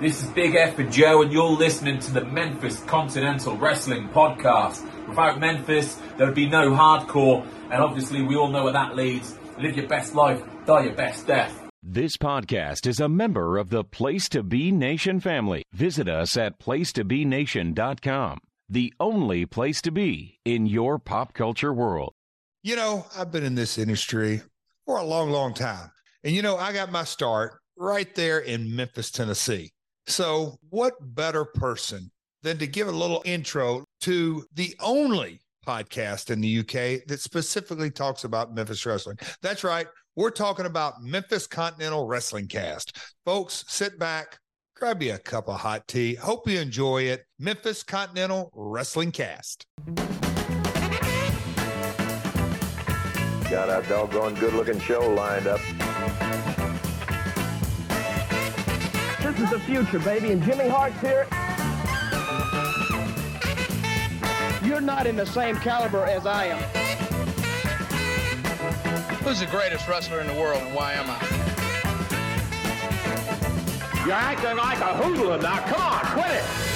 This 0.00 0.22
is 0.22 0.28
Big 0.30 0.56
F 0.56 0.78
and 0.80 0.92
Joe, 0.92 1.22
and 1.22 1.32
you're 1.32 1.44
listening 1.50 2.00
to 2.00 2.12
the 2.12 2.24
Memphis 2.24 2.80
Continental 2.80 3.56
Wrestling 3.56 4.08
Podcast. 4.08 4.82
Without 5.08 5.38
Memphis, 5.38 5.94
there 6.16 6.26
would 6.26 6.34
be 6.34 6.48
no 6.48 6.72
hardcore, 6.72 7.46
and 7.70 7.80
obviously, 7.80 8.20
we 8.20 8.34
all 8.34 8.48
know 8.48 8.64
where 8.64 8.72
that 8.72 8.96
leads. 8.96 9.38
Live 9.56 9.76
your 9.76 9.86
best 9.86 10.16
life, 10.16 10.42
die 10.66 10.84
your 10.84 10.94
best 10.94 11.28
death. 11.28 11.62
This 11.80 12.16
podcast 12.16 12.88
is 12.88 12.98
a 12.98 13.08
member 13.08 13.56
of 13.56 13.70
the 13.70 13.84
Place 13.84 14.28
to 14.30 14.42
Be 14.42 14.72
Nation 14.72 15.20
family. 15.20 15.62
Visit 15.72 16.08
us 16.08 16.36
at 16.36 16.58
placetobenation.com, 16.58 18.38
the 18.68 18.92
only 18.98 19.46
place 19.46 19.80
to 19.82 19.92
be 19.92 20.40
in 20.44 20.66
your 20.66 20.98
pop 20.98 21.34
culture 21.34 21.72
world. 21.72 22.14
You 22.64 22.74
know, 22.74 23.06
I've 23.16 23.30
been 23.30 23.44
in 23.44 23.54
this 23.54 23.78
industry 23.78 24.42
for 24.86 24.96
a 24.96 25.04
long, 25.04 25.30
long 25.30 25.54
time. 25.54 25.92
And, 26.24 26.34
you 26.34 26.42
know, 26.42 26.56
I 26.56 26.72
got 26.72 26.90
my 26.90 27.04
start 27.04 27.60
right 27.76 28.12
there 28.16 28.40
in 28.40 28.74
Memphis, 28.74 29.12
Tennessee. 29.12 29.70
So, 30.06 30.58
what 30.68 30.94
better 31.00 31.44
person 31.44 32.10
than 32.42 32.58
to 32.58 32.66
give 32.66 32.88
a 32.88 32.92
little 32.92 33.22
intro 33.24 33.84
to 34.02 34.44
the 34.54 34.74
only 34.80 35.40
podcast 35.66 36.30
in 36.30 36.42
the 36.42 36.58
UK 36.58 37.06
that 37.06 37.20
specifically 37.20 37.90
talks 37.90 38.24
about 38.24 38.54
Memphis 38.54 38.84
wrestling? 38.84 39.18
That's 39.40 39.64
right. 39.64 39.86
We're 40.14 40.30
talking 40.30 40.66
about 40.66 41.02
Memphis 41.02 41.46
Continental 41.46 42.06
Wrestling 42.06 42.48
Cast. 42.48 42.98
Folks, 43.24 43.64
sit 43.66 43.98
back, 43.98 44.38
grab 44.76 45.02
you 45.02 45.14
a 45.14 45.18
cup 45.18 45.48
of 45.48 45.58
hot 45.58 45.88
tea. 45.88 46.14
Hope 46.14 46.48
you 46.48 46.60
enjoy 46.60 47.04
it. 47.04 47.24
Memphis 47.38 47.82
Continental 47.82 48.50
Wrestling 48.54 49.10
Cast. 49.10 49.64
Got 53.50 53.70
a 53.70 53.88
doggone 53.88 54.34
good 54.34 54.52
looking 54.52 54.80
show 54.80 55.00
lined 55.14 55.46
up. 55.46 55.60
This 59.24 59.40
is 59.40 59.50
the 59.50 59.58
future, 59.60 59.98
baby, 60.00 60.32
and 60.32 60.42
Jimmy 60.42 60.68
Hart's 60.68 61.00
here. 61.00 61.26
You're 64.62 64.82
not 64.82 65.06
in 65.06 65.16
the 65.16 65.24
same 65.24 65.56
caliber 65.56 66.04
as 66.04 66.26
I 66.26 66.48
am. 66.48 66.58
Who's 69.24 69.40
the 69.40 69.46
greatest 69.46 69.88
wrestler 69.88 70.20
in 70.20 70.26
the 70.26 70.34
world 70.34 70.60
and 70.60 70.74
why 70.74 70.92
am 70.92 71.06
I? 71.08 71.18
You're 74.04 74.12
acting 74.12 74.58
like 74.58 74.80
a 74.80 74.94
hoodlum 74.94 75.40
now. 75.40 75.58
Come 75.68 75.80
on, 75.80 76.04
quit 76.12 76.30
it. 76.30 76.73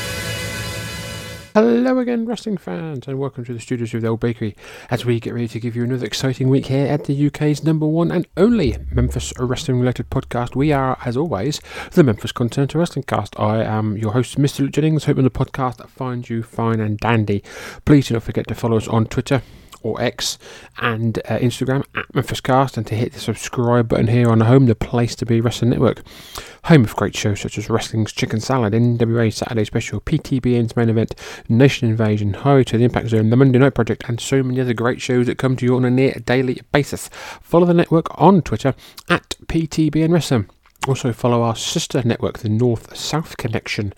Hello 1.61 1.99
again, 1.99 2.25
wrestling 2.25 2.57
fans, 2.57 3.09
and 3.09 3.19
welcome 3.19 3.45
to 3.45 3.53
the 3.53 3.59
studios 3.59 3.93
of 3.93 4.03
the 4.03 4.07
Old 4.07 4.21
Bakery 4.21 4.55
as 4.93 5.05
we 5.05 5.19
get 5.19 5.35
ready 5.35 5.49
to 5.49 5.59
give 5.59 5.75
you 5.75 5.83
another 5.83 6.07
exciting 6.07 6.49
week 6.49 6.67
here 6.67 6.87
at 6.87 7.07
the 7.07 7.27
UK's 7.27 7.65
number 7.65 7.85
one 7.85 8.13
and 8.13 8.29
only 8.37 8.77
Memphis 8.93 9.33
wrestling 9.41 9.81
related 9.81 10.09
podcast. 10.09 10.55
We 10.55 10.71
are, 10.71 10.97
as 11.05 11.17
always, 11.17 11.61
the 11.91 12.05
Memphis 12.05 12.31
Continental 12.31 12.79
Wrestling 12.79 13.07
Cast. 13.09 13.35
I 13.41 13.65
am 13.65 13.97
your 13.97 14.13
host, 14.13 14.39
Mr. 14.39 14.61
Luke 14.61 14.71
Jennings, 14.71 15.07
hoping 15.07 15.25
the 15.25 15.31
podcast 15.31 15.85
finds 15.89 16.31
you 16.31 16.45
fine 16.45 16.79
and 16.79 16.97
dandy. 16.97 17.43
Please 17.85 18.07
do 18.07 18.15
not 18.15 18.23
forget 18.23 18.47
to 18.47 18.55
follow 18.55 18.77
us 18.77 18.87
on 18.87 19.07
Twitter 19.07 19.43
or 19.83 20.01
X 20.01 20.39
and 20.79 21.19
uh, 21.19 21.39
Instagram 21.39 21.85
at 21.95 22.09
MemphisCast 22.13 22.77
and 22.77 22.87
to 22.87 22.95
hit 22.95 23.13
the 23.13 23.21
subscribe 23.21 23.89
button 23.89 24.09
here 24.09 24.29
on 24.31 24.39
the 24.39 24.45
home, 24.45 24.67
the 24.67 24.75
place 24.75 25.15
to 25.17 25.27
be 25.27 25.41
Wrestling 25.41 25.71
Network. 25.71 26.03
Home 26.65 26.85
of 26.85 26.97
great 26.97 27.17
shows 27.17 27.41
such 27.41 27.57
as 27.59 27.71
Wrestling's 27.71 28.13
Chicken 28.13 28.41
Salad, 28.41 28.73
NWA 28.73 29.33
Saturday 29.33 29.65
Special, 29.65 30.01
PTBN's 30.01 30.77
main 30.77 30.89
event, 30.89 31.15
Nation 31.49 31.89
Invasion, 31.89 32.35
Highway 32.35 32.65
to 32.65 32.79
the 32.79 32.85
Impact 32.85 33.09
Zone, 33.09 33.31
The 33.31 33.37
Monday 33.37 33.59
Night 33.59 33.75
Project, 33.75 34.05
and 34.09 34.21
so 34.21 34.43
many 34.43 34.61
other 34.61 34.75
great 34.75 35.01
shows 35.01 35.27
that 35.27 35.39
come 35.39 35.57
to 35.57 35.65
you 35.65 35.77
on 35.77 35.85
a 35.85 35.91
near 35.91 36.13
daily 36.25 36.61
basis. 36.73 37.09
Follow 37.41 37.67
the 37.67 37.75
network 37.75 38.07
on 38.21 38.43
Twitter 38.43 38.75
at 39.09 39.37
PTBN 39.47 40.13
Wrestling. 40.13 40.51
Also, 40.89 41.13
follow 41.13 41.43
our 41.43 41.55
sister 41.55 42.01
network, 42.03 42.39
the 42.39 42.49
North 42.49 42.97
South 42.97 43.37
Connection, 43.37 43.93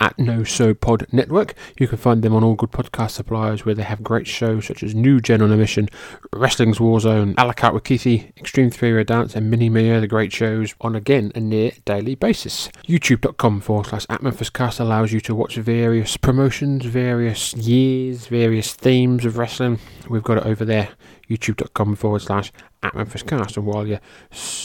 at 0.00 0.18
No 0.18 0.42
So 0.42 0.72
Pod 0.72 1.06
Network. 1.12 1.52
You 1.78 1.86
can 1.86 1.98
find 1.98 2.22
them 2.22 2.34
on 2.34 2.42
all 2.42 2.54
good 2.54 2.70
podcast 2.70 3.10
suppliers 3.10 3.66
where 3.66 3.74
they 3.74 3.82
have 3.82 4.02
great 4.02 4.26
shows 4.26 4.64
such 4.64 4.82
as 4.82 4.94
New 4.94 5.20
Gen 5.20 5.42
on 5.42 5.52
Emission, 5.52 5.90
Wrestling's 6.32 6.78
Warzone, 6.78 7.34
A 7.36 7.44
la 7.44 7.52
carte 7.52 7.74
with 7.74 7.84
Keithy, 7.84 8.34
Extreme 8.38 8.70
Three 8.70 8.94
Way 8.94 9.04
Dance, 9.04 9.36
and 9.36 9.50
Mini 9.50 9.68
many 9.68 10.00
the 10.00 10.06
great 10.06 10.32
shows 10.32 10.74
on 10.80 10.96
again 10.96 11.30
a 11.34 11.40
near 11.40 11.72
daily 11.84 12.14
basis. 12.14 12.70
YouTube.com 12.88 13.60
forward 13.60 13.88
slash 13.88 14.06
at 14.08 14.22
Memphis 14.22 14.48
Cast 14.48 14.80
allows 14.80 15.12
you 15.12 15.20
to 15.20 15.34
watch 15.34 15.56
various 15.56 16.16
promotions, 16.16 16.86
various 16.86 17.52
years, 17.52 18.28
various 18.28 18.72
themes 18.72 19.26
of 19.26 19.36
wrestling. 19.36 19.78
We've 20.08 20.22
got 20.22 20.38
it 20.38 20.46
over 20.46 20.64
there 20.64 20.88
youtube.com 21.30 21.94
forward 21.94 22.20
slash 22.20 22.52
at 22.82 22.94
Memphis 22.94 23.22
Cast. 23.22 23.56
And 23.56 23.66
while 23.66 23.86
you're 23.86 24.00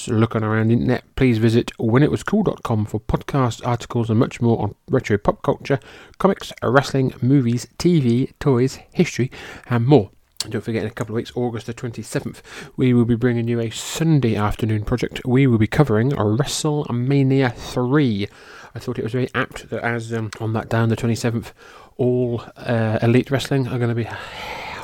looking 0.07 0.43
around 0.43 0.67
the 0.67 0.73
internet, 0.73 1.03
please 1.15 1.37
visit 1.37 1.71
whenitwascool.com 1.79 2.85
for 2.85 2.99
podcasts, 2.99 3.65
articles, 3.65 4.09
and 4.09 4.19
much 4.19 4.41
more 4.41 4.61
on 4.61 4.75
retro 4.89 5.17
pop 5.17 5.41
culture, 5.41 5.79
comics, 6.17 6.51
wrestling, 6.63 7.13
movies, 7.21 7.67
TV, 7.77 8.33
toys, 8.39 8.79
history, 8.91 9.31
and 9.69 9.85
more. 9.85 10.11
And 10.43 10.51
don't 10.51 10.61
forget, 10.61 10.83
in 10.83 10.89
a 10.89 10.93
couple 10.93 11.13
of 11.13 11.17
weeks, 11.17 11.31
August 11.35 11.65
the 11.65 11.73
27th, 11.73 12.41
we 12.77 12.93
will 12.93 13.05
be 13.05 13.15
bringing 13.15 13.47
you 13.47 13.59
a 13.59 13.71
Sunday 13.71 14.35
afternoon 14.35 14.83
project. 14.83 15.25
We 15.25 15.47
will 15.47 15.57
be 15.57 15.67
covering 15.67 16.11
WrestleMania 16.11 17.53
3. 17.55 18.27
I 18.75 18.79
thought 18.79 18.99
it 18.99 19.03
was 19.03 19.13
very 19.13 19.29
apt 19.33 19.69
that 19.69 19.83
as 19.83 20.13
um, 20.13 20.29
on 20.39 20.53
that 20.53 20.69
day 20.69 20.77
on 20.77 20.89
the 20.89 20.95
27th, 20.95 21.51
all 21.97 22.43
uh, 22.57 22.99
Elite 23.01 23.31
Wrestling 23.31 23.67
are 23.67 23.79
going 23.79 23.89
to 23.89 23.95
be 23.95 24.07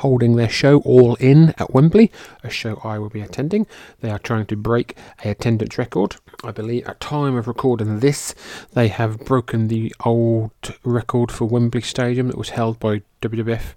holding 0.01 0.35
their 0.35 0.49
show 0.49 0.79
All 0.79 1.15
In 1.15 1.53
at 1.57 1.73
Wembley, 1.73 2.11
a 2.43 2.49
show 2.49 2.81
I 2.83 2.97
will 2.97 3.09
be 3.09 3.21
attending. 3.21 3.67
They 4.01 4.09
are 4.09 4.19
trying 4.19 4.47
to 4.47 4.55
break 4.55 4.97
a 5.23 5.29
attendance 5.29 5.77
record. 5.77 6.15
I 6.43 6.51
believe 6.51 6.87
at 6.87 6.99
time 6.99 7.35
of 7.35 7.47
recording 7.47 7.99
this, 7.99 8.33
they 8.73 8.87
have 8.87 9.25
broken 9.25 9.67
the 9.67 9.93
old 10.03 10.51
record 10.83 11.31
for 11.31 11.45
Wembley 11.45 11.81
Stadium 11.81 12.27
that 12.27 12.37
was 12.37 12.49
held 12.49 12.79
by 12.79 13.03
WWF 13.21 13.75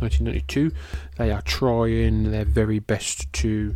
1992. 0.00 0.72
They 1.16 1.30
are 1.30 1.42
trying 1.42 2.30
their 2.30 2.44
very 2.44 2.78
best 2.78 3.30
to 3.34 3.74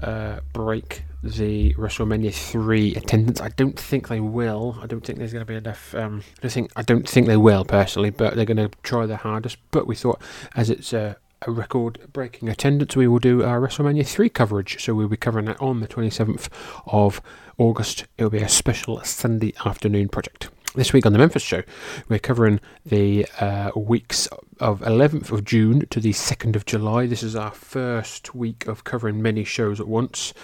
uh, 0.00 0.40
break 0.52 1.02
the 1.22 1.74
WrestleMania 1.74 2.32
three 2.32 2.94
attendance. 2.94 3.40
I 3.40 3.48
don't 3.48 3.78
think 3.78 4.08
they 4.08 4.20
will. 4.20 4.78
I 4.82 4.86
don't 4.86 5.04
think 5.04 5.18
there's 5.18 5.32
going 5.32 5.44
to 5.44 5.50
be 5.50 5.56
enough. 5.56 5.94
Um, 5.94 6.22
I 6.42 6.48
think 6.48 6.70
I 6.76 6.82
don't 6.82 7.08
think 7.08 7.26
they 7.26 7.36
will 7.36 7.64
personally, 7.64 8.10
but 8.10 8.36
they're 8.36 8.44
going 8.44 8.56
to 8.56 8.70
try 8.82 9.06
their 9.06 9.16
hardest. 9.16 9.58
But 9.70 9.86
we 9.86 9.94
thought, 9.94 10.20
as 10.54 10.70
it's 10.70 10.92
a, 10.92 11.16
a 11.42 11.50
record-breaking 11.50 12.48
attendance, 12.48 12.96
we 12.96 13.08
will 13.08 13.18
do 13.18 13.42
our 13.42 13.60
WrestleMania 13.60 14.06
three 14.06 14.28
coverage. 14.28 14.82
So 14.82 14.94
we'll 14.94 15.08
be 15.08 15.16
covering 15.16 15.46
that 15.46 15.60
on 15.60 15.80
the 15.80 15.88
27th 15.88 16.48
of 16.86 17.20
August. 17.58 18.06
It 18.16 18.24
will 18.24 18.30
be 18.30 18.38
a 18.38 18.48
special 18.48 19.00
Sunday 19.04 19.52
afternoon 19.64 20.08
project. 20.08 20.50
This 20.74 20.92
week 20.92 21.06
on 21.06 21.12
the 21.12 21.18
Memphis 21.18 21.42
show, 21.42 21.62
we're 22.08 22.18
covering 22.18 22.60
the 22.84 23.26
uh, 23.40 23.70
weeks 23.74 24.28
of 24.60 24.80
11th 24.80 25.32
of 25.32 25.44
June 25.44 25.86
to 25.88 26.00
the 26.00 26.12
2nd 26.12 26.54
of 26.54 26.66
July. 26.66 27.06
This 27.06 27.22
is 27.22 27.34
our 27.34 27.52
first 27.52 28.34
week 28.34 28.66
of 28.66 28.84
covering 28.84 29.22
many 29.22 29.42
shows 29.44 29.80
at 29.80 29.88
once. 29.88 30.34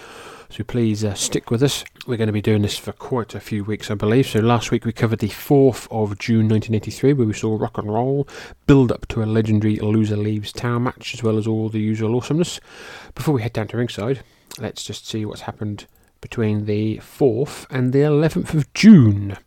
So 0.53 0.63
please 0.63 1.03
uh, 1.03 1.15
stick 1.15 1.49
with 1.49 1.63
us. 1.63 1.83
We're 2.05 2.17
going 2.17 2.27
to 2.27 2.31
be 2.31 2.39
doing 2.39 2.61
this 2.61 2.77
for 2.77 2.91
quite 2.91 3.33
a 3.33 3.39
few 3.39 3.63
weeks, 3.63 3.89
I 3.89 3.95
believe. 3.95 4.27
So 4.27 4.39
last 4.39 4.69
week 4.69 4.85
we 4.85 4.91
covered 4.91 5.17
the 5.17 5.29
4th 5.29 5.87
of 5.89 6.19
June 6.19 6.47
1983, 6.47 7.13
where 7.13 7.25
we 7.25 7.33
saw 7.33 7.57
rock 7.57 7.79
and 7.79 7.91
roll 7.91 8.27
build 8.67 8.91
up 8.91 9.07
to 9.07 9.23
a 9.23 9.25
legendary 9.25 9.77
loser 9.77 10.15
leaves 10.15 10.53
town 10.53 10.83
match, 10.83 11.15
as 11.15 11.23
well 11.23 11.39
as 11.39 11.47
all 11.47 11.69
the 11.69 11.79
usual 11.79 12.15
awesomeness. 12.15 12.59
Before 13.15 13.33
we 13.33 13.41
head 13.41 13.53
down 13.53 13.67
to 13.69 13.77
ringside, 13.77 14.21
let's 14.59 14.83
just 14.83 15.07
see 15.07 15.25
what's 15.25 15.41
happened 15.41 15.87
between 16.21 16.65
the 16.65 16.97
4th 16.97 17.65
and 17.71 17.91
the 17.91 18.01
11th 18.01 18.53
of 18.53 18.71
June. 18.75 19.37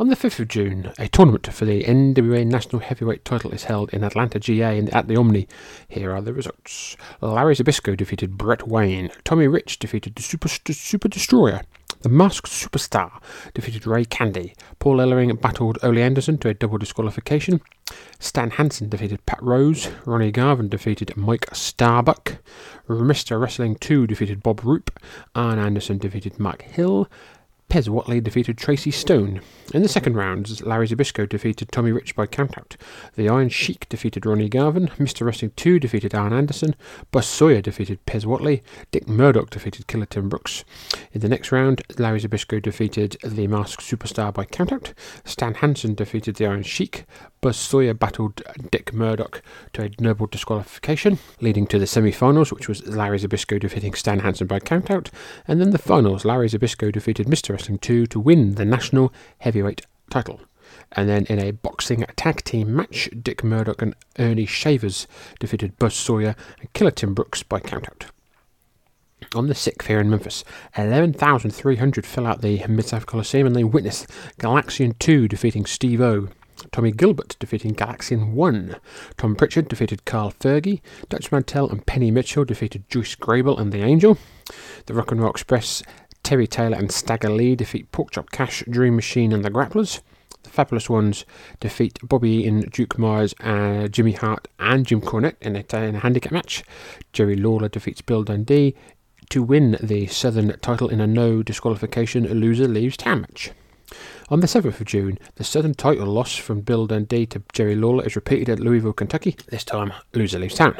On 0.00 0.06
the 0.06 0.14
5th 0.14 0.38
of 0.38 0.46
June, 0.46 0.92
a 0.96 1.08
tournament 1.08 1.52
for 1.52 1.64
the 1.64 1.82
NWA 1.82 2.46
National 2.46 2.80
Heavyweight 2.80 3.24
title 3.24 3.50
is 3.50 3.64
held 3.64 3.90
in 3.92 4.04
Atlanta, 4.04 4.38
GA, 4.38 4.78
and 4.78 4.88
at 4.94 5.08
the 5.08 5.16
Omni. 5.16 5.48
Here 5.88 6.14
are 6.14 6.20
the 6.20 6.32
results. 6.32 6.96
Larry 7.20 7.56
Zbyszko 7.56 7.96
defeated 7.96 8.38
Brett 8.38 8.68
Wayne. 8.68 9.10
Tommy 9.24 9.48
Rich 9.48 9.80
defeated 9.80 10.14
the 10.14 10.22
Super, 10.22 10.46
Super 10.46 11.08
Destroyer. 11.08 11.62
The 12.02 12.08
Masked 12.10 12.48
Superstar 12.48 13.10
defeated 13.54 13.88
Ray 13.88 14.04
Candy. 14.04 14.54
Paul 14.78 14.98
Ellering 14.98 15.40
battled 15.40 15.80
Ole 15.82 15.98
Anderson 15.98 16.38
to 16.38 16.48
a 16.48 16.54
double 16.54 16.78
disqualification. 16.78 17.60
Stan 18.20 18.50
Hansen 18.50 18.88
defeated 18.88 19.26
Pat 19.26 19.42
Rose. 19.42 19.90
Ronnie 20.04 20.30
Garvin 20.30 20.68
defeated 20.68 21.16
Mike 21.16 21.48
Starbuck. 21.52 22.38
Mr. 22.88 23.40
Wrestling 23.40 23.74
2 23.74 24.06
defeated 24.06 24.44
Bob 24.44 24.62
Roop. 24.62 24.96
Arn 25.34 25.58
Anderson 25.58 25.98
defeated 25.98 26.38
Mark 26.38 26.62
Hill. 26.62 27.08
Pez 27.68 27.86
Whatley 27.86 28.22
defeated 28.22 28.56
Tracy 28.56 28.90
Stone. 28.90 29.42
In 29.74 29.82
the 29.82 29.88
second 29.88 30.16
round, 30.16 30.64
Larry 30.64 30.88
Zbyszko 30.88 31.28
defeated 31.28 31.70
Tommy 31.70 31.92
Rich 31.92 32.16
by 32.16 32.26
countout. 32.26 32.76
The 33.14 33.28
Iron 33.28 33.50
Sheik 33.50 33.86
defeated 33.90 34.24
Ronnie 34.24 34.48
Garvin. 34.48 34.88
Mr. 34.98 35.26
Wrestling 35.26 35.52
2 35.56 35.78
defeated 35.78 36.14
Arn 36.14 36.32
Anderson. 36.32 36.74
Buzz 37.10 37.26
Sawyer 37.26 37.60
defeated 37.60 38.04
Pez 38.06 38.24
Whatley. 38.24 38.62
Dick 38.90 39.06
Murdoch 39.06 39.50
defeated 39.50 39.86
Killer 39.86 40.06
Tim 40.06 40.30
Brooks. 40.30 40.64
In 41.12 41.20
the 41.20 41.28
next 41.28 41.52
round, 41.52 41.82
Larry 41.98 42.20
Zbyszko 42.20 42.62
defeated 42.62 43.18
the 43.22 43.46
Masked 43.46 43.82
Superstar 43.82 44.32
by 44.32 44.46
countout. 44.46 44.94
Stan 45.26 45.52
Hansen 45.54 45.94
defeated 45.94 46.36
the 46.36 46.46
Iron 46.46 46.62
Sheik. 46.62 47.04
Buzz 47.40 47.56
Sawyer 47.56 47.94
battled 47.94 48.42
Dick 48.70 48.92
Murdoch 48.92 49.42
to 49.74 49.82
a 49.82 49.90
noble 50.00 50.26
disqualification, 50.26 51.18
leading 51.40 51.66
to 51.68 51.78
the 51.78 51.86
semi 51.86 52.10
finals, 52.10 52.52
which 52.52 52.66
was 52.66 52.86
Larry 52.86 53.18
Zbyszko 53.18 53.60
defeating 53.60 53.94
Stan 53.94 54.20
Hansen 54.20 54.46
by 54.46 54.58
countout. 54.58 55.10
And 55.46 55.60
then 55.60 55.70
the 55.70 55.78
finals, 55.78 56.24
Larry 56.24 56.48
Zbyszko 56.48 56.90
defeated 56.90 57.26
Mr. 57.26 57.57
Wrestling 57.58 57.78
2 57.78 58.06
to 58.06 58.20
win 58.20 58.54
the 58.54 58.64
National 58.64 59.12
Heavyweight 59.38 59.84
title. 60.10 60.40
And 60.92 61.08
then 61.08 61.26
in 61.26 61.40
a 61.40 61.50
boxing 61.50 62.04
tag 62.14 62.44
team 62.44 62.72
match, 62.72 63.10
Dick 63.20 63.42
Murdoch 63.42 63.82
and 63.82 63.96
Earnie 64.16 64.46
Shavers 64.46 65.08
defeated 65.40 65.76
Buzz 65.76 65.94
Sawyer 65.94 66.36
and 66.60 66.72
Killer 66.72 66.92
Tim 66.92 67.14
Brooks 67.14 67.42
by 67.42 67.58
countout. 67.58 68.10
On 69.34 69.48
the 69.48 69.54
6th 69.54 69.88
here 69.88 69.98
in 69.98 70.08
Memphis, 70.08 70.44
11,300 70.76 72.06
fill 72.06 72.28
out 72.28 72.42
the 72.42 72.64
Mid-South 72.68 73.06
Coliseum 73.06 73.48
and 73.48 73.56
they 73.56 73.64
witness 73.64 74.06
Galaxian 74.38 74.96
2 75.00 75.26
defeating 75.26 75.66
Steve 75.66 76.00
O. 76.00 76.28
Tommy 76.70 76.92
Gilbert 76.92 77.34
defeating 77.40 77.74
Galaxian 77.74 78.34
1. 78.34 78.76
Tom 79.16 79.34
Pritchard 79.34 79.66
defeated 79.66 80.04
Carl 80.04 80.30
Fergie. 80.30 80.80
Dutch 81.08 81.32
Mantell 81.32 81.68
and 81.68 81.84
Penny 81.86 82.12
Mitchell 82.12 82.44
defeated 82.44 82.88
Joyce 82.88 83.16
Grable 83.16 83.58
and 83.58 83.72
The 83.72 83.82
Angel. 83.82 84.16
The 84.86 84.94
Rock 84.94 85.10
and 85.10 85.20
Roll 85.20 85.30
Express, 85.30 85.82
Terry 86.28 86.46
Taylor 86.46 86.76
and 86.76 86.92
Stagger 86.92 87.30
Lee 87.30 87.56
defeat 87.56 87.90
Porkchop 87.90 88.30
Cash, 88.30 88.62
Dream 88.68 88.96
Machine 88.96 89.32
and 89.32 89.42
The 89.42 89.50
Grapplers. 89.50 90.02
The 90.42 90.50
Fabulous 90.50 90.90
Ones 90.90 91.24
defeat 91.58 91.98
Bobby 92.02 92.32
Eaton, 92.32 92.68
Duke 92.70 92.98
Myers, 92.98 93.34
uh, 93.40 93.88
Jimmy 93.88 94.12
Hart, 94.12 94.46
and 94.58 94.86
Jim 94.86 95.00
Cornette 95.00 95.36
in 95.40 95.56
a, 95.56 95.64
in 95.82 95.94
a 95.94 96.00
handicap 96.00 96.30
match. 96.30 96.62
Jerry 97.14 97.34
Lawler 97.34 97.70
defeats 97.70 98.02
Bill 98.02 98.24
Dundee 98.24 98.74
to 99.30 99.42
win 99.42 99.78
the 99.82 100.06
Southern 100.08 100.54
title 100.60 100.90
in 100.90 101.00
a 101.00 101.06
no 101.06 101.42
disqualification 101.42 102.26
loser 102.38 102.68
leaves 102.68 102.98
town 102.98 103.22
match. 103.22 103.52
On 104.30 104.40
the 104.40 104.46
7th 104.46 104.80
of 104.80 104.84
June, 104.84 105.18
the 105.36 105.44
Southern 105.44 105.74
title 105.74 106.06
loss 106.06 106.36
from 106.36 106.60
Bill 106.60 106.86
Dundee 106.86 107.24
to 107.26 107.42
Jerry 107.52 107.74
Lawler 107.74 108.04
is 108.04 108.14
repeated 108.14 108.50
at 108.50 108.60
Louisville, 108.60 108.92
Kentucky. 108.92 109.36
This 109.48 109.64
time, 109.64 109.92
loser 110.14 110.38
leaves 110.38 110.56
town. 110.56 110.76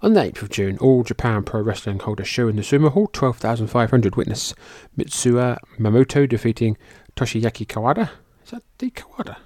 On 0.00 0.14
the 0.14 0.20
8th 0.20 0.42
of 0.42 0.50
June, 0.50 0.78
All 0.78 1.02
Japan 1.02 1.42
Pro 1.44 1.60
Wrestling 1.60 1.98
hold 1.98 2.20
a 2.20 2.24
show 2.24 2.48
in 2.48 2.56
the 2.56 2.62
Sumo 2.62 2.90
Hall. 2.90 3.08
12,500 3.12 4.16
witness 4.16 4.54
Mitsuya 4.96 5.58
Mamoto 5.78 6.26
defeating 6.26 6.78
Toshiaki 7.14 7.66
Kawada. 7.66 8.10
Is 8.44 8.52
that 8.52 8.62
the 8.78 8.90
Kawada? 8.90 9.36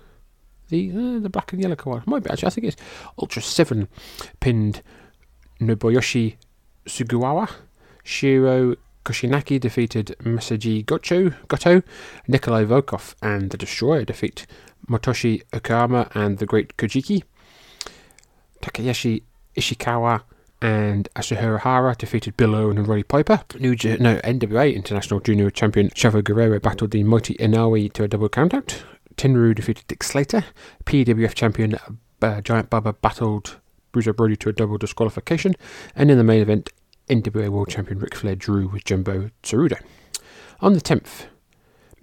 The 0.69 0.91
uh, 0.91 1.19
the 1.19 1.29
black 1.29 1.53
and 1.53 1.61
yellow 1.61 1.75
Kawada. 1.77 2.07
Might 2.07 2.23
be 2.23 2.31
actually. 2.31 2.47
I 2.47 2.51
think 2.51 2.67
it's 2.69 2.83
Ultra 3.19 3.43
7 3.43 3.89
pinned 4.39 4.83
Nobuyoshi 5.61 6.37
Sugiwawa. 6.87 7.51
Shiro 8.05 8.77
Koshinaka 9.05 9.61
defeated 9.61 10.15
Masaji 10.21 10.85
Gocho, 10.85 11.35
Goto, 11.49 11.83
Nikolai 12.29 12.65
Volkov 12.65 13.15
and 13.21 13.51
the 13.51 13.57
Destroyer 13.57 14.05
defeat 14.05 14.47
Motoshi 14.89 15.43
Okuma 15.53 16.09
and 16.15 16.39
the 16.39 16.47
Great 16.47 16.77
Kojika. 16.77 17.23
Takayashi 18.61 19.23
Ishikawa 19.57 20.23
and 20.61 21.09
Ashura 21.17 21.61
Hara 21.61 21.97
defeated 21.97 22.37
Bill 22.37 22.55
Owen 22.55 22.79
and 22.79 22.87
Roddy 22.87 23.03
Piper. 23.03 23.43
New 23.59 23.75
J- 23.75 23.97
no, 23.99 24.19
NWA 24.19 24.75
International 24.75 25.19
Junior 25.21 25.51
Champion 25.51 25.89
Chavo 25.91 26.23
Guerrero 26.23 26.61
battled 26.61 26.93
the 26.93 27.03
mighty 27.03 27.35
Inoue 27.35 27.93
to 27.95 28.05
a 28.05 28.09
double 28.09 28.29
countout. 28.29 28.83
Tenryu 29.17 29.55
defeated 29.55 29.87
Dick 29.89 30.03
Slater. 30.05 30.45
PWF 30.87 31.35
Champion 31.35 31.77
uh, 32.23 32.41
Giant 32.41 32.71
Baba 32.71 32.93
battled 32.93 33.59
Bruiser 33.91 34.13
Brody 34.13 34.37
to 34.37 34.49
a 34.49 34.53
double 34.53 34.79
disqualification. 34.79 35.55
And 35.97 36.11
in 36.11 36.17
the 36.19 36.25
main 36.25 36.41
event, 36.41 36.71
NWA 37.13 37.51
World 37.51 37.69
Champion 37.69 37.99
Ric 37.99 38.15
Flair 38.15 38.35
drew 38.35 38.69
with 38.69 38.85
Jumbo 38.85 39.29
Tsuruta. 39.43 39.83
On 40.61 40.73
the 40.73 40.81
10th, 40.81 41.27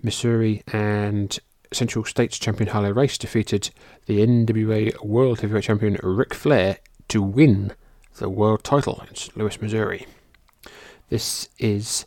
Missouri 0.03 0.61
and 0.71 1.39
Central 1.73 2.05
States 2.05 2.37
Champion 2.37 2.69
Harley 2.69 2.91
Race 2.91 3.17
defeated 3.17 3.71
the 4.05 4.19
NWA 4.19 5.03
World 5.03 5.41
Heavyweight 5.41 5.63
Champion 5.63 5.97
Ric 6.03 6.35
Flair 6.35 6.77
to 7.07 7.23
win 7.23 7.73
the 8.17 8.29
world 8.29 8.63
title 8.63 9.03
in 9.09 9.15
St. 9.15 9.35
Louis, 9.35 9.59
Missouri. 9.59 10.05
This 11.09 11.49
is 11.57 12.05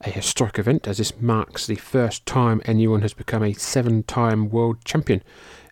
a 0.00 0.10
historic 0.10 0.58
event 0.58 0.88
as 0.88 0.98
this 0.98 1.20
marks 1.20 1.68
the 1.68 1.76
first 1.76 2.26
time 2.26 2.60
anyone 2.64 3.02
has 3.02 3.14
become 3.14 3.44
a 3.44 3.52
seven 3.52 4.02
time 4.02 4.50
world 4.50 4.84
champion. 4.84 5.22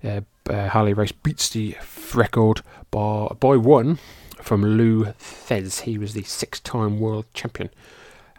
Uh, 0.05 0.21
uh, 0.49 0.69
Harley 0.69 0.95
Race 0.95 1.11
beats 1.11 1.49
the 1.49 1.77
record 2.15 2.63
by, 2.93 3.27
by 3.41 3.57
one 3.57 3.99
from 4.43 4.65
Lou 4.65 5.05
Thesz. 5.19 5.83
He 5.83 5.99
was 5.99 6.15
the 6.15 6.23
six 6.23 6.61
time 6.61 6.99
world 7.01 7.27
champion. 7.35 7.71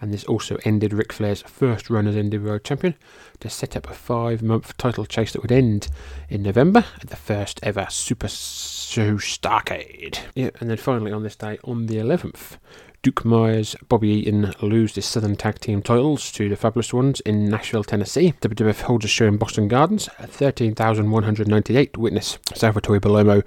And 0.02 0.12
this 0.12 0.24
also 0.24 0.58
ended 0.66 0.94
Ric 0.94 1.14
Flair's 1.14 1.44
first 1.44 1.88
run 1.92 2.08
as 2.08 2.16
World 2.16 2.64
Champion 2.64 2.96
to 3.40 3.50
set 3.52 3.78
up 3.78 3.88
a 3.88 3.94
five 3.94 4.42
month 4.42 4.76
title 4.78 5.06
chase 5.06 5.32
that 5.32 5.44
would 5.44 5.52
end 5.52 5.90
in 6.28 6.42
November 6.42 6.86
at 7.00 7.10
the 7.10 7.16
first 7.16 7.60
ever 7.62 7.86
Super 7.88 8.28
Show 8.28 9.18
Starcade. 9.18 10.18
Yeah, 10.34 10.50
and 10.60 10.72
then 10.72 10.78
finally 10.78 11.12
on 11.12 11.22
this 11.22 11.36
day, 11.36 11.60
on 11.64 11.86
the 11.86 11.98
11th, 11.98 12.58
Duke 13.04 13.26
Myers, 13.26 13.76
Bobby 13.90 14.10
Eaton 14.10 14.54
lose 14.62 14.94
the 14.94 15.02
Southern 15.02 15.36
Tag 15.36 15.58
Team 15.58 15.82
titles 15.82 16.32
to 16.34 16.48
the 16.48 16.56
Fabulous 16.56 16.94
Ones 16.94 17.20
in 17.22 17.50
Nashville, 17.50 17.84
Tennessee. 17.84 18.36
WWF 18.42 18.82
holds 18.82 19.06
a 19.06 19.08
show 19.08 19.26
in 19.26 19.38
Boston 19.38 19.68
Gardens. 19.68 20.08
13,198 20.20 21.98
witness 21.98 22.38
Salvatore 22.54 23.00
Bellomo 23.00 23.44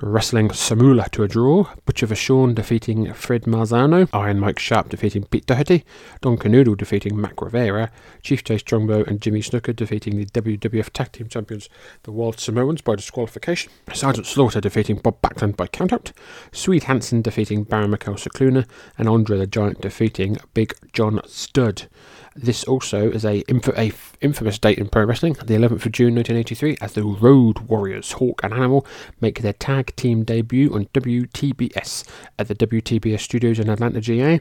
wrestling 0.00 0.50
Samula 0.50 1.10
to 1.10 1.24
a 1.24 1.28
draw. 1.28 1.68
Butcher 1.84 2.06
Vachon 2.06 2.54
defeating 2.54 3.12
Fred 3.12 3.42
Marzano. 3.42 4.08
Iron 4.12 4.38
Mike 4.38 4.60
Sharpe 4.60 4.90
defeating 4.90 5.24
Pete 5.24 5.46
Doherty. 5.46 5.84
Don 6.20 6.36
Kernodle 6.36 6.76
defeating 6.76 7.20
Mac 7.20 7.42
Rivera. 7.42 7.90
Chief 8.22 8.44
Jay 8.44 8.58
Strongbow 8.58 9.02
and 9.02 9.20
Jimmy 9.20 9.40
Snuka 9.40 9.74
defeating 9.74 10.16
the 10.16 10.26
WWF 10.26 10.90
Tag 10.90 11.10
Team 11.10 11.26
Champions, 11.26 11.68
the 12.04 12.12
Wild 12.12 12.38
Samoans, 12.38 12.82
by 12.82 12.94
disqualification. 12.94 13.72
Sergeant 13.92 14.28
Slaughter 14.28 14.60
defeating 14.60 14.98
Bob 14.98 15.20
Backlund 15.20 15.56
by 15.56 15.66
countout. 15.66 16.12
Swede 16.52 16.84
Hansen 16.84 17.20
defeating 17.20 17.64
Baron 17.64 17.90
Mikel 17.90 18.14
Scicluna 18.14 18.64
and 18.98 19.08
Andre 19.08 19.38
the 19.38 19.46
Giant 19.46 19.80
defeating 19.80 20.38
Big 20.54 20.74
John 20.92 21.20
Studd. 21.26 21.88
This 22.34 22.64
also 22.64 23.10
is 23.10 23.26
a, 23.26 23.44
inf- 23.46 24.16
infamous 24.22 24.58
date 24.58 24.78
in 24.78 24.88
pro 24.88 25.04
wrestling, 25.04 25.34
the 25.34 25.54
11th 25.54 25.84
of 25.84 25.92
June 25.92 26.14
1983, 26.14 26.78
as 26.80 26.94
the 26.94 27.04
Road 27.04 27.58
Warriors, 27.60 28.12
Hawk 28.12 28.40
and 28.42 28.54
Animal, 28.54 28.86
make 29.20 29.42
their 29.42 29.52
tag 29.52 29.94
team 29.96 30.24
debut 30.24 30.74
on 30.74 30.86
WTBS 30.94 32.08
at 32.38 32.48
the 32.48 32.54
WTBS 32.54 33.20
studios 33.20 33.58
in 33.58 33.68
Atlanta, 33.68 34.00
GA, 34.00 34.40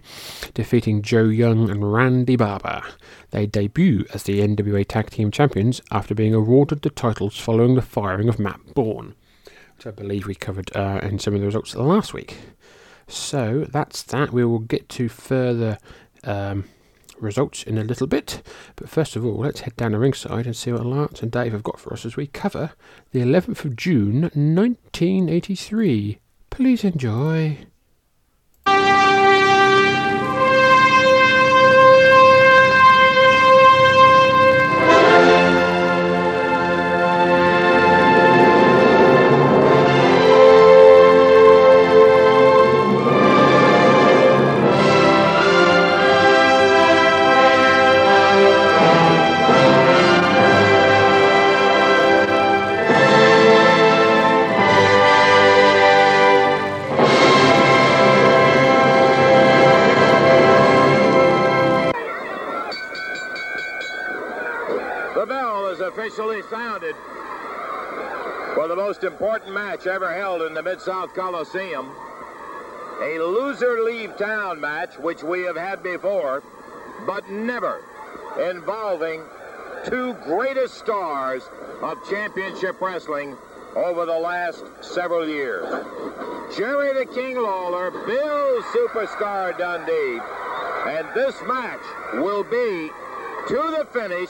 defeating 0.54 1.02
Joe 1.02 1.26
Young 1.26 1.70
and 1.70 1.92
Randy 1.92 2.38
Barber. 2.38 2.82
They 3.32 3.46
debut 3.46 4.06
as 4.14 4.24
the 4.24 4.40
NWA 4.40 4.88
Tag 4.88 5.10
Team 5.10 5.30
Champions 5.30 5.82
after 5.92 6.16
being 6.16 6.34
awarded 6.34 6.84
the 6.84 6.90
titles 6.90 7.38
following 7.38 7.76
the 7.76 7.82
firing 7.82 8.30
of 8.30 8.40
Matt 8.40 8.74
Borne, 8.74 9.16
which 9.76 9.86
I 9.86 9.92
believe 9.92 10.28
we 10.28 10.36
covered 10.36 10.74
uh, 10.76 11.02
in 11.04 11.20
some 11.20 11.34
of 11.34 11.42
the 11.42 11.46
results 11.46 11.74
of 11.74 11.80
the 11.80 11.84
last 11.84 12.14
week. 12.14 12.38
So 13.08 13.66
that's 13.70 14.04
that. 14.04 14.32
We 14.32 14.46
will 14.46 14.60
get 14.60 14.90
to 14.90 15.10
further 15.10 15.78
um, 16.24 16.66
results 17.22 17.64
in 17.64 17.78
a 17.78 17.84
little 17.84 18.08
bit. 18.08 18.42
But 18.76 18.90
first 18.90 19.16
of 19.16 19.26
all, 19.26 19.38
let's 19.38 19.62
head 19.62 19.76
down 19.76 19.92
the 19.92 20.00
ringside 20.00 20.46
and 20.46 20.56
see 20.56 20.72
what 20.72 20.86
Lance 20.86 21.22
and 21.22 21.32
Dave 21.32 21.52
have 21.52 21.64
got 21.64 21.80
for 21.80 21.94
us 21.94 22.06
as 22.06 22.16
we 22.16 22.28
cover 22.28 22.72
the 23.12 23.20
11th 23.20 23.66
of 23.66 23.76
June 23.76 24.22
1983. 24.22 26.20
Please 26.50 26.84
enjoy. 26.84 27.58
Officially 65.82 66.42
sounded 66.50 66.96
for 68.56 68.68
the 68.68 68.76
most 68.76 69.04
important 69.04 69.54
match 69.54 69.88
ever 69.88 70.14
held 70.14 70.42
in 70.42 70.54
the 70.54 70.62
Mid-South 70.62 71.14
Coliseum. 71.14 71.90
A 73.02 73.18
loser 73.20 73.82
leave 73.84 74.16
town 74.18 74.60
match, 74.60 74.98
which 75.00 75.24
we 75.24 75.42
have 75.42 75.58
had 75.58 75.82
before, 75.82 76.44
but 77.06 77.28
never 77.30 77.84
involving 78.40 79.24
two 79.86 80.14
greatest 80.24 80.76
stars 80.76 81.44
of 81.82 81.98
championship 82.10 82.80
wrestling 82.80 83.36
over 83.76 84.06
the 84.06 84.18
last 84.18 84.64
several 84.82 85.28
years. 85.28 85.66
Jerry 86.56 86.94
the 86.94 87.12
King 87.12 87.38
Lawler, 87.38 87.90
Bill 87.92 88.62
Superstar 88.64 89.58
Dundee, 89.58 90.20
and 90.88 91.08
this 91.16 91.36
match 91.48 91.82
will 92.16 92.44
be 92.44 92.92
to 93.48 93.76
the 93.78 93.88
finish 93.92 94.30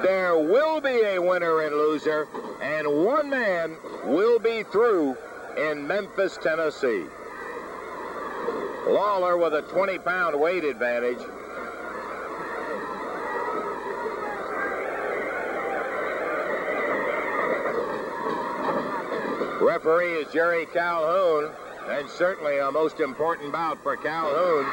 there 0.00 0.36
will 0.36 0.80
be 0.80 1.02
a 1.04 1.18
winner 1.20 1.60
and 1.60 1.76
loser, 1.76 2.26
and 2.62 3.04
one 3.04 3.28
man 3.28 3.76
will 4.04 4.38
be 4.38 4.62
through 4.62 5.16
in 5.56 5.86
Memphis, 5.86 6.38
Tennessee. 6.42 7.04
Lawler 8.86 9.36
with 9.36 9.54
a 9.54 9.62
20 9.62 9.98
pound 9.98 10.40
weight 10.40 10.64
advantage. 10.64 11.18
Referee 19.60 20.14
is 20.14 20.32
Jerry 20.32 20.66
Calhoun, 20.66 21.50
and 21.88 22.08
certainly 22.08 22.58
a 22.58 22.70
most 22.72 22.98
important 22.98 23.52
bout 23.52 23.82
for 23.82 23.96
Calhoun, 23.96 24.64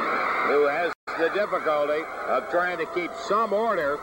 who 0.47 0.67
has 0.67 0.91
the 1.19 1.29
difficulty 1.29 2.03
of 2.27 2.49
trying 2.49 2.77
to 2.77 2.85
keep 2.87 3.11
some 3.27 3.53
order 3.53 3.99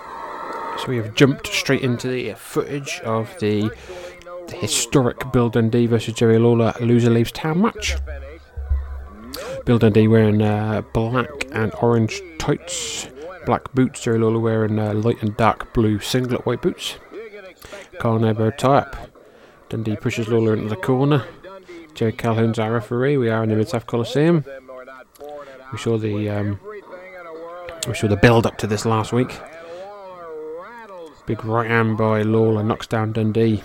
so 0.79 0.89
we 0.89 0.97
have 0.97 1.15
jumped 1.15 1.47
straight 1.47 1.83
into 1.83 2.09
the 2.09 2.35
footage 2.35 3.01
of 3.05 3.35
the, 3.41 3.71
the 4.49 4.57
historic 4.57 5.33
Bill 5.33 5.49
Dundee 5.49 5.87
versus 5.87 6.15
Jerry 6.15 6.39
Lawler 6.39 6.75
loser 6.81 7.11
leaves 7.11 7.33
town 7.33 7.63
match. 7.63 7.97
Bill 9.65 9.79
Dundee 9.79 10.09
wearing 10.09 10.43
uh, 10.43 10.83
black 10.93 11.29
and 11.53 11.73
orange 11.81 12.21
tights, 12.39 13.09
black 13.45 13.73
boots. 13.75 14.03
Jerry 14.03 14.19
Lawler 14.19 14.39
wearing 14.39 14.79
uh, 14.79 14.95
light 14.95 15.23
and 15.23 15.37
dark 15.37 15.73
blue 15.75 15.99
singlet, 15.99 16.47
white 16.47 16.63
boots. 16.63 16.97
collar 17.99 18.29
elbow 18.29 18.51
tie 18.51 18.79
up. 18.79 18.97
Dundee 19.69 19.97
pushes 19.97 20.29
Lawler 20.29 20.55
into 20.55 20.69
the 20.69 20.77
corner. 20.77 21.25
Jerry 21.95 22.13
Calhoun's 22.13 22.59
our 22.59 22.73
referee. 22.73 23.17
We 23.17 23.31
are 23.31 23.43
in 23.43 23.49
the 23.49 23.57
Mid 23.57 23.69
South 23.69 23.87
Coliseum. 23.87 24.45
We 25.73 25.79
saw 25.79 25.99
the 25.99 26.29
um, 26.31 26.61
we 27.89 27.95
saw 27.95 28.07
the 28.07 28.17
build 28.17 28.47
up 28.47 28.59
to 28.59 28.67
this 28.67 28.85
last 28.85 29.13
week. 29.13 29.41
Big 31.27 31.45
right 31.45 31.69
hand 31.69 31.99
by 31.99 32.23
Lawler 32.23 32.63
knocks 32.63 32.87
down 32.87 33.13
Dundee. 33.13 33.63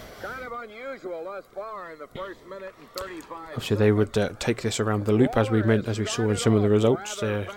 Obviously, 3.50 3.78
they 3.78 3.92
would 3.92 4.18
uh, 4.18 4.30
take 4.40 4.64
this 4.64 4.80
around 4.80 5.06
the 5.06 5.14
loop 5.14 5.38
as 5.38 5.52
we 5.52 5.62
meant, 5.62 5.88
as 5.88 6.00
we 6.00 6.06
saw 6.06 6.30
in 6.30 6.38
some 6.38 6.56
of 6.56 6.64
the 6.64 6.70
results. 6.70 7.20
They've 7.20 7.48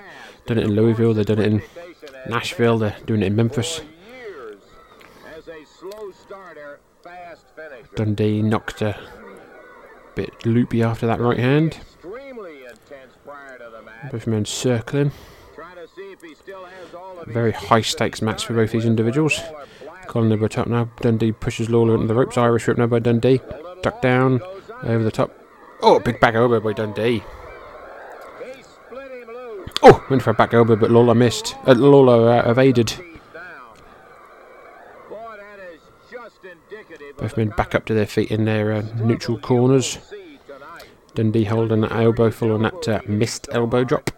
done 0.47 0.59
it 0.59 0.65
in 0.65 0.73
Louisville. 0.73 1.15
They've 1.15 1.25
done 1.25 1.39
it 1.39 1.47
in 1.47 1.63
Nashville. 2.29 2.79
They're 2.79 2.97
doing 3.07 3.23
it 3.23 3.27
in 3.27 3.37
Memphis. 3.37 3.81
Dundee 7.95 8.43
knocked 8.43 8.83
a 8.83 8.99
bit 10.15 10.45
loopy 10.45 10.83
after 10.83 11.07
that 11.07 11.21
right 11.21 11.39
hand. 11.39 11.79
Both 14.11 14.27
men 14.27 14.45
circling. 14.45 15.13
Very 17.27 17.53
high 17.53 17.81
stakes 17.81 18.21
match 18.21 18.45
for 18.45 18.55
both 18.55 18.73
these 18.73 18.85
individuals. 18.85 19.41
Colin 20.07 20.33
over 20.33 20.49
top 20.49 20.67
now. 20.67 20.89
Dundee 21.01 21.33
pushes 21.33 21.71
Lawler 21.71 21.95
into 21.95 22.07
the 22.07 22.15
ropes. 22.15 22.39
Irish 22.39 22.67
whip 22.67 22.79
now 22.79 22.87
by 22.87 22.99
Dundee. 22.99 23.41
Duck 23.83 24.01
down 24.01 24.41
over 24.83 25.03
the 25.03 25.11
top. 25.11 25.31
Oh, 25.83 26.01
big 26.01 26.21
back 26.21 26.35
elbow 26.35 26.61
by 26.61 26.73
Dundee. 26.73 27.23
Oh, 29.83 30.05
went 30.09 30.23
for 30.23 30.31
a 30.31 30.35
back 30.35 30.55
elbow, 30.55 30.77
but 30.77 30.91
Lawler 30.91 31.15
missed. 31.15 31.57
Uh, 31.67 31.75
Lawler 31.75 32.31
uh, 32.31 32.51
evaded. 32.51 32.95
Both 37.19 37.37
men 37.37 37.49
back 37.51 37.75
up 37.75 37.85
to 37.87 37.95
their 37.95 38.07
feet 38.07 38.31
in 38.31 38.45
their 38.45 38.73
uh, 38.73 38.83
neutral 38.97 39.39
corners. 39.39 39.99
Dundee 41.15 41.45
holding 41.45 41.83
that 41.83 41.93
elbow 41.93 42.31
full 42.31 42.53
on 42.53 42.63
that 42.63 42.89
uh, 42.89 43.01
missed 43.07 43.49
elbow 43.53 43.85
drop. 43.85 44.11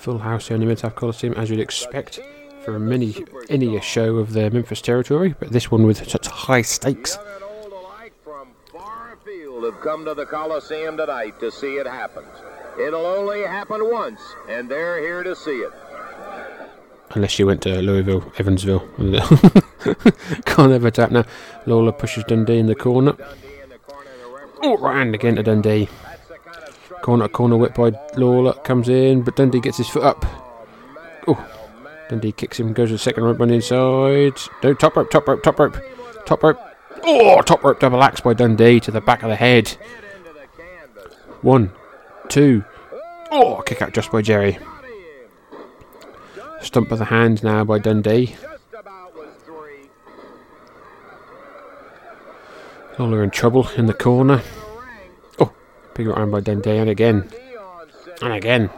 Full 0.00 0.18
house 0.18 0.48
here 0.48 0.54
in 0.54 0.62
the 0.62 0.66
Mid-South 0.66 0.94
Coliseum, 0.94 1.34
as 1.34 1.50
you'd 1.50 1.60
expect 1.60 2.20
for 2.64 2.74
a 2.76 2.80
mini 2.80 3.14
any 3.50 3.78
show 3.82 4.16
of 4.16 4.32
the 4.32 4.50
Memphis 4.50 4.80
territory, 4.80 5.34
but 5.38 5.50
this 5.50 5.70
one 5.70 5.86
with 5.86 6.08
such 6.08 6.26
high 6.26 6.62
stakes. 6.62 7.18
Have 9.70 9.80
come 9.82 10.06
to 10.06 10.14
the 10.14 10.24
Coliseum 10.24 10.96
tonight 10.96 11.38
to 11.40 11.52
see 11.52 11.76
it 11.76 11.86
happen. 11.86 12.24
It'll 12.80 13.04
only 13.04 13.42
happen 13.42 13.90
once, 13.90 14.20
and 14.48 14.70
they're 14.70 14.98
here 15.00 15.22
to 15.22 15.36
see 15.36 15.58
it. 15.58 15.72
Unless 17.10 17.38
you 17.38 17.46
went 17.46 17.60
to 17.62 17.82
Louisville, 17.82 18.32
Evansville. 18.38 18.80
Can't 20.46 20.72
ever 20.72 20.90
tap 20.90 21.10
now. 21.10 21.24
Lawler 21.66 21.92
pushes 21.92 22.24
Dundee 22.24 22.58
in 22.58 22.66
the 22.66 22.74
corner. 22.74 23.14
Oh, 24.62 24.78
right 24.78 24.96
hand 24.96 25.14
again 25.14 25.36
to 25.36 25.42
Dundee. 25.42 25.88
Corner 27.02 27.28
corner 27.28 27.56
whip 27.56 27.74
by 27.74 27.92
Lawler 28.16 28.52
comes 28.52 28.88
in, 28.88 29.22
but 29.22 29.36
Dundee 29.36 29.60
gets 29.60 29.78
his 29.78 29.88
foot 29.88 30.02
up. 30.02 30.26
Oh, 31.26 31.48
Dundee 32.08 32.32
kicks 32.32 32.60
him, 32.60 32.72
goes 32.72 32.88
to 32.88 32.94
the 32.94 32.98
second 32.98 33.24
rope 33.24 33.40
on 33.40 33.48
the 33.48 33.54
inside. 33.54 34.38
No, 34.62 34.74
top 34.74 34.96
rope, 34.96 35.10
top 35.10 35.26
rope, 35.26 35.42
top 35.42 35.58
rope, 35.58 35.76
top 36.26 36.42
rope. 36.42 36.60
Oh, 37.02 37.40
top 37.40 37.64
rope 37.64 37.80
double 37.80 38.02
axe 38.02 38.20
by 38.20 38.34
Dundee 38.34 38.80
to 38.80 38.90
the 38.90 39.00
back 39.00 39.22
of 39.22 39.30
the 39.30 39.36
head. 39.36 39.68
One, 41.40 41.72
two. 42.28 42.64
Oh, 43.30 43.62
kick 43.64 43.80
out 43.80 43.94
just 43.94 44.12
by 44.12 44.22
Jerry. 44.22 44.58
Stump 46.60 46.92
of 46.92 46.98
the 46.98 47.06
hand 47.06 47.42
now 47.42 47.64
by 47.64 47.78
Dundee. 47.78 48.36
Lawler 52.98 53.22
in 53.22 53.30
trouble 53.30 53.68
in 53.76 53.86
the 53.86 53.94
corner. 53.94 54.42
Big 55.94 56.06
right 56.06 56.18
arm 56.18 56.30
by 56.30 56.40
Dundee, 56.40 56.76
and 56.76 56.90
again. 56.90 57.28
And 58.22 58.32
again. 58.32 58.70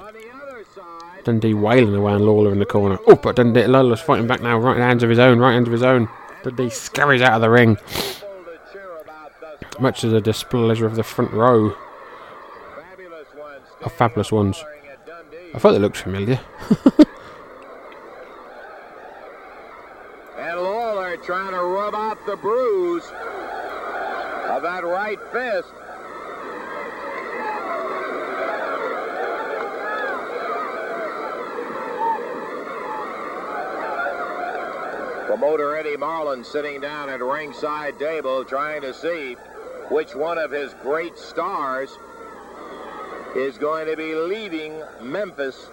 Dundee 1.24 1.54
wailing 1.54 1.94
away 1.94 2.12
on 2.12 2.26
Lawler 2.26 2.52
in 2.52 2.58
the 2.58 2.66
corner. 2.66 2.98
Oh, 3.06 3.14
but 3.14 3.36
Dundee 3.36 3.66
Lawler's 3.66 4.00
fighting 4.00 4.26
back 4.26 4.40
now, 4.40 4.58
right 4.58 4.76
hands 4.76 5.02
of 5.02 5.10
his 5.10 5.18
own, 5.18 5.38
right 5.38 5.52
hands 5.52 5.68
of 5.68 5.72
his 5.72 5.82
own. 5.82 6.08
Dundee 6.42 6.70
scurries 6.70 7.22
out 7.22 7.34
of 7.34 7.40
the 7.40 7.50
ring. 7.50 7.76
Much 9.80 10.00
to 10.00 10.08
the 10.08 10.20
displeasure 10.20 10.86
of 10.86 10.96
the 10.96 11.02
front 11.02 11.32
row. 11.32 11.76
Of 13.82 13.92
fabulous 13.92 14.32
ones. 14.32 14.62
I 15.54 15.58
thought 15.58 15.72
they 15.72 15.78
looked 15.78 15.96
familiar. 15.98 16.40
and 20.38 20.60
Lawler 20.60 21.16
trying 21.18 21.52
to 21.52 21.62
rub 21.62 21.94
out 21.94 22.24
the 22.26 22.36
bruise 22.36 23.04
of 23.04 24.62
that 24.62 24.84
right 24.84 25.18
fist. 25.32 25.72
Promoter 35.32 35.78
Eddie 35.78 35.96
Marlin 35.96 36.44
sitting 36.44 36.78
down 36.78 37.08
at 37.08 37.22
ringside 37.22 37.98
table 37.98 38.44
trying 38.44 38.82
to 38.82 38.92
see 38.92 39.32
which 39.90 40.14
one 40.14 40.36
of 40.36 40.50
his 40.50 40.74
great 40.82 41.16
stars 41.16 41.88
is 43.34 43.56
going 43.56 43.86
to 43.86 43.96
be 43.96 44.14
leaving 44.14 44.82
Memphis 45.00 45.70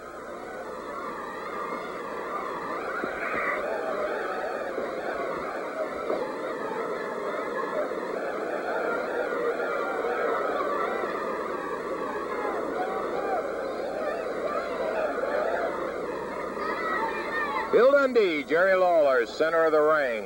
Dundee, 18.01 18.45
Jerry 18.45 18.75
Lawler, 18.75 19.25
center 19.25 19.65
of 19.65 19.73
the 19.73 19.81
ring. 19.81 20.23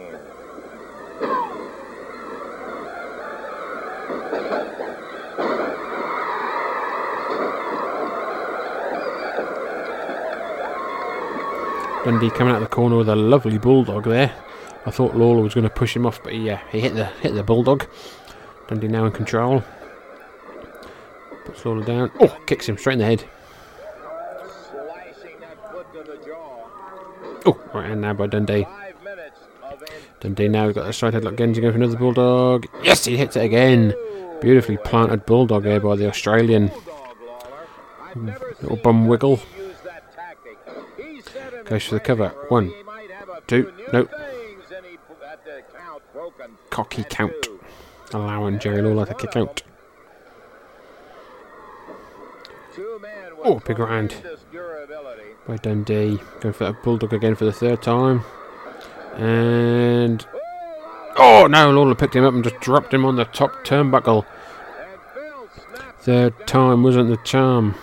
Dundee 12.06 12.30
coming 12.30 12.54
out 12.54 12.58
of 12.58 12.62
the 12.62 12.68
corner 12.68 12.98
with 12.98 13.10
a 13.10 13.16
lovely 13.16 13.58
bulldog 13.58 14.04
there. 14.04 14.32
I 14.86 14.92
thought 14.92 15.16
Lawler 15.16 15.42
was 15.42 15.56
going 15.56 15.64
to 15.64 15.72
push 15.72 15.96
him 15.96 16.06
off, 16.06 16.22
but 16.22 16.36
yeah, 16.36 16.54
uh, 16.54 16.68
he 16.70 16.80
hit 16.80 16.94
the 16.94 17.06
hit 17.06 17.34
the 17.34 17.42
bulldog. 17.42 17.88
Dundee 18.68 18.88
now 18.88 19.06
in 19.06 19.12
control. 19.14 19.64
Puts 21.46 21.66
Lawler 21.66 21.84
down. 21.84 22.12
Oh, 22.20 22.38
kicks 22.46 22.70
him 22.70 22.78
straight 22.78 22.94
in 22.94 23.00
the 23.00 23.06
head. 23.06 23.26
Oh, 27.46 27.60
right 27.74 27.88
hand 27.88 28.02
now 28.02 28.14
by 28.14 28.28
Dundee. 28.28 28.66
Dundee 30.20 30.48
now 30.48 30.72
got 30.72 30.90
a 30.90 30.94
side 30.94 31.14
headlock 31.14 31.34
again 31.34 31.54
to 31.54 31.62
go 31.62 31.72
for 31.72 31.78
another 31.78 31.98
bulldog. 31.98 32.68
Yes, 32.84 33.04
he 33.04 33.18
hits 33.18 33.36
it 33.36 33.44
again. 33.44 33.94
Beautifully 34.40 34.78
planted 34.78 35.26
bulldog 35.26 35.64
there 35.64 35.80
by 35.80 35.96
the 35.96 36.08
Australian. 36.08 36.72
Little 38.16 38.78
bum 38.78 39.08
wiggle. 39.08 39.42
Goes 41.66 41.86
for 41.86 41.96
the 41.96 42.00
cover. 42.00 42.30
One, 42.50 42.74
two, 43.48 43.74
nope. 43.92 44.12
Cocky 46.70 47.04
count. 47.10 47.48
Allowing 48.14 48.60
Jerry 48.60 48.82
Lawler 48.82 49.06
to 49.06 49.14
kick 49.16 49.36
out. 49.36 49.64
Oh, 53.46 53.62
big 53.66 53.78
hand 53.78 54.16
by 55.48 55.58
Dundee. 55.58 56.20
Going 56.40 56.54
for 56.54 56.66
that 56.66 56.84
bulldog 56.84 57.14
again 57.14 57.36
for 57.36 57.46
the 57.46 57.54
third 57.54 57.82
time. 57.82 58.24
And. 59.16 60.26
Oh 61.16 61.48
no, 61.48 61.70
Lawler 61.72 61.96
picked 61.96 62.16
him 62.16 62.24
up 62.24 62.34
and 62.34 62.44
just 62.44 62.60
dropped 62.60 62.94
him 62.94 63.06
on 63.06 63.16
the 63.16 63.26
top 63.26 63.66
turnbuckle. 63.66 64.26
Third 66.00 66.48
time 66.48 66.84
wasn't 66.84 67.10
the 67.10 67.18
charm. 67.24 67.76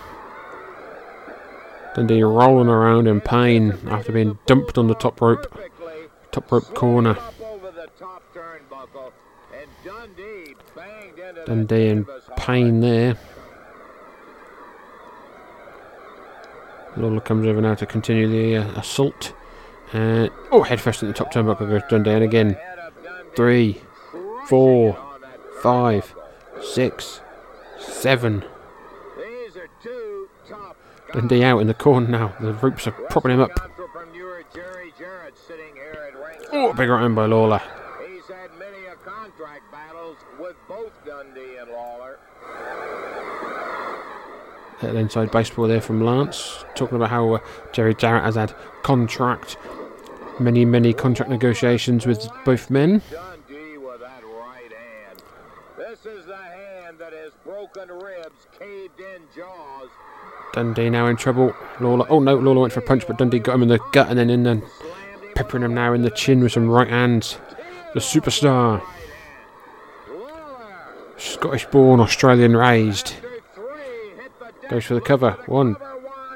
Dundee 1.95 2.23
rolling 2.23 2.67
around 2.67 3.07
in 3.07 3.21
pain 3.21 3.77
after 3.87 4.11
being 4.11 4.37
dumped 4.45 4.77
on 4.77 4.87
the 4.87 4.95
top 4.95 5.19
rope. 5.21 5.57
Top 6.31 6.51
rope 6.51 6.73
corner. 6.75 7.17
Dundee 11.45 11.87
in 11.87 12.05
pain 12.37 12.79
there. 12.81 13.17
Lawler 16.97 17.21
comes 17.21 17.47
over 17.47 17.61
now 17.61 17.75
to 17.75 17.85
continue 17.85 18.27
the 18.27 18.57
uh, 18.57 18.79
assault. 18.79 19.33
Uh, 19.93 20.27
oh, 20.51 20.63
head 20.63 20.79
first 20.79 21.01
in 21.01 21.07
the 21.07 21.13
top 21.13 21.33
turnbuckle 21.33 21.69
goes 21.69 21.81
Dundee, 21.89 22.11
and 22.11 22.23
again. 22.23 22.57
Three, 23.35 23.81
four, 24.47 24.97
five, 25.61 26.13
six, 26.61 27.21
seven. 27.79 28.43
These 29.17 29.57
are 29.57 29.69
Dundee 31.13 31.43
out 31.43 31.59
in 31.59 31.67
the 31.67 31.73
corner 31.73 32.07
now. 32.07 32.35
The 32.39 32.53
ropes 32.53 32.87
are 32.87 32.91
propping 32.91 33.31
him 33.31 33.41
up. 33.41 33.51
entrepreneur 33.61 34.43
Jerry 34.53 34.93
Jarrett 34.97 35.37
sitting 35.37 35.73
here 35.75 36.09
at 36.09 36.15
ringside. 36.15 36.49
Oh, 36.53 36.73
big 36.73 36.89
right 36.89 37.01
hand 37.01 37.15
by 37.15 37.25
Lawler. 37.25 37.61
He's 38.07 38.27
had 38.27 38.51
many 38.57 38.85
a 38.85 38.95
contract 38.95 39.69
battles 39.71 40.17
with 40.39 40.55
both 40.67 40.91
Dundee 41.05 41.57
and 41.59 41.71
Lawler. 41.71 42.19
Little 44.81 44.97
inside 44.97 45.31
baseball 45.31 45.67
there 45.67 45.81
from 45.81 46.03
Lance, 46.03 46.65
talking 46.75 46.95
about 46.95 47.09
how 47.11 47.35
uh, 47.35 47.39
Jerry 47.71 47.93
Jarrett 47.93 48.23
has 48.23 48.35
had 48.35 48.55
contract, 48.81 49.57
many, 50.39 50.65
many 50.65 50.91
contract 50.91 51.29
negotiations 51.29 52.07
with 52.07 52.27
both 52.45 52.69
men. 52.69 53.01
Dundee 53.11 53.77
with 53.77 53.99
that 53.99 54.23
right 54.23 54.71
hand. 54.71 55.23
This 55.77 56.05
is 56.05 56.25
the 56.25 56.35
hand 56.35 56.97
that 56.97 57.13
has 57.13 57.31
broken 57.43 57.89
ribs, 57.89 58.47
caved 58.57 58.99
in 58.99 59.21
jaws, 59.35 59.89
Dundee 60.53 60.89
now 60.89 61.07
in 61.07 61.15
trouble. 61.15 61.53
Lawler, 61.79 62.05
oh 62.09 62.19
no, 62.19 62.35
Lawler 62.35 62.61
went 62.61 62.73
for 62.73 62.79
a 62.79 62.83
punch, 62.83 63.05
but 63.07 63.17
Dundee 63.17 63.39
got 63.39 63.55
him 63.55 63.63
in 63.63 63.69
the 63.69 63.79
gut 63.91 64.09
and 64.09 64.17
then 64.17 64.29
in 64.29 64.43
the 64.43 64.61
peppering 65.35 65.63
him 65.63 65.73
now 65.73 65.93
in 65.93 66.01
the 66.01 66.11
chin 66.11 66.41
with 66.41 66.51
some 66.51 66.69
right 66.69 66.87
hands. 66.89 67.37
The 67.93 67.99
superstar, 67.99 68.81
Scottish 71.17 71.65
born, 71.67 71.99
Australian 71.99 72.55
raised. 72.55 73.13
After 73.13 73.41
three, 73.55 74.21
hit 74.21 74.31
the 74.39 74.45
deck 74.45 74.60
Goes 74.71 74.85
for 74.85 74.93
the 74.93 75.01
cover. 75.01 75.31
One, 75.47 75.75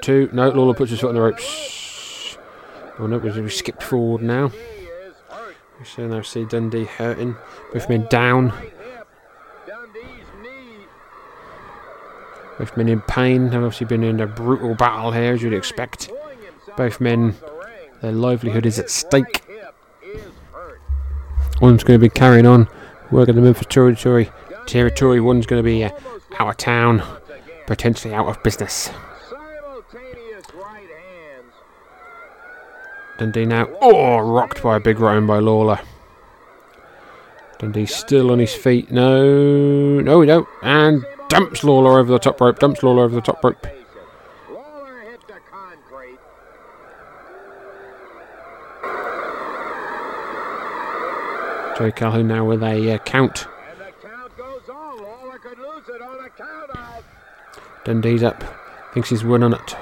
two, 0.01 0.29
no, 0.33 0.49
Lawler 0.49 0.73
puts 0.73 0.91
his 0.91 0.99
foot 0.99 1.07
on 1.07 1.15
the 1.15 1.21
ropes. 1.21 2.37
Oh 2.99 3.07
no, 3.07 3.17
we 3.17 3.49
skipped 3.49 3.81
forward 3.81 4.21
now. 4.21 4.51
We 5.79 5.85
shall 5.85 6.09
now 6.09 6.21
see 6.21 6.43
Dundee 6.43 6.83
hurting. 6.83 7.37
Both 7.71 7.87
men 7.87 8.07
down. 8.09 8.51
Both 12.59 12.75
men 12.75 12.89
in 12.89 12.99
pain. 13.03 13.45
They've 13.45 13.55
obviously 13.55 13.87
been 13.87 14.03
in 14.03 14.19
a 14.19 14.27
brutal 14.27 14.75
battle 14.75 15.11
here, 15.11 15.33
as 15.33 15.41
you'd 15.41 15.53
expect. 15.53 16.11
Both 16.75 16.99
men, 16.99 17.35
their 18.01 18.11
livelihood 18.11 18.65
is 18.65 18.79
at 18.79 18.89
stake. 18.89 19.43
One's 21.61 21.85
going 21.85 21.97
to 21.97 22.05
be 22.05 22.09
carrying 22.09 22.45
on, 22.45 22.67
working 23.11 23.35
the 23.35 23.41
Memphis 23.41 23.67
territory. 23.69 24.29
Territory. 24.67 25.21
One's 25.21 25.45
going 25.45 25.59
to 25.59 25.63
be 25.63 25.85
uh, 25.85 25.91
out 26.37 26.49
of 26.49 26.57
town, 26.57 27.01
potentially 27.67 28.13
out 28.13 28.27
of 28.27 28.41
business. 28.43 28.89
simultaneous 29.29 30.45
right 30.53 30.87
hands. 30.89 31.53
Dundee 33.17 33.45
now. 33.45 33.67
Oh, 33.81 34.19
rocked 34.19 34.61
by 34.63 34.77
a 34.77 34.79
big 34.79 34.97
hand 34.97 35.27
by 35.27 35.39
Lawler. 35.39 35.79
Dundee 37.59 37.85
still 37.85 38.31
on 38.31 38.39
his 38.39 38.53
feet. 38.53 38.91
No, 38.91 39.99
no, 40.01 40.19
we 40.19 40.25
don't. 40.25 40.47
And 40.61 41.05
dumps 41.29 41.63
Lawler 41.63 41.99
over 41.99 42.11
the 42.11 42.19
top 42.19 42.39
rope. 42.41 42.59
Dumps 42.59 42.83
Lawler 42.83 43.03
over 43.03 43.15
the 43.15 43.21
top 43.21 43.43
rope. 43.43 43.65
Lawler 44.49 45.01
hit 45.01 45.21
the 45.27 45.39
concrete. 45.49 46.19
Joey 51.77 51.91
Calhoun 51.93 52.27
now 52.27 52.45
with 52.45 52.61
a 52.63 52.95
uh, 52.95 52.97
count. 52.99 53.47
And 53.71 53.79
the 53.79 53.91
count 54.07 54.37
goes 54.37 54.69
on. 54.69 54.97
Lawler 55.01 55.39
could 55.39 55.57
lose 55.57 55.87
it 55.89 56.01
on 56.01 56.25
a 56.25 56.29
count 56.29 56.75
out. 56.75 57.03
Dundee's 57.85 58.23
up. 58.23 58.43
Thinks 58.93 59.09
he's 59.09 59.23
won 59.23 59.43
on 59.43 59.53
it. 59.53 59.75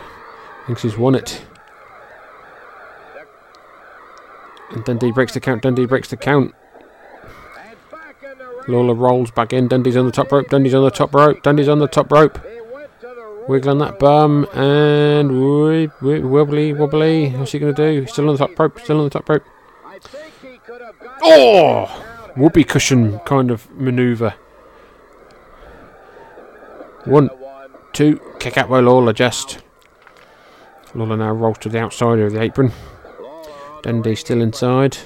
Thinks 0.67 0.81
he's 0.81 0.97
won 0.97 1.15
it. 1.15 1.45
And 4.71 4.83
Dundee 4.83 5.11
breaks 5.11 5.33
the 5.33 5.39
count. 5.39 5.61
Dundee 5.63 5.85
breaks 5.85 6.09
the 6.09 6.17
count. 6.17 6.53
Lawler 8.67 8.93
rolls 8.93 9.31
back 9.31 9.53
in. 9.53 9.67
Dundee's 9.67 9.97
on 9.97 10.05
the 10.05 10.11
top 10.11 10.31
rope. 10.31 10.49
Dundee's 10.49 10.73
on 10.73 10.83
the 10.83 10.91
top 10.91 11.13
rope. 11.13 11.43
Dundee's 11.43 11.67
on 11.67 11.79
the 11.79 11.87
top 11.87 12.11
rope. 12.11 12.39
Wiggling 13.47 13.79
that 13.79 13.99
bum 13.99 14.47
and 14.53 15.41
wobbly, 16.01 16.73
wobbly. 16.73 17.29
What's 17.31 17.51
he 17.51 17.59
to 17.59 17.73
do? 17.73 18.07
Still 18.07 18.29
on 18.29 18.35
the 18.35 18.47
top 18.47 18.57
rope. 18.57 18.79
Still 18.79 18.99
on 18.99 19.03
the 19.03 19.09
top 19.09 19.27
rope. 19.27 19.43
Oh! 21.21 21.85
Whoopee 22.35 22.63
cushion 22.63 23.19
kind 23.19 23.51
of 23.51 23.69
maneuver. 23.71 24.33
One. 27.05 27.29
Two. 27.93 28.19
Kick 28.39 28.57
out 28.57 28.69
by 28.69 28.79
Lawler 28.79 29.13
just. 29.13 29.59
Lawler 30.93 31.17
now 31.17 31.31
rolls 31.31 31.57
to 31.59 31.69
the 31.69 31.79
outside 31.79 32.19
of 32.19 32.33
the 32.33 32.41
apron. 32.41 32.71
Dundee 33.81 34.15
still 34.15 34.41
inside. 34.41 34.97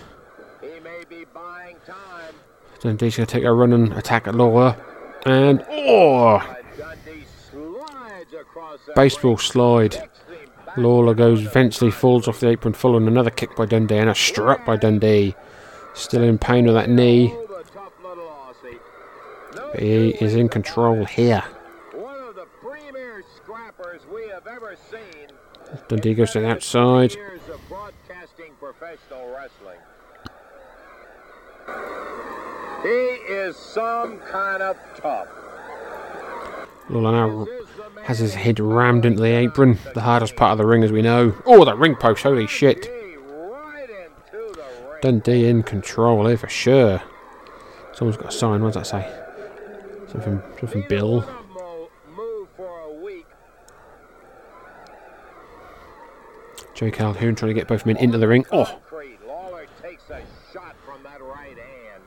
Dundee's 2.79 3.17
going 3.17 3.25
to 3.25 3.33
take 3.33 3.43
a 3.43 3.51
run 3.51 3.73
and 3.73 3.93
attack 3.93 4.27
at 4.27 4.35
Lawler. 4.35 4.77
And, 5.25 5.65
oh! 5.69 6.41
Baseball 8.95 9.37
slide. 9.37 10.09
Lawler 10.77 11.15
goes, 11.15 11.43
eventually 11.43 11.89
falls 11.89 12.27
off 12.27 12.39
the 12.39 12.49
apron, 12.49 12.73
following 12.73 13.07
another 13.07 13.31
kick 13.31 13.55
by 13.55 13.65
Dundee 13.65 13.97
and 13.97 14.09
a 14.09 14.15
strut 14.15 14.63
by 14.65 14.75
Dundee. 14.75 15.35
Still 15.95 16.21
in 16.21 16.37
pain 16.37 16.65
with 16.65 16.75
that 16.75 16.89
knee. 16.89 17.35
But 19.55 19.79
he 19.79 20.09
is 20.09 20.35
in 20.35 20.49
control 20.49 21.03
here. 21.05 21.43
One 21.93 22.21
of 22.21 22.35
the 22.35 22.45
premier 22.61 23.23
scrappers 23.35 24.01
we 24.13 24.27
have 24.29 24.45
ever 24.45 24.75
seen. 24.91 25.27
Dundee 25.87 26.13
goes 26.13 26.31
to 26.31 26.39
the 26.41 26.47
outside. 26.49 27.13
Years 27.13 27.41
of 27.51 27.59
broadcasting 27.67 28.53
professional 28.59 29.27
wrestling. 29.29 29.79
He 32.83 33.33
is 33.33 33.55
some 33.55 34.19
kind 34.19 34.61
of 34.61 34.77
tough. 34.95 35.27
Lawler 36.89 37.11
now 37.11 37.45
This 37.45 37.61
is 37.61 37.75
the 37.75 37.89
man 37.89 38.05
has 38.05 38.19
his 38.19 38.33
head 38.35 38.59
rammed 38.59 39.05
into 39.05 39.21
the 39.21 39.35
apron, 39.35 39.77
the 39.93 40.01
hardest 40.01 40.35
part 40.37 40.53
of 40.53 40.57
the 40.57 40.65
ring 40.65 40.83
as 40.83 40.91
we 40.91 41.01
know. 41.01 41.35
Oh, 41.45 41.65
the 41.65 41.75
ring 41.75 41.95
post, 41.95 42.23
holy 42.23 42.47
shit. 42.47 42.83
Dundee 42.83 43.17
right 43.17 43.89
into 43.89 44.53
the 44.53 44.63
ring. 44.89 44.99
Dundee 45.01 45.49
in 45.49 45.63
control 45.63 46.27
here 46.27 46.37
for 46.37 46.47
sure. 46.47 47.01
Someone's 47.93 48.17
got 48.17 48.29
a 48.29 48.31
sign, 48.31 48.61
what 48.63 48.73
does 48.73 48.89
that 48.89 49.01
say? 49.01 49.13
Something, 50.11 50.41
something 50.59 50.85
Bill. 50.87 51.19
one 51.19 51.23
of 51.23 51.29
'em 51.29 51.55
will 51.55 51.89
move 52.15 52.47
for 52.55 52.79
a 52.79 52.93
week. 53.03 53.25
Joe 56.77 56.91
Calhoun 56.91 57.33
trying 57.33 57.49
to 57.49 57.53
get 57.55 57.67
both 57.67 57.87
men 57.87 57.97
into 57.97 58.19
the 58.19 58.27
ring. 58.27 58.45
Oh, 58.51 58.65
Concrete. 58.65 59.17
Takes 59.81 60.03
a 60.11 60.21
shot 60.53 60.75
from 60.85 61.01
that 61.01 61.19
right 61.23 61.57
hand. 61.57 62.03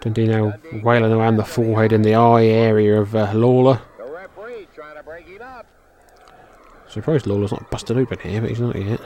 Dundee 0.00 0.26
now 0.26 0.54
wailing 0.82 1.12
around 1.12 1.36
the 1.36 1.44
forehead 1.44 1.92
and 1.92 2.02
the 2.02 2.14
eye 2.14 2.44
area 2.46 2.98
of 2.98 3.14
uh, 3.14 3.30
Lawler. 3.34 3.82
The 3.98 4.04
referee 4.04 4.68
trying 4.74 4.96
to 4.96 5.02
break 5.02 5.26
him 5.26 5.42
up. 5.42 5.66
Surprised 6.88 7.26
Lawler's 7.26 7.52
not 7.52 7.70
busted 7.70 7.98
open 7.98 8.18
here, 8.20 8.40
but 8.40 8.48
he's 8.48 8.60
not 8.60 8.74
yet. 8.74 9.00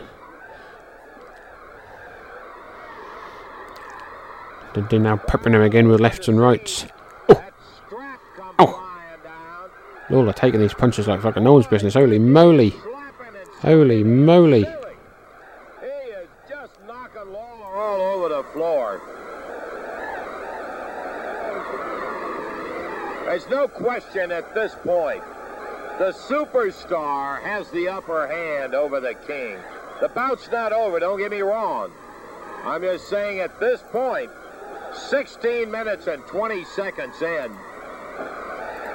Dundee 4.74 4.98
now 4.98 5.16
peppering 5.16 5.56
him 5.56 5.62
again 5.62 5.88
with 5.88 5.98
lefts 6.00 6.28
and 6.28 6.40
rights. 6.40 6.86
That 7.26 7.52
strap 7.86 8.20
comes 8.36 8.54
Oh. 8.60 8.66
flying. 8.66 9.70
Lawler 10.10 10.32
taking 10.32 10.60
these 10.60 10.74
punches 10.74 11.08
like 11.08 11.20
fucking 11.20 11.42
no 11.42 11.54
one's 11.54 11.66
business. 11.66 11.94
Holy 11.94 12.20
moly. 12.20 12.74
Holy 13.62 14.04
moly. 14.04 14.60
He 14.60 15.86
is 15.86 16.28
just 16.48 16.72
knocking 16.86 17.34
all 17.34 18.00
over 18.00 18.28
the 18.28 18.44
floor. 18.52 19.00
There's 23.24 23.48
no 23.48 23.66
question 23.66 24.30
at 24.30 24.54
this 24.54 24.76
point. 24.84 25.24
The 25.98 26.12
superstar 26.12 27.42
has 27.42 27.68
the 27.72 27.88
upper 27.88 28.28
hand 28.28 28.74
over 28.74 29.00
the 29.00 29.14
king. 29.14 29.58
The 30.00 30.08
bout's 30.08 30.48
not 30.52 30.72
over, 30.72 31.00
don't 31.00 31.18
get 31.18 31.32
me 31.32 31.40
wrong. 31.40 31.90
I'm 32.64 32.82
just 32.82 33.08
saying 33.08 33.40
at 33.40 33.58
this 33.58 33.82
point, 33.90 34.30
16 34.94 35.68
minutes 35.68 36.06
and 36.06 36.24
20 36.28 36.64
seconds 36.64 37.20
in, 37.20 37.50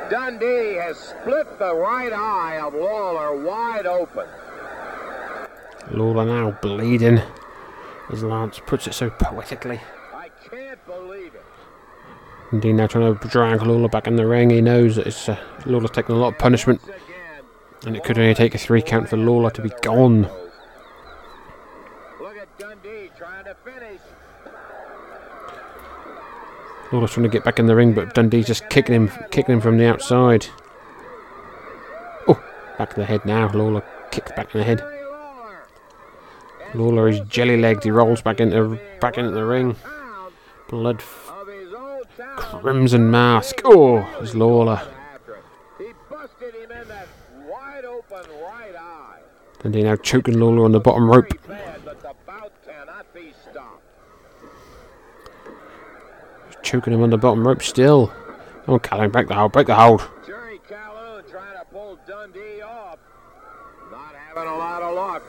Dundee 0.10 0.76
has 0.76 0.98
split 0.98 1.60
the 1.60 1.76
right 1.76 2.14
eye 2.14 2.60
of 2.60 2.74
Lawler 2.74 3.44
wide 3.44 3.86
open. 3.86 4.28
Lawler 5.92 6.26
now 6.26 6.52
bleeding 6.62 7.22
as 8.12 8.24
Lance 8.24 8.60
puts 8.66 8.88
it 8.88 8.94
so 8.94 9.10
poetically. 9.10 9.80
I 10.14 10.30
can't 10.50 10.86
believe 10.86 11.36
it. 11.36 11.44
Dundee 12.52 12.74
now 12.74 12.88
trying 12.88 13.18
to 13.18 13.28
drag 13.28 13.64
Lawler 13.64 13.90
back 13.90 14.08
in 14.08 14.16
the 14.16 14.28
ring. 14.28 14.50
He 14.50 14.62
knows 14.62 14.96
that 14.96 15.08
it's, 15.08 15.28
uh, 15.28 15.38
Lawler's 15.66 15.92
taking 15.92 16.16
a 16.16 16.20
lot 16.20 16.34
of 16.34 16.38
punishment 16.38 16.82
and 17.86 17.96
it 17.96 18.04
could 18.04 18.18
only 18.18 18.34
take 18.34 18.56
a 18.56 18.58
three 18.58 18.82
count 18.82 19.10
for 19.10 19.18
Lawler 19.18 19.50
to 19.52 19.62
be 19.62 19.72
gone. 19.82 20.30
Look 22.22 22.38
at 22.38 22.58
Dundee 22.58 23.10
trying 23.18 23.46
to 23.46 23.56
finish. 23.56 24.00
Lawler's 26.92 27.12
trying 27.12 27.24
to 27.24 27.30
get 27.30 27.44
back 27.44 27.60
in 27.60 27.66
the 27.66 27.76
ring, 27.76 27.94
but 27.94 28.14
Dundee's 28.14 28.48
just 28.48 28.70
kicking 28.70 28.94
him, 28.94 29.12
kicking 29.32 29.56
him 29.56 29.62
from 29.62 29.78
the 29.78 29.88
outside. 29.88 30.46
Oh, 32.28 32.42
back 32.78 32.92
of 32.92 32.96
the 32.96 33.06
head 33.06 33.26
now. 33.26 33.52
Lawler 33.52 33.84
kicks 34.12 34.32
back 34.34 34.54
in 34.54 34.60
the 34.60 34.66
head. 34.66 35.03
Lawler 36.76 37.08
is 37.08 37.20
jelly 37.22 37.58
legged. 37.58 37.84
He 37.84 37.92
rolls 37.92 38.22
back 38.22 38.40
into 38.40 38.80
back 39.00 39.18
into 39.18 39.32
the 39.32 39.46
ring. 39.46 39.76
Blood, 40.70 40.98
f- 40.98 41.32
crimson 42.38 43.10
mask. 43.12 43.62
Oh, 43.64 43.98
there's 44.18 44.36
Lawler. 44.36 44.82
Dundee 49.62 49.84
now 49.84 49.96
choking 49.96 50.40
Lawler 50.40 50.66
on 50.66 50.72
the 50.72 50.80
bottom 50.80 51.10
rope. 51.10 51.32
Choking 56.62 56.94
him 56.94 57.04
on 57.04 57.10
the 57.10 57.18
bottom 57.18 57.48
rope 57.48 57.62
still. 57.62 58.12
Oh, 58.68 58.80
Calhoun, 58.80 59.10
break 59.10 59.28
the 59.28 59.36
hold, 59.36 59.52
break 59.52 59.68
the 59.68 59.76
hold. 59.76 60.02
Jerry 60.26 60.60
Calhoun 60.68 61.24
trying 61.30 61.58
to 61.58 61.66
pull 61.66 62.00
Dundee 62.08 62.62
off. 62.62 62.98
Not 63.92 64.16
having 64.16 64.50
a 64.50 64.58
lot 64.58 64.82
of 64.82 64.96
luck. 64.96 65.24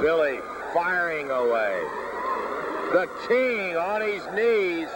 Billy 0.00 0.40
firing 0.72 1.30
away. 1.30 1.82
The 2.92 3.08
king 3.28 3.76
on 3.76 4.00
his 4.00 4.24
knees. 4.34 4.88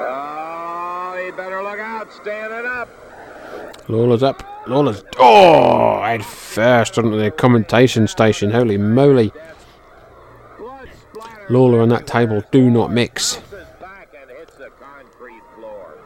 Oh, 0.00 1.20
he 1.24 1.30
better 1.32 1.62
look 1.62 1.78
out, 1.78 2.12
standing 2.12 2.70
up. 2.70 2.88
Lawler's 3.88 4.22
up. 4.22 4.42
Lawler's. 4.68 5.02
Oh, 5.18 6.02
head 6.02 6.24
first 6.24 6.98
onto 6.98 7.18
the 7.18 7.30
commentation 7.30 8.06
station. 8.06 8.50
Holy 8.50 8.76
moly. 8.76 9.32
Lawler 11.48 11.80
and 11.80 11.90
that 11.90 12.06
table 12.06 12.42
do 12.50 12.70
not 12.70 12.92
mix. 12.92 13.36
bounces 13.36 13.66
back 13.80 14.14
and 14.20 14.30
hits 14.30 14.54
the 14.56 14.70
concrete 14.78 15.42
floor. 15.56 15.98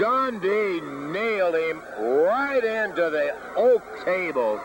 Dundee 0.00 0.80
him 1.52 1.82
right 1.98 2.64
into 2.64 3.10
the 3.10 3.34
oak 3.56 3.82
table. 4.04 4.60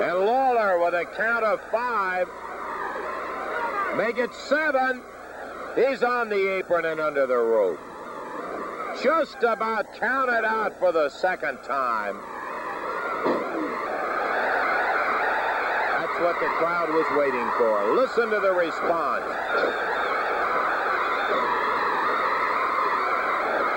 And 0.00 0.18
Lawler 0.18 0.78
with 0.80 0.94
a 0.94 1.04
count 1.16 1.44
of 1.44 1.60
five. 1.70 2.26
Make 3.96 4.18
it 4.18 4.34
seven. 4.34 5.02
He's 5.76 6.02
on 6.02 6.30
the 6.30 6.56
apron 6.56 6.86
and 6.86 7.00
under 7.00 7.26
the 7.26 7.36
rope. 7.36 7.78
Just 9.02 9.42
about 9.42 9.94
counted 9.94 10.44
out 10.44 10.78
for 10.78 10.90
the 10.90 11.08
second 11.10 11.58
time. 11.58 12.16
That's 16.00 16.20
what 16.20 16.40
the 16.40 16.46
crowd 16.58 16.88
was 16.88 17.06
waiting 17.16 17.50
for. 17.56 17.94
Listen 17.94 18.30
to 18.30 18.40
the 18.40 18.52
response. 18.52 19.89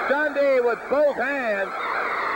Dundee 0.10 0.60
with 0.62 0.80
both 0.90 1.16
hands. 1.16 1.70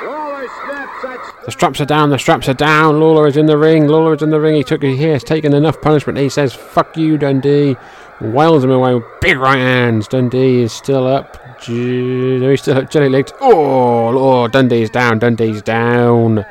Lawler 0.05 0.47
snaps 0.65 1.01
that 1.01 1.45
The 1.45 1.51
straps 1.51 1.81
are 1.81 1.85
down, 1.85 2.09
the 2.11 2.19
straps 2.19 2.47
are 2.47 2.53
down. 2.53 2.99
Lawler 2.99 3.27
is 3.27 3.35
in 3.35 3.47
the 3.47 3.57
ring. 3.57 3.87
Lawler 3.87 4.13
is 4.13 4.21
in 4.21 4.29
the 4.29 4.39
ring. 4.39 4.55
He 4.55 4.63
took 4.63 4.83
he 4.83 5.01
has 5.03 5.23
taken 5.23 5.53
enough 5.53 5.81
punishment. 5.81 6.19
He 6.19 6.29
says, 6.29 6.53
Fuck 6.53 6.95
you, 6.95 7.17
Dundee. 7.17 7.75
Wails 8.21 8.63
him 8.63 8.71
away 8.71 8.95
with 8.95 9.03
big 9.21 9.37
right 9.37 9.57
hands. 9.57 10.07
Dundee 10.07 10.61
is 10.61 10.71
still 10.71 11.07
up. 11.07 11.37
No, 11.67 12.49
he's 12.49 12.61
still 12.61 12.77
up. 12.77 12.91
Jelly 12.91 13.09
legs. 13.09 13.31
Oh, 13.41 14.17
oh, 14.17 14.47
Dundee's 14.47 14.89
down. 14.89 15.19
Dundee's 15.19 15.61
down. 15.61 16.45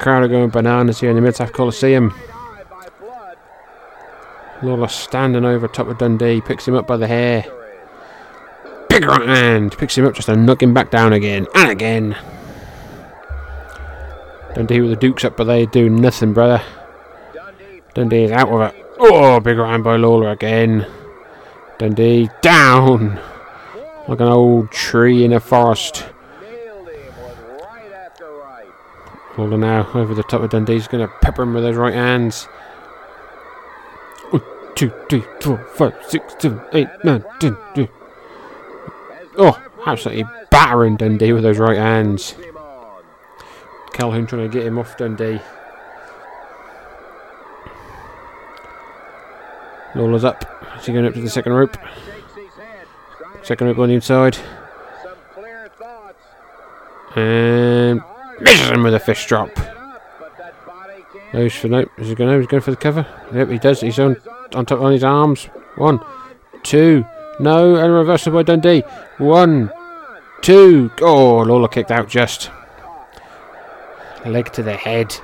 Crowd 0.00 0.22
are 0.24 0.28
going 0.28 0.50
bananas 0.50 1.00
here 1.00 1.10
in 1.10 1.16
the 1.16 1.22
Mid 1.22 1.36
South 1.36 1.52
Coliseum. 1.52 2.14
Lawler 4.62 4.88
standing 4.88 5.44
over 5.44 5.68
top 5.68 5.88
of 5.88 5.98
Dundee, 5.98 6.40
picks 6.40 6.68
him 6.68 6.74
up 6.74 6.86
by 6.86 6.96
the 6.96 7.06
hair. 7.06 7.44
Right 9.06 9.28
hand, 9.28 9.76
picks 9.78 9.96
him 9.96 10.06
up 10.06 10.14
just 10.14 10.26
to 10.26 10.36
knock 10.36 10.62
him 10.62 10.74
back 10.74 10.90
down 10.90 11.12
again 11.12 11.46
and 11.54 11.70
again. 11.70 12.16
Dundee 14.54 14.80
with 14.80 14.90
the 14.90 14.96
dukes 14.96 15.24
up, 15.24 15.36
but 15.36 15.44
they 15.44 15.66
do 15.66 15.88
nothing, 15.88 16.32
brother. 16.32 16.62
Dundee 17.94 18.24
is 18.24 18.30
out 18.30 18.48
of 18.48 18.60
it. 18.60 18.86
Oh, 18.98 19.40
big 19.40 19.56
right 19.56 19.70
hand 19.70 19.84
by 19.84 19.96
Lawler 19.96 20.30
again. 20.30 20.86
Dundee 21.78 22.28
down 22.42 23.20
like 24.06 24.20
an 24.20 24.28
old 24.28 24.70
tree 24.70 25.24
in 25.24 25.32
a 25.32 25.40
forest. 25.40 26.06
with. 29.28 29.38
Lawler 29.38 29.56
now 29.56 29.90
over 29.94 30.14
the 30.14 30.22
top 30.24 30.42
of 30.42 30.50
Dundee. 30.50 30.74
He's 30.74 30.88
going 30.88 31.06
to 31.06 31.14
pepper 31.20 31.42
him 31.42 31.54
with 31.54 31.62
those 31.62 31.76
right 31.76 31.94
hands. 31.94 32.48
Two, 34.74 34.92
three, 35.10 35.24
four, 35.40 35.58
five, 35.74 35.94
six, 36.08 36.34
seven, 36.38 36.60
eight, 36.72 36.88
nine, 37.04 37.22
ten. 37.38 37.56
two. 37.74 37.88
Oh, 39.38 39.60
absolutely 39.86 40.24
battering 40.50 40.96
Dundee 40.96 41.32
with 41.32 41.42
those 41.42 41.58
right 41.58 41.76
hands. 41.76 42.34
Calhoun 43.92 44.26
trying 44.26 44.50
to 44.50 44.52
get 44.52 44.66
him 44.66 44.78
off 44.78 44.96
Dundee. 44.96 45.40
Lawler's 49.94 50.24
up. 50.24 50.44
Is 50.78 50.86
he 50.86 50.92
going 50.92 51.06
up 51.06 51.14
to 51.14 51.20
the 51.20 51.30
second 51.30 51.52
rope? 51.52 51.76
Second 53.42 53.66
rope 53.66 53.78
on 53.78 53.88
the 53.88 53.94
inside. 53.94 54.38
And 57.16 58.00
misses 58.40 58.68
him 58.68 58.84
with 58.84 58.94
a 58.94 59.00
fish 59.00 59.26
drop. 59.26 59.50
Goes 61.32 61.54
for 61.54 61.68
no. 61.68 61.86
Is 61.98 62.08
he 62.08 62.14
going? 62.14 62.38
He's 62.38 62.46
going 62.46 62.60
for 62.60 62.70
the 62.70 62.76
cover. 62.76 63.06
Yep, 63.32 63.48
he 63.50 63.58
does. 63.58 63.80
He's 63.80 63.98
on 63.98 64.16
on 64.54 64.66
top 64.66 64.80
on 64.80 64.92
his 64.92 65.04
arms. 65.04 65.46
One, 65.76 66.00
two. 66.62 67.04
No, 67.40 67.76
and 67.76 67.92
reversal 67.92 68.34
by 68.34 68.42
Dundee. 68.42 68.82
One, 69.16 69.72
two. 70.42 70.90
Oh, 71.00 71.38
Lawler 71.38 71.68
kicked 71.68 71.90
out 71.90 72.08
just. 72.08 72.50
Leg 74.26 74.52
to 74.52 74.62
the 74.62 74.76
head. 74.76 75.16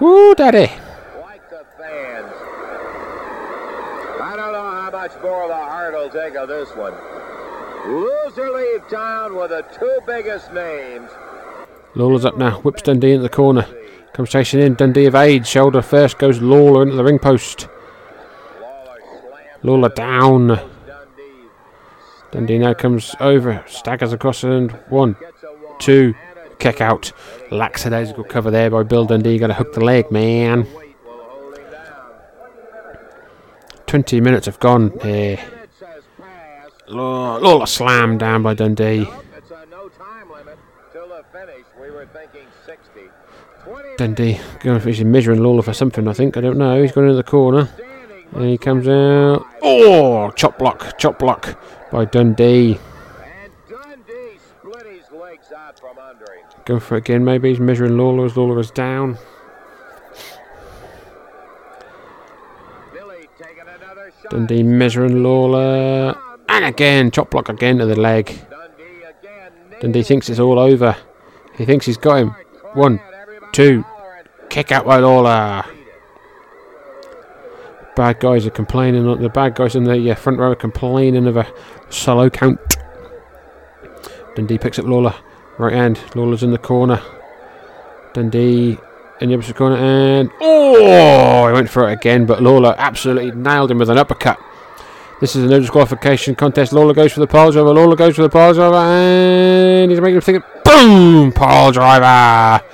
Whoo, 0.00 0.34
daddy. 0.36 0.72
like 1.20 1.50
the 1.50 1.64
fans. 1.76 2.32
I 4.20 4.34
don't 4.36 4.52
know 4.52 4.70
how 4.70 4.90
much 4.92 5.12
more 5.20 5.48
the 5.48 5.54
heart 5.54 5.94
will 5.94 6.08
take 6.08 6.36
of 6.36 6.46
this 6.48 6.70
one. 6.76 6.94
Loser 7.86 8.50
leave 8.52 8.88
town 8.88 9.34
with 9.34 9.50
the 9.50 9.62
two 9.76 9.98
biggest 10.06 10.52
names. 10.52 11.10
Lawler's 11.96 12.24
up 12.24 12.36
now. 12.36 12.60
Whips 12.60 12.82
Dundee 12.82 13.10
into 13.12 13.22
the 13.24 13.28
corner. 13.28 13.66
Comes 14.12 14.30
chasing 14.30 14.60
in. 14.60 14.74
Dundee 14.74 15.06
of 15.06 15.16
evades. 15.16 15.48
Shoulder 15.48 15.82
first 15.82 16.18
goes 16.18 16.40
Lawler 16.40 16.82
into 16.84 16.94
the 16.94 17.02
ring 17.02 17.18
post. 17.18 17.66
Lawler 19.64 19.88
down. 19.88 20.60
Dundee. 22.30 22.58
Now 22.58 22.74
comes 22.74 23.16
over. 23.18 23.64
Staggers 23.66 24.12
across 24.12 24.44
and 24.44 24.70
one, 24.88 25.16
two. 25.78 26.14
Kick 26.58 26.80
out. 26.80 27.12
Lackadaisical 27.50 28.24
cover 28.24 28.50
there 28.50 28.70
by 28.70 28.82
Bill 28.82 29.06
Dundee. 29.06 29.38
Got 29.38 29.48
to 29.48 29.54
hook 29.54 29.72
the 29.72 29.82
leg, 29.82 30.10
man. 30.10 30.72
weight 30.74 30.96
will 31.04 31.12
hold 31.14 31.58
him 31.58 31.70
down. 31.70 32.98
20 33.86 34.20
minutes 34.20 34.46
have 34.46 34.60
gone. 34.60 34.90
Has 35.00 35.70
Lawler 36.86 37.66
slammed 37.66 38.20
down 38.20 38.42
by 38.42 38.52
Dundee. 38.52 39.04
Nope, 39.04 39.24
it's 39.36 39.50
a 39.50 39.66
no 39.70 39.88
time 39.88 40.30
limit 40.30 40.58
till 40.92 41.08
the 41.08 41.24
finish. 41.32 41.64
We 41.80 41.90
were 41.90 42.06
thinking 42.06 42.46
60. 42.66 43.00
Dundee 43.96 44.40
going 44.60 44.80
for 44.80 44.90
he's 44.90 45.02
measuring 45.02 45.42
Lawler 45.42 45.62
for 45.62 45.72
something, 45.72 46.06
I 46.06 46.12
think. 46.12 46.36
I 46.36 46.42
don't 46.42 46.58
know. 46.58 46.82
He's 46.82 46.92
going 46.92 47.06
into 47.08 47.16
the 47.16 47.22
corner. 47.22 47.70
And 48.34 48.48
he 48.48 48.58
comes 48.58 48.88
out. 48.88 49.46
Oh, 49.62 50.30
chop 50.32 50.58
block, 50.58 50.98
chop 50.98 51.18
block 51.18 51.58
by 51.92 52.04
Dundee. 52.04 52.78
Go 56.64 56.80
for 56.80 56.96
it 56.96 56.98
again, 56.98 57.24
maybe. 57.24 57.50
He's 57.50 57.60
measuring 57.60 57.96
Lawler 57.96 58.24
as 58.24 58.36
Lawler 58.36 58.58
is 58.58 58.70
down. 58.70 59.18
Dundee 64.30 64.62
measuring 64.62 65.22
Lawler. 65.22 66.18
And 66.48 66.64
again, 66.64 67.10
chop 67.10 67.30
block 67.30 67.48
again 67.48 67.78
to 67.78 67.86
the 67.86 67.98
leg. 67.98 68.40
Dundee 69.80 70.02
thinks 70.02 70.28
it's 70.28 70.40
all 70.40 70.58
over. 70.58 70.96
He 71.56 71.64
thinks 71.64 71.86
he's 71.86 71.98
got 71.98 72.16
him. 72.16 72.34
One, 72.72 73.00
two, 73.52 73.84
kick 74.48 74.72
out 74.72 74.86
by 74.86 74.98
Lawler. 74.98 75.64
Bad 77.96 78.18
guys 78.18 78.44
are 78.46 78.50
complaining. 78.50 79.04
The 79.20 79.28
bad 79.28 79.54
guys 79.54 79.76
in 79.76 79.84
the 79.84 80.10
uh, 80.10 80.14
front 80.14 80.38
row 80.38 80.50
are 80.50 80.56
complaining 80.56 81.26
of 81.26 81.36
a 81.36 81.46
solo 81.90 82.28
count. 82.28 82.58
Dundee 84.34 84.58
picks 84.58 84.78
up 84.78 84.86
Lawler. 84.86 85.14
Right 85.58 85.74
hand. 85.74 86.00
Lawler's 86.16 86.42
in 86.42 86.50
the 86.50 86.58
corner. 86.58 87.00
Dundee 88.12 88.76
in 89.20 89.28
the 89.28 89.34
opposite 89.34 89.54
corner. 89.56 89.76
And. 89.76 90.30
Oh! 90.40 91.46
He 91.46 91.52
went 91.52 91.70
for 91.70 91.88
it 91.88 91.92
again, 91.92 92.26
but 92.26 92.42
Lawler 92.42 92.74
absolutely 92.78 93.30
nailed 93.30 93.70
him 93.70 93.78
with 93.78 93.90
an 93.90 93.98
uppercut. 93.98 94.40
This 95.20 95.36
is 95.36 95.44
a 95.44 95.46
no 95.46 95.60
disqualification 95.60 96.34
contest. 96.34 96.72
Lawler 96.72 96.94
goes 96.94 97.12
for 97.12 97.20
the 97.20 97.28
pile 97.28 97.52
driver. 97.52 97.72
Lawler 97.72 97.94
goes 97.94 98.16
for 98.16 98.22
the 98.22 98.28
pile 98.28 98.52
driver. 98.52 98.74
And 98.74 99.90
he's 99.90 100.00
making 100.00 100.16
him 100.16 100.20
think. 100.20 100.44
Boom! 100.64 101.30
Pile 101.30 101.70
driver. 101.70 102.64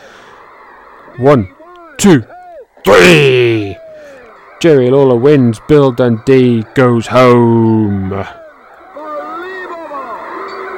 One, 1.19 1.55
two, 1.99 2.25
three. 2.85 3.77
Jerry 4.61 4.91
Lawler 4.91 5.17
wins. 5.17 5.59
Bill 5.69 5.91
Dundee 5.91 6.65
goes 6.75 7.07
home. 7.07 8.13
Unbelievable! 8.13 8.29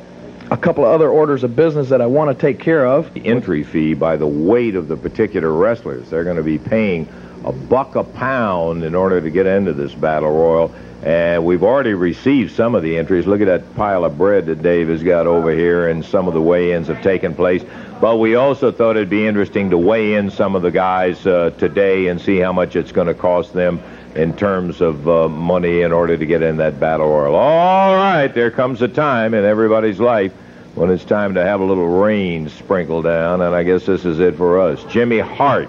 a 0.50 0.56
couple 0.56 0.84
of 0.84 0.92
other 0.92 1.08
orders 1.08 1.42
of 1.42 1.56
business 1.56 1.88
that 1.88 2.00
I 2.00 2.06
want 2.06 2.36
to 2.36 2.40
take 2.40 2.60
care 2.60 2.86
of. 2.86 3.12
The 3.14 3.26
entry 3.26 3.64
fee 3.64 3.94
by 3.94 4.16
the 4.16 4.26
weight 4.26 4.76
of 4.76 4.88
the 4.88 4.96
particular 4.96 5.50
wrestlers. 5.52 6.08
They're 6.08 6.24
going 6.24 6.36
to 6.36 6.42
be 6.42 6.58
paying 6.58 7.08
a 7.44 7.52
buck 7.52 7.96
a 7.96 8.04
pound 8.04 8.84
in 8.84 8.94
order 8.94 9.20
to 9.20 9.30
get 9.30 9.46
into 9.46 9.72
this 9.72 9.92
battle 9.94 10.30
royal. 10.30 10.74
And 11.02 11.44
we've 11.44 11.62
already 11.62 11.94
received 11.94 12.54
some 12.54 12.74
of 12.74 12.82
the 12.82 12.96
entries. 12.96 13.26
Look 13.26 13.40
at 13.40 13.46
that 13.46 13.74
pile 13.74 14.04
of 14.04 14.16
bread 14.16 14.46
that 14.46 14.62
Dave 14.62 14.88
has 14.88 15.02
got 15.02 15.26
over 15.26 15.50
here, 15.50 15.88
and 15.88 16.04
some 16.04 16.26
of 16.26 16.34
the 16.34 16.40
weigh-ins 16.40 16.88
have 16.88 17.02
taken 17.02 17.34
place. 17.34 17.62
But 18.00 18.16
we 18.16 18.34
also 18.34 18.72
thought 18.72 18.96
it'd 18.96 19.10
be 19.10 19.26
interesting 19.26 19.70
to 19.70 19.78
weigh 19.78 20.14
in 20.14 20.30
some 20.30 20.56
of 20.56 20.62
the 20.62 20.70
guys 20.70 21.26
uh, 21.26 21.50
today 21.58 22.06
and 22.06 22.20
see 22.20 22.38
how 22.38 22.52
much 22.52 22.76
it's 22.76 22.92
going 22.92 23.06
to 23.08 23.14
cost 23.14 23.52
them 23.52 23.80
in 24.16 24.34
terms 24.34 24.80
of 24.80 25.06
uh, 25.08 25.28
money 25.28 25.82
in 25.82 25.92
order 25.92 26.16
to 26.16 26.26
get 26.26 26.42
in 26.42 26.56
that 26.56 26.80
battle 26.80 27.08
royal. 27.08 27.36
All 27.36 27.94
right, 27.94 28.28
there 28.28 28.50
comes 28.50 28.80
a 28.80 28.88
time 28.88 29.34
in 29.34 29.44
everybody's 29.44 30.00
life 30.00 30.32
when 30.74 30.90
it's 30.90 31.04
time 31.04 31.34
to 31.34 31.42
have 31.42 31.60
a 31.60 31.64
little 31.64 31.86
rain 31.86 32.48
sprinkle 32.48 33.02
down, 33.02 33.42
and 33.42 33.54
I 33.54 33.62
guess 33.62 33.86
this 33.86 34.04
is 34.04 34.18
it 34.18 34.36
for 34.36 34.58
us. 34.58 34.82
Jimmy 34.92 35.18
Hart 35.18 35.68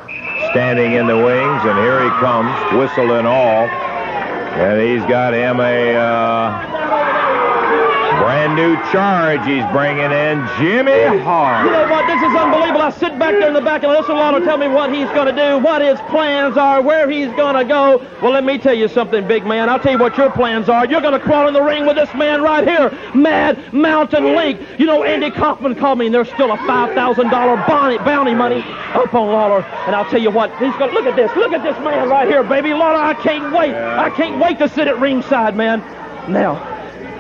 standing 0.52 0.94
in 0.94 1.08
the 1.08 1.18
wings, 1.18 1.62
and 1.66 1.78
here 1.80 2.04
he 2.04 2.10
comes, 2.20 2.50
whistle 2.74 3.14
and 3.14 3.28
all, 3.28 3.68
and 3.68 4.82
he's 4.82 5.08
got 5.10 5.34
him 5.34 5.60
a 5.60 5.96
uh, 5.96 6.77
brand 8.20 8.56
new 8.56 8.76
charge. 8.92 9.46
He's 9.46 9.66
bringing 9.72 10.12
in 10.12 10.42
Jimmy 10.58 11.18
Hart. 11.22 11.66
You 11.66 11.72
know 11.72 11.88
what? 11.90 12.08
This 12.08 12.22
is 12.22 12.36
unbelievable. 12.36 12.82
I 12.82 12.92
sit 12.92 13.18
back 13.20 13.32
there 13.34 13.48
in 13.48 13.54
the 13.54 13.62
back 13.62 13.84
and 13.84 13.92
listen 13.92 14.16
to 14.16 14.22
Lawler 14.22 14.44
tell 14.44 14.58
me 14.58 14.68
what 14.68 14.94
he's 14.94 15.08
going 15.10 15.34
to 15.34 15.36
do, 15.36 15.58
what 15.64 15.82
his 15.82 16.00
plans 16.10 16.58
are, 16.58 16.82
where 16.82 17.10
he's 17.10 17.32
going 17.34 17.56
to 17.56 17.64
go. 17.64 18.06
Well, 18.22 18.32
let 18.32 18.44
me 18.44 18.58
tell 18.58 18.74
you 18.74 18.88
something, 18.88 19.28
big 19.28 19.46
man. 19.46 19.70
I'll 19.70 19.80
tell 19.80 19.92
you 19.92 19.98
what 19.98 20.18
your 20.18 20.32
plans 20.32 20.70
are. 20.70 20.86
You're 20.86 21.02
going 21.02 21.14
to 21.14 21.20
crawl 21.20 21.48
in 21.48 21.54
the 21.54 21.62
ring 21.62 21.86
with 21.86 21.96
this 21.96 22.14
man 22.14 22.42
right 22.42 22.68
here, 22.68 22.92
Man 23.14 23.64
Mountain 23.72 24.36
Link. 24.36 24.60
You 24.80 24.86
know, 24.86 25.04
Andy 25.04 25.32
Kaufman 25.32 25.76
called 25.76 26.00
me, 26.00 26.08
and 26.08 26.16
there's 26.16 26.30
still 26.30 26.52
a 26.52 26.58
$5,000 26.58 27.68
bounty, 27.68 27.98
bounty 28.00 28.34
money 28.34 28.64
up 28.94 29.14
on 29.14 29.28
Lawler. 29.28 29.64
And 29.86 29.96
I'll 29.96 30.10
tell 30.10 30.22
you 30.22 30.32
what, 30.32 30.52
he's 30.58 30.76
going 30.78 30.90
to 30.90 30.94
look 30.94 31.06
at 31.06 31.16
this. 31.16 31.32
Look 31.36 31.54
at 31.54 31.64
this 31.64 31.78
man 31.84 32.10
right 32.10 32.28
here, 32.28 32.44
baby. 32.44 32.74
Lawler, 32.74 33.00
I 33.00 33.14
can't 33.14 33.54
wait. 33.54 33.74
I 33.74 34.10
can't 34.12 34.40
wait 34.40 34.60
to 34.60 34.70
sit 34.70 34.88
at 34.88 35.00
ringside, 35.00 35.56
man. 35.56 35.80
Now, 36.32 36.77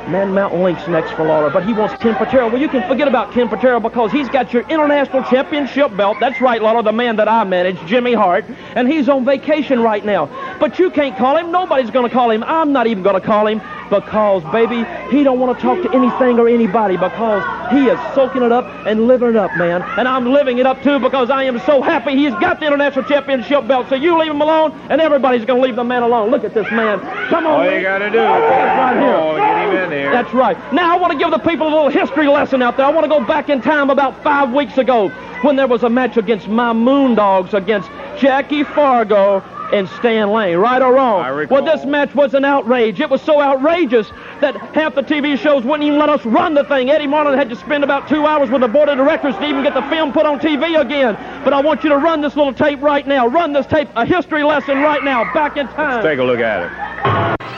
Man 0.07 0.33
Mountain 0.33 0.63
Link's 0.63 0.87
next 0.87 1.11
for 1.11 1.25
Lawler, 1.25 1.49
but 1.49 1.65
he 1.65 1.73
wants 1.73 2.01
Ken 2.01 2.15
Patera. 2.15 2.47
Well, 2.47 2.61
you 2.61 2.69
can 2.69 2.87
forget 2.87 3.07
about 3.07 3.33
Ken 3.33 3.49
Patera 3.49 3.79
because 3.79 4.11
he's 4.11 4.29
got 4.29 4.53
your 4.53 4.63
international 4.69 5.23
championship 5.23 5.95
belt. 5.97 6.17
That's 6.19 6.39
right, 6.39 6.61
Lawler, 6.61 6.81
the 6.81 6.93
man 6.93 7.17
that 7.17 7.27
I 7.27 7.43
manage, 7.43 7.77
Jimmy 7.85 8.13
Hart, 8.13 8.45
and 8.75 8.87
he's 8.87 9.09
on 9.09 9.25
vacation 9.25 9.81
right 9.81 10.03
now. 10.05 10.27
But 10.59 10.79
you 10.79 10.89
can't 10.91 11.17
call 11.17 11.35
him. 11.35 11.51
Nobody's 11.51 11.91
going 11.91 12.07
to 12.07 12.13
call 12.13 12.31
him. 12.31 12.43
I'm 12.43 12.71
not 12.71 12.87
even 12.87 13.03
going 13.03 13.19
to 13.19 13.25
call 13.25 13.47
him 13.47 13.61
because, 13.89 14.43
baby, 14.51 14.85
he 15.09 15.23
don't 15.23 15.39
want 15.39 15.57
to 15.57 15.61
talk 15.61 15.81
to 15.83 15.91
anything 15.95 16.39
or 16.39 16.47
anybody 16.47 16.97
because 16.97 17.43
he 17.71 17.87
is 17.87 17.99
soaking 18.15 18.43
it 18.43 18.51
up 18.51 18.65
and 18.85 19.07
living 19.07 19.29
it 19.29 19.35
up, 19.35 19.55
man. 19.57 19.81
And 19.97 20.07
I'm 20.07 20.25
living 20.31 20.57
it 20.57 20.65
up 20.65 20.81
too 20.83 20.99
because 20.99 21.29
I 21.29 21.43
am 21.43 21.59
so 21.59 21.81
happy 21.81 22.15
he's 22.15 22.33
got 22.33 22.59
the 22.59 22.67
international 22.67 23.05
championship 23.05 23.67
belt. 23.67 23.87
So 23.89 23.95
you 23.95 24.17
leave 24.19 24.31
him 24.31 24.41
alone, 24.41 24.71
and 24.89 25.01
everybody's 25.01 25.45
going 25.45 25.61
to 25.61 25.65
leave 25.65 25.75
the 25.75 25.83
man 25.83 26.03
alone. 26.03 26.31
Look 26.31 26.43
at 26.43 26.53
this 26.53 26.69
man. 26.71 26.99
Come 27.29 27.45
on. 27.45 27.65
All 27.67 27.71
you 27.71 27.81
got 27.81 27.99
to 27.99 28.09
do 28.09 28.19
Right 28.19 28.97
here. 28.99 29.15
oh, 29.15 29.35
get 29.35 29.69
him 29.69 29.75
in 29.83 29.96
here. 29.97 30.11
That's 30.11 30.33
right. 30.33 30.57
Now 30.73 30.95
I 30.95 30.99
want 30.99 31.13
to 31.13 31.19
give 31.19 31.31
the 31.31 31.39
people 31.39 31.67
a 31.67 31.69
little 31.69 31.89
history 31.89 32.27
lesson 32.27 32.61
out 32.61 32.77
there. 32.77 32.85
I 32.85 32.89
want 32.89 33.03
to 33.03 33.09
go 33.09 33.23
back 33.25 33.49
in 33.49 33.61
time 33.61 33.89
about 33.89 34.23
five 34.23 34.53
weeks 34.53 34.77
ago 34.77 35.09
when 35.41 35.55
there 35.55 35.67
was 35.67 35.83
a 35.83 35.89
match 35.89 36.17
against 36.17 36.47
my 36.47 36.73
Moondogs 36.73 37.53
against 37.53 37.89
Jackie 38.19 38.63
Fargo 38.63 39.43
and 39.71 39.87
Stan 39.89 40.29
Lane. 40.29 40.57
Right 40.57 40.81
or 40.81 40.93
wrong? 40.93 41.47
Well, 41.49 41.63
this 41.63 41.85
match 41.85 42.13
was 42.15 42.33
an 42.33 42.45
outrage. 42.45 42.99
It 42.99 43.09
was 43.09 43.21
so 43.21 43.41
outrageous 43.41 44.09
that 44.41 44.55
half 44.73 44.95
the 44.95 45.01
TV 45.01 45.37
shows 45.37 45.63
wouldn't 45.63 45.83
even 45.83 45.99
let 45.99 46.09
us 46.09 46.25
run 46.25 46.53
the 46.53 46.63
thing. 46.63 46.89
Eddie 46.89 47.07
Marlin 47.07 47.37
had 47.37 47.49
to 47.49 47.55
spend 47.55 47.83
about 47.83 48.07
two 48.07 48.25
hours 48.25 48.49
with 48.49 48.61
the 48.61 48.67
board 48.67 48.89
of 48.89 48.97
directors 48.97 49.35
to 49.35 49.45
even 49.45 49.63
get 49.63 49.73
the 49.73 49.81
film 49.83 50.13
put 50.13 50.25
on 50.25 50.39
TV 50.39 50.79
again. 50.79 51.15
But 51.43 51.53
I 51.53 51.61
want 51.61 51.83
you 51.83 51.89
to 51.89 51.97
run 51.97 52.21
this 52.21 52.35
little 52.35 52.53
tape 52.53 52.81
right 52.81 53.05
now. 53.05 53.27
Run 53.27 53.53
this 53.53 53.65
tape, 53.65 53.89
a 53.95 54.05
history 54.05 54.43
lesson 54.43 54.77
right 54.77 55.03
now, 55.03 55.31
back 55.33 55.57
in 55.57 55.67
time. 55.67 56.01
Take 56.01 56.19
a 56.19 56.23
look 56.23 56.39
at 56.39 56.63
it. 56.63 57.56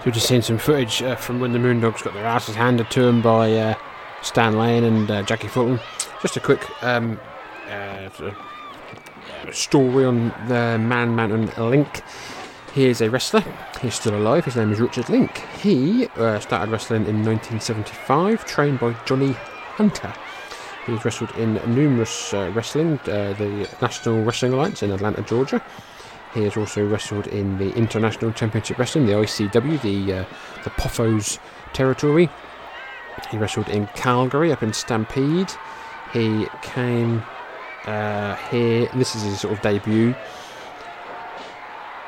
So 0.00 0.06
we're 0.06 0.12
just 0.12 0.28
seeing 0.28 0.40
some 0.40 0.56
footage 0.56 1.02
uh, 1.02 1.14
from 1.14 1.40
when 1.40 1.52
the 1.52 1.58
Moondogs 1.58 2.02
got 2.02 2.14
their 2.14 2.24
asses 2.24 2.54
handed 2.54 2.90
to 2.92 3.02
them 3.02 3.20
by 3.20 3.52
uh, 3.52 3.74
Stan 4.22 4.56
Lane 4.56 4.82
and 4.82 5.10
uh, 5.10 5.22
Jackie 5.24 5.48
Fulton. 5.48 5.78
Just 6.22 6.38
a 6.38 6.40
quick 6.40 6.66
um, 6.82 7.20
uh, 7.68 8.08
uh, 8.18 8.32
story 9.52 10.06
on 10.06 10.28
the 10.48 10.78
Man 10.80 11.14
Mountain 11.14 11.50
Link. 11.58 12.02
He 12.72 12.86
is 12.86 13.02
a 13.02 13.10
wrestler. 13.10 13.44
He's 13.82 13.94
still 13.94 14.16
alive. 14.16 14.46
His 14.46 14.56
name 14.56 14.72
is 14.72 14.80
Richard 14.80 15.10
Link. 15.10 15.36
He 15.60 16.06
uh, 16.16 16.40
started 16.40 16.72
wrestling 16.72 17.02
in 17.02 17.22
1975, 17.22 18.46
trained 18.46 18.80
by 18.80 18.96
Johnny 19.04 19.32
Hunter. 19.74 20.14
He's 20.86 21.04
wrestled 21.04 21.32
in 21.32 21.60
numerous 21.74 22.32
wrestling, 22.32 22.98
the 23.04 23.68
National 23.82 24.24
Wrestling 24.24 24.54
Alliance 24.54 24.82
in 24.82 24.92
Atlanta, 24.92 25.20
Georgia. 25.20 25.62
He 26.34 26.44
has 26.44 26.56
also 26.56 26.86
wrestled 26.86 27.26
in 27.26 27.58
the 27.58 27.74
International 27.74 28.32
Championship 28.32 28.78
Wrestling, 28.78 29.06
the 29.06 29.14
ICW, 29.14 29.82
the 29.82 30.12
uh, 30.14 30.24
the 30.62 30.70
Poffos 30.70 31.38
territory. 31.72 32.28
He 33.30 33.36
wrestled 33.36 33.68
in 33.68 33.86
Calgary, 33.88 34.52
up 34.52 34.62
in 34.62 34.72
Stampede. 34.72 35.50
He 36.12 36.46
came 36.62 37.22
uh, 37.86 38.36
here. 38.50 38.88
This 38.94 39.14
is 39.14 39.22
his 39.22 39.40
sort 39.40 39.54
of 39.54 39.60
debut. 39.60 40.14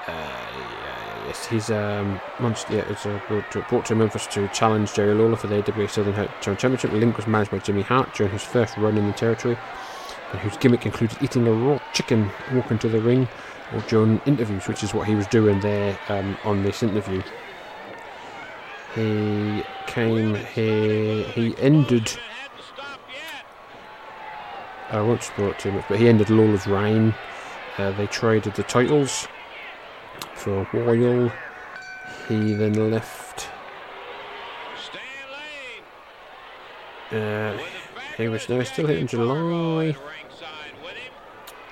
Uh, 0.06 0.46
yes, 1.26 1.46
he's 1.46 1.70
um, 1.70 2.20
yeah, 2.40 2.84
it's 2.88 3.06
uh, 3.06 3.20
brought, 3.28 3.50
to, 3.52 3.62
brought 3.68 3.86
to 3.86 3.94
Memphis 3.94 4.26
to 4.28 4.48
challenge 4.48 4.94
Jerry 4.94 5.14
Lawler 5.14 5.36
for 5.36 5.48
the 5.48 5.56
AWA 5.56 5.88
Southern 5.88 6.14
Hurt 6.14 6.30
Championship. 6.40 6.90
The 6.90 6.96
Link 6.96 7.16
was 7.16 7.26
managed 7.26 7.50
by 7.50 7.58
Jimmy 7.58 7.82
Hart 7.82 8.14
during 8.14 8.32
his 8.32 8.42
first 8.42 8.76
run 8.76 8.96
in 8.96 9.06
the 9.06 9.12
territory, 9.12 9.56
and 10.32 10.40
whose 10.40 10.56
gimmick 10.56 10.86
included 10.86 11.18
eating 11.22 11.46
a 11.46 11.52
raw 11.52 11.80
chicken, 11.92 12.30
walking 12.52 12.78
to 12.80 12.88
the 12.88 13.00
ring, 13.00 13.28
or 13.74 13.80
during 13.82 14.20
interviews, 14.26 14.68
which 14.68 14.82
is 14.82 14.94
what 14.94 15.06
he 15.06 15.14
was 15.14 15.26
doing 15.28 15.60
there 15.60 15.98
um, 16.08 16.36
on 16.44 16.62
this 16.62 16.82
interview. 16.82 17.22
He 18.94 19.62
came 19.86 20.34
here. 20.34 21.24
He 21.28 21.56
ended. 21.58 22.12
I 24.90 25.00
won't 25.00 25.22
spoil 25.22 25.50
it 25.50 25.58
too 25.58 25.72
much, 25.72 25.86
but 25.88 25.98
he 25.98 26.08
ended 26.08 26.28
Lawler's 26.28 26.66
reign. 26.66 27.14
Uh, 27.78 27.92
they 27.92 28.06
traded 28.06 28.54
the 28.54 28.62
titles 28.64 29.26
for 30.34 30.60
a 30.60 30.64
while. 30.64 31.32
He 32.28 32.52
then 32.52 32.90
left. 32.90 33.48
Uh, 37.10 37.58
he 38.16 38.28
was 38.28 38.48
no, 38.48 38.62
still 38.62 38.86
here 38.86 38.98
in 38.98 39.06
July. 39.06 39.96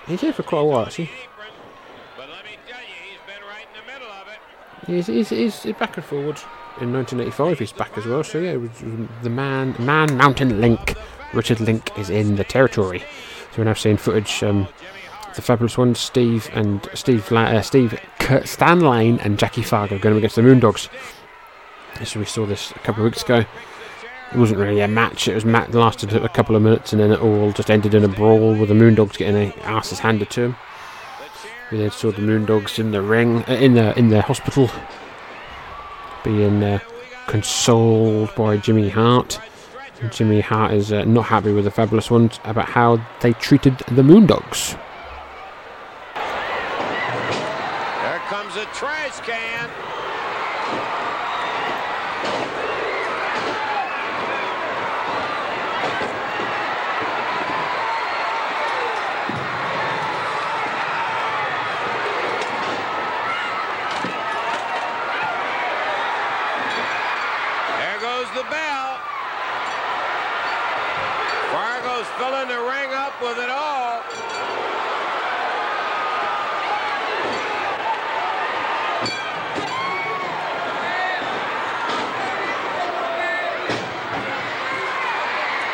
He's 0.07 0.21
here 0.23 0.33
for 0.33 0.43
quite 0.43 0.61
a 0.61 0.65
while, 0.65 0.87
actually. 0.87 1.11
He's, 4.91 5.07
he's, 5.07 5.29
he's 5.29 5.63
back 5.77 5.97
and 5.97 6.05
forward. 6.05 6.39
In 6.81 6.93
1985, 6.93 7.59
he's 7.59 7.73
back 7.73 7.97
as 7.97 8.07
well. 8.07 8.25
So 8.25 8.39
yeah, 8.41 8.57
the 9.23 9.31
man, 9.31 9.77
man, 9.79 10.17
Mountain 10.17 10.61
Link. 10.61 10.97
Richard 11.33 11.61
Link 11.61 11.97
is 11.97 12.11
in 12.11 12.35
the 12.35 12.43
territory. 12.43 12.99
So 12.99 13.59
we're 13.59 13.65
now 13.65 13.75
seeing 13.75 13.97
footage. 13.97 14.43
Um, 14.43 14.67
the 15.37 15.43
fabulous 15.43 15.79
ones, 15.79 16.01
Steve 16.01 16.51
and 16.55 16.89
Steve, 16.95 17.31
uh, 17.31 17.63
Steve 17.63 18.01
Keirn 18.19 18.47
Stan 18.47 18.81
Lane 18.81 19.21
and 19.21 19.39
Jackie 19.39 19.63
Fargo 19.63 19.97
going 19.99 20.17
against 20.17 20.35
the 20.35 20.43
Moondogs. 20.43 20.89
So 22.05 22.19
we 22.19 22.27
saw 22.27 22.47
this 22.47 22.73
a 22.73 22.79
couple 22.81 23.05
of 23.05 23.13
weeks 23.13 23.23
ago. 23.23 23.45
It 24.33 24.39
wasn't 24.39 24.61
really 24.61 24.81
a 24.81 24.89
match. 24.89 25.29
It 25.29 25.35
was 25.35 25.45
mat 25.45 25.73
lasted 25.73 26.13
a 26.13 26.29
couple 26.29 26.57
of 26.57 26.63
minutes 26.63 26.93
and 26.93 27.01
then 27.01 27.13
it 27.13 27.21
all 27.21 27.53
just 27.53 27.71
ended 27.71 27.95
in 27.95 28.05
a 28.05 28.09
brawl 28.09 28.55
with 28.55 28.69
the 28.69 28.75
Moondogs 28.75 29.17
getting 29.17 29.35
their 29.35 29.53
asses 29.65 30.01
handed 30.01 30.31
to 30.31 30.41
them. 30.41 30.57
We 31.71 31.79
then 31.79 31.91
saw 31.93 32.11
the 32.11 32.21
Moondogs 32.21 32.79
in 32.79 32.91
the 32.91 33.01
ring, 33.01 33.45
uh, 33.49 33.53
in 33.53 33.75
the 33.75 33.97
in 33.97 34.09
the 34.09 34.23
hospital, 34.23 34.69
being 36.25 36.65
uh, 36.65 36.81
consoled 37.29 38.35
by 38.35 38.57
Jimmy 38.57 38.89
Hart. 38.89 39.39
Jimmy 40.11 40.41
Hart 40.41 40.73
is 40.73 40.93
uh, 40.93 41.05
not 41.05 41.27
happy 41.27 41.53
with 41.53 41.65
the 41.65 41.71
Fabulous 41.71 42.11
Ones 42.11 42.41
about 42.45 42.69
how 42.71 42.99
they 43.21 43.35
treated 43.35 43.79
the 43.89 44.03
Moondogs. 44.03 44.77
There 48.03 48.19
comes 48.29 48.57
a 48.57 48.65
trash 48.75 49.21
can. 49.21 49.71
There 67.79 68.01
goes 68.01 68.29
the 68.35 68.45
bell. 68.51 68.99
Fargo's 71.53 72.07
filling 72.17 72.49
the 72.49 72.61
ring 72.71 72.93
up 72.95 73.21
with 73.21 73.39
it 73.39 73.51
all. 73.51 74.01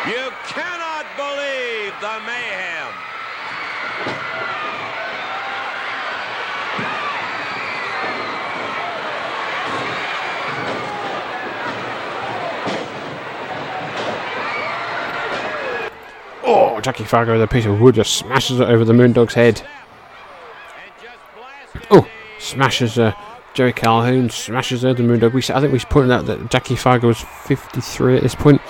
You 0.08 0.30
cannot 0.46 1.04
believe 1.16 1.92
the 2.00 2.20
mayhem. 2.24 2.92
Jackie 16.96 17.08
Fargo 17.08 17.32
with 17.34 17.42
a 17.42 17.46
piece 17.46 17.66
of 17.66 17.78
wood 17.78 17.94
just 17.96 18.14
smashes 18.14 18.58
it 18.58 18.66
over 18.70 18.82
the 18.82 18.94
Moondog's 18.94 19.34
head. 19.34 19.60
Oh, 21.90 22.08
smashes 22.38 22.98
uh, 22.98 23.12
Joey 23.52 23.74
Calhoun, 23.74 24.30
smashes 24.30 24.80
her, 24.80 24.94
the 24.94 25.02
Moondog. 25.02 25.34
We, 25.34 25.42
I 25.54 25.60
think 25.60 25.74
we 25.74 25.78
pointed 25.80 26.10
out 26.10 26.24
that 26.24 26.50
Jackie 26.50 26.74
Fargo 26.74 27.08
was 27.08 27.20
53 27.20 28.16
at 28.16 28.22
this 28.22 28.34
point. 28.34 28.62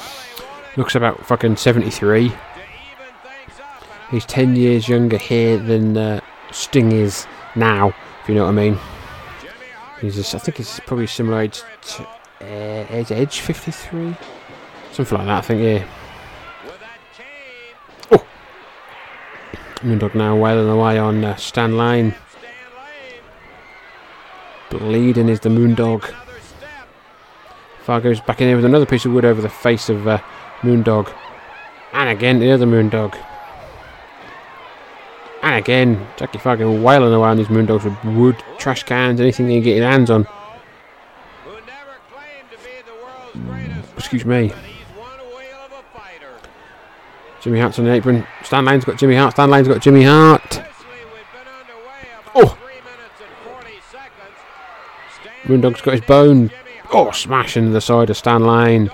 Looks 0.76 0.96
about 0.96 1.24
fucking 1.24 1.54
73. 1.54 2.32
He's 4.10 4.26
10 4.26 4.56
years 4.56 4.88
younger 4.88 5.18
here 5.18 5.56
than 5.56 5.96
uh, 5.96 6.20
Sting 6.50 6.90
is 6.90 7.28
now, 7.54 7.94
if 8.22 8.28
you 8.28 8.34
know 8.34 8.42
what 8.42 8.50
I 8.50 8.54
mean. 8.54 8.78
He's 10.00 10.16
just, 10.16 10.34
I 10.34 10.38
think 10.38 10.56
he's 10.56 10.80
probably 10.80 11.06
similar 11.06 11.42
age 11.42 11.62
to 11.82 12.02
uh, 12.40 12.86
Edge 12.90 13.38
53? 13.38 14.16
Something 14.90 15.18
like 15.18 15.28
that, 15.28 15.38
I 15.38 15.40
think, 15.42 15.62
yeah. 15.62 15.95
Moondog 19.86 20.16
now 20.16 20.34
wailing 20.34 20.68
away 20.68 20.98
on 20.98 21.24
uh, 21.24 21.36
Stan 21.36 21.78
Lane. 21.78 22.12
Bleeding 24.68 25.28
is 25.28 25.38
the 25.38 25.48
Moondog. 25.48 26.12
Fargo's 27.82 28.20
back 28.20 28.40
in 28.40 28.48
here 28.48 28.56
with 28.56 28.64
another 28.64 28.84
piece 28.84 29.04
of 29.04 29.12
wood 29.12 29.24
over 29.24 29.40
the 29.40 29.48
face 29.48 29.88
of 29.88 30.08
uh, 30.08 30.18
Moondog. 30.62 31.14
And 31.92 32.10
again, 32.10 32.40
the 32.40 32.50
other 32.50 32.66
Moondog. 32.66 33.16
And 35.42 35.54
again, 35.54 36.04
Jackie 36.16 36.38
Fargo 36.38 36.82
wailing 36.82 37.14
away 37.14 37.28
on 37.28 37.36
these 37.36 37.46
Moondogs 37.46 37.84
with 37.84 38.16
wood, 38.16 38.42
trash 38.58 38.82
cans, 38.82 39.20
anything 39.20 39.48
he 39.48 39.58
can 39.58 39.62
get 39.62 39.76
his 39.76 39.84
hands 39.84 40.10
on. 40.10 40.26
Excuse 43.96 44.24
me. 44.24 44.52
Jimmy 47.46 47.60
Hart's 47.60 47.78
on 47.78 47.84
the 47.84 47.92
apron. 47.92 48.26
Stan 48.42 48.64
Lane's 48.64 48.84
got 48.84 48.98
Jimmy 48.98 49.14
Hart. 49.14 49.34
Stan 49.34 49.48
Lane's 49.48 49.68
got 49.68 49.80
Jimmy 49.80 50.02
Hart. 50.02 50.62
Oh! 52.34 52.58
Moondog's 55.44 55.80
got 55.80 55.94
his 55.94 56.00
bone. 56.00 56.50
Oh, 56.92 57.12
smashing 57.12 57.70
the 57.70 57.80
side 57.80 58.10
of 58.10 58.16
Stan 58.16 58.44
Lane. 58.44 58.90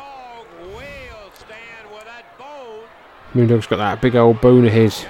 Moondog's 3.32 3.66
got 3.66 3.78
that 3.78 4.02
big 4.02 4.16
old 4.16 4.42
bone 4.42 4.66
of 4.66 4.72
his. 4.74 5.06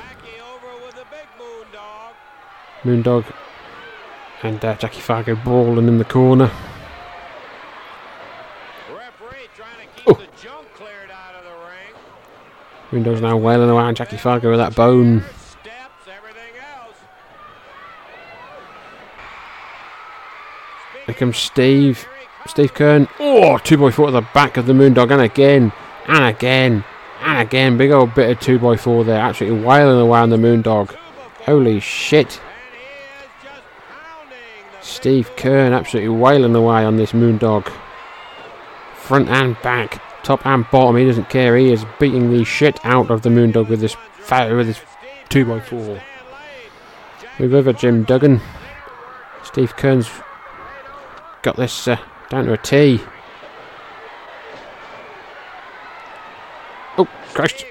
Moondog 2.85 3.24
and 4.44 4.64
uh, 4.64 4.76
Jackie 4.76 5.00
Fargo 5.00 5.35
brawling 5.35 5.88
in 5.88 5.98
the 5.98 6.05
corner. 6.05 6.48
Oh. 10.07 10.22
Moondog's 12.92 13.22
now 13.22 13.38
wailing 13.38 13.70
around 13.70 13.96
Jackie 13.96 14.18
Fargo 14.18 14.50
with 14.50 14.59
that 14.59 14.76
bone. 14.76 15.24
Here 21.07 21.14
comes 21.14 21.38
Steve. 21.38 22.07
Steve 22.46 22.74
Keirn. 22.74 23.09
Oh, 23.18 23.57
two 23.59 23.78
2x4 23.78 24.09
at 24.09 24.11
the 24.12 24.28
back 24.35 24.59
of 24.59 24.66
the 24.66 24.74
Moondog. 24.74 25.11
And 25.11 25.22
again. 25.22 25.72
And 26.07 26.24
again. 26.24 26.85
And 27.22 27.40
again. 27.40 27.78
Big 27.78 27.90
old 27.90 28.14
bit 28.14 28.31
of 28.31 28.40
two 28.40 28.59
by 28.59 28.76
four 28.76 29.05
there. 29.05 29.18
Absolutely 29.18 29.64
wailing 29.64 30.00
away 30.00 30.20
on 30.20 30.28
the 30.28 30.37
Moondog. 30.37 30.94
Holy 31.46 31.81
shit. 31.81 32.42
Steve 34.83 35.31
Keirn 35.37 35.72
absolutely 35.72 36.14
wailing 36.14 36.55
away 36.55 36.85
on 36.85 36.96
this 36.96 37.12
Moondog. 37.12 37.72
Front 38.96 39.28
and 39.28 39.61
back. 39.62 40.02
Top 40.22 40.46
and 40.46 40.64
bottom. 40.70 40.96
He 40.96 41.04
doesn't 41.04 41.30
care. 41.30 41.56
He 41.56 41.72
is 41.72 41.85
beating 41.98 42.30
the 42.30 42.44
shit 42.44 42.79
out 42.85 43.10
of 43.10 43.23
the 43.23 43.29
Moondog 43.31 43.68
with 43.68 43.81
this, 43.81 43.94
fa- 44.12 44.54
with 44.54 44.66
this 44.68 44.81
2x4. 45.31 46.00
Move 47.38 47.54
over, 47.54 47.73
Jim 47.73 48.04
Duggan. 48.04 48.40
Steve 49.42 49.77
Keirn's 49.77 50.08
got 51.42 51.56
this 51.56 51.88
uh, 51.88 51.96
down 52.31 52.44
to 52.46 52.52
a 52.52 52.58
T. 52.58 53.00
Oh, 56.98 57.08
Christ. 57.35 57.64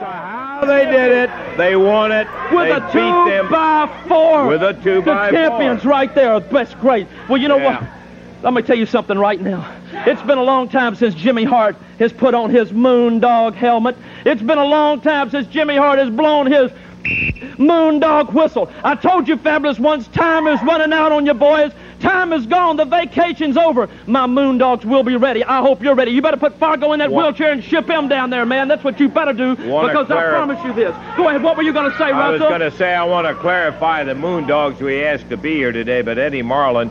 How 0.00 0.62
they 0.66 0.84
did 0.86 1.12
it. 1.12 1.30
They 1.56 1.76
won 1.76 2.10
it. 2.12 2.26
With 2.52 2.68
they 2.68 2.72
a 2.72 2.80
beat 2.80 2.92
two 2.92 3.30
them 3.30 3.50
by 3.50 4.04
four. 4.08 4.46
With 4.48 4.62
a 4.62 4.72
two 4.74 4.96
the 4.96 5.02
by 5.02 5.30
champions 5.30 5.84
right 5.84 6.14
there. 6.14 6.40
best 6.40 6.78
great. 6.80 7.06
Well, 7.28 7.38
you 7.40 7.48
know 7.48 7.58
Yeah. 7.58 7.80
what? 7.80 7.99
Let 8.42 8.54
me 8.54 8.62
tell 8.62 8.76
you 8.78 8.86
something 8.86 9.18
right 9.18 9.40
now. 9.40 9.70
It's 10.06 10.22
been 10.22 10.38
a 10.38 10.42
long 10.42 10.68
time 10.68 10.94
since 10.94 11.14
Jimmy 11.14 11.44
Hart 11.44 11.76
has 11.98 12.12
put 12.12 12.34
on 12.34 12.50
his 12.50 12.72
Moondog 12.72 13.54
helmet. 13.54 13.96
It's 14.24 14.40
been 14.40 14.58
a 14.58 14.64
long 14.64 15.02
time 15.02 15.28
since 15.28 15.46
Jimmy 15.48 15.76
Hart 15.76 15.98
has 15.98 16.08
blown 16.08 16.46
his 16.50 16.70
Moondog 17.58 18.32
whistle. 18.32 18.70
I 18.82 18.94
told 18.94 19.28
you, 19.28 19.36
Fabulous 19.36 19.78
Ones, 19.78 20.08
time 20.08 20.46
is 20.46 20.62
running 20.62 20.92
out 20.92 21.12
on 21.12 21.26
you 21.26 21.34
boys. 21.34 21.72
Time 22.00 22.32
is 22.32 22.46
gone. 22.46 22.78
The 22.78 22.86
vacation's 22.86 23.58
over. 23.58 23.90
My 24.06 24.26
Moondogs 24.26 24.86
will 24.86 25.02
be 25.02 25.16
ready. 25.16 25.44
I 25.44 25.60
hope 25.60 25.82
you're 25.82 25.94
ready. 25.94 26.12
You 26.12 26.22
better 26.22 26.38
put 26.38 26.56
Fargo 26.56 26.92
in 26.92 27.00
that 27.00 27.12
What? 27.12 27.24
wheelchair 27.24 27.52
and 27.52 27.62
ship 27.62 27.90
him 27.90 28.08
down 28.08 28.30
there, 28.30 28.46
man. 28.46 28.68
That's 28.68 28.82
what 28.82 28.98
you 28.98 29.10
better 29.10 29.34
do 29.34 29.54
Wanna 29.68 29.88
because 29.88 30.10
I 30.10 30.30
promise 30.30 30.64
you 30.64 30.72
this. 30.72 30.96
Go 31.18 31.28
ahead. 31.28 31.42
What 31.42 31.58
were 31.58 31.62
you 31.62 31.74
going 31.74 31.90
to 31.90 31.98
say, 31.98 32.04
I 32.04 32.30
was 32.30 32.40
going 32.40 32.60
to 32.60 32.70
say 32.70 32.94
I 32.94 33.04
want 33.04 33.26
to 33.26 33.34
clarify 33.34 34.04
the 34.04 34.14
Moondogs 34.14 34.80
we 34.80 35.04
asked 35.04 35.28
to 35.28 35.36
be 35.36 35.56
here 35.56 35.72
today, 35.72 36.00
but 36.00 36.16
Eddie 36.16 36.40
Marlin 36.40 36.90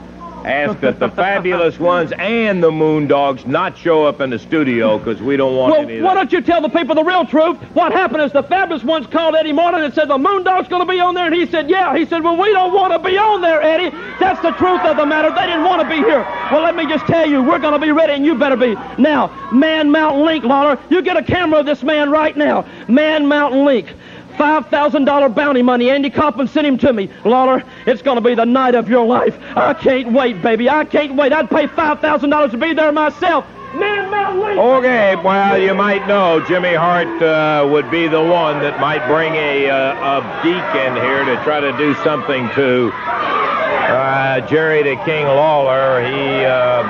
ask 0.50 0.80
that 0.80 1.00
the 1.00 1.10
fabulous 1.10 1.80
ones 1.80 2.12
and 2.18 2.62
the 2.62 2.72
Moondogs 2.72 3.46
not 3.46 3.78
show 3.78 4.06
up 4.06 4.20
in 4.22 4.30
the 4.30 4.40
studio 4.40 4.98
because 4.98 5.22
we 5.22 5.38
don't 5.38 5.56
want 5.56 5.72
Well, 5.72 5.82
any 5.82 5.98
of 5.98 6.04
why 6.04 6.16
don't 6.16 6.32
you 6.32 6.42
tell 6.42 6.62
the 6.62 6.70
people 6.70 6.96
the 6.96 7.04
real 7.04 7.26
truth? 7.26 7.58
What 7.74 7.92
happened 7.92 8.24
is 8.24 8.32
the 8.32 8.44
fabulous 8.44 8.84
ones 8.84 9.08
called 9.08 9.36
Eddie 9.36 9.54
Marlin 9.54 9.84
and 9.84 9.94
said 9.94 10.08
the 10.08 10.18
Moondog's 10.18 10.68
going 10.68 10.86
to 10.86 10.92
be 10.92 11.00
on 11.00 11.14
there, 11.14 11.26
and 11.28 11.36
he 11.36 11.46
said, 11.46 11.70
yeah. 11.70 11.96
He 11.96 12.06
said, 12.06 12.24
well, 12.24 12.36
we 12.36 12.52
don't 12.52 12.74
want 12.74 12.94
to 12.94 13.00
be 13.00 13.18
on 13.18 13.42
there, 13.42 13.62
Eddie. 13.62 13.90
That's 14.20 14.42
the 14.42 14.52
truth 14.52 14.82
of 14.82 14.98
the 14.98 15.06
matter. 15.06 15.30
They 15.30 15.46
didn't 15.46 15.64
want 15.64 15.82
to 15.82 15.88
be 15.88 15.98
here. 15.98 16.22
Well, 16.52 16.64
let 16.64 16.76
me 16.76 16.88
just 16.88 17.06
tell 17.06 17.30
you, 17.30 17.44
we're 17.44 17.60
going 17.60 17.74
to 17.74 17.80
be 17.80 17.92
ready, 17.92 18.14
and 18.14 18.26
you 18.26 18.36
better 18.36 18.58
be. 18.58 18.76
Now, 18.98 19.50
Man 19.52 19.92
Mountain 19.92 20.26
Link, 20.26 20.44
Lawler, 20.44 20.80
you 20.90 21.02
get 21.02 21.18
a 21.18 21.24
camera 21.24 21.60
of 21.60 21.66
this 21.66 21.84
man 21.84 22.10
right 22.10 22.36
now. 22.36 22.66
Man 22.88 23.28
Mountain 23.28 23.66
Link. 23.66 23.94
$5,000 24.40 25.36
bounty 25.36 25.62
money. 25.62 25.90
Andy 25.90 26.10
Kaufman 26.10 26.48
sent 26.48 26.66
him 26.66 26.78
to 26.78 26.94
me. 26.94 27.10
Lawler, 27.26 27.62
it's 27.86 28.02
going 28.02 28.16
to 28.16 28.22
be 28.22 28.36
the 28.36 28.46
night 28.46 28.74
of 28.74 28.88
your 28.88 29.06
life. 29.06 29.38
I 29.56 29.74
can't 29.74 30.14
wait, 30.14 30.42
baby. 30.42 30.70
I 30.70 30.86
can't 30.86 31.16
wait. 31.18 31.34
I'd 31.34 31.50
pay 31.50 31.68
$5,000 31.68 32.52
to 32.52 32.58
be 32.58 32.74
there 32.74 32.94
myself. 32.94 33.46
Okay, 33.76 35.16
well, 35.18 35.58
you 35.58 35.76
might 35.76 36.08
know 36.08 36.44
Jimmy 36.48 36.74
Hart 36.74 37.22
uh, 37.22 37.68
would 37.70 37.92
be 37.92 38.08
the 38.08 38.22
one 38.22 38.60
that 38.62 38.80
might 38.80 39.06
bring 39.08 39.36
a, 39.36 39.70
uh, 39.70 40.22
a 40.22 40.42
deacon 40.42 40.96
here 40.96 41.26
to 41.26 41.36
try 41.44 41.60
to 41.60 41.78
do 41.78 41.94
something 41.96 42.50
to 42.56 42.92
uh, 42.94 44.40
Jerry 44.48 44.82
the 44.84 44.96
King 45.04 45.26
Lawler. 45.26 46.02
He 46.02 46.46
uh, 46.46 46.82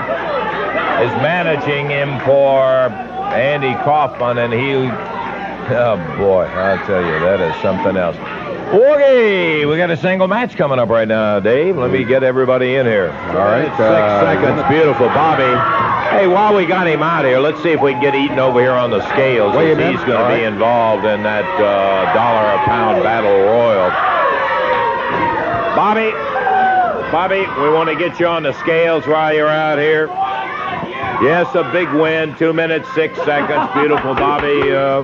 is 1.04 1.12
managing 1.22 1.90
him 1.90 2.20
for 2.22 2.64
Andy 3.34 3.74
Kaufman, 3.84 4.38
and 4.38 4.54
he. 4.54 5.20
Oh 5.72 5.98
boy, 6.18 6.46
I'll 6.46 6.84
tell 6.88 7.02
you, 7.02 7.20
that 7.20 7.40
is 7.42 7.62
something 7.62 7.96
else. 7.96 8.18
Okay, 8.74 9.66
we 9.66 9.78
got 9.78 9.92
a 9.92 9.98
single 9.98 10.28
match 10.28 10.56
coming 10.56 10.80
up 10.80 10.90
right 10.90 11.08
now, 11.08 11.40
Dave. 11.40 11.78
Let 11.78 11.92
me 11.92 12.04
get 12.04 12.24
everybody 12.24 12.76
in 12.76 12.88
here. 12.88 13.12
All 13.12 13.46
right, 13.46 13.70
six 13.78 13.78
seconds. 13.78 14.68
Beautiful, 14.68 15.08
Bobby. 15.10 15.50
Hey, 16.10 16.28
while 16.28 16.56
we 16.56 16.66
got 16.66 16.88
him 16.88 17.04
out 17.04 17.24
here, 17.24 17.40
let's 17.40 17.62
see 17.62 17.70
if 17.70 17.82
we 17.82 17.92
can 17.94 18.02
get 18.02 18.16
Eaton 18.16 18.40
over 18.40 18.60
here 18.60 18.72
on 18.72 18.90
the 18.90 19.08
scales. 19.10 19.56
Wait. 19.56 19.78
He's 19.78 20.02
going 20.06 20.18
to 20.22 20.34
be 20.34 20.42
right. 20.42 20.44
involved 20.44 21.06
in 21.06 21.22
that 21.22 21.46
uh, 21.46 22.14
dollar 22.14 22.50
a 22.50 22.66
pound 22.66 23.04
battle 23.04 23.30
royal. 23.30 23.90
Bobby, 25.76 26.12
Bobby, 27.12 27.46
we 27.62 27.70
want 27.72 27.90
to 27.90 27.96
get 27.96 28.20
you 28.20 28.26
on 28.26 28.42
the 28.42 28.54
scales 28.60 29.06
while 29.06 29.34
you're 29.34 29.48
out 29.48 29.78
here. 29.78 30.08
Yes, 31.22 31.54
a 31.54 31.70
big 31.72 31.92
win. 31.94 32.36
Two 32.38 32.54
minutes, 32.54 32.92
six 32.94 33.18
seconds. 33.20 33.70
Beautiful, 33.74 34.16
Bobby. 34.16 34.72
Uh, 34.72 35.04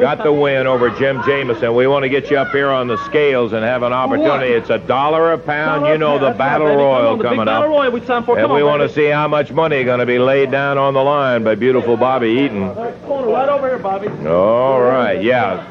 got 0.00 0.22
the 0.22 0.32
win 0.32 0.66
over 0.66 0.88
Jim 0.90 1.22
Jameson. 1.24 1.74
We 1.74 1.86
want 1.86 2.02
to 2.04 2.08
get 2.08 2.30
you 2.30 2.38
up 2.38 2.50
here 2.52 2.70
on 2.70 2.86
the 2.88 2.96
scales 3.04 3.52
and 3.52 3.62
have 3.64 3.82
an 3.82 3.92
opportunity. 3.92 4.52
It's 4.52 4.70
a 4.70 4.78
dollar 4.78 5.32
a 5.32 5.38
pound. 5.38 5.86
You 5.86 5.98
know 5.98 6.18
the 6.18 6.30
Battle 6.30 6.68
come 6.68 6.78
Royal 6.78 7.12
on, 7.12 7.18
the 7.18 7.24
big 7.24 7.30
coming 7.30 7.46
Battle 7.46 7.64
up. 7.64 7.68
Royal 7.70 7.92
we 7.92 8.00
signed 8.04 8.24
for. 8.24 8.38
And 8.38 8.46
Come 8.46 8.56
we 8.56 8.62
on, 8.62 8.78
want 8.78 8.82
to 8.82 8.88
see 8.94 9.06
how 9.06 9.28
much 9.28 9.52
money 9.52 9.84
going 9.84 10.00
to 10.00 10.06
be 10.06 10.18
laid 10.18 10.50
down 10.50 10.78
on 10.78 10.94
the 10.94 11.02
line 11.02 11.44
by 11.44 11.54
beautiful 11.54 11.96
Bobby 11.96 12.30
Eaton. 12.30 12.74
Right 12.74 13.48
over 13.48 13.68
here, 13.68 13.78
Bobby. 13.78 14.08
All 14.26 14.80
right, 14.80 15.22
yeah. 15.22 15.66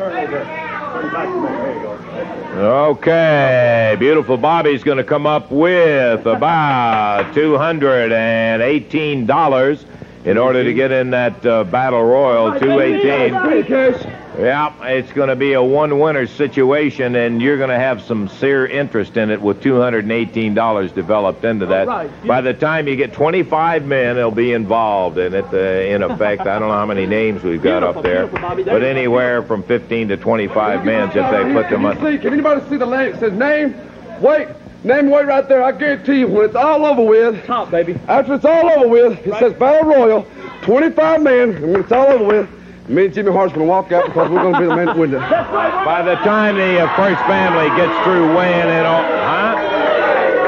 Okay, 2.60 3.96
beautiful 4.00 4.36
Bobby's 4.38 4.84
going 4.84 4.98
to 4.98 5.04
come 5.04 5.26
up 5.26 5.50
with 5.52 6.26
about 6.26 7.34
$218 7.34 9.86
in 10.26 10.38
order 10.38 10.64
to 10.64 10.74
get 10.74 10.92
in 10.92 11.12
that 11.12 11.46
uh, 11.46 11.64
battle 11.64 12.04
royal, 12.04 12.60
218. 12.60 14.19
Yeah, 14.40 14.74
it's 14.86 15.12
going 15.12 15.28
to 15.28 15.36
be 15.36 15.54
a 15.54 15.62
one-winner 15.62 16.26
situation, 16.26 17.16
and 17.16 17.42
you're 17.42 17.58
going 17.58 17.70
to 17.70 17.76
have 17.80 18.02
some 18.02 18.30
severe 18.30 18.66
interest 18.66 19.18
in 19.18 19.32
it 19.32 19.42
with 19.42 19.62
$218 19.62 20.94
developed 20.94 21.44
into 21.44 21.66
that. 21.66 21.88
right. 21.88 22.28
By 22.28 22.40
the 22.40 22.54
time 22.54 22.88
you 22.88 22.96
get 22.96 23.12
25 23.12 23.86
men, 23.86 24.16
they'll 24.16 24.32
be 24.32 24.54
involved 24.54 25.18
in 25.18 25.34
it. 25.34 25.46
Uh, 25.54 25.58
in 25.58 26.04
effect, 26.04 26.42
I 26.42 26.58
don't 26.58 26.70
know 26.70 26.74
how 26.74 26.86
many 26.86 27.06
names 27.06 27.44
we've 27.44 27.62
got 27.62 27.84
up 27.84 28.02
there, 28.02 28.28
but 28.28 28.82
anywhere 28.82 29.44
from 29.44 29.62
15 29.64 30.08
to 30.10 30.18
25 30.18 30.86
men 30.86 31.10
if 31.10 31.14
they 31.14 31.54
put 31.54 31.70
them 31.70 31.86
up. 31.86 31.98
Can 31.98 32.34
anybody 32.34 32.62
see 32.70 32.78
the 32.78 32.86
name? 32.86 33.14
It 33.14 33.20
says 33.20 33.34
name, 33.34 33.76
wait, 34.22 34.48
name, 34.86 35.10
wait 35.10 35.26
right 35.28 35.48
there. 35.50 35.64
I 35.64 35.74
guarantee 35.74 36.20
you, 36.20 36.28
when 36.28 36.46
it's 36.46 36.56
all 36.56 36.86
over 36.86 37.04
with, 37.04 37.46
Top, 37.46 37.72
baby. 37.72 38.00
after 38.08 38.36
it's 38.36 38.46
all 38.46 38.70
over 38.70 38.88
with, 38.88 39.28
it 39.28 39.38
says 39.40 39.54
Battle 39.54 39.90
Royal, 39.90 40.28
25 40.62 41.24
men, 41.24 41.50
and 41.56 41.72
when 41.74 41.82
it's 41.82 41.92
all 41.92 42.08
over 42.08 42.24
with, 42.24 42.50
me 42.90 43.06
and 43.06 43.14
Jimmy 43.14 43.32
Hart's 43.32 43.54
going 43.54 43.66
to 43.66 43.70
walk 43.70 43.92
out 43.92 44.06
because 44.06 44.30
we're 44.30 44.42
going 44.42 44.54
to 44.54 44.60
be 44.60 44.66
the 44.66 44.76
men 44.76 44.88
that 44.88 44.98
win 44.98 45.12
this. 45.12 45.22
By 45.30 46.02
the 46.02 46.16
time 46.26 46.58
the 46.58 46.82
uh, 46.82 46.96
first 46.98 47.22
family 47.30 47.70
gets 47.78 47.94
through 48.04 48.36
weighing 48.36 48.68
in, 48.68 48.86
all, 48.86 49.04
huh? 49.04 49.56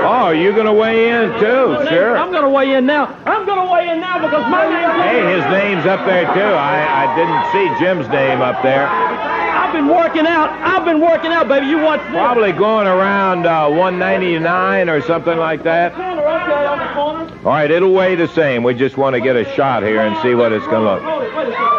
Oh, 0.03 0.29
you're 0.31 0.53
going 0.53 0.65
to 0.65 0.73
weigh 0.73 1.09
in 1.09 1.31
too? 1.39 1.77
Sure. 1.89 2.17
I'm 2.17 2.31
going 2.31 2.43
to 2.43 2.49
weigh 2.49 2.73
in 2.73 2.85
now. 2.85 3.05
I'm 3.25 3.45
going 3.45 3.65
to 3.65 3.71
weigh 3.71 3.89
in 3.89 4.01
now 4.01 4.17
because 4.17 4.49
my 4.49 4.65
name's 4.67 5.03
Hey, 5.03 5.35
his 5.35 5.45
name's 5.53 5.85
up 5.85 6.05
there 6.05 6.25
too. 6.33 6.39
I, 6.39 7.05
I 7.05 7.15
didn't 7.15 7.45
see 7.53 7.83
Jim's 7.83 8.07
name 8.09 8.41
up 8.41 8.61
there. 8.63 8.87
I've 8.87 9.73
been 9.73 9.87
working 9.87 10.25
out. 10.25 10.49
I've 10.49 10.83
been 10.83 10.99
working 10.99 11.31
out, 11.31 11.47
baby. 11.47 11.67
You 11.67 11.77
watch 11.77 12.01
this. 12.01 12.11
Probably 12.11 12.51
going 12.51 12.87
around 12.87 13.45
uh, 13.45 13.69
199 13.69 14.89
or 14.89 15.01
something 15.01 15.37
like 15.37 15.63
that. 15.63 15.93
Corner, 15.93 16.21
okay, 16.21 16.65
on 16.65 16.79
the 16.79 16.93
corner. 16.93 17.39
All 17.45 17.53
right, 17.53 17.71
it'll 17.71 17.93
weigh 17.93 18.15
the 18.15 18.27
same. 18.27 18.63
We 18.63 18.73
just 18.73 18.97
want 18.97 19.15
to 19.15 19.21
get 19.21 19.35
a 19.35 19.45
shot 19.55 19.83
here 19.83 20.01
and 20.01 20.19
see 20.21 20.35
what 20.35 20.51
it's 20.51 20.65
going 20.65 20.83
to 20.83 21.05
look. 21.05 21.70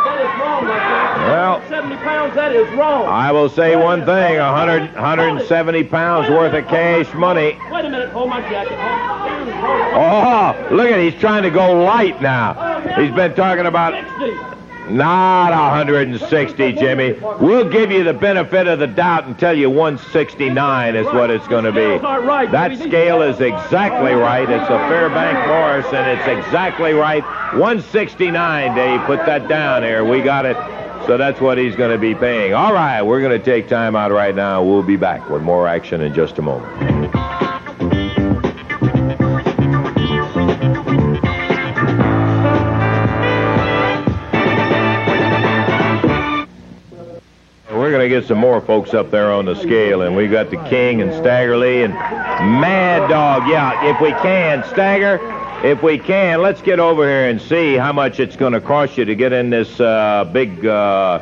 170 1.82 2.04
pounds, 2.04 2.34
that 2.34 2.52
is 2.52 2.68
wrong. 2.78 3.06
I 3.06 3.32
will 3.32 3.48
say 3.48 3.74
one 3.76 4.04
thing 4.04 4.38
100, 4.38 4.94
170 4.94 5.84
pounds 5.84 6.28
worth 6.28 6.54
of 6.54 6.68
cash 6.68 7.12
money. 7.14 7.58
Wait 7.70 7.84
a 7.84 7.90
minute, 7.90 8.10
hold 8.10 8.30
my 8.30 8.40
jacket. 8.42 8.78
Oh, 9.94 10.74
look 10.74 10.90
at 10.90 11.00
he's 11.00 11.18
trying 11.20 11.42
to 11.42 11.50
go 11.50 11.82
light 11.82 12.22
now. 12.22 12.80
He's 13.00 13.12
been 13.12 13.34
talking 13.34 13.66
about. 13.66 13.94
Not 14.90 15.52
160, 15.52 16.72
Jimmy. 16.72 17.12
We'll 17.40 17.68
give 17.68 17.92
you 17.92 18.02
the 18.02 18.12
benefit 18.12 18.66
of 18.66 18.80
the 18.80 18.88
doubt 18.88 19.26
and 19.26 19.38
tell 19.38 19.56
you 19.56 19.70
169 19.70 20.96
is 20.96 21.06
what 21.06 21.30
it's 21.30 21.46
going 21.46 21.64
to 21.64 21.72
be. 21.72 21.98
That 22.50 22.76
scale 22.78 23.22
is 23.22 23.40
exactly 23.40 24.12
right. 24.12 24.42
It's 24.42 24.64
a 24.68 24.78
Fairbank 24.88 25.46
Morse, 25.46 25.94
and 25.94 26.18
it's 26.18 26.46
exactly 26.46 26.92
right. 26.92 27.22
169, 27.54 28.74
Dave. 28.74 29.00
Put 29.06 29.24
that 29.24 29.48
down 29.48 29.84
here. 29.84 30.04
We 30.04 30.20
got 30.20 30.46
it. 30.46 30.56
So 31.06 31.16
that's 31.16 31.40
what 31.40 31.58
he's 31.58 31.74
going 31.74 31.90
to 31.90 31.98
be 31.98 32.14
paying. 32.14 32.54
All 32.54 32.72
right, 32.72 33.02
we're 33.02 33.20
going 33.20 33.38
to 33.38 33.44
take 33.44 33.68
time 33.68 33.96
out 33.96 34.12
right 34.12 34.34
now. 34.34 34.62
We'll 34.62 34.84
be 34.84 34.96
back 34.96 35.28
with 35.28 35.42
more 35.42 35.66
action 35.66 36.00
in 36.00 36.14
just 36.14 36.38
a 36.38 36.42
moment. 36.42 37.12
We're 47.68 47.90
going 47.90 48.08
to 48.08 48.08
get 48.08 48.26
some 48.28 48.38
more 48.38 48.60
folks 48.60 48.94
up 48.94 49.10
there 49.10 49.32
on 49.32 49.44
the 49.44 49.56
scale, 49.56 50.02
and 50.02 50.14
we 50.14 50.28
got 50.28 50.50
the 50.50 50.64
King 50.68 51.02
and 51.02 51.12
Stagger 51.12 51.56
Lee 51.56 51.82
and 51.82 51.94
Mad 51.94 53.10
Dog. 53.10 53.48
Yeah, 53.48 53.90
if 53.90 54.00
we 54.00 54.10
can, 54.22 54.62
Stagger, 54.70 55.18
if 55.62 55.80
we 55.80 55.96
can, 55.96 56.42
let's 56.42 56.60
get 56.60 56.80
over 56.80 57.04
here 57.04 57.28
and 57.28 57.40
see 57.40 57.76
how 57.76 57.92
much 57.92 58.18
it's 58.18 58.34
going 58.34 58.52
to 58.52 58.60
cost 58.60 58.98
you 58.98 59.04
to 59.04 59.14
get 59.14 59.32
in 59.32 59.48
this 59.48 59.78
uh, 59.78 60.28
big 60.32 60.66
uh, 60.66 61.20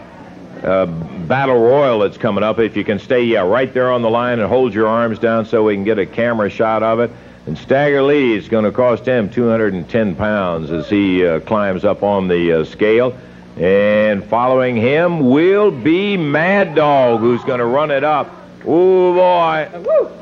uh, 0.63 0.87
battle 0.87 1.59
royal 1.59 1.99
that's 1.99 2.17
coming 2.17 2.43
up. 2.43 2.59
If 2.59 2.75
you 2.75 2.83
can 2.83 2.99
stay, 2.99 3.23
yeah, 3.25 3.41
right 3.43 3.73
there 3.73 3.93
on 3.93 4.01
the 4.01 4.09
line 4.09 4.39
and 4.39 4.49
hold 4.49 4.73
your 4.73 4.87
arms 4.87 5.19
down 5.19 5.45
so 5.45 5.65
we 5.65 5.75
can 5.75 5.85
get 5.85 5.99
a 5.99 6.07
camera 6.07 6.49
shot 6.49 6.83
of 6.83 7.01
it. 7.01 7.11
And 7.47 7.57
Stagger 7.59 8.03
Lee 8.03 8.35
is 8.35 8.49
going 8.49 8.65
to 8.65 8.73
cost 8.73 9.05
him 9.05 9.29
210 9.29 10.17
pounds 10.17 10.71
as 10.71 10.89
he 10.89 11.27
uh, 11.27 11.41
climbs 11.41 11.85
up 11.85 12.03
on 12.03 12.27
the 12.27 12.61
uh, 12.61 12.65
scale. 12.65 13.17
And 13.59 14.25
following 14.25 14.75
him 14.75 15.29
will 15.29 15.71
be 15.71 16.17
Mad 16.17 16.75
Dog, 16.75 17.21
who's 17.21 17.45
going 17.45 17.59
to 17.59 17.67
run 17.67 17.91
it 17.91 18.05
up. 18.05 18.40
Oh 18.67 19.15
boy! 19.15 19.69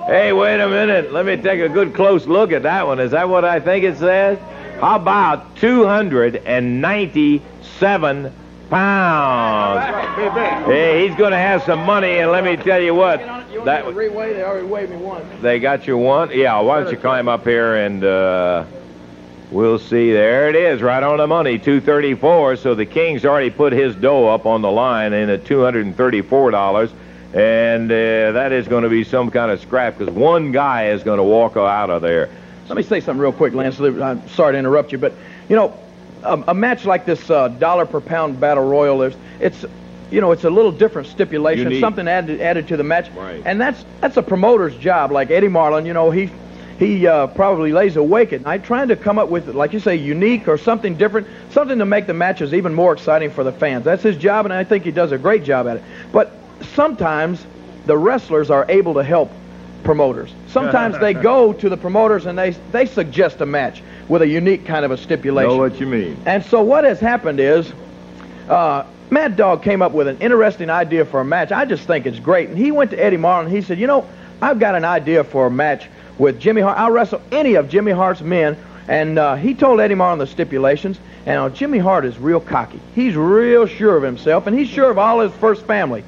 Hey, 0.06 0.32
wait 0.32 0.60
a 0.60 0.68
minute. 0.68 1.12
Let 1.12 1.26
me 1.26 1.36
take 1.36 1.60
a 1.60 1.68
good 1.68 1.92
close 1.94 2.26
look 2.26 2.52
at 2.52 2.62
that 2.62 2.86
one. 2.86 2.98
Is 3.00 3.10
that 3.10 3.28
what 3.28 3.44
I 3.44 3.58
think 3.60 3.84
it 3.84 3.98
says? 3.98 4.38
How 4.80 4.96
about 4.96 5.56
297 5.56 8.32
pounds? 8.70 10.66
Hey, 10.66 11.06
he's 11.06 11.16
going 11.16 11.32
to 11.32 11.36
have 11.36 11.62
some 11.64 11.84
money, 11.84 12.18
and 12.18 12.30
let 12.30 12.44
me 12.44 12.56
tell 12.56 12.80
you 12.80 12.94
what. 12.94 13.18
That 13.64 13.84
Reweigh, 13.86 14.34
they 14.34 14.44
already 14.44 14.66
weighed 14.66 14.90
me 14.90 14.96
once. 14.96 15.24
they 15.42 15.58
got 15.58 15.86
you 15.88 15.98
one? 15.98 16.30
Yeah, 16.30 16.60
why 16.60 16.80
don't 16.80 16.92
you 16.92 16.96
climb 16.98 17.26
up 17.28 17.42
here 17.44 17.74
and 17.76 18.04
uh, 18.04 18.64
we'll 19.50 19.80
see. 19.80 20.12
There 20.12 20.48
it 20.48 20.54
is, 20.54 20.80
right 20.80 21.02
on 21.02 21.18
the 21.18 21.26
money, 21.26 21.58
234. 21.58 22.54
So 22.56 22.74
the 22.76 22.86
King's 22.86 23.24
already 23.24 23.50
put 23.50 23.72
his 23.72 23.96
dough 23.96 24.28
up 24.28 24.46
on 24.46 24.62
the 24.62 24.70
line 24.70 25.12
in 25.12 25.28
at 25.28 25.42
$234. 25.44 26.90
And 27.34 27.90
uh, 27.90 28.32
that 28.32 28.52
is 28.52 28.66
going 28.68 28.84
to 28.84 28.88
be 28.88 29.04
some 29.04 29.30
kind 29.30 29.50
of 29.50 29.60
scrap 29.60 29.98
because 29.98 30.12
one 30.14 30.50
guy 30.50 30.88
is 30.90 31.02
going 31.02 31.18
to 31.18 31.24
walk 31.24 31.56
out 31.56 31.90
of 31.90 32.00
there. 32.00 32.30
Let 32.68 32.76
me 32.76 32.82
say 32.82 33.00
something 33.00 33.20
real 33.20 33.32
quick, 33.32 33.54
Lance. 33.54 33.78
I'm 33.80 34.26
sorry 34.30 34.52
to 34.52 34.58
interrupt 34.58 34.92
you, 34.92 34.98
but 34.98 35.12
you 35.48 35.56
know, 35.56 35.78
a, 36.22 36.42
a 36.48 36.54
match 36.54 36.84
like 36.84 37.04
this 37.06 37.28
uh, 37.30 37.48
dollar 37.48 37.86
per 37.86 38.00
pound 38.00 38.40
battle 38.40 38.66
royal, 38.68 38.98
there's, 38.98 39.16
it's 39.40 39.64
you 40.10 40.20
know, 40.22 40.32
it's 40.32 40.44
a 40.44 40.50
little 40.50 40.72
different 40.72 41.08
stipulation, 41.08 41.64
Unique. 41.64 41.80
something 41.80 42.08
added 42.08 42.40
added 42.40 42.68
to 42.68 42.76
the 42.78 42.82
match, 42.84 43.10
Right. 43.10 43.42
and 43.44 43.60
that's 43.60 43.84
that's 44.00 44.16
a 44.16 44.22
promoter's 44.22 44.74
job. 44.76 45.12
Like 45.12 45.30
Eddie 45.30 45.48
Marlin, 45.48 45.84
you 45.84 45.92
know, 45.92 46.10
he 46.10 46.30
he 46.78 47.06
uh, 47.06 47.26
probably 47.28 47.72
lays 47.72 47.96
awake 47.96 48.32
at 48.32 48.42
night 48.42 48.64
trying 48.64 48.88
to 48.88 48.96
come 48.96 49.18
up 49.18 49.28
with, 49.28 49.48
like 49.48 49.72
you 49.74 49.80
say, 49.80 49.96
unique 49.96 50.48
or 50.48 50.56
something 50.56 50.96
different, 50.96 51.26
something 51.50 51.78
to 51.78 51.84
make 51.84 52.06
the 52.06 52.14
matches 52.14 52.54
even 52.54 52.72
more 52.72 52.92
exciting 52.94 53.30
for 53.30 53.44
the 53.44 53.52
fans. 53.52 53.84
That's 53.84 54.02
his 54.02 54.16
job, 54.16 54.46
and 54.46 54.52
I 54.52 54.64
think 54.64 54.84
he 54.84 54.90
does 54.92 55.12
a 55.12 55.18
great 55.18 55.44
job 55.44 55.66
at 55.66 55.78
it. 55.78 55.82
But 56.12 56.32
sometimes 56.74 57.44
the 57.86 57.96
wrestlers 57.96 58.50
are 58.50 58.66
able 58.68 58.94
to 58.94 59.02
help 59.02 59.30
promoters. 59.84 60.32
Sometimes 60.48 60.98
they 60.98 61.14
go 61.14 61.52
to 61.52 61.68
the 61.68 61.76
promoters 61.76 62.26
and 62.26 62.38
they 62.38 62.50
they 62.72 62.86
suggest 62.86 63.40
a 63.40 63.46
match 63.46 63.82
with 64.08 64.22
a 64.22 64.26
unique 64.26 64.66
kind 64.66 64.84
of 64.84 64.90
a 64.90 64.96
stipulation. 64.96 65.50
Know 65.50 65.58
what 65.58 65.80
you 65.80 65.86
mean? 65.86 66.16
And 66.26 66.44
so 66.44 66.62
what 66.62 66.84
has 66.84 67.00
happened 67.00 67.40
is, 67.40 67.72
uh, 68.48 68.84
Mad 69.10 69.36
Dog 69.36 69.62
came 69.62 69.80
up 69.82 69.92
with 69.92 70.08
an 70.08 70.18
interesting 70.18 70.68
idea 70.70 71.04
for 71.04 71.20
a 71.20 71.24
match. 71.24 71.52
I 71.52 71.64
just 71.64 71.86
think 71.86 72.06
it's 72.06 72.18
great. 72.18 72.48
And 72.48 72.58
he 72.58 72.70
went 72.70 72.90
to 72.90 73.02
Eddie 73.02 73.16
Marlin. 73.16 73.50
He 73.50 73.62
said, 73.62 73.78
you 73.78 73.86
know, 73.86 74.06
I've 74.42 74.58
got 74.58 74.74
an 74.74 74.84
idea 74.84 75.24
for 75.24 75.46
a 75.46 75.50
match 75.50 75.88
with 76.18 76.38
Jimmy 76.40 76.60
Hart. 76.60 76.78
I'll 76.78 76.90
wrestle 76.90 77.22
any 77.32 77.54
of 77.54 77.68
Jimmy 77.68 77.92
Hart's 77.92 78.20
men. 78.20 78.56
And 78.86 79.18
uh, 79.18 79.36
he 79.36 79.54
told 79.54 79.80
Eddie 79.80 79.94
Marlin 79.94 80.18
the 80.18 80.26
stipulations. 80.26 80.98
And 81.26 81.38
uh, 81.38 81.48
Jimmy 81.50 81.78
Hart 81.78 82.04
is 82.04 82.18
real 82.18 82.40
cocky. 82.40 82.80
He's 82.94 83.14
real 83.14 83.66
sure 83.66 83.96
of 83.96 84.02
himself, 84.02 84.46
and 84.46 84.58
he's 84.58 84.68
sure 84.68 84.90
of 84.90 84.98
all 84.98 85.20
his 85.20 85.32
first 85.32 85.66
family. 85.66 86.02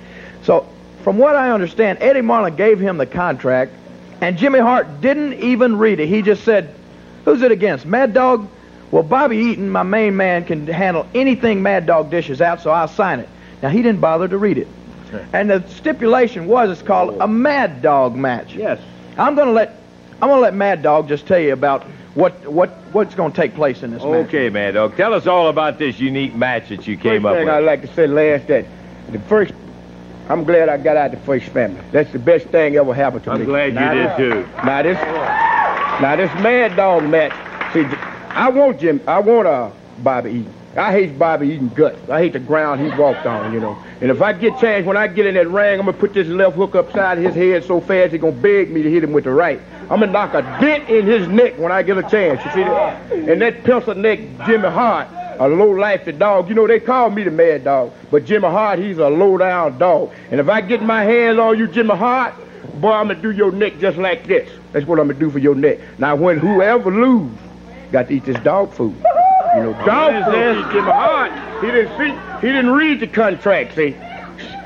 So, 0.50 0.66
from 1.04 1.16
what 1.16 1.36
I 1.36 1.52
understand, 1.52 1.98
Eddie 2.00 2.22
Marlin 2.22 2.56
gave 2.56 2.80
him 2.80 2.98
the 2.98 3.06
contract, 3.06 3.72
and 4.20 4.36
Jimmy 4.36 4.58
Hart 4.58 5.00
didn't 5.00 5.34
even 5.34 5.78
read 5.78 6.00
it. 6.00 6.08
He 6.08 6.22
just 6.22 6.42
said, 6.42 6.74
"Who's 7.24 7.42
it 7.42 7.52
against? 7.52 7.86
Mad 7.86 8.12
Dog." 8.12 8.48
Well, 8.90 9.04
Bobby 9.04 9.36
Eaton, 9.36 9.70
my 9.70 9.84
main 9.84 10.16
man, 10.16 10.44
can 10.44 10.66
handle 10.66 11.06
anything 11.14 11.62
Mad 11.62 11.86
Dog 11.86 12.10
dishes 12.10 12.42
out, 12.42 12.60
so 12.60 12.72
I'll 12.72 12.88
sign 12.88 13.20
it. 13.20 13.28
Now 13.62 13.68
he 13.68 13.80
didn't 13.80 14.00
bother 14.00 14.26
to 14.26 14.36
read 14.38 14.58
it. 14.58 14.66
And 15.32 15.48
the 15.48 15.62
stipulation 15.68 16.48
was 16.48 16.68
it's 16.68 16.82
called 16.82 17.18
a 17.20 17.28
Mad 17.28 17.80
Dog 17.80 18.16
match. 18.16 18.56
Yes. 18.56 18.80
I'm 19.16 19.36
gonna 19.36 19.52
let 19.52 19.80
I'm 20.20 20.28
gonna 20.28 20.40
let 20.40 20.54
Mad 20.54 20.82
Dog 20.82 21.06
just 21.06 21.28
tell 21.28 21.38
you 21.38 21.52
about 21.52 21.84
what 22.14 22.32
what 22.50 22.70
what's 22.90 23.14
gonna 23.14 23.32
take 23.32 23.54
place 23.54 23.84
in 23.84 23.92
this 23.92 24.02
match. 24.02 24.26
Okay, 24.26 24.50
Mad 24.50 24.74
dog. 24.74 24.96
Tell 24.96 25.14
us 25.14 25.28
all 25.28 25.46
about 25.48 25.78
this 25.78 26.00
unique 26.00 26.34
match 26.34 26.70
that 26.70 26.88
you 26.88 26.96
came 26.96 27.22
First 27.22 27.26
up 27.26 27.36
thing 27.36 27.46
with. 27.46 27.54
I'd 27.54 27.64
like 27.64 27.82
to 27.82 27.94
say, 27.94 28.08
Lance, 28.08 28.44
that 28.48 28.64
the 29.12 29.20
first, 29.20 29.52
I'm 30.30 30.44
glad 30.44 30.68
I 30.68 30.76
got 30.76 30.96
out 30.96 31.10
the 31.10 31.16
first 31.16 31.46
family. 31.46 31.80
That's 31.90 32.12
the 32.12 32.18
best 32.20 32.46
thing 32.46 32.76
ever 32.76 32.94
happened 32.94 33.24
to 33.24 33.30
me. 33.30 33.34
I'm 33.34 33.40
me. 33.40 33.46
glad 33.46 33.66
you 33.66 33.72
Now 33.80 33.94
did, 33.94 34.16
too. 34.16 34.48
Now 34.64 34.82
this, 34.82 34.96
now 36.00 36.16
this 36.16 36.32
Mad 36.40 36.76
Dog 36.76 37.02
match. 37.08 37.32
See, 37.72 37.84
I 38.28 38.48
want 38.48 38.78
Jim. 38.78 39.00
I 39.08 39.18
want 39.18 39.48
uh 39.48 39.70
Bobby 39.98 40.30
Eaton. 40.30 40.54
I 40.76 40.92
hate 40.92 41.18
Bobby 41.18 41.48
Eaton 41.48 41.68
guts. 41.70 42.08
I 42.08 42.20
hate 42.20 42.32
the 42.34 42.38
ground 42.38 42.80
he 42.80 42.96
walked 42.96 43.26
on, 43.26 43.52
you 43.52 43.58
know. 43.58 43.76
And 44.00 44.08
if 44.08 44.22
I 44.22 44.32
get 44.32 44.56
chance 44.60 44.86
when 44.86 44.96
I 44.96 45.08
get 45.08 45.26
in 45.26 45.34
that 45.34 45.48
ring, 45.48 45.80
I'm 45.80 45.86
gonna 45.86 45.98
put 45.98 46.14
this 46.14 46.28
left 46.28 46.54
hook 46.54 46.76
upside 46.76 47.18
his 47.18 47.34
head 47.34 47.64
so 47.64 47.80
fast 47.80 48.12
he's 48.12 48.20
gonna 48.20 48.32
beg 48.32 48.70
me 48.70 48.82
to 48.82 48.90
hit 48.90 49.02
him 49.02 49.10
with 49.12 49.24
the 49.24 49.32
right. 49.32 49.60
I'm 49.90 49.98
gonna 49.98 50.12
knock 50.12 50.34
a 50.34 50.42
dent 50.60 50.88
in 50.88 51.06
his 51.06 51.26
neck 51.26 51.58
when 51.58 51.72
I 51.72 51.82
get 51.82 51.98
a 51.98 52.02
chance. 52.08 52.44
You 52.44 52.50
see 52.52 52.62
that? 52.62 53.12
And 53.12 53.42
that 53.42 53.64
pencil 53.64 53.96
neck 53.96 54.20
Jimmy 54.46 54.68
Hart, 54.68 55.08
a 55.40 55.48
low 55.48 55.70
life 55.70 56.06
dog. 56.18 56.48
You 56.48 56.54
know 56.54 56.66
they 56.66 56.78
call 56.80 57.10
me 57.10 57.22
the 57.24 57.30
Mad 57.30 57.64
Dog, 57.64 57.92
but 58.10 58.24
Jimmy 58.24 58.48
Hart 58.48 58.78
he's 58.78 58.98
a 58.98 59.08
low 59.08 59.36
down 59.38 59.78
dog. 59.78 60.12
And 60.30 60.38
if 60.38 60.48
I 60.48 60.60
get 60.60 60.82
my 60.82 61.02
hands 61.02 61.38
on 61.38 61.58
you, 61.58 61.66
Jimmy 61.66 61.96
Hart, 61.96 62.34
boy, 62.80 62.92
I'm 62.92 63.08
gonna 63.08 63.20
do 63.20 63.30
your 63.32 63.50
neck 63.50 63.78
just 63.80 63.96
like 63.98 64.26
this. 64.26 64.48
That's 64.72 64.86
what 64.86 65.00
I'm 65.00 65.08
gonna 65.08 65.18
do 65.18 65.30
for 65.30 65.38
your 65.38 65.54
neck. 65.54 65.78
Now 65.98 66.14
when 66.14 66.38
whoever 66.38 66.90
lose, 66.92 67.32
got 67.90 68.08
to 68.08 68.14
eat 68.14 68.24
this 68.24 68.38
dog 68.40 68.72
food. 68.72 68.94
You 69.56 69.62
know, 69.64 69.72
dog 69.84 70.24
food. 70.26 70.34
this? 70.34 70.72
Jimmy 70.72 70.90
Hart, 70.92 71.64
he 71.64 71.70
didn't 71.72 71.98
see, 71.98 72.46
he 72.46 72.52
didn't 72.52 72.70
read 72.70 73.00
the 73.00 73.08
contract. 73.08 73.74
See, 73.74 73.96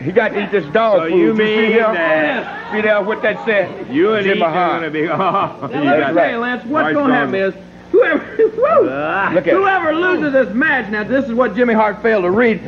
he 0.02 0.12
got 0.12 0.28
to 0.30 0.42
eat 0.44 0.50
this 0.50 0.66
dog 0.74 0.98
So 0.98 1.08
food. 1.08 1.18
you 1.18 1.32
see 1.36 1.42
mean 1.42 1.70
here? 1.72 1.80
that- 1.92 2.72
See 2.72 2.80
there 2.80 3.00
what 3.02 3.22
that 3.22 3.44
said? 3.46 3.88
You 3.88 4.14
and 4.14 4.24
Jimmy 4.26 4.42
are 4.42 4.50
Hart. 4.50 4.80
gonna 4.82 4.90
be. 4.90 5.08
Oh, 5.08 5.68
That's 5.70 5.74
you 5.74 5.84
got- 5.84 6.14
right. 6.14 6.36
Lance, 6.36 6.64
what's 6.66 6.92
gonna 6.92 7.14
happen 7.14 7.34
is 7.36 7.54
whoever 7.94 8.36
woo, 8.56 8.88
ah. 8.90 9.30
Look 9.32 9.46
whoever 9.46 9.94
loses 9.94 10.32
this 10.32 10.52
match. 10.54 10.90
Now 10.90 11.04
this 11.04 11.24
is 11.26 11.32
what 11.32 11.54
Jimmy 11.54 11.74
Hart 11.74 12.02
failed 12.02 12.24
to 12.24 12.30
read. 12.30 12.58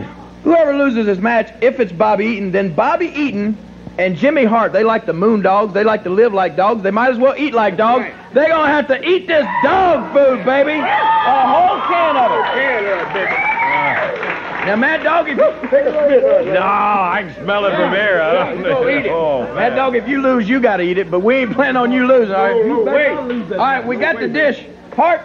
Whoever 0.45 0.77
loses 0.77 1.07
this 1.07 1.19
match, 1.19 1.53
if 1.61 1.81
it's 1.81 1.93
Bobby 1.93 2.27
Eaton, 2.27 2.53
then 2.53 2.73
Bobby 2.73 3.07
Eaton 3.09 3.59
and 3.99 4.17
Jimmy 4.17 4.45
Hart, 4.45 4.73
they 4.73 4.85
like 4.85 5.07
the 5.07 5.13
moon 5.13 5.43
dogs. 5.43 5.75
They 5.75 5.83
like 5.83 6.05
to 6.05 6.11
live 6.11 6.33
like 6.33 6.55
dogs. 6.55 6.83
They 6.83 6.93
might 6.93 7.11
as 7.11 7.19
well 7.19 7.35
eat 7.37 7.55
like 7.55 7.77
dogs. 7.77 8.07
They're 8.33 8.49
gonna 8.49 8.71
have 8.71 8.87
to 8.89 9.09
eat 9.09 9.27
this 9.27 9.47
dog 9.65 10.13
food, 10.15 10.45
baby. 10.45 10.73
A 10.73 11.47
whole 11.47 11.81
can 11.89 12.17
of 12.17 12.31
it. 12.31 13.29
Ah. 13.29 14.63
Now, 14.67 14.75
Mad 14.75 15.05
Dog, 15.05 15.29
if 15.29 15.39
you 15.39 15.69
take 15.71 15.87
a 15.87 15.93
spit, 15.93 16.47
No, 16.53 16.61
I 16.61 17.23
can 17.23 17.45
smell 17.45 17.67
it 17.67 17.77
from 17.77 17.93
here. 17.93 18.21
I 18.21 18.53
don't 18.53 18.63
Go 18.65 18.89
eat 18.89 19.07
it. 19.07 19.13
Oh, 19.13 19.43
Mad. 19.55 19.77
Dog, 19.77 19.95
if 19.95 20.09
you 20.09 20.21
lose, 20.21 20.49
you 20.49 20.59
got 20.59 20.79
to 20.79 20.83
eat 20.83 20.99
it, 20.99 21.09
but 21.09 21.21
we 21.21 21.37
ain't 21.37 21.53
planning 21.53 21.77
on 21.77 21.93
you 21.93 22.05
losing, 22.05 22.35
all 22.35 22.51
right? 22.51 22.85
Wait. 22.85 23.53
All 23.53 23.59
right, 23.59 23.87
we 23.87 23.97
got 23.97 24.19
the 24.19 24.27
dish. 24.27 24.65
Hart, 24.97 25.21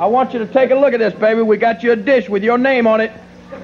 I 0.00 0.06
want 0.06 0.32
you 0.32 0.40
to 0.40 0.46
take 0.46 0.72
a 0.72 0.74
look 0.74 0.92
at 0.92 0.98
this, 0.98 1.14
baby. 1.14 1.40
We 1.40 1.56
got 1.56 1.84
you 1.84 1.92
a 1.92 1.96
dish 1.96 2.28
with 2.28 2.42
your 2.42 2.58
name 2.58 2.88
on 2.88 3.00
it. 3.00 3.12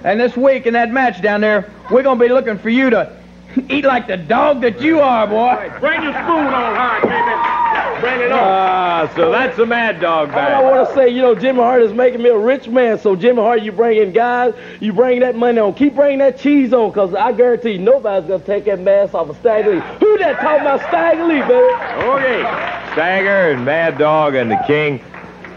And 0.04 0.20
this 0.20 0.36
week 0.36 0.66
in 0.66 0.74
that 0.74 0.92
match 0.92 1.20
down 1.20 1.40
there, 1.40 1.68
we're 1.90 2.04
going 2.04 2.18
to 2.20 2.24
be 2.24 2.32
looking 2.32 2.56
for 2.56 2.68
you 2.70 2.88
to 2.90 3.16
eat 3.68 3.84
like 3.84 4.06
the 4.06 4.16
dog 4.16 4.60
that 4.60 4.80
you 4.80 5.00
are, 5.00 5.26
boy. 5.26 5.72
Bring 5.80 6.04
your 6.04 6.12
spoon 6.12 6.46
on, 6.46 6.76
Hart, 6.76 7.02
baby. 7.02 8.00
Bring 8.00 8.20
it 8.20 8.32
on. 8.32 8.38
Ah, 8.40 9.12
so 9.16 9.32
that's 9.32 9.56
the 9.56 9.66
Mad 9.66 10.00
Dog 10.00 10.30
All 10.30 10.38
I 10.38 10.62
want 10.62 10.88
to 10.88 10.94
say, 10.94 11.08
you 11.08 11.20
know, 11.20 11.34
Jimmy 11.34 11.58
Hart 11.58 11.82
is 11.82 11.92
making 11.92 12.22
me 12.22 12.30
a 12.30 12.38
rich 12.38 12.68
man. 12.68 12.98
So, 13.00 13.16
Jimmy 13.16 13.42
Hart, 13.42 13.62
you 13.62 13.72
bring 13.72 13.98
in 13.98 14.12
guys, 14.12 14.54
you 14.78 14.92
bring 14.92 15.18
that 15.20 15.34
money 15.34 15.58
on. 15.58 15.74
Keep 15.74 15.96
bringing 15.96 16.20
that 16.20 16.38
cheese 16.38 16.72
on, 16.72 16.90
because 16.90 17.12
I 17.12 17.32
guarantee 17.32 17.72
you 17.72 17.78
nobody's 17.80 18.28
going 18.28 18.40
to 18.40 18.46
take 18.46 18.66
that 18.66 18.78
mask 18.78 19.14
off 19.14 19.28
of 19.28 19.36
Stagger 19.38 19.74
Lee. 19.74 19.80
Who 19.98 20.16
that 20.18 20.40
talking 20.40 20.62
about 20.62 20.80
Stagger 20.88 21.24
Lee, 21.24 21.40
baby? 21.40 22.06
Okay. 22.08 22.70
Stagger 22.92 23.52
and 23.52 23.64
Mad 23.64 23.98
Dog 23.98 24.34
and 24.34 24.50
the 24.50 24.62
King, 24.66 25.02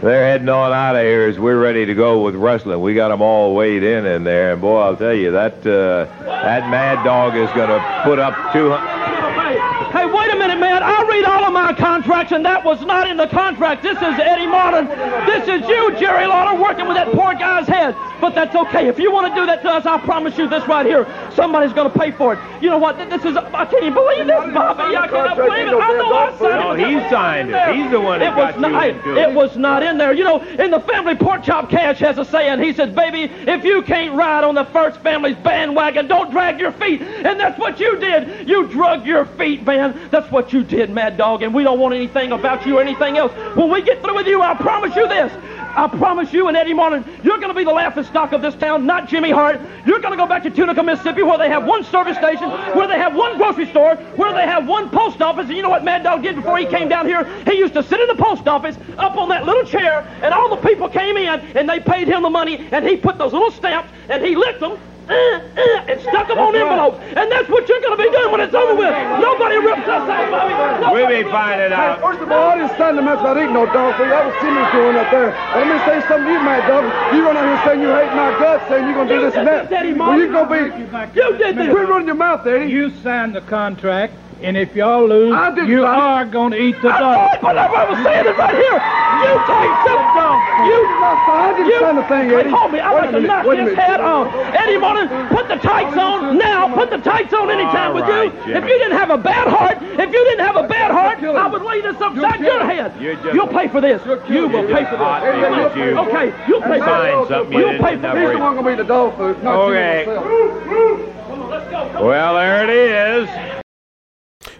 they're 0.02 0.24
heading 0.24 0.48
on 0.48 0.72
out 0.72 0.96
of 0.96 1.02
here 1.02 1.26
as 1.28 1.38
we're 1.38 1.58
ready 1.58 1.86
to 1.86 1.94
go 1.94 2.22
with 2.22 2.34
wrestling. 2.34 2.80
We 2.80 2.94
got 2.94 3.08
them 3.08 3.22
all 3.22 3.54
weighed 3.54 3.82
in 3.82 4.06
in 4.06 4.24
there, 4.24 4.52
and 4.52 4.60
boy, 4.60 4.80
I'll 4.80 4.96
tell 4.96 5.14
you 5.14 5.30
that 5.32 5.66
uh, 5.66 6.04
that 6.24 6.68
Mad 6.70 7.04
Dog 7.04 7.34
is 7.36 7.48
going 7.52 7.68
to 7.68 8.00
put 8.04 8.18
up 8.18 8.34
two 8.52 8.70
hundred. 8.70 9.63
Hey, 9.94 10.00
hey, 10.00 10.12
wait 10.12 10.30
a 10.32 10.36
minute, 10.36 10.58
man. 10.58 10.82
I 10.82 11.06
read 11.08 11.24
all 11.24 11.44
of 11.44 11.52
my 11.52 11.72
contracts, 11.72 12.32
and 12.32 12.44
that 12.44 12.64
was 12.64 12.80
not 12.82 13.08
in 13.08 13.16
the 13.16 13.28
contract. 13.28 13.82
This 13.82 13.96
is 13.96 14.18
Eddie 14.18 14.46
Marlin. 14.46 14.88
This 15.24 15.46
is 15.46 15.68
you, 15.68 15.96
Jerry 15.98 16.26
Lawler, 16.26 16.60
working 16.60 16.88
with 16.88 16.96
that 16.96 17.12
poor 17.12 17.34
guy's 17.34 17.68
head. 17.68 17.94
But 18.20 18.34
that's 18.34 18.56
okay. 18.56 18.88
If 18.88 18.98
you 18.98 19.12
want 19.12 19.32
to 19.32 19.40
do 19.40 19.46
that 19.46 19.62
to 19.62 19.70
us, 19.70 19.86
I 19.86 19.98
promise 19.98 20.36
you 20.38 20.48
this 20.48 20.66
right 20.66 20.86
here. 20.86 21.06
Somebody's 21.34 21.72
going 21.72 21.92
to 21.92 21.98
pay 21.98 22.10
for 22.10 22.34
it. 22.34 22.62
You 22.62 22.70
know 22.70 22.78
what? 22.78 22.96
This 22.96 23.24
is. 23.24 23.36
I 23.36 23.66
can't 23.66 23.82
even 23.84 23.94
believe 23.94 24.26
this, 24.26 24.54
Bobby. 24.54 24.96
I 24.96 25.06
cannot 25.06 25.36
believe 25.36 25.68
it. 25.68 25.74
I 25.74 25.92
know 25.92 26.14
I 26.14 26.38
signed 26.38 26.42
it. 26.42 26.64
No, 26.64 26.72
it. 26.72 26.78
he 27.04 27.10
signed 27.10 27.50
it. 27.50 27.76
He's 27.76 27.90
the 27.90 28.00
one 28.00 28.20
that 28.20 28.32
It 28.32 28.36
was 28.36 28.54
got 28.54 28.60
not, 28.60 28.70
you 28.72 28.78
hey, 28.80 28.90
into 28.96 29.12
it. 29.12 29.18
it 29.18 29.34
was 29.34 29.56
not 29.56 29.82
in 29.82 29.98
there. 29.98 30.14
You 30.14 30.24
know, 30.24 30.40
in 30.40 30.70
the 30.70 30.80
family 30.80 31.14
pork 31.14 31.42
chop 31.42 31.68
cash 31.70 31.98
has 31.98 32.18
a 32.18 32.24
saying. 32.24 32.60
He 32.60 32.72
says, 32.72 32.94
baby, 32.94 33.24
if 33.24 33.62
you 33.62 33.82
can't 33.82 34.16
ride 34.16 34.42
on 34.42 34.54
the 34.54 34.64
first 34.66 35.00
family's 35.00 35.36
bandwagon, 35.36 36.08
don't 36.08 36.30
drag 36.30 36.58
your 36.58 36.72
feet. 36.72 37.02
And 37.02 37.38
that's 37.38 37.58
what 37.58 37.78
you 37.78 37.98
did. 37.98 38.48
You 38.48 38.66
drug 38.68 39.06
your 39.06 39.26
feet, 39.26 39.64
man. 39.64 39.83
That's 39.92 40.30
what 40.30 40.52
you 40.52 40.64
did, 40.64 40.90
Mad 40.90 41.16
Dog. 41.16 41.42
And 41.42 41.54
we 41.54 41.62
don't 41.62 41.78
want 41.78 41.94
anything 41.94 42.32
about 42.32 42.66
you 42.66 42.78
or 42.78 42.80
anything 42.80 43.18
else. 43.18 43.32
When 43.56 43.70
we 43.70 43.82
get 43.82 44.02
through 44.02 44.14
with 44.14 44.26
you, 44.26 44.40
I 44.42 44.54
promise 44.54 44.94
you 44.94 45.08
this. 45.08 45.32
I 45.76 45.88
promise 45.88 46.32
you 46.32 46.48
and 46.48 46.56
Eddie 46.56 46.74
Marlin, 46.74 47.04
you're 47.22 47.38
going 47.38 47.48
to 47.48 47.54
be 47.54 47.64
the 47.64 47.72
laughing 47.72 48.04
stock 48.04 48.32
of 48.32 48.42
this 48.42 48.54
town, 48.54 48.86
not 48.86 49.08
Jimmy 49.08 49.30
Hart. 49.30 49.60
You're 49.86 49.98
going 50.00 50.12
to 50.12 50.16
go 50.16 50.26
back 50.26 50.42
to 50.44 50.50
Tunica, 50.50 50.82
Mississippi, 50.82 51.22
where 51.22 51.38
they 51.38 51.48
have 51.48 51.64
one 51.64 51.84
service 51.84 52.16
station, 52.16 52.48
where 52.48 52.86
they 52.86 52.98
have 52.98 53.14
one 53.14 53.36
grocery 53.36 53.66
store, 53.66 53.96
where 54.16 54.32
they 54.32 54.42
have 54.46 54.68
one 54.68 54.88
post 54.90 55.20
office. 55.20 55.46
And 55.48 55.56
you 55.56 55.62
know 55.62 55.70
what 55.70 55.84
Mad 55.84 56.04
Dog 56.04 56.22
did 56.22 56.36
before 56.36 56.58
he 56.58 56.66
came 56.66 56.88
down 56.88 57.06
here? 57.06 57.24
He 57.44 57.58
used 57.58 57.74
to 57.74 57.82
sit 57.82 58.00
in 58.00 58.06
the 58.06 58.22
post 58.22 58.46
office 58.46 58.76
up 58.98 59.16
on 59.16 59.28
that 59.30 59.44
little 59.46 59.64
chair, 59.64 60.06
and 60.22 60.32
all 60.32 60.48
the 60.48 60.62
people 60.68 60.88
came 60.88 61.16
in, 61.16 61.40
and 61.56 61.68
they 61.68 61.80
paid 61.80 62.08
him 62.08 62.22
the 62.22 62.30
money, 62.30 62.68
and 62.70 62.86
he 62.86 62.96
put 62.96 63.18
those 63.18 63.32
little 63.32 63.50
stamps, 63.50 63.90
and 64.08 64.24
he 64.24 64.36
licked 64.36 64.60
them. 64.60 64.78
uh, 65.08 65.12
uh, 65.12 65.84
and 65.88 66.00
stuck 66.00 66.28
them 66.28 66.38
on 66.38 66.56
envelopes. 66.56 66.96
And 67.12 67.30
that's 67.30 67.48
what 67.48 67.68
you're 67.68 67.80
going 67.80 67.96
to 67.96 68.02
be 68.02 68.10
doing 68.10 68.32
when 68.32 68.40
it's 68.40 68.54
over 68.54 68.74
with. 68.74 68.88
Nobody 69.20 69.56
rips 69.60 69.84
us 69.84 70.08
out, 70.08 70.30
Bobby. 70.32 70.54
We'll 70.54 71.04
Nobody 71.04 71.24
be 71.24 71.30
finding 71.30 71.72
out. 71.72 72.00
First 72.00 72.20
of 72.20 72.32
all, 72.32 72.48
I 72.50 72.56
didn't 72.56 72.74
stand 72.74 72.96
the 72.96 73.02
mess 73.02 73.20
about 73.20 73.36
eating 73.36 73.52
no 73.52 73.66
dog 73.66 73.96
food. 73.96 74.08
That 74.08 74.24
was 74.24 74.34
Jimmy 74.40 74.64
doing 74.72 74.96
up 74.96 75.10
there. 75.12 75.36
But 75.52 75.63
let 75.64 75.74
me 75.74 75.92
say 75.92 76.08
something 76.08 76.26
to 76.26 76.32
you, 76.32 76.40
Mad 76.40 76.68
Dog. 76.68 76.84
You 77.14 77.24
run 77.24 77.36
out 77.36 77.44
here 77.44 77.64
saying 77.64 77.80
you 77.80 77.88
hate 77.88 78.14
my 78.14 78.30
guts, 78.38 78.68
saying 78.68 78.84
you're 78.84 78.94
going 78.94 79.08
to 79.08 79.14
do 79.14 79.20
this 79.22 79.34
and 79.34 79.46
that. 79.46 79.70
Well, 79.70 79.86
you 79.86 79.94
Martin. 79.96 80.32
going 80.32 80.70
to 80.70 81.12
be... 81.14 81.20
You 81.20 81.38
did 81.38 81.56
this. 81.56 81.70
Quit 81.70 81.88
running 81.88 82.06
your 82.06 82.16
mouth, 82.16 82.46
Eddie. 82.46 82.70
You 82.70 82.90
signed 83.02 83.34
the 83.34 83.40
contract, 83.42 84.14
and 84.44 84.56
if 84.58 84.76
y'all 84.76 85.08
lose, 85.08 85.32
you 85.66 85.86
are 85.86 86.24
going 86.26 86.52
to 86.52 86.60
eat 86.60 86.76
the 86.82 86.92
dog. 86.92 87.40
but 87.40 87.56
I 87.56 87.88
was 87.88 87.96
saying 88.04 88.26
it 88.28 88.36
right 88.36 88.54
here. 88.54 88.78
You 89.24 89.32
take 89.48 89.74
some 89.88 90.04
dog. 90.12 90.38
You, 90.68 90.78
I 90.84 91.54
didn't 91.56 91.80
sign 91.80 91.96
the 91.96 92.04
thing, 92.04 92.30
Eddie. 92.30 92.50
hold 92.50 92.72
me. 92.72 92.80
I'm 92.80 93.10
going 93.10 93.22
to 93.22 93.26
knock 93.26 93.46
his 93.56 93.74
head 93.74 94.00
off. 94.00 94.28
Eddie 94.54 94.76
Marlin, 94.76 95.08
put 95.28 95.48
the 95.48 95.56
tights 95.56 95.96
on 95.96 96.36
now. 96.36 96.74
Put 96.74 96.90
the 96.90 96.98
tights 96.98 97.32
on 97.32 97.50
anytime 97.50 97.94
with 97.94 98.04
right, 98.04 98.24
you. 98.24 98.40
Jimmy. 98.44 98.58
If 98.58 98.64
you 98.64 98.78
didn't 98.78 98.98
have 98.98 99.10
a 99.10 99.18
bad 99.18 99.48
heart, 99.48 99.78
if 99.80 100.12
you 100.12 100.24
didn't 100.28 100.44
have 100.44 100.56
a 100.56 100.68
bad 100.68 100.90
heart, 100.90 101.22
I 101.24 101.46
would 101.46 101.62
lay 101.62 101.80
this 101.80 101.96
upside 102.00 102.40
your 102.40 102.64
head. 102.66 102.92
You'll 103.00 103.48
pay 103.48 103.68
for 103.68 103.80
this. 103.80 104.04
You 104.28 104.48
will 104.48 104.68
pay 104.68 104.84
for 104.84 105.00
this. 105.00 105.72
Okay, 106.04 106.32
you'll 106.48 106.60
pay 106.62 106.78
for 106.80 106.96
this. 107.00 107.50
you 107.50 107.58
You'll 107.58 107.78
pay 107.80 107.96
for 107.96 108.12
this. 108.12 108.32
the 108.32 108.38
one 108.38 108.54
going 108.54 108.64
to 108.64 108.70
be 108.70 108.76
the 108.76 108.84
dog 108.84 109.16
food, 109.16 109.42
not 109.42 109.54
Okay. 109.70 110.04
Jimmy 110.04 110.18
himself. 110.18 111.14
Let's 111.50 111.70
go. 111.70 111.88
Come 111.88 111.96
on. 111.96 112.06
Well, 112.06 112.34
there 112.34 112.64
it 112.64 112.70
is. 112.70 113.43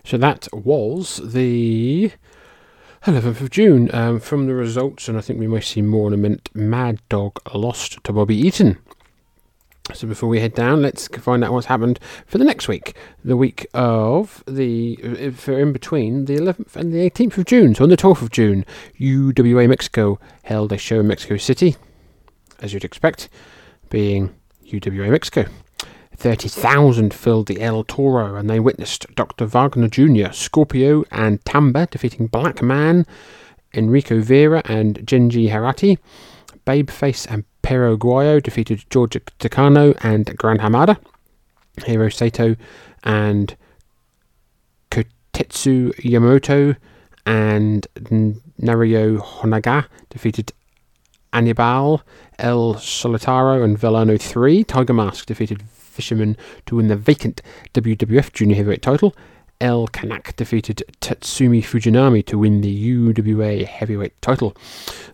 So 0.05 0.18
that 0.18 0.48
was 0.52 1.16
the 1.32 2.12
11th 3.07 3.40
of 3.40 3.50
June. 3.50 3.90
Um, 3.94 4.20
from 4.20 4.46
the 4.46 4.55
results, 4.55 5.09
and 5.09 5.16
I 5.16 5.22
think 5.22 5.40
we 5.40 5.48
may 5.48 5.61
see 5.61 5.80
more 5.80 6.09
in 6.09 6.14
a 6.14 6.18
minute, 6.18 6.50
Mad 6.55 7.00
Dog 7.09 7.40
lost 7.55 8.05
to 8.05 8.12
Bobby 8.12 8.36
Eaton. 8.36 8.78
So 9.92 10.07
before 10.07 10.28
we 10.28 10.40
head 10.40 10.55
down, 10.55 10.82
let's 10.82 11.09
find 11.09 11.42
out 11.42 11.52
what's 11.52 11.66
happened 11.66 11.98
for 12.26 12.38
the 12.38 12.44
next 12.44 12.68
week, 12.68 12.96
the 13.22 13.36
week 13.36 13.66
of 13.74 14.42
the 14.46 14.96
for 15.36 15.59
in 15.59 15.72
between 15.72 16.24
the 16.24 16.36
11th 16.36 16.76
and 16.76 16.92
the 16.92 16.98
18th 16.98 17.38
of 17.38 17.44
June. 17.44 17.74
So 17.74 17.84
on 17.84 17.90
the 17.90 17.96
12th 17.96 18.22
of 18.22 18.30
June, 18.30 18.64
UWA 18.98 19.68
Mexico 19.68 20.18
held 20.44 20.72
a 20.72 20.78
show 20.78 21.00
in 21.00 21.09
Mexico 21.09 21.36
City, 21.36 21.76
as 22.61 22.72
you'd 22.72 22.84
expect, 22.84 23.28
being 23.90 24.34
UWA 24.66 25.11
Mexico. 25.11 25.46
30,000 26.24 27.12
filled 27.12 27.48
the 27.48 27.60
El 27.60 27.84
Toreo 27.84 28.40
and 28.40 28.48
they 28.48 28.58
witnessed 28.58 29.04
Dr. 29.14 29.44
Wagner 29.44 29.88
Jr., 29.88 30.32
Scorpio, 30.32 31.04
and 31.10 31.44
Tamba 31.44 31.86
defeating 31.90 32.28
Black 32.28 32.62
Man, 32.62 33.06
Enrique 33.74 34.20
Vera, 34.20 34.62
and 34.64 35.06
Genji 35.06 35.48
Harati. 35.48 35.98
Babeface 36.66 37.30
and 37.30 37.44
Perro 37.60 37.98
Aguayo 37.98 38.42
defeated 38.42 38.86
George 38.88 39.18
Takano 39.38 39.98
and 40.02 40.34
Gran 40.38 40.60
Hamada. 40.60 40.96
Hiro 41.84 42.08
Sato 42.08 42.56
and 43.02 43.54
Kotetsu 44.90 45.92
Yamamoto 45.96 46.74
and 47.26 47.86
Norio 48.58 49.18
Honaga 49.18 49.88
defeated 50.08 50.54
Anibal, 51.34 52.00
El 52.38 52.76
Solitario, 52.76 53.62
and 53.62 53.78
Villano 53.78 54.16
3. 54.16 54.64
Tiger 54.64 54.94
Mask 54.94 55.26
defeated 55.26 55.62
Fisherman 55.95 56.36
to 56.66 56.76
win 56.76 56.88
the 56.88 56.97
vacant 56.97 57.40
WWF 57.72 58.32
Junior 58.32 58.57
Heavyweight 58.57 58.82
title. 58.82 59.14
El 59.61 59.86
Canek 59.88 60.34
defeated 60.36 60.82
Tatsumi 61.01 61.62
Fujinami 61.62 62.26
to 62.26 62.36
win 62.38 62.61
the 62.61 62.90
UWA 62.90 63.64
Heavyweight 63.64 64.20
title 64.20 64.57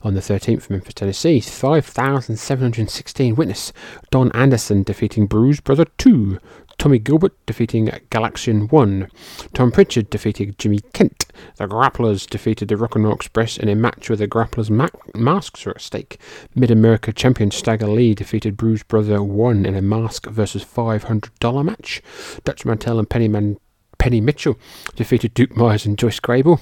on 0.03 0.15
the 0.15 0.21
13th 0.21 0.63
from 0.63 0.77
Memphis, 0.77 0.95
Tennessee. 0.95 1.41
5,716 1.41 3.35
witness 3.37 3.73
Don 4.11 4.33
Anderson 4.33 4.83
defeating 4.83 5.27
Bruise 5.27 5.61
Brother 5.61 5.85
2. 5.99 6.39
Tommy 6.81 6.99
Gilbert 6.99 7.35
defeating 7.45 7.89
Galaxian 8.11 8.73
1. 8.73 9.11
Tom 9.53 9.71
Pritchard 9.71 10.09
defeated 10.09 10.59
Jimmy 10.59 10.81
Kent. 10.95 11.27
The 11.57 11.67
Grapplers 11.67 12.27
defeated 12.27 12.69
the 12.69 12.79
Rock 12.79 12.95
and 12.95 13.05
Roll 13.05 13.13
Express 13.13 13.59
in 13.59 13.69
a 13.69 13.75
match 13.75 14.09
where 14.09 14.17
the 14.17 14.27
Grapplers' 14.27 14.71
ma- 14.71 14.89
masks 15.15 15.67
are 15.67 15.73
at 15.73 15.83
stake. 15.83 16.19
Mid 16.55 16.71
America 16.71 17.13
champion 17.13 17.51
Stagger 17.51 17.87
Lee 17.87 18.15
defeated 18.15 18.57
Bruise 18.57 18.83
Brother 18.83 19.23
1 19.23 19.67
in 19.67 19.75
a 19.77 19.83
mask 19.83 20.27
versus 20.29 20.65
$500 20.65 21.63
match. 21.67 22.01
Dutch 22.45 22.65
Mantel 22.65 22.99
and 22.99 23.11
Penny, 23.11 23.29
Man- 23.29 23.59
Penny 23.99 24.23
Mitchell 24.23 24.59
defeated 24.97 25.35
Duke 25.35 25.55
Myers 25.55 25.85
and 25.85 25.99
Joyce 25.99 26.19
Grable. 26.19 26.61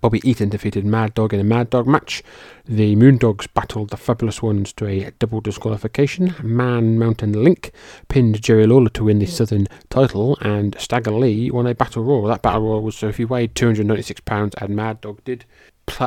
Bobby 0.00 0.20
Eaton 0.28 0.48
defeated 0.48 0.84
Mad 0.84 1.14
Dog 1.14 1.34
in 1.34 1.40
a 1.40 1.44
Mad 1.44 1.70
Dog 1.70 1.86
match. 1.86 2.22
The 2.64 2.96
Moondogs 2.96 3.46
battled 3.52 3.90
the 3.90 3.96
Fabulous 3.96 4.42
Ones 4.42 4.72
to 4.74 4.86
a 4.86 5.10
double 5.18 5.40
disqualification. 5.40 6.34
Man 6.42 6.98
Mountain 6.98 7.32
Link 7.32 7.72
pinned 8.08 8.40
Jerry 8.42 8.66
Lawler 8.66 8.90
to 8.90 9.04
win 9.04 9.18
the 9.18 9.26
Southern 9.26 9.66
title, 9.88 10.36
and 10.40 10.76
Stagger 10.78 11.12
Lee 11.12 11.50
won 11.50 11.66
a 11.66 11.74
Battle 11.74 12.04
Royal. 12.04 12.26
That 12.26 12.42
Battle 12.42 12.62
Royal 12.62 12.82
was 12.82 12.96
so 12.96 13.08
if 13.08 13.18
you 13.18 13.26
weighed 13.26 13.54
£296 13.54 14.54
and 14.60 14.76
Mad 14.76 15.00
Dog 15.00 15.22
did, 15.24 15.44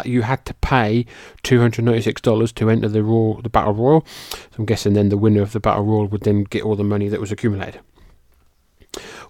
you 0.05 0.21
had 0.21 0.45
to 0.45 0.53
pay 0.55 1.05
$296 1.43 2.53
to 2.55 2.69
enter 2.69 2.87
the 2.87 3.03
Raw, 3.03 3.41
the 3.41 3.49
Battle 3.49 3.73
Royal. 3.73 4.05
So 4.31 4.47
I'm 4.59 4.65
guessing 4.65 4.93
then 4.93 5.09
the 5.09 5.17
winner 5.17 5.41
of 5.41 5.51
the 5.51 5.59
Battle 5.59 5.83
Royal 5.83 6.07
would 6.07 6.21
then 6.21 6.43
get 6.43 6.63
all 6.63 6.75
the 6.75 6.83
money 6.83 7.09
that 7.09 7.19
was 7.19 7.31
accumulated. 7.31 7.81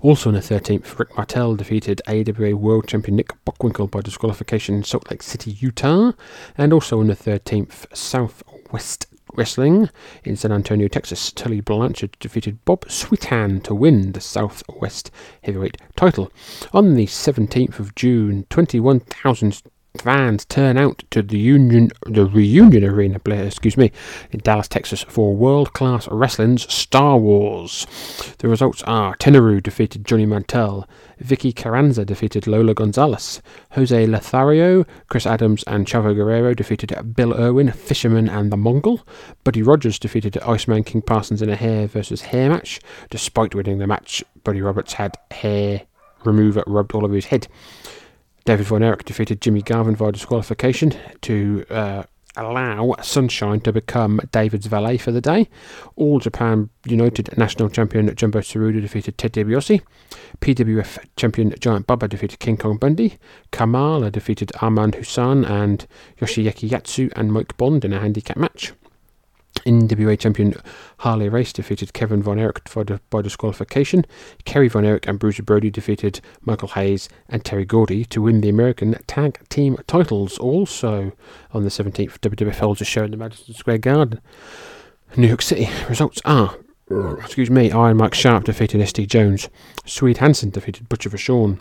Also 0.03 0.29
on 0.29 0.33
the 0.33 0.41
13th, 0.41 0.99
Rick 0.99 1.15
Martel 1.15 1.55
defeated 1.55 2.01
AWA 2.09 2.57
World 2.57 2.89
Champion 2.89 3.15
Nick 3.15 3.31
Bockwinkel 3.45 3.89
by 3.89 4.01
disqualification 4.01 4.75
in 4.75 4.83
Salt 4.83 5.09
Lake 5.09 5.23
City, 5.23 5.51
Utah. 5.51 6.11
And 6.57 6.73
also 6.73 6.99
on 6.99 7.07
the 7.07 7.15
13th, 7.15 7.85
Southwest 7.95 9.05
Wrestling 9.33 9.89
in 10.25 10.35
San 10.35 10.51
Antonio, 10.51 10.89
Texas, 10.89 11.31
Tully 11.31 11.61
Blanchard 11.61 12.17
defeated 12.19 12.65
Bob 12.65 12.81
Sweetan 12.87 13.63
to 13.63 13.73
win 13.73 14.11
the 14.11 14.19
Southwest 14.19 15.09
Heavyweight 15.43 15.77
title. 15.95 16.29
On 16.73 16.95
the 16.95 17.05
17th 17.05 17.79
of 17.79 17.95
June, 17.95 18.45
21,000 18.49 19.61
fans 20.03 20.43
turn 20.43 20.77
out 20.77 21.01
to 21.11 21.21
the 21.21 21.37
Union, 21.37 21.89
the 22.05 22.25
Reunion 22.25 22.83
Arena, 22.83 23.21
excuse 23.25 23.77
me, 23.77 23.89
in 24.31 24.41
Dallas, 24.41 24.67
Texas, 24.67 25.01
for 25.03 25.33
World 25.33 25.71
Class 25.71 26.09
Wrestling's 26.09 26.71
Star 26.71 27.17
Wars. 27.17 27.87
The 28.39 28.49
results 28.49 28.83
are: 28.83 29.15
Tenaru 29.15 29.63
defeated 29.63 30.05
Johnny 30.05 30.25
Mantell, 30.25 30.85
Vicky 31.19 31.53
Carranza 31.53 32.03
defeated 32.03 32.47
Lola 32.47 32.73
Gonzalez, 32.73 33.41
Jose 33.71 34.05
Lothario, 34.05 34.85
Chris 35.07 35.25
Adams, 35.25 35.63
and 35.63 35.87
Chavo 35.87 36.13
Guerrero 36.13 36.53
defeated 36.53 37.15
Bill 37.15 37.33
Irwin, 37.33 37.71
Fisherman, 37.71 38.27
and 38.27 38.51
the 38.51 38.57
Mongol. 38.57 39.07
Buddy 39.45 39.63
Roberts 39.63 39.99
defeated 39.99 40.37
Iceman 40.39 40.83
King 40.83 41.01
Parsons 41.01 41.41
in 41.41 41.49
a 41.49 41.55
hair 41.55 41.87
versus 41.87 42.23
hair 42.23 42.49
match. 42.49 42.81
Despite 43.09 43.55
winning 43.55 43.77
the 43.77 43.87
match, 43.87 44.21
Buddy 44.43 44.61
Roberts 44.61 44.93
had 44.93 45.15
hair 45.31 45.83
remover 46.25 46.63
rubbed 46.67 46.93
all 46.93 47.05
over 47.05 47.15
his 47.15 47.27
head. 47.27 47.47
David 48.45 48.65
Von 48.65 48.83
Erich 48.83 49.05
defeated 49.05 49.41
Jimmy 49.41 49.61
Garvin 49.61 49.95
via 49.95 50.11
disqualification 50.11 50.93
to 51.21 51.65
uh, 51.69 52.03
allow 52.35 52.95
Sunshine 53.01 53.61
to 53.61 53.71
become 53.71 54.19
David's 54.31 54.65
valet 54.65 54.97
for 54.97 55.11
the 55.11 55.21
day. 55.21 55.49
All 55.95 56.19
Japan 56.19 56.69
United 56.85 57.37
National 57.37 57.69
Champion 57.69 58.13
Jumbo 58.15 58.39
Tsuruta 58.39 58.81
defeated 58.81 59.17
Ted 59.17 59.33
DiBiase. 59.33 59.81
PWF 60.41 60.97
Champion 61.15 61.53
Giant 61.59 61.87
Baba 61.87 62.07
defeated 62.07 62.39
King 62.39 62.57
Kong 62.57 62.77
Bundy. 62.77 63.17
Kamala 63.51 64.11
defeated 64.11 64.51
Armand 64.61 64.95
Hussein 64.95 65.45
and 65.45 65.85
Yoshiaki 66.19 66.69
Yatsu 66.69 67.11
and 67.15 67.31
Mike 67.31 67.55
Bond 67.57 67.85
in 67.85 67.93
a 67.93 67.99
handicap 67.99 68.37
match. 68.37 68.73
NWA 69.61 70.19
champion 70.19 70.53
Harley 70.99 71.29
Race 71.29 71.53
defeated 71.53 71.93
Kevin 71.93 72.21
Von 72.21 72.39
Erich 72.39 72.67
for 72.67 72.83
by 72.83 73.21
disqualification. 73.21 74.05
Kerry 74.45 74.67
Von 74.67 74.85
Erich 74.85 75.07
and 75.07 75.19
Bruiser 75.19 75.43
Brody 75.43 75.69
defeated 75.69 76.19
Michael 76.41 76.69
Hayes 76.69 77.07
and 77.29 77.45
Terry 77.45 77.65
Gordy 77.65 78.05
to 78.05 78.21
win 78.21 78.41
the 78.41 78.49
American 78.49 78.95
Tag 79.07 79.39
Team 79.49 79.77
titles. 79.87 80.37
Also 80.37 81.11
on 81.51 81.63
the 81.63 81.69
17th, 81.69 82.19
WWF 82.19 82.59
holds 82.59 82.81
a 82.81 82.85
show 82.85 83.03
in 83.03 83.11
the 83.11 83.17
Madison 83.17 83.53
Square 83.53 83.79
Garden, 83.79 84.21
New 85.15 85.27
York 85.27 85.41
City. 85.41 85.69
Results 85.87 86.21
are, 86.25 86.57
excuse 87.19 87.49
me, 87.49 87.71
Iron 87.71 87.97
Mike 87.97 88.13
Sharpe 88.13 88.45
defeated 88.45 88.81
SD 88.81 89.07
Jones. 89.07 89.49
Swede 89.85 90.17
Hansen 90.17 90.49
defeated 90.49 90.89
Butcher 90.89 91.09
Vachon. 91.09 91.59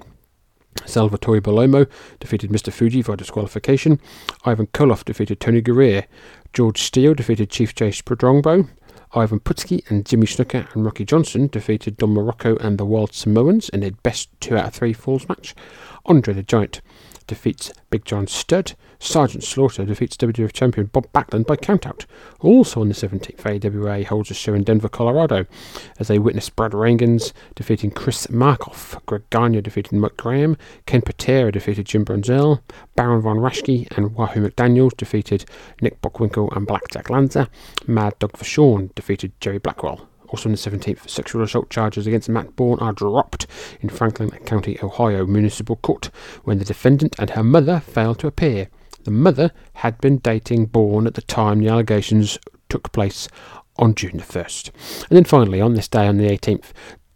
Salvatore 0.86 1.40
Bellomo 1.40 1.86
defeated 2.18 2.50
Mr. 2.50 2.72
Fuji 2.72 3.02
via 3.02 3.16
disqualification. 3.16 4.00
Ivan 4.44 4.66
Koloff 4.68 5.04
defeated 5.04 5.38
Tony 5.38 5.60
Gurrier. 5.60 6.06
George 6.52 6.82
Steele 6.82 7.14
defeated 7.14 7.48
Chief 7.48 7.74
Jay 7.74 7.90
Strongbow. 7.90 8.68
Ivan 9.14 9.40
Putski 9.40 9.88
and 9.90 10.04
Jimmy 10.04 10.26
Snuka 10.26 10.72
and 10.74 10.84
Rocky 10.84 11.04
Johnson 11.04 11.46
defeated 11.46 11.96
Don 11.96 12.14
Muraco 12.14 12.58
and 12.62 12.76
the 12.76 12.84
Wild 12.84 13.14
Samoans 13.14 13.70
in 13.70 13.82
a 13.82 13.90
best 13.90 14.28
two 14.40 14.56
out 14.56 14.66
of 14.66 14.74
three 14.74 14.92
falls 14.92 15.28
match. 15.28 15.54
Andre 16.06 16.34
the 16.34 16.42
Giant 16.42 16.82
defeats 17.26 17.72
Big 17.90 18.04
John 18.04 18.26
Studd. 18.26 18.74
Sergeant 19.04 19.42
Slaughter 19.42 19.84
defeats 19.84 20.16
WWF 20.16 20.52
champion 20.52 20.86
Bob 20.86 21.12
Backlund 21.12 21.44
by 21.44 21.56
countout. 21.56 22.06
Also 22.38 22.80
on 22.80 22.88
the 22.88 22.94
17th, 22.94 23.44
AWA 23.44 24.04
holds 24.04 24.30
a 24.30 24.34
show 24.34 24.54
in 24.54 24.62
Denver, 24.62 24.88
Colorado, 24.88 25.44
as 25.98 26.06
they 26.06 26.20
witness 26.20 26.48
Brad 26.48 26.70
Rheingans 26.70 27.32
defeating 27.56 27.90
Chris 27.90 28.28
Markoff, 28.28 29.04
Greg 29.06 29.22
Gagne 29.30 29.60
defeated 29.60 29.92
Mike 29.92 30.16
Graham, 30.16 30.56
Ken 30.86 31.02
Patera 31.02 31.50
defeated 31.50 31.86
Jim 31.86 32.04
Brunzell, 32.04 32.60
Baron 32.94 33.20
Von 33.20 33.38
Raschke 33.38 33.88
and 33.96 34.14
Wahoo 34.14 34.48
McDaniels 34.48 34.96
defeated 34.96 35.46
Nick 35.80 36.00
Bockwinkel 36.00 36.56
and 36.56 36.64
Blackjack 36.64 37.10
Lanza, 37.10 37.48
Mad 37.88 38.16
Dog 38.20 38.34
Vachon 38.34 38.94
defeated 38.94 39.32
Jerry 39.40 39.58
Blackwell. 39.58 40.08
Also 40.28 40.48
on 40.48 40.52
the 40.52 40.58
17th, 40.58 41.10
sexual 41.10 41.42
assault 41.42 41.70
charges 41.70 42.06
against 42.06 42.28
Matt 42.28 42.54
Borne 42.54 42.78
are 42.78 42.92
dropped 42.92 43.48
in 43.80 43.88
Franklin 43.88 44.30
County, 44.46 44.78
Ohio 44.80 45.26
Municipal 45.26 45.76
Court 45.76 46.08
when 46.44 46.58
the 46.58 46.64
defendant 46.64 47.16
and 47.18 47.30
her 47.30 47.42
mother 47.42 47.80
failed 47.80 48.20
to 48.20 48.28
appear. 48.28 48.68
The 49.04 49.10
mother 49.10 49.52
had 49.74 49.98
been 49.98 50.18
dating 50.18 50.66
Borne 50.66 51.06
at 51.06 51.14
the 51.14 51.22
time 51.22 51.58
the 51.58 51.68
allegations 51.68 52.38
took 52.68 52.92
place 52.92 53.28
on 53.76 53.94
June 53.94 54.18
the 54.18 54.22
1st. 54.22 54.70
And 55.08 55.16
then 55.16 55.24
finally, 55.24 55.60
on 55.60 55.74
this 55.74 55.88
day, 55.88 56.06
on 56.06 56.18
the 56.18 56.28
18th, 56.28 56.72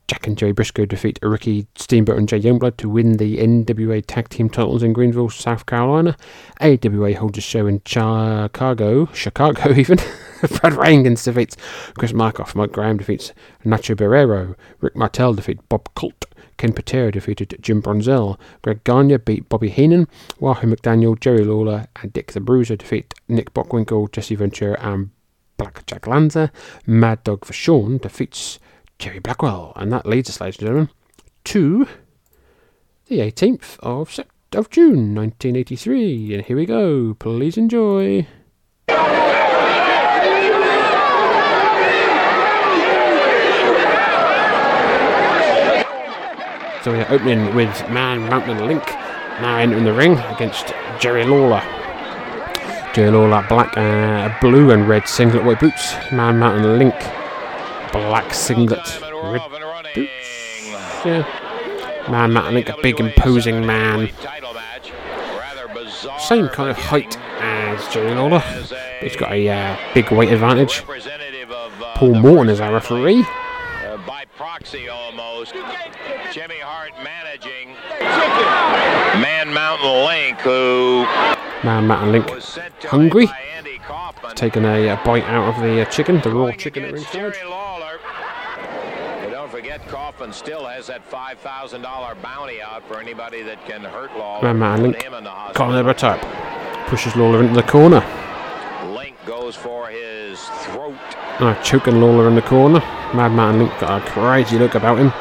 Jack 0.08 0.26
and 0.26 0.38
Jerry 0.38 0.52
Briscoe 0.52 0.86
defeat 0.86 1.18
Ricky 1.20 1.66
Steamboat 1.74 2.16
and 2.16 2.28
Jay 2.28 2.38
Youngblood 2.38 2.76
to 2.76 2.88
win 2.88 3.16
the 3.16 3.38
NWA 3.38 4.04
Tag 4.06 4.28
Team 4.28 4.48
titles 4.48 4.82
in 4.82 4.92
Greenville, 4.92 5.30
South 5.30 5.66
Carolina. 5.66 6.16
AWA 6.60 7.14
holds 7.14 7.38
a 7.38 7.40
show 7.40 7.66
in 7.66 7.82
Chicago, 7.84 9.06
Chicago 9.06 9.72
even. 9.76 9.98
Brad 10.40 10.74
Rheingans 10.74 11.24
defeats 11.24 11.56
Chris 11.98 12.12
Markoff. 12.12 12.54
Mike 12.54 12.72
Graham 12.72 12.98
defeats 12.98 13.32
Nacho 13.64 13.96
Barrero. 13.96 14.54
Rick 14.80 14.94
Martel 14.94 15.34
defeats 15.34 15.62
Bob 15.68 15.88
Colt. 15.94 16.26
Ken 16.56 16.72
Patera 16.72 17.12
defeated 17.12 17.56
Jim 17.60 17.82
Brunzell. 17.82 18.38
Greg 18.62 18.82
Gagne 18.84 19.16
beat 19.18 19.48
Bobby 19.48 19.68
Heenan. 19.68 20.08
Wahoo 20.40 20.66
McDaniel, 20.66 21.18
Jerry 21.18 21.44
Lawler, 21.44 21.86
and 22.02 22.12
Dick 22.12 22.32
the 22.32 22.40
Bruiser 22.40 22.76
defeat 22.76 23.14
Nick 23.28 23.52
Bockwinkel, 23.52 24.10
Jesse 24.12 24.34
Ventura, 24.34 24.78
and 24.80 25.10
Blackjack 25.56 26.06
Lanza. 26.06 26.50
Mad 26.86 27.22
Dog 27.24 27.40
Vachon 27.42 28.00
defeats 28.00 28.58
Jerry 28.98 29.18
Blackwell. 29.18 29.72
And 29.76 29.92
that 29.92 30.06
leads 30.06 30.30
us, 30.30 30.40
ladies 30.40 30.58
and 30.58 30.66
gentlemen, 30.66 30.90
to 31.44 31.88
the 33.06 33.18
18th 33.18 33.78
of 33.80 34.18
of 34.52 34.70
June 34.70 35.14
1983. 35.14 36.34
And 36.34 36.44
here 36.44 36.56
we 36.56 36.66
go. 36.66 37.14
Please 37.14 37.56
enjoy. 37.56 38.26
So 46.86 46.92
we 46.92 47.00
are 47.00 47.12
opening 47.12 47.52
with 47.52 47.90
Man 47.90 48.28
Mountain 48.28 48.64
Link 48.64 48.86
now 49.40 49.56
entering 49.56 49.82
the 49.82 49.92
ring 49.92 50.18
against 50.18 50.72
Jerry 51.00 51.24
Lawler. 51.24 51.60
Jerry 52.94 53.10
Lawler, 53.10 53.44
black, 53.48 53.76
uh, 53.76 54.32
blue 54.40 54.70
and 54.70 54.88
red 54.88 55.08
singlet, 55.08 55.42
white 55.44 55.58
boots. 55.58 55.96
Man 56.12 56.38
Mountain 56.38 56.78
Link, 56.78 56.94
black 57.90 58.32
singlet, 58.32 59.00
red 59.02 59.42
boots. 59.96 61.04
Yeah. 61.04 62.06
Man 62.08 62.32
Mountain 62.32 62.54
Link, 62.54 62.68
a 62.68 62.76
big 62.80 63.00
imposing 63.00 63.66
man. 63.66 64.08
Same 66.20 66.48
kind 66.50 66.70
of 66.70 66.78
height 66.78 67.18
as 67.40 67.84
Jerry 67.88 68.14
Lawler. 68.14 68.44
But 68.70 68.78
he's 69.00 69.16
got 69.16 69.32
a 69.32 69.48
uh, 69.48 69.76
big 69.92 70.12
weight 70.12 70.32
advantage. 70.32 70.84
Paul 71.96 72.14
Morton 72.14 72.48
is 72.48 72.60
our 72.60 72.72
referee. 72.72 73.24
Uh, 73.24 73.96
by 74.06 74.24
proxy 74.36 74.88
almost. 74.88 75.52
Man 79.20 79.52
Mountain 79.52 80.04
Link, 80.04 80.38
who 80.40 81.04
Man 81.64 81.86
Mountain 81.86 82.12
Link 82.12 82.28
hungry. 82.82 83.26
He's 83.26 84.34
taken 84.34 84.64
a, 84.64 84.88
a 84.88 85.00
bite 85.04 85.24
out 85.24 85.54
of 85.54 85.62
the 85.62 85.82
uh, 85.82 85.84
chicken, 85.86 86.20
the 86.20 86.30
raw 86.30 86.52
chicken 86.52 86.84
at 86.84 86.92
ringside. 86.92 87.34
Don't 89.30 89.50
forget, 89.50 89.86
Coffin 89.88 90.32
still 90.32 90.66
has 90.66 90.88
that 90.88 91.08
$5,000 91.10 92.22
bounty 92.22 92.60
out 92.60 92.86
for 92.86 93.00
anybody 93.00 93.42
that 93.42 93.64
can 93.64 93.82
hurt 93.84 94.16
Lawler. 94.16 94.42
Man 94.42 94.58
Mountain 94.58 94.90
Link, 94.90 95.02
him 95.02 95.14
in 95.14 95.24
the 95.24 95.30
hospital. 95.30 95.74
over 95.74 95.94
top. 95.94 96.20
Pushes 96.88 97.16
Lawler 97.16 97.42
into 97.42 97.54
the 97.54 97.62
corner. 97.62 98.04
Link 98.94 99.16
goes 99.24 99.54
for 99.56 99.88
his 99.88 100.40
throat. 100.40 100.96
Uh, 101.38 101.54
choking 101.62 102.00
Lawler 102.00 102.28
in 102.28 102.34
the 102.34 102.42
corner. 102.42 102.80
Mad 103.14 103.32
Mountain 103.32 103.62
Link 103.62 103.78
got 103.78 104.02
a 104.02 104.10
crazy 104.10 104.58
look 104.58 104.74
about 104.74 104.98
him. 104.98 105.12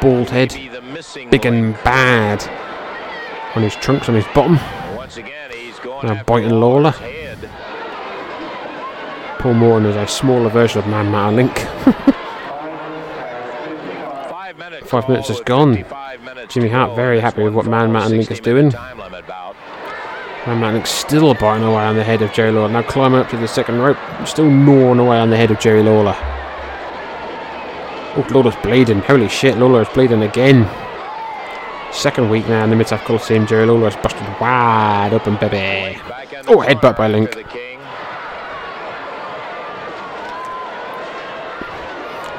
Bald 0.00 0.30
head, 0.30 0.52
big 1.30 1.46
and 1.46 1.74
bad 1.84 2.42
on 3.56 3.62
his 3.62 3.74
trunks, 3.76 4.08
on 4.08 4.14
his 4.14 4.26
bottom. 4.34 4.54
Now 6.02 6.22
biting 6.24 6.50
Lawler. 6.50 6.92
Paul 9.38 9.54
Morton 9.54 9.88
is 9.88 9.96
a 9.96 10.06
smaller 10.06 10.50
version 10.50 10.80
of 10.80 10.86
Man 10.86 11.10
Mountain 11.10 11.36
Link. 11.36 11.58
Five 14.86 15.08
minutes 15.08 15.30
is 15.30 15.40
gone. 15.40 15.84
Jimmy 16.48 16.68
Hart 16.68 16.94
very 16.96 17.20
happy 17.20 17.42
with 17.42 17.54
what 17.54 17.66
Man 17.66 17.92
Mountain 17.92 18.18
Link 18.18 18.30
is 18.30 18.40
doing. 18.40 18.70
Man 18.70 18.96
Mountain 20.46 20.74
Link's 20.74 20.90
still 20.90 21.32
biting 21.34 21.64
away 21.64 21.84
on 21.84 21.96
the 21.96 22.04
head 22.04 22.22
of 22.22 22.32
Jerry 22.32 22.52
Lawler. 22.52 22.68
Now 22.70 22.82
climbing 22.82 23.20
up 23.20 23.28
to 23.30 23.36
the 23.36 23.48
second 23.48 23.78
rope, 23.78 23.98
still 24.26 24.50
gnawing 24.50 24.98
away 24.98 25.18
on 25.18 25.30
the 25.30 25.36
head 25.36 25.50
of 25.50 25.58
Jerry 25.60 25.82
Lawler. 25.82 26.16
Oh, 28.16 28.26
Lawler's 28.30 28.56
bleeding. 28.56 29.00
Holy 29.00 29.28
shit, 29.28 29.56
Lawler 29.56 29.82
is 29.82 29.88
bleeding 29.90 30.22
again. 30.22 30.68
Second 31.92 32.30
week 32.30 32.48
now 32.48 32.64
in 32.64 32.70
the 32.70 32.76
Mid-South 32.76 33.04
Coliseum, 33.04 33.46
Jerry 33.46 33.66
Lawler 33.66 33.88
is 33.88 33.96
busted 33.96 34.26
wide 34.40 35.10
open, 35.12 35.36
baby. 35.36 36.00
Oh, 36.46 36.58
headbutt 36.58 36.96
by 36.96 37.08
Link. 37.08 37.34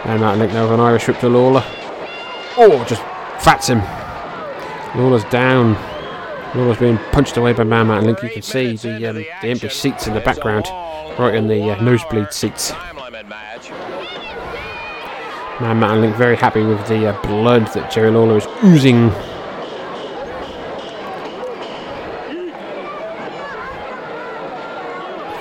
And 0.06 0.22
that 0.22 0.38
Link 0.40 0.52
now 0.54 0.64
with 0.64 0.74
an 0.74 0.80
Irish 0.80 1.08
whip 1.08 1.20
to 1.20 1.30
Lawler. 1.30 1.64
Oh, 2.58 2.84
just 2.88 3.02
fats 3.44 3.68
him. 3.68 3.82
Lawler's 5.00 5.24
down. 5.26 5.76
Lawler's 6.56 6.80
being 6.80 6.98
punched 7.12 7.38
away 7.38 7.54
by 7.54 7.64
Man 7.64 7.88
Mountain 7.88 8.08
Link. 8.08 8.24
You 8.24 8.30
can 8.30 8.42
see 8.42 8.76
the 8.78 9.06
um, 9.08 9.16
the 9.16 9.48
empty 9.48 9.70
seats 9.70 10.08
in 10.08 10.14
the 10.14 10.22
background, 10.22 10.66
right 11.20 11.36
in 11.36 11.48
the 11.48 11.72
uh, 11.72 11.82
nosebleed 11.82 12.34
seats. 12.34 12.72
Man 15.62 15.78
Mountain 15.80 16.02
Link 16.02 16.16
very 16.16 16.36
happy 16.36 16.64
with 16.64 16.86
the 16.88 17.08
uh, 17.10 17.22
blood 17.22 17.68
that 17.74 17.92
Jerry 17.92 18.12
Lawler 18.12 18.38
is 18.38 18.48
oozing. 18.64 19.12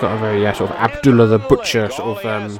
Got 0.00 0.16
a 0.16 0.18
very 0.18 0.46
uh, 0.46 0.52
sort 0.52 0.70
of 0.70 0.76
Abdullah 0.76 1.26
the 1.26 1.38
Butcher 1.38 1.90
sort 1.90 2.24
of 2.24 2.26
um, 2.26 2.58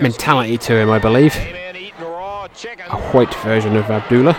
mentality 0.00 0.58
to 0.58 0.76
him, 0.76 0.90
I 0.90 0.98
believe. 0.98 1.34
A 1.36 3.00
white 3.12 3.32
version 3.36 3.76
of 3.76 3.90
Abdullah. 3.90 4.36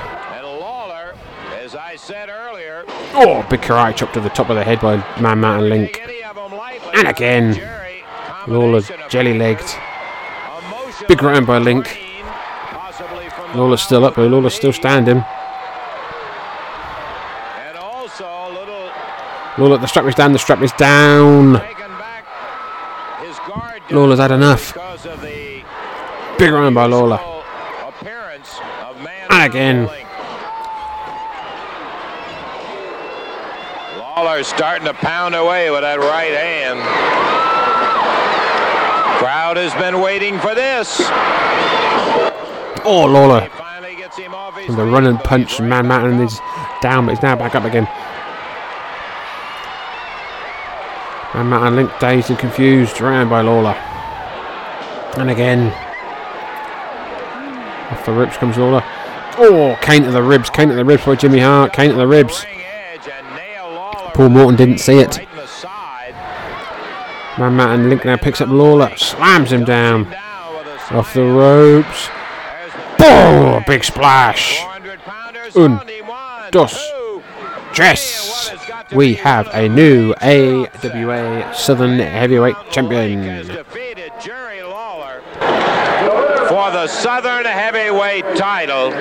Oh, 3.11 3.45
big 3.49 3.61
karate 3.61 3.95
chop 3.95 4.13
to 4.13 4.19
the 4.19 4.29
top 4.29 4.49
of 4.49 4.55
the 4.55 4.63
head 4.63 4.81
by 4.81 4.97
Man 5.21 5.39
Mountain 5.39 5.69
Link. 5.69 6.01
And 6.93 7.07
again, 7.07 7.61
Lawler 8.47 8.81
jelly 9.09 9.37
legged. 9.37 9.69
Big 11.07 11.21
round 11.23 11.47
by 11.47 11.59
Link. 11.59 11.97
Lawler's 13.55 13.81
still 13.81 14.05
up, 14.05 14.15
but 14.15 14.29
Lawler's 14.29 14.53
still 14.53 14.73
standing. 14.73 15.23
Lawler, 19.59 19.77
the 19.77 19.87
strap 19.87 20.05
is 20.05 20.15
down, 20.15 20.31
the 20.31 20.39
strap 20.39 20.61
is 20.61 20.71
down. 20.71 21.61
Lawler's 23.91 24.19
had 24.19 24.31
enough. 24.31 24.73
Big 26.37 26.51
round 26.53 26.75
by 26.75 26.85
Lawler. 26.85 27.19
And 29.29 29.43
again. 29.43 29.89
Lawler 33.97 34.43
starting 34.43 34.87
to 34.87 34.93
pound 34.93 35.35
away 35.35 35.69
with 35.71 35.81
that 35.81 35.99
right 35.99 36.31
hand. 36.31 36.79
Crowd 39.19 39.57
has 39.57 39.73
been 39.73 39.99
waiting 39.99 40.39
for 40.39 40.55
this. 40.55 41.01
Oh, 42.85 43.05
Lawler. 43.05 43.49
And 44.69 44.77
the 44.77 44.85
run 44.85 45.05
and 45.05 45.19
punch, 45.19 45.59
Man 45.59 45.87
Mountain 45.87 46.21
is 46.21 46.39
down, 46.81 47.05
but 47.05 47.15
he's 47.15 47.21
now 47.21 47.35
back 47.35 47.55
up 47.55 47.65
again. 47.65 47.89
Man 51.33 51.47
Mountain 51.47 51.75
Link 51.75 51.91
dazed 51.99 52.29
and 52.29 52.39
confused, 52.39 52.99
round 53.01 53.29
by 53.29 53.41
Lawler. 53.41 53.75
And 55.17 55.29
again. 55.29 55.71
Off 57.91 58.05
the 58.05 58.11
ribs 58.11 58.37
comes 58.37 58.57
Lawler. 58.57 58.83
Oh, 59.37 59.77
cane 59.81 60.03
to 60.03 60.11
the 60.11 60.23
ribs, 60.23 60.49
cane 60.49 60.69
to 60.69 60.75
the 60.75 60.83
ribs 60.83 61.05
by 61.05 61.15
Jimmy 61.15 61.39
Hart, 61.39 61.71
cane 61.73 61.91
to 61.91 61.95
the 61.95 62.07
ribs. 62.07 62.45
Paul 64.13 64.29
Morton 64.29 64.55
didn't 64.55 64.79
see 64.79 64.99
it. 64.99 65.19
Man 67.37 67.55
Mountain 67.55 67.89
Link 67.89 68.05
now 68.05 68.17
picks 68.17 68.41
up 68.41 68.49
Lawler, 68.49 68.95
slams 68.97 69.51
him 69.51 69.63
down. 69.63 70.13
Off 70.91 71.13
the 71.13 71.23
ropes. 71.23 72.09
Boom! 72.97 73.63
Big 73.67 73.83
splash. 73.83 74.61
Un, 75.55 75.79
dos, 76.51 76.91
tres. 77.71 78.51
We 78.93 79.13
have 79.15 79.47
a 79.53 79.69
new 79.69 80.13
AWA 80.19 81.53
Southern 81.53 81.99
Heavyweight 81.99 82.55
Champion. 82.71 83.45
For 86.49 86.71
the 86.71 86.87
Southern 86.87 87.45
Heavyweight 87.45 88.35
title. 88.35 88.91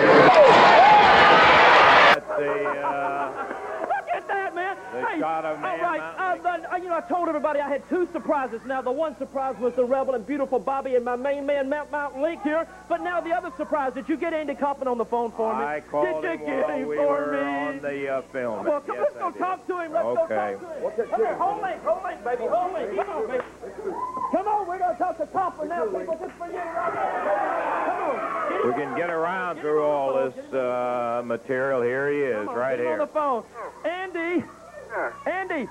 All 5.09 5.79
right, 5.79 6.01
uh, 6.19 6.37
the, 6.37 6.73
uh, 6.73 6.77
you 6.77 6.88
know, 6.88 6.88
I 6.99 7.01
told 7.03 7.29
everybody 7.29 7.61
I 7.61 7.69
had 7.69 7.89
two 7.89 8.09
surprises. 8.13 8.61
Now, 8.67 8.83
the 8.83 8.91
one 8.91 9.17
surprise 9.19 9.55
was 9.61 9.73
the 9.75 9.85
Rebel 9.85 10.15
and 10.17 10.27
beautiful 10.27 10.59
Bobby 10.59 10.97
and 10.97 11.05
my 11.05 11.15
main 11.15 11.47
man, 11.47 11.69
Mount 11.69 11.93
Mountain 11.93 12.21
Link 12.23 12.43
here. 12.43 12.67
But 12.89 13.03
now 13.03 13.21
the 13.21 13.31
other 13.33 13.53
surprise, 13.57 13.95
did 13.95 14.09
you 14.09 14.17
get 14.17 14.33
Andy 14.33 14.57
Kaufman 14.57 14.89
on 14.89 14.99
the 14.99 15.05
phone 15.05 15.31
for 15.31 15.55
me? 15.57 15.63
I 15.65 15.79
called 15.79 16.23
did 16.23 16.41
him 16.41 16.47
get 16.47 16.67
while 16.67 16.77
him 16.77 16.89
we 16.89 16.97
for 16.97 17.33
me? 17.33 17.39
on 17.39 17.79
the 17.83 18.09
uh, 18.09 18.23
film. 18.33 18.65
Well, 18.65 18.81
come, 18.81 18.97
Yes, 18.97 19.07
let's 19.15 19.17
go 19.33 19.39
talk 19.39 19.65
to 19.69 19.79
him. 19.79 19.93
Let's 19.93 20.07
Okay. 20.07 20.57
go 20.59 20.81
talk 20.91 20.97
to 20.97 21.03
him. 21.05 21.09
Come 21.11 21.21
here, 21.21 21.35
hold 21.37 21.63
me, 21.63 21.71
hold 21.85 22.03
me, 22.03 22.11
baby, 22.25 22.43
hold 22.51 22.75
me. 22.75 22.97
Come 22.97 23.11
on, 23.11 23.27
baby. 23.29 23.45
Come 24.33 24.49
on, 24.49 24.67
we're 24.67 24.79
going 24.81 24.93
to 24.93 24.99
talk 24.99 25.19
to 25.19 25.27
Kaufman 25.29 25.69
now, 25.69 25.85
people, 25.85 26.19
just 26.21 26.35
for 26.35 26.49
you 26.51 26.57
right 26.59 26.95
now. 26.95 27.87
Come 27.87 28.03
on. 28.11 28.67
We 28.67 28.73
can 28.75 28.97
get 28.97 29.11
around 29.11 29.61
through 29.61 29.85
all 29.85 30.15
this 30.15 30.53
uh, 30.53 31.23
material. 31.25 31.81
Here 31.81 32.11
he 32.11 32.19
is, 32.23 32.39
Come 32.39 32.49
on, 32.49 32.57
right 32.57 32.77
get 32.77 32.87
here. 32.87 32.93
on 32.95 32.99
the 32.99 33.07
phone. 33.07 33.45
Andy. 33.85 34.43
Andy. 35.27 35.69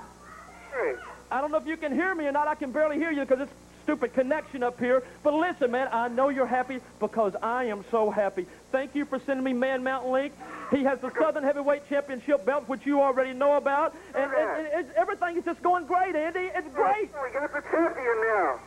I 1.30 1.40
don't 1.40 1.50
know 1.50 1.58
if 1.58 1.66
you 1.66 1.76
can 1.76 1.94
hear 1.94 2.14
me 2.14 2.26
or 2.26 2.32
not. 2.32 2.48
I 2.48 2.54
can 2.54 2.72
barely 2.72 2.96
hear 2.96 3.10
you 3.10 3.20
because 3.20 3.40
it's 3.40 3.52
stupid 3.84 4.12
connection 4.12 4.62
up 4.62 4.78
here. 4.78 5.02
But 5.22 5.34
listen, 5.34 5.70
man, 5.70 5.88
I 5.92 6.08
know 6.08 6.28
you're 6.28 6.46
happy 6.46 6.80
because 7.00 7.34
I 7.42 7.64
am 7.64 7.84
so 7.90 8.10
happy. 8.10 8.46
Thank 8.70 8.94
you 8.94 9.04
for 9.04 9.18
sending 9.20 9.44
me 9.44 9.52
Man 9.52 9.82
Mountain 9.82 10.12
Link. 10.12 10.34
He 10.70 10.84
has 10.84 10.98
the 11.00 11.10
Southern 11.18 11.42
Heavyweight 11.42 11.88
Championship 11.88 12.44
belt, 12.44 12.68
which 12.68 12.84
you 12.84 13.00
already 13.00 13.32
know 13.32 13.56
about. 13.56 13.94
And, 14.14 14.30
and, 14.30 14.50
and 14.58 14.68
it's, 14.74 14.90
everything 14.96 15.38
is 15.38 15.44
just 15.44 15.62
going 15.62 15.86
great, 15.86 16.14
Andy. 16.14 16.50
It's 16.54 16.68
great. 16.74 17.10
We 17.10 17.32
got 17.32 17.52
the 17.52 17.62
champion 17.70 18.16
now. 18.24 18.60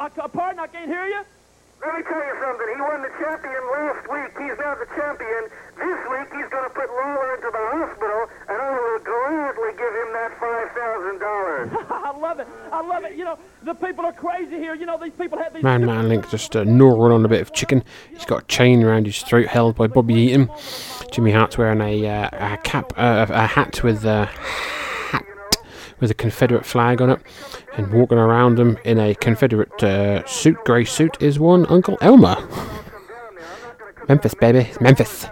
I, 0.00 0.06
uh, 0.06 0.28
pardon, 0.28 0.58
I 0.58 0.66
can't 0.66 0.90
hear 0.90 1.06
you. 1.06 1.22
Let 1.82 1.94
me 1.94 2.02
tell 2.02 2.18
you 2.18 2.36
something. 2.40 2.68
He 2.74 2.80
won 2.80 3.02
the 3.02 3.12
champion 3.20 3.62
last 3.72 4.02
week. 4.10 4.32
He's 4.38 4.58
now 4.58 4.74
the 4.74 4.88
champion. 4.96 5.42
This 5.76 6.00
week 6.10 6.28
he's 6.32 6.48
going 6.50 6.64
to 6.64 6.74
put 6.74 6.88
Lawler 6.88 7.34
into 7.36 7.50
the 7.52 7.64
hospital, 7.76 8.20
and 8.48 8.58
I 8.60 8.70
will 8.72 8.98
gladly 9.04 9.72
give 9.76 9.92
him 9.92 10.10
that 10.16 10.32
five 10.40 10.68
thousand 10.72 11.18
dollars. 11.20 11.68
I 11.90 12.16
love 12.18 12.40
it. 12.40 12.48
I 12.72 12.80
love 12.80 13.04
it. 13.04 13.16
You 13.16 13.24
know, 13.24 13.38
the 13.62 13.74
people 13.74 14.04
are 14.06 14.12
crazy 14.12 14.56
here. 14.56 14.74
You 14.74 14.86
know, 14.86 14.98
these 14.98 15.12
people 15.12 15.38
have 15.38 15.52
these. 15.54 15.62
Man 15.62 15.84
Man 15.84 16.08
Link 16.08 16.28
just 16.30 16.56
uh, 16.56 16.64
gnawing 16.64 17.12
on 17.12 17.24
a 17.24 17.28
bit 17.28 17.42
of 17.42 17.52
chicken. 17.52 17.84
He's 18.10 18.24
got 18.24 18.42
a 18.44 18.46
chain 18.46 18.82
around 18.82 19.06
his 19.06 19.22
throat 19.22 19.46
held 19.46 19.76
by 19.76 19.86
Bobby 19.86 20.14
Eaton. 20.14 20.50
Jimmy 21.12 21.32
Hart's 21.32 21.58
wearing 21.58 21.80
a, 21.80 22.06
uh, 22.06 22.54
a 22.54 22.56
cap, 22.58 22.92
uh, 22.96 23.26
a 23.28 23.46
hat 23.46 23.82
with 23.82 24.04
a 24.04 24.26
hat 24.26 24.85
with 26.00 26.10
a 26.10 26.14
Confederate 26.14 26.66
flag 26.66 27.00
on 27.00 27.10
it, 27.10 27.20
and 27.76 27.92
walking 27.92 28.18
around 28.18 28.58
him 28.58 28.78
in 28.84 28.98
a 28.98 29.14
Confederate 29.14 29.82
uh, 29.82 30.26
suit, 30.26 30.56
grey 30.64 30.84
suit, 30.84 31.16
is 31.20 31.38
one 31.38 31.66
Uncle 31.66 31.98
Elmer. 32.00 32.36
Memphis, 34.08 34.34
baby, 34.34 34.70
Memphis. 34.80 35.26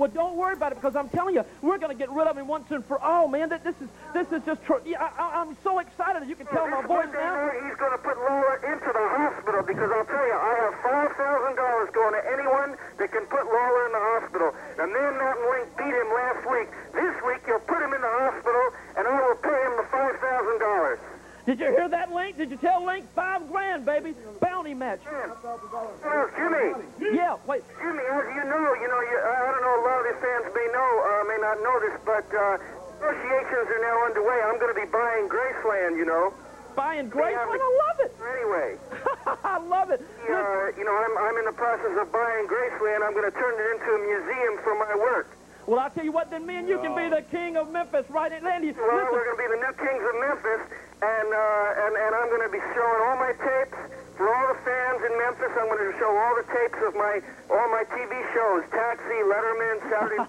Well, 0.00 0.08
don't 0.08 0.40
worry 0.40 0.56
about 0.56 0.72
it 0.72 0.80
because 0.80 0.96
I'm 0.96 1.12
telling 1.12 1.36
you, 1.36 1.44
we're 1.60 1.76
going 1.76 1.92
to 1.92 1.98
get 1.98 2.08
rid 2.08 2.24
of 2.24 2.32
him 2.32 2.48
once 2.48 2.64
and 2.72 2.80
for 2.88 2.96
all, 3.04 3.28
man. 3.28 3.52
That 3.52 3.60
this 3.60 3.76
is 3.84 3.88
this 4.16 4.24
is 4.32 4.40
just. 4.48 4.64
Tr- 4.64 4.80
yeah, 4.88 4.96
I, 4.96 5.44
am 5.44 5.52
so 5.60 5.76
excited. 5.76 6.24
You 6.24 6.32
can 6.40 6.48
tell 6.48 6.64
my 6.72 6.80
voice 6.80 7.12
now. 7.12 7.52
He's 7.68 7.76
going 7.76 7.92
to 7.92 8.00
put 8.00 8.16
Lawler 8.16 8.64
into 8.64 8.88
the 8.96 9.06
hospital 9.12 9.60
because 9.60 9.92
I'll 9.92 10.08
tell 10.08 10.24
you, 10.24 10.38
I 10.40 10.52
have 10.64 10.74
five 10.80 11.12
thousand 11.20 11.52
dollars 11.60 11.92
going 11.92 12.16
to 12.16 12.22
anyone 12.32 12.80
that 12.96 13.12
can 13.12 13.28
put 13.28 13.44
Lawler 13.44 13.82
in 13.84 13.92
the 13.92 14.04
hospital. 14.16 14.48
The 14.80 14.86
man 14.88 15.12
Mountain 15.20 15.46
Link 15.52 15.68
beat 15.76 15.92
him 15.92 16.08
last 16.16 16.48
week. 16.48 16.68
This 16.96 17.14
week 17.28 17.44
you'll 17.44 17.68
put 17.68 17.84
him 17.84 17.92
in 17.92 18.00
the 18.00 18.14
hospital, 18.24 18.64
and 18.96 19.04
I 19.04 19.20
will 19.20 19.36
pay 19.44 19.60
him 19.68 19.84
the 19.84 19.86
five 19.92 20.16
thousand 20.16 20.64
dollars. 20.64 21.19
Did 21.50 21.58
you 21.58 21.74
hear 21.74 21.88
that, 21.90 22.14
Link? 22.14 22.38
Did 22.38 22.54
you 22.54 22.56
tell 22.62 22.86
Link? 22.86 23.10
Five 23.10 23.42
grand, 23.50 23.82
baby. 23.82 24.14
Bounty 24.38 24.72
match. 24.72 25.02
Oh, 25.10 26.30
Jimmy. 26.38 26.78
Yeah, 27.10 27.42
wait. 27.42 27.66
Jimmy, 27.82 28.06
as 28.06 28.22
you 28.38 28.46
know, 28.46 28.70
you 28.78 28.86
know, 28.86 29.00
you, 29.02 29.18
I 29.18 29.50
don't 29.50 29.58
know, 29.66 29.74
a 29.74 29.82
lot 29.82 29.98
of 29.98 30.04
these 30.06 30.22
fans 30.22 30.46
may 30.54 30.68
know, 30.70 30.90
uh, 31.10 31.26
may 31.26 31.42
not 31.42 31.58
know 31.58 31.74
this, 31.82 31.98
but 32.06 32.22
uh, 32.30 32.54
negotiations 33.02 33.66
are 33.66 33.82
now 33.82 33.98
underway. 34.06 34.38
I'm 34.46 34.62
going 34.62 34.70
to 34.70 34.78
be 34.78 34.86
buying 34.94 35.26
Graceland, 35.26 35.98
you 35.98 36.06
know. 36.06 36.30
Buying 36.78 37.10
Graceland? 37.10 37.58
I 37.58 37.70
love 37.82 37.98
it. 37.98 38.14
Anyway. 38.14 38.78
I 39.42 39.58
love 39.58 39.90
it. 39.90 40.06
Uh, 40.30 40.70
you 40.78 40.86
know, 40.86 40.94
I'm, 40.94 41.18
I'm 41.18 41.34
in 41.34 41.50
the 41.50 41.58
process 41.58 41.98
of 41.98 42.14
buying 42.14 42.46
Graceland. 42.46 43.02
I'm 43.02 43.10
going 43.10 43.26
to 43.26 43.34
turn 43.34 43.58
it 43.58 43.66
into 43.74 43.90
a 43.90 44.00
museum 44.06 44.54
for 44.62 44.78
my 44.78 44.94
work. 44.94 45.34
Well, 45.66 45.80
I'll 45.80 45.90
tell 45.90 46.04
you 46.04 46.12
what, 46.12 46.30
then 46.30 46.46
me 46.46 46.56
and 46.62 46.68
you 46.68 46.78
can 46.78 46.94
be 46.94 47.10
the 47.10 47.22
king 47.22 47.56
of 47.56 47.70
Memphis, 47.70 48.06
right? 48.08 48.30
Andy, 48.30 48.70
well, 48.70 48.86
listen. 48.86 49.10
we're 49.10 49.34
going 49.34 49.36
to 49.36 49.42
be 49.42 49.50
the 49.50 49.62
new 49.66 49.74
kings 49.78 50.02
of 50.02 50.14
Memphis, 50.18 50.62
and 51.00 51.28
uh, 51.32 51.82
and 51.88 51.92
and 51.96 52.12
I'm 52.12 52.28
going 52.28 52.44
to 52.44 52.52
be 52.52 52.60
showing 52.76 53.00
all 53.08 53.16
my 53.16 53.32
tapes 53.40 53.80
for 54.16 54.28
all 54.28 54.46
the 54.52 54.60
fans 54.64 55.00
in 55.00 55.12
Memphis. 55.16 55.52
I'm 55.56 55.68
going 55.72 55.80
to 55.80 55.96
show 55.96 56.12
all 56.12 56.34
the 56.36 56.46
tapes 56.52 56.80
of 56.84 56.92
my 56.92 57.24
all 57.48 57.68
my 57.72 57.84
TV 57.88 58.12
shows, 58.36 58.68
Taxi, 58.68 59.18
Letterman, 59.24 59.76
Saturday. 59.88 60.20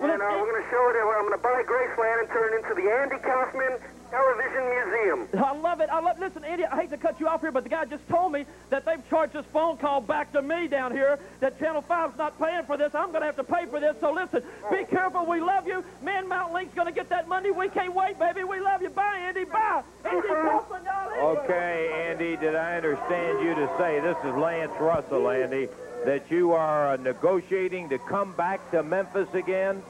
Night. 0.00 0.14
and 0.14 0.22
uh, 0.22 0.30
we're 0.40 0.48
going 0.48 0.62
to 0.62 0.70
show 0.72 0.84
it. 0.88 0.96
I'm 0.96 1.26
going 1.28 1.36
to 1.36 1.44
buy 1.44 1.60
Graceland 1.68 2.24
and 2.24 2.28
turn 2.32 2.48
it 2.54 2.64
into 2.64 2.72
the 2.78 2.86
Andy 2.88 3.18
Kaufman 3.20 3.76
Television 4.10 4.68
Museum. 4.68 5.28
I 5.44 5.52
love 5.52 5.80
it. 5.80 5.88
I 5.90 6.00
love. 6.00 6.18
Listen, 6.18 6.44
Andy, 6.44 6.64
I 6.64 6.80
hate 6.80 6.90
to 6.90 6.96
cut 6.96 7.20
you 7.20 7.28
off 7.28 7.40
here, 7.40 7.52
but 7.52 7.62
the 7.62 7.70
guy 7.70 7.84
just 7.84 8.06
told 8.08 8.32
me 8.32 8.44
that 8.70 8.84
they've 8.84 9.08
charged 9.10 9.34
this 9.34 9.44
phone 9.52 9.76
call 9.76 10.00
back 10.00 10.32
to 10.32 10.42
me 10.42 10.68
down 10.68 10.92
here. 10.92 11.18
That 11.40 11.58
Channel 11.58 11.84
5's 11.88 12.16
not 12.18 12.38
paying 12.38 12.64
for 12.64 12.76
this. 12.76 12.94
I'm 12.94 13.08
going 13.08 13.20
to 13.20 13.26
have 13.26 13.36
to 13.36 13.44
pay 13.44 13.66
for 13.66 13.80
this. 13.80 13.96
So 14.00 14.12
listen, 14.12 14.42
be 14.70 14.84
careful. 14.84 15.26
We 15.26 15.40
love 15.40 15.66
you. 15.66 15.84
Man, 16.02 16.28
Mount 16.28 16.52
Link's 16.52 16.74
going 16.74 16.86
to 16.88 16.92
get 16.92 17.08
that 17.10 17.28
money. 17.28 17.50
We 17.50 17.68
can't 17.68 17.94
wait, 17.94 18.18
baby. 18.18 18.44
We 18.44 18.60
love 18.60 18.82
you. 18.82 18.90
Bye, 18.90 19.18
Andy. 19.26 19.44
Bye. 19.44 19.82
Andy 20.04 20.28
Kaufman. 20.28 20.82
Okay, 21.18 22.08
Andy, 22.10 22.36
did 22.36 22.54
I 22.54 22.76
understand 22.76 23.44
you 23.44 23.54
to 23.54 23.70
say, 23.76 24.00
this 24.00 24.16
is 24.24 24.34
Lance 24.36 24.72
Russell, 24.78 25.28
Andy, 25.30 25.68
that 26.04 26.30
you 26.30 26.52
are 26.52 26.92
uh, 26.92 26.96
negotiating 26.96 27.88
to 27.88 27.98
come 27.98 28.32
back 28.34 28.70
to 28.70 28.82
Memphis 28.82 29.28
again? 29.34 29.82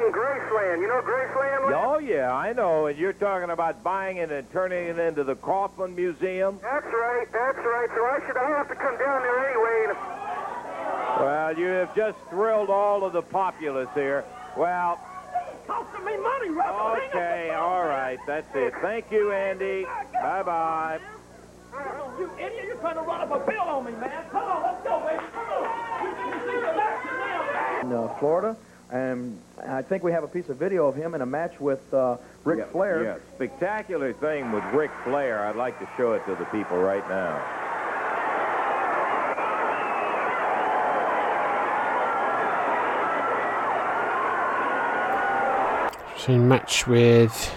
In 0.00 0.10
Graceland. 0.12 0.80
You 0.80 0.88
know 0.88 1.00
Graceland? 1.02 1.70
Lance? 1.70 1.84
Oh, 1.86 1.98
yeah, 1.98 2.32
I 2.34 2.52
know. 2.52 2.86
And 2.86 2.98
you're 2.98 3.12
talking 3.12 3.50
about 3.50 3.82
buying 3.84 4.16
it 4.16 4.32
and 4.32 4.50
turning 4.52 4.86
it 4.88 4.98
into 4.98 5.22
the 5.24 5.36
Kaufman 5.36 5.94
Museum? 5.94 6.58
That's 6.62 6.84
right. 6.86 7.26
That's 7.32 7.58
right. 7.58 7.88
So 7.94 8.04
I 8.04 8.18
should. 8.26 8.36
I 8.36 8.48
have 8.48 8.68
to 8.68 8.74
come 8.74 8.98
down 8.98 9.22
there 9.22 9.48
anyway. 9.48 9.86
And 9.88 9.96
Well, 11.20 11.58
you 11.58 11.66
have 11.66 11.94
just 11.94 12.18
thrilled 12.30 12.70
all 12.70 13.04
of 13.04 13.12
the 13.12 13.22
populace 13.22 13.88
here. 13.94 14.24
Well, 14.56 14.98
Costing 15.68 16.04
me 16.04 16.16
money, 16.16 16.50
Russell. 16.50 16.96
okay, 17.08 17.50
all 17.50 17.84
right. 17.84 18.18
That's 18.26 18.52
it. 18.56 18.74
Thank 18.82 19.12
you, 19.12 19.30
Andy. 19.30 19.84
Bye-bye. 20.12 20.98
You 22.18 22.30
idiot. 22.38 22.64
You're 22.66 22.76
trying 22.76 22.96
to 22.96 23.02
run 23.02 23.20
up 23.20 23.30
a 23.30 23.38
bill 23.48 23.60
on 23.60 23.84
me, 23.84 23.92
man. 23.92 24.24
Come 24.30 24.42
on. 24.42 24.62
Let's 24.64 24.82
go, 24.84 24.98
baby. 25.06 25.22
Come 25.32 25.48
on. 25.48 26.04
You 26.04 26.14
can 26.16 26.40
see 26.40 26.60
the 26.60 26.82
action 26.82 27.16
now. 27.16 27.80
in 27.80 27.92
uh, 28.10 28.18
Florida. 28.18 28.56
And 28.92 29.40
I 29.66 29.80
think 29.80 30.02
we 30.02 30.12
have 30.12 30.22
a 30.22 30.28
piece 30.28 30.50
of 30.50 30.58
video 30.58 30.86
of 30.86 30.94
him 30.94 31.14
in 31.14 31.22
a 31.22 31.26
match 31.26 31.58
with 31.58 31.92
uh, 31.94 32.18
Ric 32.44 32.58
Yeah, 32.58 32.64
Flair. 32.66 33.02
Yeah, 33.02 33.16
spectacular 33.34 34.12
thing 34.12 34.52
with 34.52 34.62
Ric 34.64 34.90
Flair. 35.02 35.46
I'd 35.46 35.56
like 35.56 35.78
to 35.78 35.88
show 35.96 36.12
it 36.12 36.24
to 36.26 36.34
the 36.34 36.44
people 36.46 36.76
right 36.76 37.06
now. 37.08 37.40
Same 46.18 46.46
match 46.46 46.86
with 46.86 47.52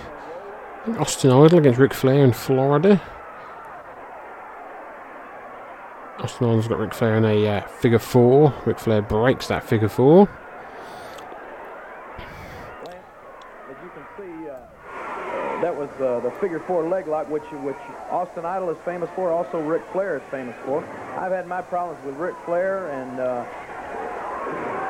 Austin 0.98 1.32
Idol 1.32 1.60
against 1.60 1.78
Ric 1.78 1.94
Flair 1.94 2.24
in 2.24 2.32
Florida. 2.32 3.02
Austin 6.20 6.48
Idol's 6.48 6.68
got 6.68 6.80
Ric 6.80 6.94
Flair 6.94 7.18
in 7.18 7.26
a 7.26 7.48
uh, 7.48 7.62
figure 7.68 8.00
four. 8.00 8.54
Ric 8.66 8.80
Flair 8.80 9.02
breaks 9.02 9.48
that 9.50 9.64
figure 9.64 9.90
four. 9.90 10.30
As 12.88 13.78
you 13.84 13.92
can 13.94 14.06
see, 14.18 14.50
uh, 14.50 14.56
that 15.62 15.76
was 15.76 15.90
uh, 16.02 16.20
the 16.22 16.32
figure 16.46 16.60
four 16.60 16.88
leg 16.88 17.08
lock, 17.08 17.28
which 17.28 17.42
which 17.64 17.76
Austin 18.12 18.46
Idol 18.46 18.70
is 18.70 18.78
famous 18.86 19.10
for. 19.16 19.32
Also, 19.32 19.60
Ric 19.60 19.82
Flair 19.92 20.18
is 20.18 20.24
famous 20.30 20.56
for. 20.64 20.84
I've 21.18 21.32
had 21.32 21.48
my 21.48 21.64
problems 21.64 22.06
with 22.06 22.14
Ric 22.18 22.36
Flair, 22.46 22.88
and 22.92 23.20
uh, 23.20 23.44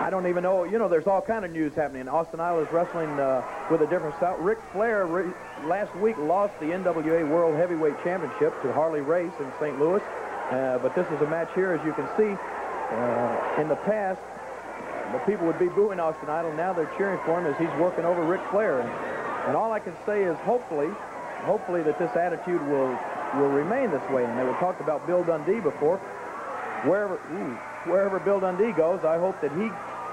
I 0.03 0.09
don't 0.09 0.27
even 0.27 0.43
know. 0.43 0.65
You 0.65 0.77
know, 0.77 0.89
there's 0.89 1.07
all 1.07 1.21
kind 1.21 1.45
of 1.45 1.51
news 1.51 1.73
happening. 1.73 2.09
Austin 2.09 2.41
Idol 2.41 2.59
is 2.59 2.69
wrestling 2.73 3.07
uh, 3.21 3.41
with 3.71 3.79
a 3.79 3.87
different 3.87 4.17
style. 4.17 4.35
Ric 4.35 4.57
Flair 4.73 5.05
re- 5.05 5.31
last 5.63 5.95
week 5.95 6.17
lost 6.17 6.59
the 6.59 6.65
NWA 6.65 7.25
World 7.29 7.55
Heavyweight 7.55 8.03
Championship 8.03 8.61
to 8.61 8.73
Harley 8.73 8.99
Race 8.99 9.31
in 9.39 9.49
St. 9.57 9.79
Louis. 9.79 10.03
Uh, 10.51 10.77
but 10.79 10.93
this 10.93 11.07
is 11.07 11.21
a 11.21 11.27
match 11.27 11.47
here, 11.55 11.71
as 11.71 11.85
you 11.85 11.93
can 11.93 12.09
see. 12.17 12.35
Uh, 12.35 13.61
in 13.61 13.69
the 13.69 13.79
past, 13.87 14.19
the 15.13 15.19
people 15.19 15.47
would 15.47 15.57
be 15.57 15.69
booing 15.69 16.01
Austin 16.01 16.27
Idol. 16.27 16.51
Now 16.51 16.73
they're 16.73 16.91
cheering 16.97 17.19
for 17.23 17.39
him 17.39 17.47
as 17.47 17.57
he's 17.57 17.79
working 17.79 18.03
over 18.03 18.25
Ric 18.25 18.41
Flair. 18.51 18.81
And, 18.81 18.89
and 19.47 19.55
all 19.55 19.71
I 19.71 19.79
can 19.79 19.93
say 20.05 20.23
is 20.23 20.35
hopefully, 20.39 20.89
hopefully 21.45 21.83
that 21.83 21.97
this 21.97 22.15
attitude 22.15 22.61
will 22.67 22.97
will 23.35 23.49
remain 23.49 23.91
this 23.91 24.07
way. 24.09 24.25
And 24.25 24.37
they 24.37 24.43
were 24.43 24.57
talked 24.59 24.81
about 24.81 25.05
Bill 25.07 25.23
Dundee 25.23 25.59
before. 25.59 25.97
Wherever 26.83 27.15
ooh, 27.15 27.89
wherever 27.89 28.19
Bill 28.19 28.39
Dundee 28.39 28.71
goes, 28.71 29.03
I 29.03 29.17
hope 29.17 29.39
that 29.41 29.51
he 29.51 29.69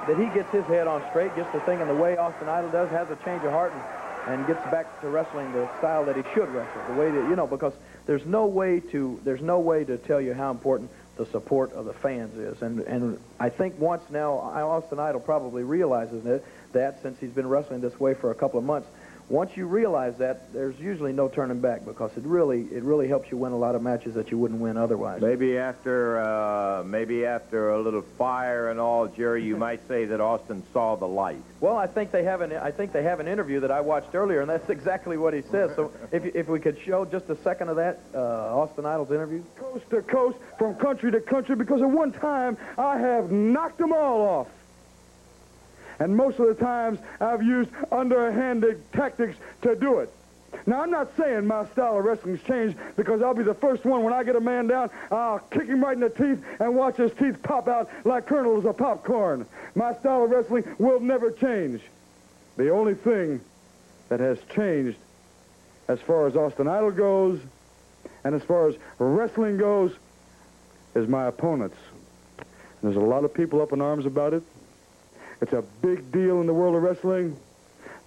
that 0.06 0.18
he 0.18 0.26
gets 0.34 0.50
his 0.50 0.64
head 0.66 0.86
on 0.86 1.02
straight, 1.10 1.34
gets 1.36 1.52
the 1.52 1.60
thing 1.60 1.80
in 1.80 1.88
the 1.88 1.94
way 1.94 2.16
Austin 2.16 2.48
Idol 2.48 2.70
does, 2.70 2.90
has 2.90 3.08
a 3.10 3.16
change 3.24 3.44
of 3.44 3.52
heart, 3.52 3.72
and, 3.72 4.34
and 4.34 4.46
gets 4.46 4.60
back 4.70 5.00
to 5.00 5.08
wrestling 5.08 5.52
the 5.52 5.68
style 5.78 6.04
that 6.04 6.16
he 6.16 6.22
should 6.34 6.48
wrestle. 6.48 6.82
The 6.88 6.94
way 6.94 7.10
that 7.10 7.28
you 7.28 7.36
know, 7.36 7.46
because 7.46 7.74
there's 8.06 8.26
no 8.26 8.46
way 8.46 8.80
to 8.92 9.20
there's 9.24 9.42
no 9.42 9.60
way 9.60 9.84
to 9.84 9.98
tell 9.98 10.20
you 10.20 10.34
how 10.34 10.50
important 10.50 10.90
the 11.16 11.26
support 11.26 11.72
of 11.72 11.84
the 11.84 11.92
fans 11.92 12.36
is. 12.38 12.62
And 12.62 12.80
and 12.80 13.18
I 13.38 13.50
think 13.50 13.78
once 13.78 14.02
now 14.10 14.32
Austin 14.32 14.98
Idol 14.98 15.20
probably 15.20 15.62
realizes 15.62 16.24
that 16.24 16.42
that 16.72 17.02
since 17.02 17.18
he's 17.20 17.30
been 17.30 17.48
wrestling 17.48 17.80
this 17.80 17.98
way 18.00 18.14
for 18.14 18.30
a 18.30 18.34
couple 18.34 18.58
of 18.58 18.64
months. 18.64 18.88
Once 19.28 19.56
you 19.56 19.66
realize 19.66 20.16
that, 20.18 20.52
there's 20.52 20.78
usually 20.78 21.12
no 21.12 21.28
turning 21.28 21.60
back 21.60 21.84
because 21.84 22.10
it 22.16 22.24
really 22.24 22.62
it 22.72 22.82
really 22.82 23.08
helps 23.08 23.30
you 23.30 23.36
win 23.36 23.52
a 23.52 23.56
lot 23.56 23.74
of 23.74 23.82
matches 23.82 24.14
that 24.14 24.30
you 24.30 24.36
wouldn't 24.38 24.60
win 24.60 24.76
otherwise. 24.76 25.20
Maybe 25.22 25.56
after 25.56 26.20
uh, 26.20 26.82
maybe 26.84 27.24
after 27.24 27.70
a 27.70 27.80
little 27.80 28.02
fire 28.18 28.70
and 28.70 28.78
all, 28.78 29.06
Jerry, 29.08 29.42
you 29.44 29.56
might 29.68 29.86
say 29.88 30.04
that 30.06 30.20
Austin 30.20 30.62
saw 30.72 30.96
the 30.96 31.08
light. 31.08 31.42
Well, 31.60 31.76
I 31.76 31.86
think 31.86 32.10
they 32.10 32.24
have 32.24 32.40
an 32.40 32.52
I 32.52 32.70
think 32.70 32.92
they 32.92 33.04
have 33.04 33.20
an 33.20 33.28
interview 33.28 33.60
that 33.60 33.70
I 33.70 33.80
watched 33.80 34.14
earlier, 34.14 34.40
and 34.40 34.50
that's 34.50 34.68
exactly 34.78 35.16
what 35.16 35.34
he 35.34 35.42
says. 35.42 35.74
So 35.76 35.92
if 36.12 36.24
if 36.34 36.48
we 36.48 36.60
could 36.60 36.78
show 36.80 37.04
just 37.04 37.30
a 37.30 37.36
second 37.42 37.68
of 37.68 37.76
that 37.76 38.00
uh, 38.14 38.56
Austin 38.56 38.84
Idol's 38.84 39.10
interview. 39.10 39.42
coast 39.56 39.88
to 39.90 40.02
coast, 40.02 40.38
from 40.58 40.74
country 40.74 41.10
to 41.10 41.20
country, 41.20 41.56
because 41.56 41.80
at 41.80 41.88
one 41.88 42.12
time 42.12 42.58
I 42.76 42.98
have 42.98 43.30
knocked 43.30 43.78
them 43.78 43.92
all 43.92 44.20
off. 44.22 44.48
And 46.02 46.16
most 46.16 46.40
of 46.40 46.48
the 46.48 46.54
times 46.54 46.98
I've 47.20 47.44
used 47.44 47.70
underhanded 47.92 48.82
tactics 48.92 49.36
to 49.62 49.76
do 49.76 50.00
it. 50.00 50.12
Now, 50.66 50.82
I'm 50.82 50.90
not 50.90 51.16
saying 51.16 51.46
my 51.46 51.64
style 51.66 51.96
of 51.98 52.04
wrestling's 52.04 52.42
changed 52.42 52.76
because 52.96 53.22
I'll 53.22 53.34
be 53.34 53.44
the 53.44 53.54
first 53.54 53.84
one 53.84 54.02
when 54.02 54.12
I 54.12 54.24
get 54.24 54.34
a 54.34 54.40
man 54.40 54.66
down, 54.66 54.90
I'll 55.12 55.38
kick 55.38 55.68
him 55.68 55.80
right 55.80 55.94
in 55.94 56.00
the 56.00 56.10
teeth 56.10 56.44
and 56.58 56.74
watch 56.74 56.96
his 56.96 57.12
teeth 57.12 57.40
pop 57.44 57.68
out 57.68 57.88
like 58.04 58.26
kernels 58.26 58.64
of 58.64 58.76
popcorn. 58.78 59.46
My 59.76 59.94
style 59.94 60.24
of 60.24 60.30
wrestling 60.30 60.64
will 60.78 60.98
never 60.98 61.30
change. 61.30 61.80
The 62.56 62.70
only 62.70 62.94
thing 62.94 63.40
that 64.08 64.18
has 64.18 64.38
changed 64.56 64.98
as 65.86 66.00
far 66.00 66.26
as 66.26 66.34
Austin 66.34 66.66
Idol 66.66 66.90
goes 66.90 67.40
and 68.24 68.34
as 68.34 68.42
far 68.42 68.68
as 68.68 68.74
wrestling 68.98 69.56
goes, 69.56 69.92
is 70.96 71.08
my 71.08 71.26
opponents. 71.26 71.76
And 72.38 72.46
there's 72.82 72.96
a 72.96 73.06
lot 73.06 73.24
of 73.24 73.32
people 73.32 73.62
up 73.62 73.72
in 73.72 73.80
arms 73.80 74.04
about 74.04 74.34
it. 74.34 74.42
It's 75.42 75.52
a 75.52 75.62
big 75.82 76.10
deal 76.12 76.40
in 76.40 76.46
the 76.46 76.54
world 76.54 76.76
of 76.76 76.82
wrestling. 76.82 77.36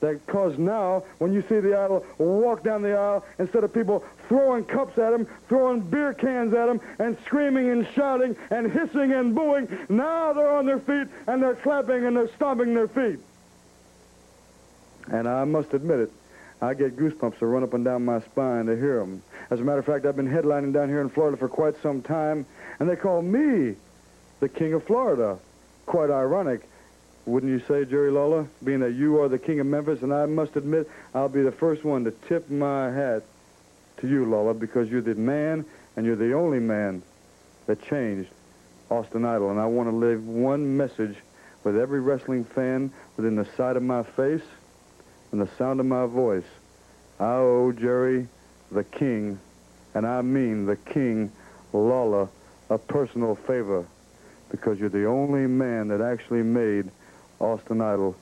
That 0.02 0.26
cause 0.28 0.58
now, 0.58 1.04
when 1.20 1.32
you 1.32 1.42
see 1.48 1.60
the 1.60 1.78
idol 1.78 2.06
walk 2.18 2.64
down 2.64 2.82
the 2.82 2.98
aisle, 2.98 3.26
instead 3.40 3.64
of 3.64 3.74
people 3.74 4.04
throwing 4.28 4.66
cups 4.66 4.98
at 4.98 5.14
him, 5.14 5.28
throwing 5.48 5.82
beer 5.82 6.14
cans 6.14 6.54
at 6.54 6.68
him, 6.68 6.82
and 7.00 7.18
screaming 7.26 7.70
and 7.70 7.88
shouting 7.94 8.36
and 8.52 8.72
hissing 8.72 9.14
and 9.14 9.36
booing, 9.36 9.68
now 9.90 10.34
they're 10.34 10.52
on 10.52 10.66
their 10.66 10.80
feet 10.80 11.08
and 11.28 11.42
they're 11.42 11.56
clapping 11.56 12.06
and 12.06 12.16
they're 12.16 12.34
stomping 12.36 12.74
their 12.74 12.88
feet. 12.88 13.20
And 15.08 15.28
I 15.28 15.44
must 15.44 15.74
admit 15.74 16.00
it, 16.00 16.12
I 16.62 16.74
get 16.74 16.98
goosebumps 16.98 17.40
that 17.40 17.46
run 17.46 17.64
up 17.64 17.74
and 17.74 17.86
down 17.86 18.06
my 18.06 18.20
spine 18.22 18.66
to 18.66 18.76
hear 18.76 19.00
them. 19.00 19.22
As 19.50 19.60
a 19.60 19.64
matter 19.64 19.80
of 19.80 19.86
fact, 19.86 20.06
I've 20.06 20.16
been 20.16 20.30
headlining 20.30 20.74
down 20.74 20.90
here 20.90 21.02
in 21.02 21.10
Florida 21.10 21.38
for 21.38 21.48
quite 21.48 21.82
some 21.82 22.02
time, 22.02 22.46
and 22.80 22.90
they 22.90 22.96
call 22.96 23.22
me 23.22 23.76
the 24.40 24.50
King 24.50 24.74
of 24.74 24.84
Florida. 24.84 25.38
Quite 25.86 26.10
ironic, 26.10 26.68
wouldn't 27.26 27.52
you 27.52 27.60
say, 27.68 27.86
Jerry 27.86 28.12
Lawler? 28.12 28.48
Being 28.64 28.82
that 28.82 28.94
you 28.94 29.22
are 29.22 29.28
the 29.28 29.40
King 29.40 29.60
of 29.60 29.68
Memphis, 29.68 30.02
and 30.04 30.14
I 30.14 30.26
must 30.26 30.56
admit, 30.56 30.90
I'll 31.14 31.30
be 31.30 31.42
the 31.42 31.52
first 31.52 31.84
one 31.84 32.04
to 32.06 32.12
tip 32.12 32.50
my 32.50 32.92
hat 32.92 33.24
to 33.98 34.08
you, 34.08 34.26
Lawler, 34.26 34.54
because 34.54 34.90
you're 34.90 35.02
the 35.02 35.16
man, 35.16 35.66
and 35.96 36.06
you're 36.06 36.16
the 36.16 36.34
only 36.34 36.60
man 36.60 37.02
that 37.66 37.82
changed 37.82 38.30
Austin 38.90 39.26
Idol. 39.26 39.50
And 39.50 39.60
I 39.60 39.66
want 39.66 39.90
to 39.90 39.96
leave 39.96 40.24
one 40.24 40.78
message 40.78 41.16
with 41.64 41.78
every 41.78 42.00
wrestling 42.00 42.44
fan 42.44 42.92
within 43.18 43.36
the 43.36 43.48
sight 43.58 43.76
of 43.76 43.84
my 43.84 44.04
face 44.04 44.44
and 45.32 45.42
the 45.42 45.50
sound 45.58 45.80
of 45.80 45.86
my 45.86 46.06
voice. 46.06 46.46
I 47.20 47.34
owe 47.34 47.72
Jerry 47.72 48.28
the 48.72 48.84
King, 48.84 49.40
and 49.94 50.06
I 50.06 50.22
mean 50.22 50.66
the 50.66 50.76
King, 50.76 51.32
Lawler, 51.74 52.30
a 52.70 52.78
personal 52.78 53.36
favor 53.36 53.86
because 54.50 54.80
you're 54.80 54.90
the 54.90 55.06
only 55.06 55.48
man 55.48 55.88
that 55.88 56.02
actually 56.02 56.44
made 56.44 56.90
Austin 57.40 57.82
Idol 57.82 58.16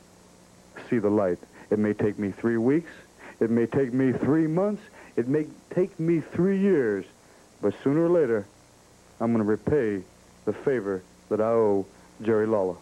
see 0.90 1.00
the 1.00 1.10
light. 1.10 1.40
It 1.70 1.80
may 1.80 1.94
take 1.94 2.20
me 2.20 2.32
three 2.32 2.58
weeks. 2.58 2.92
It 3.40 3.50
may 3.50 3.66
take 3.66 3.94
me 3.94 4.12
three 4.12 4.48
months. 4.48 4.84
It 5.16 5.28
may 5.28 5.48
take 5.74 6.00
me 6.00 6.22
three 6.22 6.60
years. 6.60 7.06
But 7.62 7.74
sooner 7.84 8.06
or 8.06 8.10
later, 8.10 8.46
I'm 9.20 9.34
going 9.34 9.44
to 9.44 9.50
repay 9.50 10.04
the 10.46 10.54
favor 10.54 11.04
that 11.30 11.40
I 11.40 11.46
owe 11.46 11.86
Jerry 12.22 12.46
Lawler. 12.46 12.76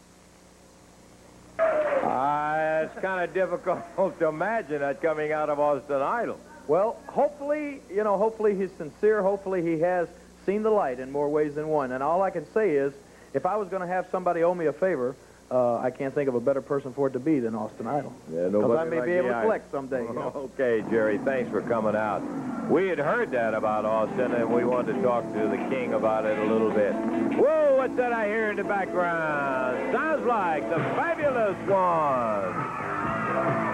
Uh, 1.60 2.86
it's 2.86 3.00
kind 3.02 3.24
of 3.24 3.34
difficult 3.34 3.82
to 4.20 4.28
imagine 4.28 4.80
that 4.80 5.02
coming 5.02 5.32
out 5.32 5.50
of 5.50 5.60
Austin 5.60 6.02
Idol. 6.02 6.40
Well, 6.68 6.98
hopefully, 7.08 7.82
you 7.90 8.04
know, 8.04 8.18
hopefully 8.18 8.56
he's 8.56 8.72
sincere. 8.78 9.22
Hopefully 9.22 9.62
he 9.62 9.80
has 9.82 10.08
seen 10.46 10.64
the 10.64 10.70
light 10.70 11.00
in 11.00 11.12
more 11.12 11.30
ways 11.30 11.56
than 11.56 11.68
one. 11.68 11.92
And 11.92 12.04
all 12.04 12.22
I 12.22 12.30
can 12.30 12.52
say 12.54 12.72
is, 12.72 12.94
if 13.34 13.46
I 13.46 13.56
was 13.58 13.70
going 13.70 13.82
to 13.82 13.88
have 13.88 14.08
somebody 14.12 14.44
owe 14.44 14.54
me 14.54 14.66
a 14.66 14.74
favor, 14.74 15.16
uh, 15.52 15.78
I 15.80 15.92
can't 15.92 16.14
think 16.16 16.30
of 16.30 16.36
a 16.36 16.40
better 16.40 16.62
person 16.62 16.94
for 16.94 17.08
it 17.08 17.14
to 17.14 17.20
be 17.20 17.40
than 17.40 17.54
Austin 17.56 17.86
Idol. 17.86 18.14
Yeah, 18.32 18.46
Because 18.46 18.52
nobody 18.54 18.80
I 18.80 18.84
may 18.86 18.98
like 18.98 19.06
be 19.06 19.12
able 19.14 19.30
to 19.30 19.42
collect 19.42 19.72
someday. 19.72 20.04
You 20.04 20.14
know? 20.14 20.50
Okay, 20.58 20.84
Jerry, 20.90 21.18
thanks 21.20 21.52
for 21.52 21.62
coming 21.62 21.96
out. 21.96 22.22
We 22.70 22.88
had 22.88 23.00
heard 23.00 23.32
that 23.32 23.54
about 23.54 23.84
Austin, 23.84 24.32
and 24.32 24.54
we 24.54 24.64
wanted 24.64 24.94
to 24.94 25.02
talk 25.02 25.26
to 25.34 25.48
the 25.50 25.58
king 25.70 25.94
about 25.94 26.26
it 26.26 26.40
a 26.40 26.46
little 26.46 26.72
bit. 26.72 26.94
Whoa, 26.94 27.76
what's 27.76 27.96
that 27.98 28.14
I 28.14 28.28
hear 28.28 28.52
in 28.52 28.56
the 28.56 28.64
background? 28.64 29.94
Sounds 29.94 30.26
like 30.26 30.70
the 30.70 30.78
Fabulous 30.78 31.58
One. 31.68 33.71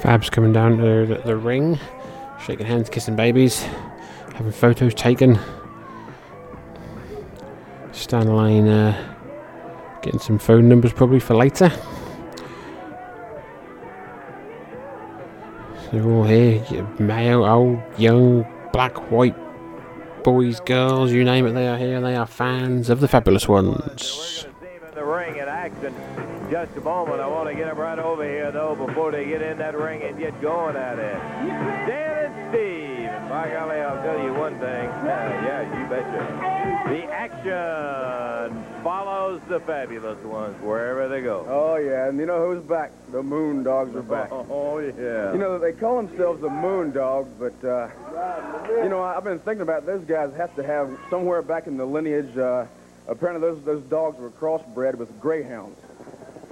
Fab's 0.00 0.30
coming 0.30 0.52
down 0.52 0.78
to 0.78 1.06
the, 1.06 1.22
the 1.26 1.36
ring, 1.36 1.78
shaking 2.44 2.64
hands, 2.64 2.88
kissing 2.88 3.16
babies, 3.16 3.62
having 4.34 4.50
photos 4.50 4.94
taken. 4.94 5.38
Stan 7.92 8.34
Lane 8.34 8.66
uh, 8.66 9.16
getting 10.00 10.20
some 10.20 10.38
phone 10.38 10.68
numbers 10.70 10.94
probably 10.94 11.20
for 11.20 11.34
later. 11.34 11.70
They're 15.92 16.02
all 16.02 16.24
here, 16.24 16.64
male, 16.98 17.44
old, 17.44 17.80
young, 17.98 18.46
black, 18.72 19.10
white, 19.10 19.36
boys, 20.22 20.60
girls, 20.60 21.12
you 21.12 21.24
name 21.24 21.46
it, 21.46 21.52
they 21.52 21.68
are 21.68 21.76
here. 21.76 22.00
They 22.00 22.16
are 22.16 22.26
fans 22.26 22.88
of 22.88 23.00
the 23.00 23.08
Fabulous 23.08 23.48
Ones. 23.48 24.46
In 26.50 26.58
the 26.58 26.66
ring 26.66 26.68
in 26.68 26.74
action. 26.74 26.74
Just 26.74 26.76
a 26.76 26.80
moment. 26.80 27.20
I 27.20 27.26
want 27.26 27.48
to 27.48 27.54
get 27.54 27.66
them 27.66 27.78
right 27.78 27.98
over 27.98 28.24
here, 28.24 28.50
though, 28.50 28.74
before 28.74 29.10
they 29.12 29.26
get 29.26 29.42
in 29.42 29.58
that 29.58 29.76
ring 29.76 30.02
and 30.02 30.18
get 30.18 30.40
going 30.40 30.76
at 30.76 30.98
it. 30.98 31.18
Dan 31.86 32.24
and 32.24 32.50
Steve. 32.50 33.28
By 33.28 33.50
golly, 33.50 33.76
I'll 33.76 34.02
tell 34.02 34.22
you 34.24 34.34
one 34.34 34.58
thing. 34.58 34.88
Uh, 34.88 35.04
yeah, 35.46 35.62
you 35.62 35.88
betcha. 35.88 36.90
The 36.90 37.04
action 37.12 38.82
follows 38.82 39.40
the 39.48 39.60
fabulous 39.60 40.22
ones 40.24 40.60
wherever 40.62 41.08
they 41.08 41.20
go. 41.20 41.46
Oh, 41.48 41.76
yeah, 41.76 42.08
and 42.08 42.18
you 42.18 42.26
know 42.26 42.52
who's 42.52 42.64
back? 42.64 42.90
The 43.12 43.22
Moon 43.22 43.62
Dogs 43.62 43.94
are 43.94 44.02
back. 44.02 44.30
Oh, 44.50 44.78
yeah. 44.78 45.32
You 45.32 45.38
know, 45.38 45.58
they 45.58 45.72
call 45.72 46.02
themselves 46.02 46.40
the 46.40 46.50
Moon 46.50 46.90
Dogs, 46.90 47.28
but, 47.38 47.64
uh, 47.64 47.88
you 48.82 48.88
know, 48.88 49.02
I've 49.02 49.24
been 49.24 49.38
thinking 49.38 49.62
about 49.62 49.86
those 49.86 50.04
guys 50.04 50.34
have 50.34 50.54
to 50.56 50.64
have 50.64 50.98
somewhere 51.08 51.42
back 51.42 51.66
in 51.66 51.76
the 51.76 51.84
lineage, 51.84 52.36
uh, 52.36 52.66
apparently 53.06 53.48
those, 53.48 53.62
those 53.64 53.82
dogs 53.84 54.18
were 54.18 54.30
crossbred 54.30 54.96
with 54.96 55.20
greyhounds 55.20 55.79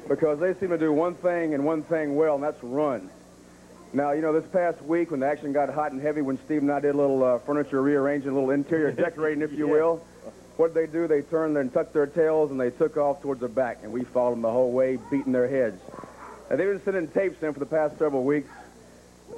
because 0.09 0.39
they 0.41 0.55
seem 0.55 0.71
to 0.71 0.79
do 0.79 0.93
one 0.93 1.15
thing 1.15 1.55
and 1.55 1.65
one 1.65 1.83
thing 1.83 2.17
well, 2.17 2.37
and 2.37 2.43
that's 2.43 2.63
run. 2.63 3.11
Now, 3.93 4.13
you 4.13 4.21
know, 4.21 4.39
this 4.39 4.49
past 4.51 4.83
week 4.83 5.11
when 5.11 5.21
the 5.21 5.27
action 5.27 5.53
got 5.53 5.71
hot 5.71 5.93
and 5.93 6.01
heavy, 6.01 6.21
when 6.21 6.39
Steve 6.45 6.63
and 6.63 6.71
I 6.71 6.81
did 6.81 6.95
a 6.95 6.97
little 6.97 7.23
uh, 7.23 7.39
furniture 7.39 7.81
rearranging, 7.81 8.31
a 8.31 8.35
little 8.35 8.51
interior 8.51 8.93
decorating, 8.93 9.43
if 9.43 9.53
you 9.53 9.67
will, 9.67 10.05
what 10.57 10.75
did 10.75 10.89
they 10.89 10.93
do? 10.93 11.07
They 11.07 11.23
turned 11.23 11.57
and 11.57 11.73
tucked 11.73 11.95
their 11.95 12.07
tails, 12.07 12.51
and 12.51 12.61
they 12.61 12.71
took 12.71 12.97
off 12.97 13.23
towards 13.23 13.41
the 13.41 13.49
back, 13.49 13.79
and 13.83 13.93
we 13.93 14.05
followed 14.05 14.33
them 14.33 14.43
the 14.43 14.51
whole 14.51 14.73
way, 14.73 14.99
beating 15.11 15.33
their 15.33 15.49
heads. 15.49 15.81
And 16.51 16.59
they've 16.59 16.69
been 16.69 16.83
sending 16.83 17.09
tapes 17.09 17.43
in 17.43 17.53
for 17.53 17.61
the 17.61 17.67
past 17.67 17.99
several 17.99 18.25
weeks, 18.25 18.49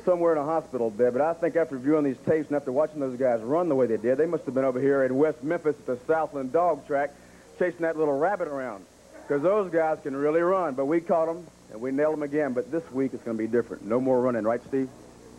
somewhere 0.04 0.32
in 0.32 0.38
a 0.38 0.44
hospital 0.44 0.90
there. 0.90 1.10
But 1.10 1.20
I 1.20 1.34
think 1.34 1.56
after 1.56 1.76
viewing 1.78 2.04
these 2.04 2.16
tapes 2.26 2.48
and 2.48 2.56
after 2.56 2.72
watching 2.72 3.00
those 3.00 3.18
guys 3.18 3.40
run 3.42 3.68
the 3.68 3.74
way 3.74 3.86
they 3.86 3.96
did, 3.96 4.18
they 4.18 4.26
must 4.26 4.44
have 4.46 4.54
been 4.54 4.64
over 4.64 4.80
here 4.80 5.04
in 5.04 5.14
West 5.16 5.42
Memphis 5.42 5.76
at 5.78 5.86
the 5.86 5.98
Southland 6.06 6.52
Dog 6.52 6.86
Track, 6.86 7.10
chasing 7.58 7.82
that 7.82 7.96
little 7.96 8.16
rabbit 8.16 8.48
around. 8.48 8.84
Because 9.30 9.44
those 9.44 9.70
guys 9.70 9.98
can 10.02 10.16
really 10.16 10.40
run. 10.40 10.74
But 10.74 10.86
we 10.86 11.00
caught 11.00 11.26
them, 11.26 11.46
and 11.70 11.80
we 11.80 11.92
nailed 11.92 12.14
them 12.14 12.24
again. 12.24 12.52
But 12.52 12.72
this 12.72 12.82
week 12.90 13.14
it's 13.14 13.22
going 13.22 13.36
to 13.36 13.40
be 13.40 13.46
different. 13.46 13.84
No 13.84 14.00
more 14.00 14.20
running, 14.20 14.42
right, 14.42 14.60
Steve? 14.66 14.88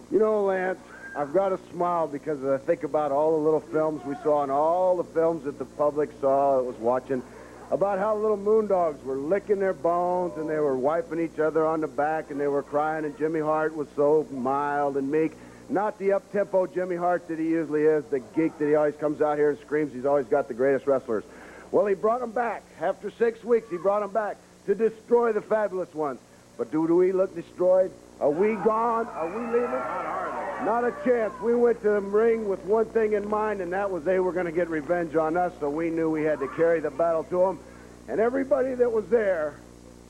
You 0.09 0.17
know, 0.17 0.45
Lance, 0.45 0.79
I've 1.13 1.33
got 1.33 1.49
to 1.49 1.59
smile 1.73 2.07
because 2.07 2.41
I 2.45 2.57
think 2.57 2.83
about 2.83 3.11
all 3.11 3.31
the 3.31 3.43
little 3.43 3.59
films 3.59 4.01
we 4.05 4.15
saw 4.23 4.43
and 4.43 4.51
all 4.51 4.95
the 4.95 5.03
films 5.03 5.43
that 5.43 5.59
the 5.59 5.65
public 5.65 6.09
saw 6.21 6.55
that 6.55 6.63
was 6.63 6.77
watching 6.77 7.21
about 7.69 7.99
how 7.99 8.15
little 8.15 8.37
moondogs 8.37 9.03
were 9.03 9.17
licking 9.17 9.59
their 9.59 9.73
bones 9.73 10.37
and 10.37 10.49
they 10.49 10.59
were 10.59 10.77
wiping 10.77 11.19
each 11.19 11.37
other 11.37 11.65
on 11.65 11.81
the 11.81 11.87
back 11.87 12.31
and 12.31 12.39
they 12.39 12.47
were 12.47 12.63
crying 12.63 13.03
and 13.03 13.17
Jimmy 13.17 13.41
Hart 13.41 13.75
was 13.75 13.89
so 13.97 14.25
mild 14.31 14.95
and 14.95 15.11
meek. 15.11 15.33
Not 15.67 15.99
the 15.99 16.13
up-tempo 16.13 16.67
Jimmy 16.67 16.95
Hart 16.95 17.27
that 17.27 17.39
he 17.39 17.45
usually 17.45 17.83
is, 17.83 18.05
the 18.05 18.19
geek 18.19 18.57
that 18.57 18.65
he 18.65 18.75
always 18.75 18.95
comes 18.95 19.21
out 19.21 19.37
here 19.37 19.49
and 19.49 19.59
screams 19.59 19.93
he's 19.93 20.05
always 20.05 20.27
got 20.27 20.47
the 20.47 20.53
greatest 20.53 20.87
wrestlers. 20.87 21.25
Well, 21.71 21.85
he 21.85 21.95
brought 21.95 22.19
them 22.19 22.31
back. 22.31 22.63
After 22.79 23.11
six 23.11 23.43
weeks, 23.43 23.67
he 23.69 23.77
brought 23.77 24.01
them 24.01 24.11
back 24.11 24.37
to 24.65 24.75
destroy 24.75 25.31
the 25.31 25.41
fabulous 25.41 25.93
ones. 25.93 26.19
But 26.57 26.71
do, 26.71 26.85
do 26.87 26.95
we 26.95 27.11
look 27.11 27.33
destroyed? 27.33 27.91
Are 28.19 28.29
we 28.29 28.55
gone? 28.55 29.07
Are 29.07 29.27
we 29.27 29.45
leaving? 29.47 30.65
Not 30.65 30.83
a 30.83 30.93
chance. 31.03 31.33
We 31.41 31.55
went 31.55 31.81
to 31.81 31.89
the 31.89 32.01
ring 32.01 32.47
with 32.47 32.59
one 32.65 32.85
thing 32.85 33.13
in 33.13 33.27
mind, 33.27 33.61
and 33.61 33.73
that 33.73 33.89
was 33.89 34.03
they 34.03 34.19
were 34.19 34.31
going 34.31 34.45
to 34.45 34.51
get 34.51 34.69
revenge 34.69 35.15
on 35.15 35.35
us, 35.37 35.53
so 35.59 35.69
we 35.69 35.89
knew 35.89 36.09
we 36.09 36.23
had 36.23 36.39
to 36.39 36.47
carry 36.49 36.79
the 36.79 36.91
battle 36.91 37.23
to 37.25 37.37
them. 37.39 37.59
And 38.07 38.19
everybody 38.19 38.75
that 38.75 38.91
was 38.91 39.07
there 39.07 39.55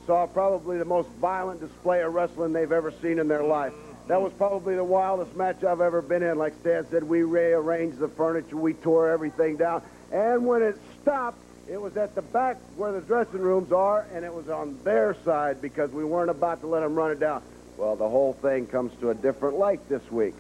saw 0.06 0.26
probably 0.26 0.78
the 0.78 0.86
most 0.86 1.08
violent 1.22 1.62
display 1.62 2.02
of 2.02 2.14
wrestling 2.14 2.52
they've 2.52 2.72
ever 2.72 2.92
seen 3.02 3.20
in 3.20 3.28
their 3.28 3.44
life. 3.44 3.74
That 4.08 4.22
was 4.22 4.34
probably 4.34 4.76
the 4.76 4.84
wildest 4.84 5.36
match 5.38 5.64
I've 5.64 5.80
ever 5.80 6.02
been 6.02 6.24
in. 6.24 6.38
Like 6.38 6.54
Stan 6.60 6.86
said, 6.90 7.04
we 7.04 7.24
rearranged 7.24 8.00
the 8.00 8.10
furniture, 8.10 8.58
we 8.58 8.74
tore 8.74 9.10
everything 9.10 9.56
down. 9.56 9.84
And 10.12 10.46
when 10.46 10.64
it 10.64 10.78
stopped, 11.02 11.38
it 11.70 11.80
was 11.80 11.96
at 11.98 12.16
the 12.16 12.22
back 12.22 12.58
where 12.76 12.92
the 12.92 13.02
dressing 13.02 13.40
rooms 13.40 13.72
are, 13.72 14.06
and 14.14 14.26
it 14.26 14.34
was 14.34 14.50
on 14.50 14.78
their 14.84 15.16
side 15.24 15.62
because 15.62 15.92
we 15.92 16.04
weren't 16.04 16.30
about 16.30 16.62
to 16.62 16.68
let 16.68 16.82
them 16.82 16.96
run 16.96 17.12
it 17.12 17.20
down. 17.20 17.42
Well, 17.78 17.96
the 17.96 18.10
whole 18.10 18.34
thing 18.34 18.68
comes 18.68 18.94
to 19.00 19.10
a 19.10 19.16
different 19.16 19.58
light 19.58 19.88
this 19.90 20.10
week. 20.12 20.36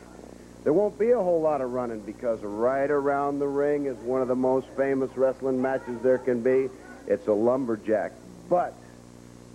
There 0.63 0.73
won't 0.73 0.99
be 0.99 1.11
a 1.11 1.17
whole 1.17 1.41
lot 1.41 1.61
of 1.61 1.71
running 1.71 2.01
because 2.01 2.41
right 2.41 2.89
around 2.89 3.39
the 3.39 3.47
ring 3.47 3.85
is 3.85 3.97
one 3.97 4.21
of 4.21 4.27
the 4.27 4.35
most 4.35 4.67
famous 4.77 5.09
wrestling 5.17 5.61
matches 5.61 5.99
there 6.03 6.19
can 6.19 6.43
be. 6.43 6.69
It's 7.07 7.27
a 7.27 7.33
lumberjack. 7.33 8.11
But 8.47 8.75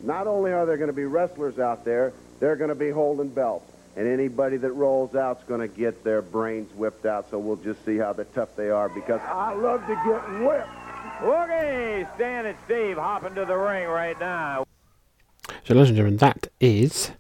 not 0.02 0.26
only 0.26 0.52
are 0.52 0.66
there 0.66 0.76
going 0.76 0.88
to 0.88 0.96
be 0.96 1.04
wrestlers 1.04 1.58
out 1.58 1.84
there, 1.84 2.12
they're 2.40 2.56
going 2.56 2.70
to 2.70 2.74
be 2.74 2.90
holding 2.90 3.28
belts. 3.28 3.70
And 3.96 4.06
anybody 4.06 4.56
that 4.56 4.72
rolls 4.72 5.14
out's 5.14 5.44
going 5.44 5.60
to 5.60 5.68
get 5.68 6.02
their 6.02 6.22
brains 6.22 6.70
whipped 6.74 7.06
out. 7.06 7.30
So 7.30 7.38
we'll 7.38 7.56
just 7.56 7.84
see 7.84 7.96
how 7.96 8.12
the 8.12 8.24
tough 8.24 8.56
they 8.56 8.68
are 8.68 8.88
because 8.88 9.20
I 9.20 9.54
love 9.54 9.80
to 9.86 9.94
get 9.94 10.46
whipped. 10.46 10.85
Okay, 11.22 12.06
Stan 12.14 12.44
and 12.44 12.58
Steve 12.66 12.98
hopping 12.98 13.34
to 13.36 13.46
the 13.46 13.56
ring 13.56 13.88
right 13.88 14.18
now. 14.20 14.66
So, 15.64 15.72
ladies 15.74 15.88
and 15.88 15.96
gentlemen, 15.96 16.18
that 16.18 16.48
is 16.60 17.12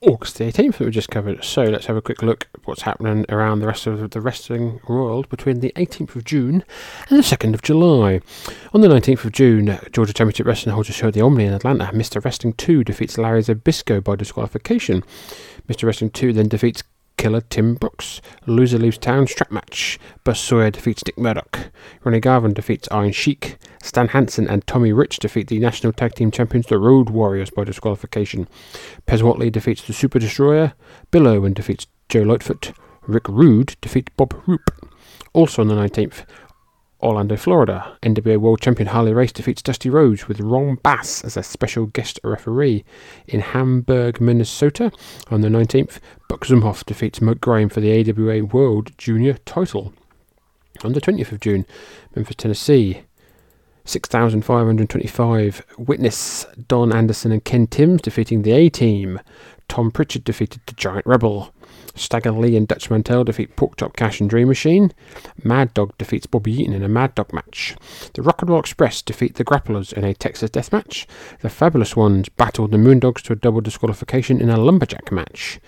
August 0.00 0.38
the 0.38 0.44
18th 0.44 0.76
that 0.76 0.84
we 0.84 0.90
just 0.92 1.08
covered. 1.08 1.42
So, 1.42 1.64
let's 1.64 1.86
have 1.86 1.96
a 1.96 2.00
quick 2.00 2.22
look 2.22 2.46
at 2.54 2.60
what's 2.64 2.82
happening 2.82 3.26
around 3.28 3.58
the 3.58 3.66
rest 3.66 3.88
of 3.88 4.10
the 4.10 4.20
wrestling 4.20 4.80
world 4.86 5.28
between 5.30 5.58
the 5.58 5.72
18th 5.74 6.14
of 6.14 6.24
June 6.24 6.62
and 7.10 7.18
the 7.18 7.22
2nd 7.22 7.54
of 7.54 7.62
July. 7.62 8.20
On 8.72 8.82
the 8.82 8.88
19th 8.88 9.24
of 9.24 9.32
June, 9.32 9.78
Georgia 9.90 10.12
Championship 10.12 10.46
Wrestling 10.46 10.74
holds 10.74 10.88
a 10.88 10.92
show 10.92 11.08
at 11.08 11.14
the 11.14 11.20
Omni 11.20 11.44
in 11.44 11.52
Atlanta. 11.52 11.86
Mr. 11.86 12.24
Wrestling 12.24 12.52
2 12.52 12.84
defeats 12.84 13.18
Larry 13.18 13.42
Zbyszko 13.42 14.04
by 14.04 14.14
disqualification. 14.14 15.02
Mr. 15.68 15.84
Wrestling 15.84 16.10
2 16.10 16.32
then 16.32 16.46
defeats 16.46 16.84
Killer 17.18 17.42
Tim 17.42 17.74
Brooks. 17.74 18.22
Loser 18.46 18.78
leaves 18.78 18.96
town 18.96 19.26
strap 19.26 19.50
match. 19.50 19.98
Buzz 20.24 20.40
Sawyer 20.40 20.70
defeats 20.70 21.02
Dick 21.02 21.18
Murdoch. 21.18 21.70
Ronnie 22.04 22.20
Garvin 22.20 22.54
defeats 22.54 22.88
Iron 22.90 23.12
Sheik. 23.12 23.58
Stan 23.82 24.08
Hansen 24.08 24.48
and 24.48 24.66
Tommy 24.66 24.92
Rich 24.92 25.18
defeat 25.18 25.48
the 25.48 25.58
National 25.58 25.92
Tag 25.92 26.14
Team 26.14 26.30
Champions, 26.30 26.66
the 26.66 26.78
Road 26.78 27.10
Warriors, 27.10 27.50
by 27.50 27.64
disqualification. 27.64 28.48
Pez 29.06 29.20
Whatley 29.20 29.52
defeats 29.52 29.82
the 29.82 29.92
Super 29.92 30.18
Destroyer. 30.18 30.72
Bill 31.10 31.26
Owen 31.26 31.52
defeats 31.52 31.86
Joe 32.08 32.22
Lightfoot. 32.22 32.72
Rick 33.02 33.28
Rude 33.28 33.76
defeats 33.80 34.12
Bob 34.16 34.40
Roop. 34.46 34.70
Also 35.32 35.60
on 35.62 35.68
the 35.68 35.74
19th, 35.74 36.24
Orlando, 37.00 37.36
Florida. 37.36 37.96
NWA 38.02 38.38
World 38.38 38.60
Champion 38.60 38.88
Harley 38.88 39.12
Race 39.12 39.30
defeats 39.30 39.62
Dusty 39.62 39.88
Rhodes 39.88 40.26
with 40.26 40.40
Ron 40.40 40.76
Bass 40.82 41.22
as 41.24 41.36
a 41.36 41.42
special 41.42 41.86
guest 41.86 42.18
referee. 42.24 42.84
In 43.28 43.40
Hamburg, 43.40 44.20
Minnesota, 44.20 44.90
on 45.30 45.42
the 45.42 45.48
19th, 45.48 46.00
Buck 46.28 46.44
Zumhofe 46.44 46.84
defeats 46.84 47.20
Mike 47.20 47.40
Graham 47.40 47.68
for 47.68 47.80
the 47.80 47.92
AWA 47.92 48.44
World 48.44 48.90
Junior 48.98 49.34
title. 49.44 49.92
On 50.82 50.92
the 50.92 51.00
20th 51.00 51.32
of 51.32 51.40
June, 51.40 51.66
Memphis, 52.14 52.36
Tennessee, 52.36 53.02
6,525 53.84 55.64
witness 55.78 56.46
Don 56.68 56.92
Anderson 56.92 57.32
and 57.32 57.44
Ken 57.44 57.66
Timbs 57.66 58.02
defeating 58.02 58.42
the 58.42 58.52
A 58.52 58.68
Team. 58.68 59.20
Tom 59.68 59.90
Prichard 59.90 60.24
defeated 60.24 60.60
the 60.66 60.74
Giant 60.74 61.06
Rebel. 61.06 61.54
Stagger 61.98 62.32
Lee 62.32 62.56
and 62.56 62.66
Dutch 62.66 62.90
Mantel 62.90 63.24
defeat 63.24 63.56
Pork 63.56 63.76
Chop 63.76 63.96
Cash 63.96 64.20
and 64.20 64.30
Dream 64.30 64.48
Machine. 64.48 64.92
Mad 65.42 65.74
Dog 65.74 65.96
defeats 65.98 66.26
Bobby 66.26 66.52
Eaton 66.52 66.74
in 66.74 66.82
a 66.82 66.88
Mad 66.88 67.14
Dog 67.14 67.32
match. 67.32 67.76
The 68.14 68.22
Rock 68.22 68.42
and 68.42 68.50
Roll 68.50 68.60
Express 68.60 69.02
defeat 69.02 69.34
the 69.34 69.44
Grapplers 69.44 69.92
in 69.92 70.04
a 70.04 70.14
Texas 70.14 70.50
Death 70.50 70.72
Match. 70.72 71.06
The 71.40 71.50
Fabulous 71.50 71.96
Ones 71.96 72.28
battle 72.28 72.68
the 72.68 72.76
Moondogs 72.76 73.22
to 73.22 73.32
a 73.32 73.36
double 73.36 73.60
disqualification 73.60 74.40
in 74.40 74.50
a 74.50 74.56
Lumberjack 74.56 75.12
match. 75.12 75.60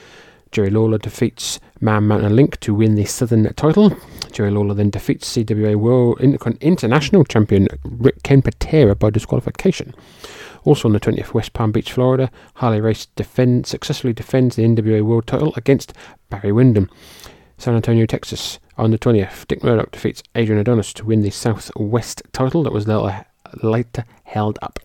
Jerry 0.52 0.70
Lawler 0.70 0.98
defeats 0.98 1.60
Man 1.80 2.08
Mountain 2.08 2.34
Link 2.34 2.58
to 2.60 2.74
win 2.74 2.96
the 2.96 3.04
Southern 3.04 3.52
title. 3.54 3.96
Jerry 4.32 4.50
Lawler 4.50 4.74
then 4.74 4.90
defeats 4.90 5.36
CWA 5.36 5.76
World 5.76 6.20
International 6.20 7.24
Champion 7.24 7.68
Rick 7.84 8.22
Ken 8.22 8.42
Patera 8.42 8.96
by 8.96 9.10
disqualification. 9.10 9.94
Also 10.64 10.88
on 10.88 10.92
the 10.92 11.00
20th, 11.00 11.32
West 11.34 11.52
Palm 11.52 11.72
Beach, 11.72 11.92
Florida, 11.92 12.30
Harley 12.54 12.80
Race 12.80 13.06
defend, 13.16 13.66
successfully 13.66 14.12
defends 14.12 14.56
the 14.56 14.64
NWA 14.64 15.02
World 15.02 15.26
title 15.26 15.54
against 15.56 15.92
Barry 16.28 16.52
Windham. 16.52 16.90
San 17.56 17.74
Antonio, 17.74 18.06
Texas, 18.06 18.58
on 18.76 18.90
the 18.90 18.98
20th, 18.98 19.46
Dick 19.46 19.62
Murdoch 19.62 19.90
defeats 19.90 20.22
Adrian 20.34 20.60
Adonis 20.60 20.92
to 20.94 21.04
win 21.04 21.20
the 21.20 21.30
Southwest 21.30 22.22
title 22.32 22.62
that 22.64 22.72
was 22.72 22.86
later 23.62 24.04
held 24.24 24.58
up. 24.62 24.78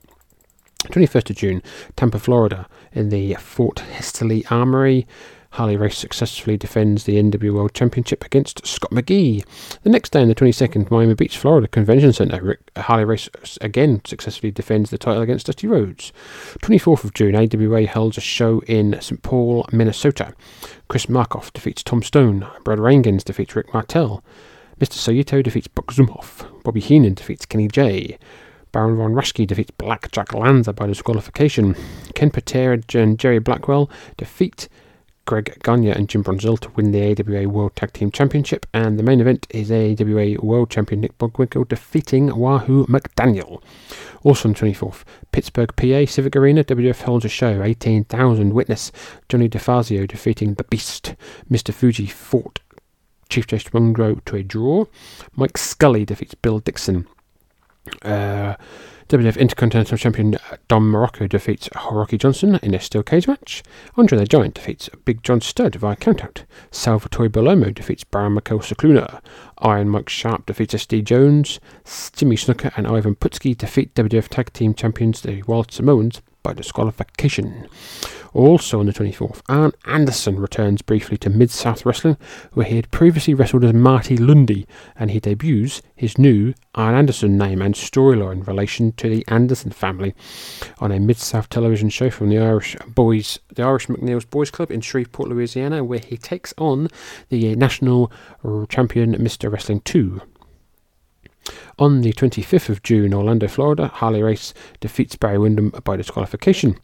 21st 0.86 1.30
of 1.32 1.36
June, 1.36 1.64
Tampa, 1.96 2.20
Florida, 2.20 2.68
in 2.92 3.10
the 3.10 3.34
Fort 3.36 3.80
Hesterly 3.80 4.46
Armory. 4.52 5.08
Harley 5.56 5.78
Race 5.78 5.98
successfully 5.98 6.58
defends 6.58 7.06
the 7.06 7.16
NWA 7.16 7.54
World 7.54 7.74
Championship 7.74 8.26
against 8.26 8.68
Scott 8.68 8.92
McGhee. 8.92 9.42
The 9.84 9.90
next 9.90 10.10
day, 10.12 10.22
on 10.22 10.28
the 10.28 10.36
22nd, 10.36 10.92
Miami 10.92 11.14
Beach, 11.14 11.38
Florida 11.38 11.70
Convention 11.70 12.12
Center, 12.12 12.60
Harley 12.76 13.06
Race 13.06 13.30
again 13.62 14.02
successfully 14.06 14.52
defends 14.52 14.90
the 14.90 14.98
title 14.98 15.22
against 15.22 15.46
Dusty 15.46 15.68
Rhodes. 15.68 16.12
24th 16.60 17.06
of 17.06 17.14
June, 17.14 17.36
AWA 17.36 17.88
holds 17.88 18.18
a 18.18 18.22
show 18.22 18.60
in 18.68 19.00
St. 19.00 19.22
Paul, 19.24 19.66
Minnesota. 19.72 20.34
Chris 20.90 21.06
Markoff 21.06 21.54
defeats 21.54 21.84
Tom 21.84 22.04
Stone. 22.04 22.46
Brad 22.66 22.80
Rheingans 22.80 23.24
defeats 23.24 23.56
Rick 23.56 23.74
Martel. 23.74 24.22
Mr. 24.82 24.96
Saito 24.96 25.42
defeats 25.42 25.70
Buck 25.70 25.94
Zumhofe. 25.94 26.64
Bobby 26.64 26.82
Heenan 26.82 27.14
defeats 27.14 27.46
Kenny 27.46 27.70
J. 27.70 28.18
Baron 28.74 28.98
Von 28.98 29.14
Raschke 29.14 29.48
defeats 29.48 29.72
Black 29.72 30.12
Jack 30.12 30.34
Lanza 30.34 30.74
by 30.74 30.86
disqualification. 30.88 31.78
Ken 32.14 32.30
Patera 32.30 32.82
and 32.94 33.18
Jerry 33.18 33.40
Blackwell 33.40 33.90
defeat 34.18 34.68
Greg 35.26 35.58
Gagne 35.64 35.90
and 35.90 36.08
Jim 36.08 36.24
Brunzell 36.24 36.60
to 36.60 36.70
win 36.72 36.92
the 36.92 37.02
AWA 37.02 37.50
World 37.50 37.76
Tag 37.76 37.94
Team 37.94 38.12
Championship, 38.12 38.66
and 38.74 39.00
the 39.00 39.04
main 39.04 39.20
event 39.20 39.48
is 39.50 39.72
AWA 39.72 40.40
World 40.40 40.70
Champion 40.70 41.02
Nick 41.02 41.18
Bockwinkel 41.18 41.68
defeating 41.68 42.36
Wahoo 42.36 42.86
McDaniel. 42.86 43.62
Also 44.24 44.50
on 44.50 44.54
the 44.54 44.60
24th, 44.60 45.04
Pittsburgh, 45.32 45.76
PA, 45.76 46.06
Civic 46.06 46.36
Arena, 46.36 46.64
WF 46.64 47.02
holds 47.02 47.26
a 47.26 47.30
show, 47.30 47.64
18,000 47.64 48.54
witness, 48.54 48.92
Johnny 49.28 49.50
DeFazio 49.50 50.08
defeating 50.08 50.54
The 50.54 50.64
Beast, 50.66 51.16
Mr. 51.50 51.74
Fuji 51.74 52.06
fought 52.06 52.60
Chief 53.30 53.48
Justice 53.48 53.74
Monroe 53.74 54.22
to 54.26 54.36
a 54.36 54.44
draw, 54.44 54.86
Mike 55.36 55.58
Scully 55.58 56.06
defeats 56.06 56.36
Bill 56.36 56.60
Dixon. 56.60 57.08
Uh, 58.02 58.56
WWF 59.08 59.38
Intercontinental 59.38 60.00
Champion 60.00 60.36
Don 60.68 60.82
Muraco 60.82 61.30
defeats 61.30 61.70
Rocky 61.92 62.18
Johnson 62.18 62.60
in 62.64 62.74
a 62.74 62.80
steel 62.80 63.04
cage 63.04 63.28
match. 63.28 63.62
Andre 63.98 64.18
the 64.18 64.26
Giant 64.26 64.56
defeats 64.56 64.90
Big 65.06 65.22
John 65.22 65.42
Studd 65.42 65.76
via 65.76 65.96
countout. 65.96 66.44
Salvatore 66.72 67.30
Bellomo 67.30 67.72
defeats 67.72 68.04
Baron 68.04 68.34
Mikel 68.34 68.60
Scicluna. 68.62 69.22
Iron 69.60 69.90
Mike 69.90 70.10
Sharpe 70.10 70.48
defeats 70.48 70.74
SD 70.74 71.04
Jones. 71.04 71.60
Jimmy 72.14 72.36
Snuka 72.36 72.76
and 72.76 72.88
Ivan 72.88 73.14
Putski 73.14 73.56
defeat 73.56 73.94
WWF 73.94 74.28
Tag 74.28 74.52
Team 74.54 74.74
Champions 74.74 75.22
the 75.22 75.44
Wild 75.44 75.72
Samoans 75.72 76.24
by 76.42 76.54
disqualification. 76.54 77.68
Also 78.36 78.82
on 78.82 78.86
the 78.86 78.92
24th, 78.92 79.42
Arn 79.48 79.72
Anderson 79.86 80.38
returns 80.38 80.82
briefly 80.82 81.16
to 81.20 81.30
Mid 81.30 81.50
South 81.50 81.86
Wrestling, 81.86 82.18
where 82.52 82.66
he 82.66 82.76
had 82.76 82.92
previously 82.92 83.34
wrestled 83.34 83.64
as 83.64 83.74
Marty 83.74 84.18
Lundy, 84.18 84.68
and 84.98 85.10
he 85.10 85.22
debuts 85.22 85.82
his 85.96 86.18
new 86.18 86.54
Arn 86.76 86.96
Anderson 86.96 87.38
name 87.38 87.62
and 87.62 87.76
storyline 87.76 88.34
in 88.34 88.44
relation 88.44 88.92
to 88.98 89.08
the 89.08 89.24
Anderson 89.30 89.72
family 89.72 90.14
on 90.80 90.92
a 90.92 91.00
Mid 91.00 91.16
South 91.16 91.48
television 91.48 91.90
show 91.90 92.10
from 92.10 92.28
the 92.28 92.38
Irish 92.38 92.76
Boys, 92.86 93.40
the 93.54 93.64
Irish 93.64 93.88
McNeil's 93.88 94.26
Boys 94.26 94.52
Club 94.52 94.70
in 94.70 94.82
Shreveport, 94.82 95.30
Louisiana, 95.30 95.82
where 95.86 96.00
he 96.00 96.18
takes 96.18 96.54
on 96.58 96.90
the 97.30 97.56
national 97.56 98.12
champion 98.68 99.16
Mr. 99.16 99.50
Wrestling 99.50 99.80
2. 99.86 100.22
On 101.80 102.02
the 102.02 102.12
25th 102.12 102.68
of 102.68 102.84
June, 102.84 103.14
Orlando, 103.14 103.48
Florida, 103.48 103.88
Harley 103.88 104.22
Race 104.22 104.54
defeats 104.82 105.16
Barry 105.16 105.38
Windham 105.38 105.70
by 105.86 105.96
disqualification. 105.96 106.78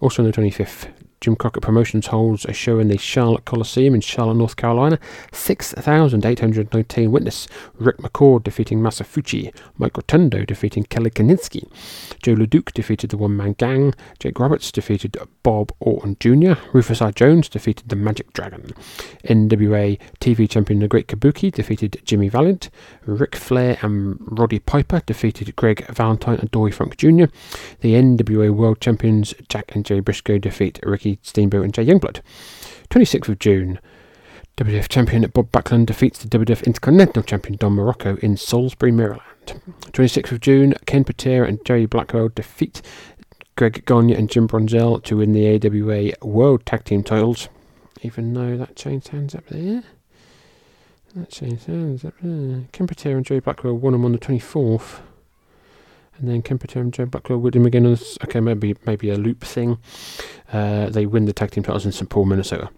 Also 0.00 0.22
on 0.22 0.30
the 0.30 0.36
25th, 0.36 0.88
Jim 1.26 1.34
Crockett 1.34 1.64
Promotions 1.64 2.06
holds 2.06 2.44
a 2.44 2.52
show 2.52 2.78
in 2.78 2.86
the 2.86 2.96
Charlotte 2.96 3.44
Coliseum 3.44 3.96
in 3.96 4.00
Charlotte, 4.00 4.36
North 4.36 4.54
Carolina. 4.54 4.96
6,819 5.32 7.10
witness. 7.10 7.48
Rick 7.74 7.96
McCord 7.96 8.44
defeating 8.44 8.78
Masa 8.78 9.04
Fuchi. 9.04 9.52
Mike 9.76 9.96
Rotundo 9.96 10.44
defeating 10.44 10.84
Kelly 10.84 11.10
Kiniski. 11.10 11.68
Joe 12.22 12.36
LeDuc 12.36 12.72
defeated 12.74 13.10
the 13.10 13.16
One 13.16 13.36
Man 13.36 13.54
Gang. 13.54 13.92
Jake 14.20 14.38
Roberts 14.38 14.70
defeated 14.70 15.16
Bob 15.42 15.72
Orton 15.80 16.16
Jr. 16.20 16.60
Rufus 16.72 17.02
R. 17.02 17.10
Jones 17.10 17.48
defeated 17.48 17.88
the 17.88 17.96
Magic 17.96 18.32
Dragon. 18.32 18.70
NWA 19.24 19.98
TV 20.20 20.48
champion 20.48 20.78
The 20.78 20.86
Great 20.86 21.08
Kabuki 21.08 21.50
defeated 21.50 22.02
Jimmy 22.04 22.28
Valiant. 22.28 22.70
Ric 23.04 23.34
Flair 23.34 23.78
and 23.82 24.16
Roddy 24.20 24.60
Piper 24.60 25.02
defeated 25.04 25.56
Greg 25.56 25.88
Valentine 25.88 26.38
and 26.38 26.52
Dory 26.52 26.70
Funk 26.70 26.96
Jr. 26.96 27.24
The 27.80 27.94
NWA 27.94 28.54
World 28.54 28.80
Champions 28.80 29.34
Jack 29.48 29.74
and 29.74 29.84
Jay 29.84 29.98
Briscoe 29.98 30.38
defeat 30.38 30.78
Ricky 30.84 31.15
Steamboat 31.22 31.64
and 31.64 31.74
Jay 31.74 31.84
Youngblood. 31.84 32.20
26th 32.90 33.28
of 33.28 33.38
June, 33.38 33.78
WWF 34.56 34.88
champion 34.88 35.22
Bob 35.34 35.50
Backlund 35.52 35.86
defeats 35.86 36.18
the 36.18 36.28
WWF 36.28 36.64
Intercontinental 36.64 37.22
champion 37.22 37.56
Don 37.56 37.76
Muraco 37.76 38.18
in 38.20 38.36
Salisbury, 38.36 38.90
Maryland. 38.90 39.22
26th 39.92 40.32
of 40.32 40.40
June, 40.40 40.74
Ken 40.86 41.04
Patera 41.04 41.46
and 41.46 41.64
Jerry 41.64 41.86
Blackwell 41.86 42.30
defeat 42.30 42.80
Greg 43.56 43.84
Gagne 43.84 44.14
and 44.14 44.30
Jim 44.30 44.48
Brunzell 44.48 45.02
to 45.04 45.18
win 45.18 45.32
the 45.32 45.46
AWA 45.46 46.12
World 46.26 46.64
Tag 46.64 46.84
Team 46.84 47.02
titles. 47.02 47.48
Even 48.02 48.32
though 48.34 48.56
that 48.56 48.76
changed 48.76 49.08
hands 49.08 49.34
up 49.34 49.46
there. 49.48 49.82
That 51.14 51.30
changed 51.30 51.66
hands 51.66 52.04
up 52.04 52.14
there. 52.22 52.62
Ken 52.72 52.86
Patera 52.86 53.16
and 53.16 53.26
Jerry 53.26 53.40
Blackwell 53.40 53.74
won 53.74 53.92
them 53.92 54.04
on 54.04 54.12
the 54.12 54.18
24th 54.18 55.00
and 56.18 56.28
then 56.28 56.42
Kemper 56.42 56.78
and 56.78 56.92
Joe 56.92 57.06
Buckler 57.06 57.38
with 57.38 57.54
him 57.54 57.66
again. 57.66 57.86
As, 57.86 58.18
okay, 58.24 58.40
maybe 58.40 58.74
maybe 58.86 59.10
a 59.10 59.16
loop 59.16 59.42
thing. 59.44 59.78
Uh, 60.56 60.88
they 60.88 61.04
win 61.04 61.26
the 61.26 61.32
tag 61.34 61.50
team 61.50 61.62
titles 61.62 61.84
in 61.84 61.92
St. 61.92 62.08
Paul, 62.08 62.24
Minnesota. 62.24 62.70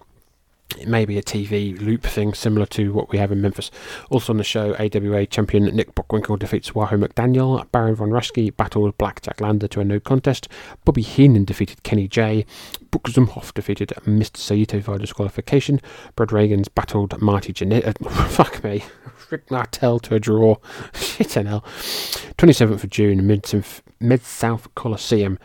it 0.77 0.89
may 0.89 1.05
be 1.05 1.17
a 1.17 1.23
TV 1.23 1.81
loop 1.81 2.03
thing 2.03 2.35
similar 2.35 2.67
to 2.67 2.93
what 2.93 3.11
we 3.11 3.19
have 3.19 3.31
in 3.33 3.41
Memphis. 3.41 3.71
Also 4.11 4.33
on 4.33 4.37
the 4.37 4.45
show, 4.45 4.75
AWA 4.75 5.27
champion 5.27 5.65
Nick 5.65 5.95
Bockwinkel 5.95 6.39
defeats 6.39 6.75
Wahoo 6.75 6.97
McDaniel. 6.99 7.71
Baron 7.71 7.95
von 7.95 8.11
Raschke 8.11 8.55
battled 8.57 8.99
Blackjack 8.99 9.41
Lanza 9.41 9.69
to 9.69 9.81
a 9.81 9.85
no 9.85 10.01
contest. 10.01 10.49
Bobby 10.85 11.03
Heenan 11.03 11.45
defeated 11.45 11.85
Kenny 11.85 12.09
J. 12.09 12.45
Book 12.91 13.05
Zumhofe 13.05 13.55
defeated 13.55 13.91
Mr. 14.05 14.37
Saito 14.37 14.81
via 14.81 14.99
disqualification. 14.99 15.81
Brad 16.17 16.31
Rheingans 16.31 16.69
battled 16.75 17.21
Marty 17.23 17.53
Jannetty. 17.53 17.87
Uh, 17.87 18.11
fuck 18.29 18.63
me. 18.65 18.85
Rick 19.31 19.51
Martel 19.51 19.99
to 20.01 20.17
a 20.17 20.21
draw. 20.21 20.57
Shit 20.95 21.35
hell. 21.35 21.63
27th 22.39 22.85
of 22.85 22.91
June, 22.91 23.27
Mid 24.01 24.23
South 24.25 24.75
Coliseum. 24.75 25.39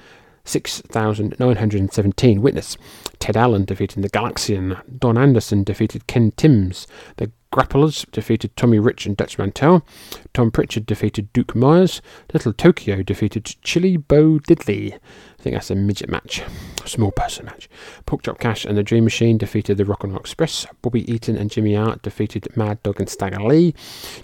6,917 0.45 2.41
witness. 2.41 2.78
Ted 3.20 3.38
Allen 3.38 3.65
defeated 3.65 4.03
the 4.03 4.10
Galaxian. 4.10 4.82
Don 4.99 5.18
Anderson 5.18 5.64
defeated 5.64 6.07
Ken 6.07 6.32
Timbs. 6.32 6.86
The 7.18 7.32
Grapplers 7.53 8.10
defeated 8.11 8.56
Tommy 8.57 8.80
Rich 8.80 9.06
and 9.06 9.15
Dutch 9.15 9.38
Mantell. 9.38 9.86
Tom 10.34 10.49
Prichard 10.49 10.88
defeated 10.88 11.32
Duke 11.34 11.56
Myers. 11.56 12.02
Little 12.34 12.52
Tokyo 12.52 13.03
defeated 13.03 13.45
Chili 13.61 13.95
Bo 13.95 14.40
Diddley. 14.40 14.98
I 15.44 15.48
think 15.52 15.56
that's 15.56 15.72
a 15.72 15.76
midget 15.76 16.10
match, 16.10 16.41
small 16.86 17.11
person 17.11 17.48
match. 17.48 17.68
Porkchop 18.07 18.40
Cash 18.40 18.64
and 18.64 18.78
the 18.78 18.82
Dream 18.82 19.03
Machine 19.03 19.38
defeated 19.38 19.76
the 19.76 19.84
Rock 19.84 20.06
and 20.06 20.14
Roll 20.14 20.22
Express. 20.22 20.65
Bobby 20.82 21.03
Eaton 21.11 21.36
and 21.36 21.52
Jimmy 21.52 21.76
Hart 21.76 22.02
defeated 22.02 22.56
Mad 22.56 22.82
Dog 22.82 23.02
and 23.02 23.10
Stagger 23.10 23.41
Lee. 23.41 23.76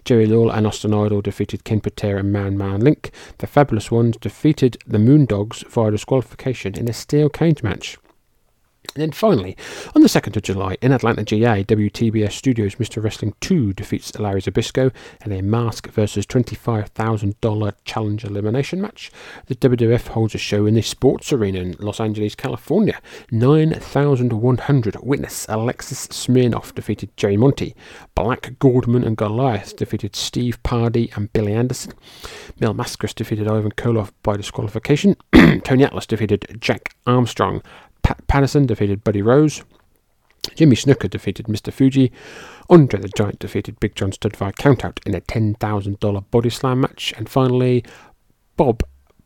Jerry 0.06 0.26
Lawler 0.26 0.56
and 0.56 0.66
Austin 0.66 0.94
Idol 0.94 1.20
defeated 1.20 1.66
Ken 1.66 1.82
Patera 1.82 2.22
and 2.22 2.32
Man 2.32 2.58
Man 2.58 2.80
Link. 2.80 3.12
The 3.40 3.48
Fabulous 3.48 3.92
Ones 3.92 4.16
defeated 4.16 4.78
the 4.88 4.98
Moondogs 4.98 5.68
via 5.68 5.92
disqualification 5.92 6.78
in 6.78 6.88
a 6.88 6.94
steel 6.94 7.28
cage 7.28 7.64
match. 7.64 7.98
And 8.96 9.04
then 9.04 9.12
finally, 9.12 9.56
on 9.96 10.02
the 10.02 10.08
2nd 10.08 10.36
of 10.36 10.42
July, 10.42 10.76
in 10.82 10.92
Atlanta, 10.92 11.24
GA, 11.24 11.64
WTBS 11.64 12.32
Studios 12.32 12.76
Mr. 12.76 13.04
Wrestling 13.04 13.36
2 13.40 13.74
defeats 13.74 14.18
Larry 14.18 14.42
Zbyszko 14.42 14.92
in 15.24 15.32
a 15.32 15.42
mask 15.42 15.90
versus 15.90 16.26
$25,000 16.26 17.74
challenge 17.86 18.24
elimination 18.24 18.82
match. 18.82 19.12
The 19.46 19.56
WWF 19.56 20.08
holds 20.08 20.34
a 20.34 20.40
show 20.40 20.66
in 20.66 20.74
the 20.74 20.82
sports 20.82 21.32
arena 21.32 21.60
in 21.60 21.76
Los 21.80 22.00
Angeles, 22.00 22.36
California. 22.36 23.00
9,100 23.32 24.98
witness 25.04 25.46
Alexis 25.48 26.08
Smirnoff 26.08 26.74
defeated 26.74 27.16
Jerry 27.16 27.38
Monti. 27.38 27.76
Black 28.16 28.54
Gordman 28.60 29.06
and 29.06 29.18
Goliath 29.18 29.76
defeated 29.76 30.16
Steve 30.16 30.62
Pardy 30.64 31.16
and 31.16 31.32
Billy 31.32 31.54
Anderson. 31.54 31.94
Mil 32.60 32.74
Mascaras 32.74 33.14
defeated 33.14 33.48
Ivan 33.48 33.72
Koloff 33.72 34.12
by 34.24 34.36
disqualification. 34.36 35.16
Tony 35.64 35.84
Atlas 35.84 36.06
defeated 36.06 36.58
Jack 36.60 36.96
Armstrong. 37.06 37.62
Pat 38.10 38.26
Patterson 38.26 38.66
defeated 38.66 39.04
Buddy 39.04 39.22
Rose. 39.22 39.64
Jimmy 40.56 40.76
Snuka 40.76 41.08
defeated 41.08 41.46
Mr. 41.46 41.72
Fuji. 41.72 42.12
Andre 42.68 43.00
the 43.00 43.08
Giant 43.10 43.38
defeated 43.38 43.80
Big 43.80 43.94
John 43.94 44.12
Studd 44.12 44.36
via 44.36 44.52
countout 44.54 44.98
in 45.06 45.14
a 45.14 45.22
$10,000 45.22 46.32
body 46.32 46.50
slam 46.50 46.82
match. 46.82 47.14
And 47.18 47.30
finally, 47.30 47.86
Bob 48.58 48.82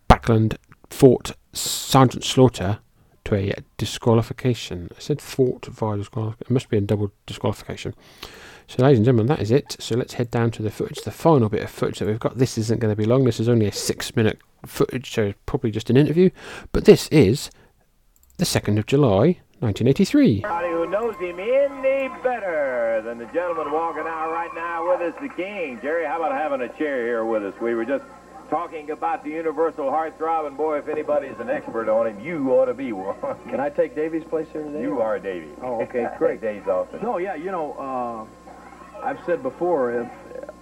Backlund 0.09 0.57
fought 0.89 1.31
Sergeant 1.53 2.25
Slaughter 2.25 2.79
to 3.23 3.35
a 3.35 3.53
disqualification. 3.77 4.89
I 4.97 4.99
said 4.99 5.21
fought 5.21 5.67
via 5.67 5.95
disqualification. 5.95 6.45
It 6.45 6.53
must 6.53 6.67
be 6.67 6.77
a 6.77 6.81
double 6.81 7.13
disqualification. 7.25 7.95
So, 8.67 8.83
ladies 8.83 8.97
and 8.97 9.05
gentlemen, 9.05 9.27
that 9.27 9.41
is 9.41 9.51
it. 9.51 9.77
So, 9.79 9.95
let's 9.95 10.15
head 10.15 10.29
down 10.29 10.51
to 10.51 10.61
the 10.61 10.71
footage. 10.71 11.03
The 11.03 11.11
final 11.11 11.47
bit 11.47 11.63
of 11.63 11.69
footage 11.69 11.99
that 11.99 12.07
we've 12.09 12.19
got. 12.19 12.37
This 12.37 12.57
isn't 12.57 12.81
going 12.81 12.91
to 12.91 13.01
be 13.01 13.05
long. 13.05 13.23
This 13.23 13.39
is 13.39 13.47
only 13.47 13.67
a 13.67 13.71
six 13.71 14.13
minute 14.13 14.39
footage, 14.65 15.13
so 15.13 15.33
probably 15.45 15.71
just 15.71 15.89
an 15.89 15.95
interview. 15.95 16.31
But 16.73 16.83
this 16.83 17.07
is 17.07 17.49
the 18.37 18.45
2nd 18.45 18.79
of 18.79 18.85
July, 18.87 19.39
1983. 19.59 20.43
Anybody 20.43 20.69
who 20.69 20.87
knows 20.87 21.15
him 21.17 21.39
any 21.39 22.09
better 22.23 23.01
than 23.05 23.17
the 23.17 23.25
gentleman 23.27 23.71
walking 23.71 24.03
out 24.07 24.31
right 24.31 24.49
now 24.55 24.89
with 24.89 25.01
us, 25.01 25.21
the 25.21 25.29
King. 25.29 25.79
Jerry, 25.81 26.05
how 26.05 26.17
about 26.17 26.31
having 26.31 26.61
a 26.61 26.69
chair 26.77 27.05
here 27.05 27.23
with 27.23 27.43
us? 27.43 27.53
We 27.61 27.75
were 27.75 27.85
just 27.85 28.03
talking 28.49 28.89
about 28.89 29.23
the 29.23 29.29
universal 29.29 29.85
heartthrob, 29.85 30.47
and 30.47 30.57
boy, 30.57 30.79
if 30.79 30.87
anybody's 30.87 31.39
an 31.39 31.49
expert 31.49 31.87
on 31.89 32.07
him, 32.07 32.19
you 32.19 32.51
ought 32.51 32.65
to 32.65 32.73
be 32.73 32.91
one. 32.91 33.15
Can 33.49 33.59
I 33.59 33.69
take 33.69 33.95
Davey's 33.95 34.23
place 34.23 34.47
here 34.51 34.63
today? 34.63 34.81
You 34.81 34.99
are 34.99 35.19
Davey. 35.19 35.49
Oh, 35.61 35.81
okay, 35.83 36.07
great. 36.17 36.41
Dave's 36.41 36.67
Austin. 36.67 37.01
No, 37.03 37.19
yeah, 37.19 37.35
you 37.35 37.51
know, 37.51 37.73
uh, 37.73 39.05
I've 39.05 39.23
said 39.25 39.43
before, 39.43 40.01
if, 40.01 40.09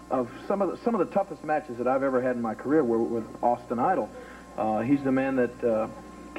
of 0.09 0.29
some 0.45 0.61
of 0.61 0.71
the 0.71 0.77
some 0.83 0.93
of 0.93 1.07
the 1.07 1.13
toughest 1.13 1.43
matches 1.45 1.77
that 1.77 1.87
I've 1.87 2.03
ever 2.03 2.21
had 2.21 2.35
in 2.35 2.41
my 2.41 2.53
career 2.53 2.83
were 2.83 2.99
with 2.99 3.25
Austin 3.41 3.79
Idol. 3.79 4.09
Uh, 4.57 4.81
he's 4.81 5.01
the 5.03 5.11
man 5.11 5.37
that. 5.37 5.63
Uh, 5.63 5.87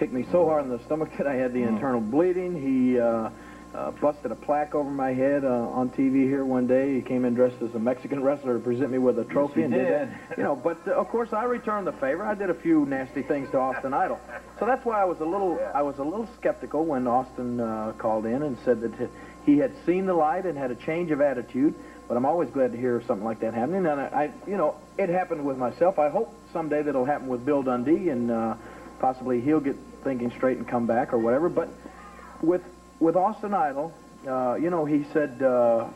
kicked 0.03 0.13
me 0.13 0.27
so 0.33 0.45
hard 0.47 0.65
in 0.65 0.71
the 0.71 0.81
stomach 0.81 1.11
that 1.19 1.29
I 1.29 1.35
had 1.35 1.53
the 1.53 1.63
Hmm. 1.63 1.77
internal 1.77 2.01
bleeding. 2.01 2.61
He 2.61 2.99
uh, 2.99 3.31
uh, 3.73 3.91
busted 3.93 4.33
a 4.33 4.35
plaque 4.35 4.75
over 4.75 4.91
my 4.91 5.13
head 5.13 5.45
uh, 5.45 5.49
on 5.49 5.91
TV 5.91 6.25
here 6.25 6.45
one 6.45 6.67
day. 6.67 6.93
He 6.97 7.03
came 7.03 7.25
in 7.25 7.35
dressed 7.35 7.63
as 7.63 7.73
a 7.77 7.79
Mexican 7.79 8.21
wrestler 8.21 8.55
to 8.55 8.59
present 8.59 8.91
me 8.91 8.99
with 8.99 9.17
a 9.21 9.25
trophy 9.25 9.61
he 9.61 9.63
and 9.63 9.73
did 9.73 9.85
did. 9.87 10.09
that. 10.29 10.37
You 10.39 10.43
know, 10.43 10.57
but 10.57 10.79
uh, 10.89 10.95
of 10.95 11.07
course 11.09 11.33
I 11.33 11.45
returned 11.45 11.87
the 11.87 11.93
favor. 11.93 12.25
I 12.25 12.35
did 12.35 12.51
a 12.51 12.55
few 12.55 12.85
nasty 12.85 13.23
things 13.23 13.49
to 13.53 13.59
Austin 13.59 13.95
Idol, 13.95 14.19
so 14.59 14.67
that's 14.67 14.85
why 14.85 15.01
I 15.01 15.05
was 15.05 15.21
a 15.21 15.25
little 15.25 15.61
I 15.73 15.83
was 15.83 15.99
a 15.99 16.03
little 16.05 16.29
skeptical 16.37 16.85
when 16.85 17.07
Austin 17.07 17.61
uh, 17.61 17.93
called 17.97 18.27
in 18.27 18.43
and 18.43 18.59
said 18.65 18.81
that 18.81 19.09
he 19.47 19.59
had 19.59 19.73
seen 19.87 20.07
the 20.07 20.15
light 20.15 20.47
and 20.47 20.59
had 20.59 20.73
a 20.73 20.77
change 20.77 21.13
of 21.13 21.21
attitude. 21.21 21.75
But 22.09 22.17
I'm 22.17 22.27
always 22.27 22.51
glad 22.51 22.73
to 22.73 22.79
hear 22.79 23.01
something 23.07 23.25
like 23.25 23.39
that 23.41 23.55
happening. 23.55 23.87
And 23.87 24.01
I, 24.01 24.07
I 24.25 24.51
you 24.51 24.57
know, 24.57 24.75
it 24.99 25.09
happened 25.09 25.47
with 25.47 25.57
myself. 25.59 26.01
I 26.01 26.09
hope 26.11 26.35
someday 26.53 26.83
that'll 26.83 27.05
happen 27.05 27.29
with 27.29 27.47
Bill 27.47 27.63
Dundee 27.63 28.09
and. 28.09 28.33
Uh, 28.33 28.55
possibly 28.99 29.41
he'll 29.41 29.59
get 29.59 29.75
thinking 30.03 30.31
straight 30.31 30.59
and 30.59 30.67
come 30.67 30.87
back 30.87 31.13
or 31.13 31.19
whatever. 31.19 31.49
But 31.49 31.69
with 32.43 32.63
with 33.01 33.17
Austin 33.17 33.55
Idol, 33.55 33.93
uh, 34.27 34.55
you 34.55 34.71
know, 34.71 34.85
he 34.85 35.05
said 35.13 35.43
uh, 35.43 35.89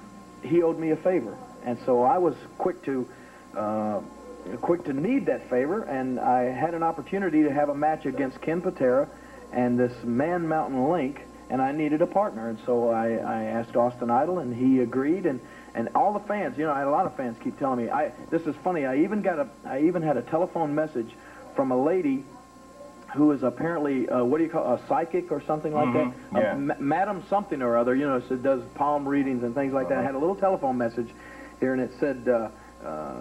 he 0.42 0.62
owed 0.62 0.78
me 0.78 0.90
a 0.90 0.96
favor, 0.96 1.36
and 1.64 1.78
so 1.84 2.02
I 2.02 2.18
was 2.18 2.34
quick 2.58 2.84
to 2.84 3.08
uh, 3.56 4.00
quick 4.60 4.84
to 4.84 4.92
need 4.92 5.26
that 5.26 5.48
favor, 5.50 5.82
and 5.82 6.18
I 6.20 6.44
had 6.44 6.74
an 6.74 6.82
opportunity 6.82 7.42
to 7.44 7.52
have 7.52 7.68
a 7.68 7.74
match 7.74 8.06
against 8.06 8.40
Ken 8.40 8.60
Patera 8.60 9.08
and 9.52 9.78
this 9.78 9.92
Man 10.04 10.48
Mountain 10.48 10.90
Link, 10.90 11.20
and 11.50 11.62
I 11.62 11.72
needed 11.72 12.02
a 12.02 12.06
partner, 12.06 12.48
and 12.48 12.58
so 12.66 12.90
I, 12.90 13.12
I 13.12 13.42
asked 13.44 13.76
Austin 13.76 14.10
Idol, 14.10 14.38
and 14.38 14.54
he 14.54 14.80
agreed, 14.80 15.26
and. 15.26 15.40
And 15.74 15.90
all 15.94 16.14
the 16.14 16.20
fans, 16.20 16.56
you 16.56 16.64
know, 16.64 16.72
I 16.72 16.78
had 16.78 16.86
a 16.86 16.90
lot 16.90 17.04
of 17.04 17.18
fans 17.18 17.36
keep 17.44 17.58
telling 17.58 17.84
me. 17.84 17.90
I 17.90 18.10
this 18.30 18.40
is 18.46 18.56
funny. 18.64 18.86
I 18.86 19.00
even 19.00 19.20
got 19.20 19.38
a, 19.38 19.48
I 19.66 19.82
even 19.82 20.00
had 20.00 20.16
a 20.16 20.22
telephone 20.22 20.74
message 20.74 21.12
from 21.54 21.70
a 21.70 21.76
lady 21.76 22.24
who 23.14 23.32
is 23.32 23.42
apparently 23.42 24.08
uh, 24.08 24.24
what 24.24 24.38
do 24.38 24.44
you 24.44 24.50
call 24.50 24.74
a 24.74 24.80
psychic 24.88 25.30
or 25.32 25.40
something 25.40 25.72
like 25.72 25.88
Mhm, 25.88 26.12
that? 26.32 26.40
yeah. 26.42 26.52
Uh, 26.52 26.56
ma- 26.56 26.74
Madam 26.78 27.22
something 27.28 27.62
or 27.62 27.76
other, 27.76 27.94
you 27.94 28.06
know, 28.06 28.20
so 28.20 28.36
does 28.36 28.62
palm 28.74 29.06
readings 29.08 29.42
and 29.42 29.54
things 29.54 29.72
like 29.72 29.88
that. 29.88 29.98
I 29.98 30.02
had 30.02 30.14
a 30.14 30.18
little 30.18 30.34
telephone 30.36 30.76
message 30.76 31.08
here, 31.60 31.72
and 31.72 31.80
it 31.80 31.92
said 32.00 32.28
uh, 32.28 32.48
uh, 32.86 33.14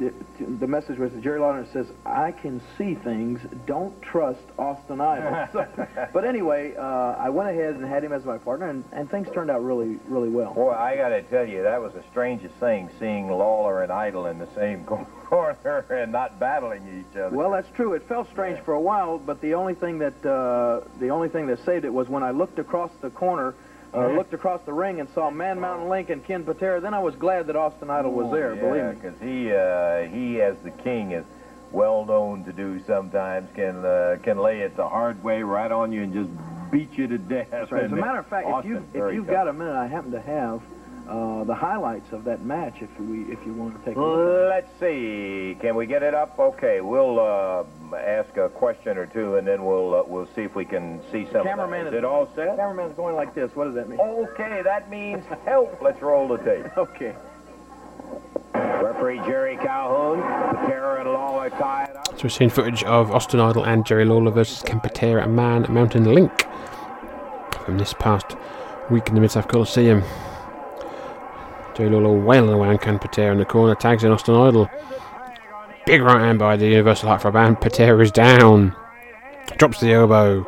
the, 0.00 0.44
the 0.58 0.66
message 0.66 0.98
was 0.98 1.12
Jerry 1.20 1.38
Lawler. 1.38 1.66
Says, 1.72 1.86
"I 2.06 2.32
can 2.32 2.60
see 2.78 2.94
things. 2.94 3.40
Don't 3.66 4.00
trust 4.02 4.40
Austin 4.58 5.00
Idol." 5.00 5.48
So- 5.52 5.86
but 6.12 6.24
anyway, 6.24 6.74
uh, 6.76 6.82
I 7.18 7.28
went 7.28 7.50
ahead 7.50 7.74
and 7.74 7.84
had 7.84 8.02
him 8.02 8.12
as 8.12 8.24
my 8.24 8.38
partner, 8.38 8.68
and, 8.68 8.82
and 8.92 9.10
things 9.10 9.28
turned 9.32 9.50
out 9.50 9.62
really, 9.62 9.98
really 10.08 10.28
well. 10.30 10.54
Boy, 10.54 10.72
I 10.72 10.96
got 10.96 11.10
to 11.10 11.22
tell 11.22 11.46
you, 11.46 11.62
that 11.62 11.80
was 11.80 11.92
the 11.92 12.02
strangest 12.10 12.54
thing, 12.56 12.88
seeing 12.98 13.28
Lawler 13.30 13.82
and 13.82 13.92
Idol 13.92 14.26
in 14.26 14.38
the 14.38 14.48
same 14.54 14.84
corner 15.26 15.84
and 15.90 16.10
not 16.10 16.40
battling 16.40 17.04
each 17.10 17.16
other. 17.16 17.34
Well, 17.36 17.50
that's 17.50 17.70
true. 17.76 17.92
It 17.92 18.02
felt 18.08 18.28
strange 18.30 18.58
for 18.64 18.74
a 18.74 18.80
while, 18.80 19.18
but 19.18 19.40
the 19.40 19.54
only 19.54 19.74
thing 19.74 19.98
that 19.98 20.26
uh, 20.26 20.80
the 20.98 21.10
only 21.10 21.28
thing 21.28 21.46
that 21.48 21.64
saved 21.64 21.84
it 21.84 21.92
was 21.92 22.08
when 22.08 22.22
I 22.22 22.30
looked 22.30 22.58
across 22.58 22.90
the 23.00 23.10
corner, 23.10 23.54
uh, 23.94 24.08
looked 24.08 24.34
across 24.34 24.62
the 24.62 24.72
ring, 24.72 25.00
and 25.00 25.08
saw 25.10 25.30
Man 25.30 25.60
Mountain 25.60 25.88
Link 25.88 26.10
and 26.10 26.24
Ken 26.24 26.44
Patera. 26.44 26.80
Then 26.80 26.94
I 26.94 26.98
was 27.00 27.14
glad 27.14 27.46
that 27.48 27.56
Austin 27.56 27.90
Idol 27.90 28.12
was 28.12 28.30
there. 28.32 28.54
believe 28.54 28.84
me. 28.84 28.92
because 28.94 29.20
he, 29.20 29.52
uh, 29.52 30.02
he 30.08 30.40
as 30.40 30.56
the 30.58 30.70
king 30.70 31.12
is 31.12 31.24
well 31.72 32.04
known 32.04 32.44
to 32.44 32.52
do 32.52 32.80
sometimes, 32.86 33.48
can 33.54 33.84
uh, 33.84 34.18
can 34.22 34.38
lay 34.38 34.60
it 34.60 34.76
the 34.76 34.88
hard 34.88 35.22
way 35.22 35.42
right 35.42 35.70
on 35.70 35.92
you 35.92 36.02
and 36.02 36.12
just 36.12 36.30
beat 36.70 36.96
you 36.96 37.06
to 37.08 37.18
death. 37.18 37.70
Right. 37.70 37.84
As 37.84 37.92
a 37.92 37.96
matter 37.96 38.18
of 38.18 38.26
fact, 38.26 38.46
if 38.48 38.54
Austin, 38.54 38.88
you 38.94 39.08
if 39.08 39.14
you've 39.14 39.26
got 39.26 39.48
a 39.48 39.52
minute, 39.52 39.74
I 39.74 39.86
happen 39.86 40.12
to 40.12 40.20
have 40.20 40.62
uh, 41.10 41.42
the 41.42 41.54
highlights 41.54 42.12
of 42.12 42.22
that 42.24 42.44
match. 42.44 42.82
If 42.82 43.00
we 43.00 43.22
if 43.22 43.44
you 43.44 43.52
want 43.52 43.76
to 43.78 43.84
take 43.84 43.96
a 43.96 44.00
look. 44.00 44.48
Let's 44.48 44.70
see. 44.78 45.56
Can 45.60 45.74
we 45.74 45.86
get 45.86 46.04
it 46.04 46.14
up? 46.14 46.38
Okay, 46.38 46.80
we'll 46.80 47.18
uh, 47.18 47.64
ask 47.96 48.36
a 48.36 48.48
question 48.48 48.96
or 48.96 49.06
two, 49.06 49.34
and 49.34 49.46
then 49.46 49.64
we'll 49.64 49.94
uh, 49.94 50.02
we'll 50.06 50.28
see 50.36 50.42
if 50.42 50.54
we 50.54 50.64
can 50.64 51.00
see 51.10 51.24
something. 51.24 51.42
Cameraman 51.42 51.88
is 51.88 51.94
it 51.94 52.04
all 52.04 52.30
set? 52.36 52.56
Cameraman's 52.56 52.94
going 52.94 53.16
like 53.16 53.34
this. 53.34 53.50
What 53.56 53.64
does 53.64 53.74
that 53.74 53.88
mean? 53.88 53.98
Okay, 53.98 54.62
that 54.62 54.88
means 54.88 55.24
help. 55.44 55.82
Let's 55.82 56.00
roll 56.00 56.28
the 56.28 56.38
tape. 56.38 56.66
Okay. 56.76 57.14
Referee 58.54 59.18
Jerry 59.18 59.56
Calhoun, 59.56 60.20
Patera 60.22 61.00
and 61.00 61.10
Lawler 61.12 61.50
tie 61.50 61.84
it 61.84 61.96
up. 61.96 62.06
So 62.18 62.24
we're 62.24 62.30
seeing 62.30 62.50
footage 62.50 62.82
of 62.84 63.10
Austin 63.10 63.38
Idol 63.38 63.64
and 63.64 63.86
Jerry 63.86 64.04
Lawler 64.04 64.30
versus 64.30 64.62
Ken 64.62 64.80
Patera 64.80 65.22
and 65.22 65.36
Man 65.36 65.66
Mountain 65.68 66.04
Link 66.12 66.46
from 67.64 67.78
this 67.78 67.92
past 67.92 68.36
week 68.90 69.08
in 69.08 69.14
the 69.14 69.20
Mid-South 69.20 69.46
Coliseum. 69.48 70.02
Lawler 71.78 72.12
wailing 72.18 72.50
away 72.52 72.68
on 72.68 72.78
Ken 72.78 72.98
Patera 72.98 73.32
in 73.32 73.38
the 73.38 73.44
corner, 73.44 73.74
tags 73.74 74.04
in 74.04 74.10
Austin 74.10 74.34
Idol. 74.34 74.68
Big 75.86 76.02
right 76.02 76.20
hand 76.20 76.38
by 76.38 76.56
the 76.56 76.66
Universal 76.66 77.08
Heart 77.08 77.22
for 77.22 77.30
Band. 77.30 77.60
Patera 77.60 77.98
is 78.00 78.12
down. 78.12 78.74
Drops 79.56 79.80
the 79.80 79.92
elbow. 79.92 80.46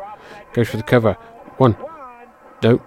Goes 0.53 0.69
for 0.69 0.77
the 0.77 0.83
cover. 0.83 1.13
One. 1.57 1.75
Nope. 2.61 2.81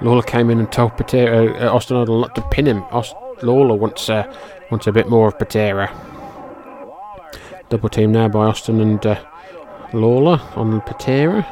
Lawler 0.00 0.22
came 0.22 0.50
in 0.50 0.58
and 0.60 0.70
told 0.70 0.96
Patera, 0.96 1.66
uh, 1.66 1.74
Austin 1.74 1.96
Idol 1.96 2.20
not 2.20 2.34
to 2.34 2.42
pin 2.50 2.66
him. 2.66 2.82
Aust- 2.90 3.16
Lawler 3.42 3.74
wants 3.74 4.08
uh, 4.08 4.32
wants 4.70 4.86
a 4.86 4.92
bit 4.92 5.08
more 5.08 5.28
of 5.28 5.38
Patera. 5.38 5.90
Double 7.68 7.88
team 7.88 8.12
now 8.12 8.28
by 8.28 8.46
Austin 8.46 8.80
and 8.80 9.04
uh, 9.04 9.20
Lawler 9.92 10.40
on 10.54 10.80
Patera. 10.82 11.46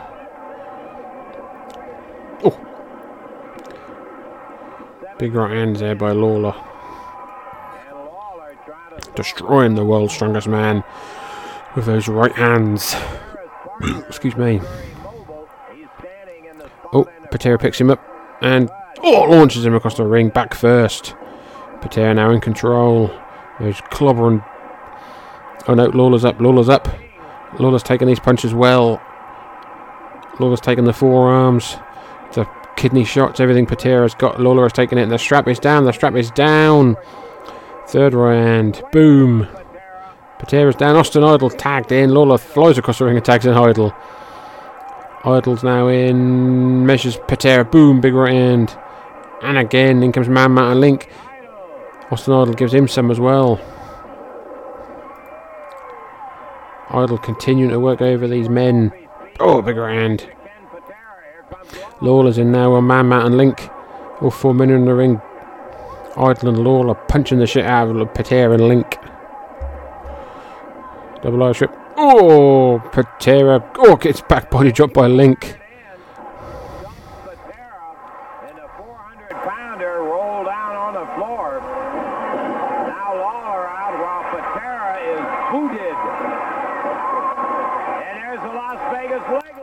Big 5.18 5.34
right 5.34 5.50
hands 5.50 5.80
there 5.80 5.94
by 5.94 6.12
Lawler, 6.12 6.54
destroying 9.14 9.74
the 9.74 9.84
world's 9.84 10.14
strongest 10.14 10.48
man 10.48 10.84
with 11.74 11.86
those 11.86 12.08
right 12.08 12.32
hands. 12.32 12.94
Excuse 14.08 14.36
me. 14.36 14.60
Oh, 16.92 17.08
Patera 17.30 17.58
picks 17.58 17.80
him 17.80 17.90
up 17.90 18.02
and 18.40 18.70
oh, 19.02 19.24
launches 19.24 19.64
him 19.64 19.74
across 19.74 19.96
the 19.96 20.04
ring 20.04 20.28
back 20.28 20.54
first. 20.54 21.14
Patera 21.80 22.14
now 22.14 22.30
in 22.30 22.40
control. 22.40 23.10
There's 23.58 23.80
clobbering. 23.80 24.44
Oh 25.68 25.74
no, 25.74 25.86
Lawler's 25.86 26.24
up, 26.24 26.40
Lawler's 26.40 26.68
up. 26.68 26.88
Lawler's 27.58 27.82
taking 27.82 28.06
these 28.06 28.20
punches 28.20 28.54
well. 28.54 29.00
Lawler's 30.38 30.60
taking 30.60 30.84
the 30.84 30.92
forearms, 30.92 31.76
kidney 32.76 33.04
shots, 33.04 33.40
everything 33.40 33.66
Patera's 33.66 34.14
got. 34.14 34.40
Lawler 34.40 34.64
has 34.64 34.72
taken 34.72 34.98
it, 34.98 35.02
and 35.02 35.12
the 35.12 35.18
strap 35.18 35.48
is 35.48 35.58
down, 35.58 35.84
the 35.84 35.92
strap 35.92 36.14
is 36.14 36.30
down. 36.30 36.96
Third 37.88 38.14
round, 38.14 38.82
boom. 38.92 39.48
Patera's 40.38 40.76
down, 40.76 40.96
Austin 40.96 41.24
Idol 41.24 41.50
tagged 41.50 41.92
in. 41.92 42.10
Lawler 42.10 42.38
flies 42.38 42.78
across 42.78 42.98
the 42.98 43.04
ring 43.04 43.16
and 43.16 43.24
tags 43.24 43.46
in 43.46 43.54
Idol. 43.54 43.94
Idol's 45.24 45.64
now 45.64 45.88
in, 45.88 46.86
measures 46.86 47.16
Patera, 47.26 47.64
boom, 47.64 48.00
big 48.00 48.14
right 48.14 48.32
hand. 48.32 48.76
And 49.42 49.58
again, 49.58 50.02
in 50.02 50.12
comes 50.12 50.28
Man 50.28 50.52
Mountain 50.52 50.80
Link. 50.80 51.08
Austin 52.10 52.34
Idol 52.34 52.54
gives 52.54 52.72
him 52.72 52.86
some 52.86 53.10
as 53.10 53.18
well. 53.18 53.60
Idol 56.90 57.18
continuing 57.18 57.70
to 57.70 57.80
work 57.80 58.00
over 58.00 58.28
these 58.28 58.48
men. 58.48 58.92
Oh, 59.40 59.60
big 59.60 59.76
right 59.76 59.94
hand. 59.94 60.30
Lawler's 62.00 62.38
in 62.38 62.52
now 62.52 62.74
on 62.74 62.86
Man 62.86 63.08
Mountain 63.08 63.36
Link. 63.36 63.70
All 64.20 64.30
four 64.30 64.54
men 64.54 64.70
in 64.70 64.84
the 64.84 64.94
ring. 64.94 65.20
Idol 66.16 66.48
and 66.48 66.64
Lawler 66.64 66.94
punching 66.94 67.38
the 67.38 67.46
shit 67.46 67.64
out 67.64 67.94
of 67.94 68.14
Patera 68.14 68.52
and 68.52 68.68
Link. 68.68 68.96
Double 71.22 71.42
eye 71.42 71.52
trip. 71.52 71.70
Oh, 71.96 72.82
Patera. 72.92 73.70
Oh, 73.76 73.96
gets 73.96 74.20
back 74.20 74.50
body 74.50 74.72
drop 74.72 74.92
by 74.92 75.06
Link. 75.06 75.58
pounder 79.44 80.02
rolled 80.02 80.46
down 80.46 80.76
on 80.76 80.94
the 80.94 81.06
floor. 81.14 81.60
Now 82.88 83.14
Lawler 83.14 83.66
out 83.68 83.94
while 84.00 84.24
Patera 84.32 84.96
is 85.12 85.20
booted. 85.52 85.96
And 88.06 88.16
there's 88.16 88.40
the 88.40 88.52
Las 88.56 88.80
Vegas 88.92 89.24
leg 89.30 89.56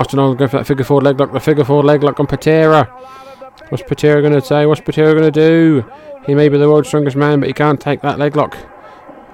Idol 0.00 0.34
going 0.34 0.48
for 0.48 0.56
that 0.56 0.66
figure 0.66 0.84
four 0.84 1.00
leg 1.00 1.20
lock. 1.20 1.32
The 1.32 1.40
figure 1.40 1.64
four 1.64 1.82
leg 1.82 2.02
lock 2.02 2.18
on 2.18 2.26
Patera. 2.26 2.84
What's 3.68 3.84
Patera 3.84 4.22
going 4.22 4.32
to 4.32 4.40
say? 4.40 4.66
What's 4.66 4.80
Patera 4.80 5.12
going 5.12 5.30
to 5.30 5.30
do? 5.30 5.84
He 6.26 6.34
may 6.34 6.48
be 6.48 6.58
the 6.58 6.68
world's 6.68 6.88
strongest 6.88 7.16
man, 7.16 7.40
but 7.40 7.46
he 7.48 7.52
can't 7.52 7.80
take 7.80 8.00
that 8.00 8.18
leg 8.18 8.34
lock. 8.34 8.56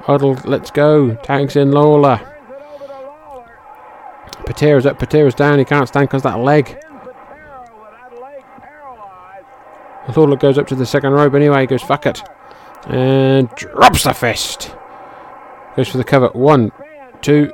Idol, 0.09 0.39
let's 0.45 0.71
go. 0.71 1.15
Tags 1.17 1.57
in 1.57 1.73
Lawler. 1.73 2.21
Patera's 4.45 4.87
up, 4.87 4.99
Patera's 4.99 5.35
down. 5.35 5.59
He 5.59 5.65
can't 5.65 5.89
stand 5.89 6.09
because 6.09 6.23
that 6.23 6.39
leg. 6.39 6.79
Lawler 10.15 10.37
goes 10.37 10.59
up 10.59 10.67
to 10.69 10.75
the 10.75 10.87
second 10.87 11.13
rope 11.13 11.35
anyway. 11.35 11.63
He 11.63 11.67
goes, 11.67 11.83
fuck 11.83 12.07
it. 12.07 12.23
And 12.87 13.49
drops 13.57 14.05
the 14.05 14.15
fist. 14.15 14.75
Goes 15.77 15.89
for 15.89 15.99
the 15.99 16.05
cover. 16.05 16.29
One, 16.29 16.73
two, 17.23 17.53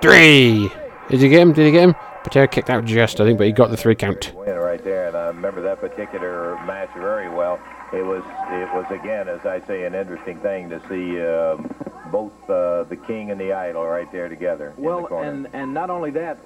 three. 0.00 0.70
Did 1.08 1.20
he 1.20 1.28
get 1.28 1.40
him? 1.40 1.52
Did 1.52 1.66
he 1.66 1.72
get 1.72 1.88
him? 1.88 1.94
Patera 2.24 2.48
kicked 2.48 2.70
out 2.70 2.84
just, 2.84 3.20
I 3.20 3.24
think, 3.24 3.38
but 3.38 3.46
he 3.46 3.52
got 3.52 3.70
the 3.70 3.76
three 3.76 3.94
count. 3.94 4.32
Right 4.36 4.82
there, 4.84 5.08
and 5.08 5.16
I 5.16 5.26
remember 5.26 5.60
that 5.62 5.80
particular 5.80 6.54
match 6.64 6.90
very 6.94 7.28
well. 7.28 7.60
It 7.92 8.04
was, 8.04 8.22
it 8.50 8.72
was 8.74 8.86
again, 8.90 9.28
as 9.28 9.44
I 9.44 9.60
say, 9.66 9.84
an 9.84 9.94
interesting 9.94 10.38
thing 10.38 10.70
to 10.70 10.80
see 10.88 11.20
um, 11.20 11.74
both 12.10 12.32
uh, 12.48 12.84
the 12.84 12.96
King 12.96 13.30
and 13.30 13.40
the 13.40 13.52
Idol 13.52 13.86
right 13.86 14.10
there 14.12 14.28
together. 14.28 14.72
in 14.76 14.76
the 14.76 14.82
Well, 14.82 15.18
and 15.20 15.48
and 15.52 15.74
not 15.74 15.90
only 15.90 16.10
that, 16.12 16.38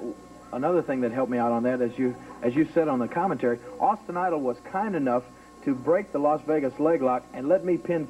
another 0.53 0.82
thing 0.82 1.03
that 1.03 1.12
helped 1.12 1.31
me 1.31 1.39
out 1.39 1.53
on 1.53 1.62
that, 1.65 1.81
as 1.81 1.97
you 1.98 2.16
as 2.43 2.55
you 2.55 2.66
said 2.74 2.89
on 2.89 2.98
the 2.98 3.09
commentary, 3.09 3.59
Austin 3.78 4.16
Idol 4.16 4.40
was 4.40 4.57
kind 4.73 4.97
enough 4.97 5.24
to 5.65 5.74
break 5.74 6.12
the 6.12 6.19
Las 6.19 6.40
Vegas 6.47 6.78
leg 6.81 7.03
lock 7.03 7.24
and 7.32 7.48
let 7.48 7.65
me 7.65 7.77
pin 7.77 8.09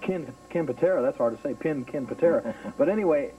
Ken 0.00 0.32
Ken 0.48 0.66
Patera. 0.66 1.02
That's 1.02 1.18
hard 1.18 1.36
to 1.36 1.42
say, 1.42 1.54
pin 1.54 1.84
Ken 1.84 2.06
Patera. 2.06 2.54
but 2.78 2.88
anyway, 2.88 3.32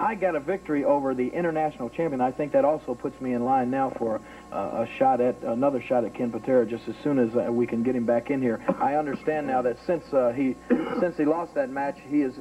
I 0.00 0.14
got 0.14 0.34
a 0.34 0.40
victory 0.40 0.84
over 0.84 1.14
the 1.14 1.28
international 1.28 1.90
champion. 1.90 2.22
I 2.22 2.30
think 2.32 2.52
that 2.52 2.64
also 2.64 2.94
puts 2.94 3.20
me 3.20 3.34
in 3.34 3.44
line 3.44 3.70
now 3.70 3.90
for 3.90 4.20
uh, 4.50 4.84
a 4.84 4.88
shot 4.98 5.20
at 5.20 5.42
another 5.42 5.82
shot 5.82 6.04
at 6.04 6.14
Ken 6.14 6.32
Patera. 6.32 6.64
Just 6.64 6.88
as 6.88 6.94
soon 7.04 7.18
as 7.18 7.36
uh, 7.36 7.52
we 7.52 7.66
can 7.66 7.82
get 7.82 7.94
him 7.94 8.06
back 8.06 8.30
in 8.30 8.40
here, 8.40 8.64
I 8.80 8.94
understand 8.94 9.46
now 9.46 9.60
that 9.60 9.76
since 9.86 10.10
uh, 10.14 10.32
he 10.32 10.56
since 11.00 11.18
he 11.18 11.26
lost 11.26 11.54
that 11.54 11.68
match, 11.68 11.98
he 12.08 12.22
is. 12.22 12.34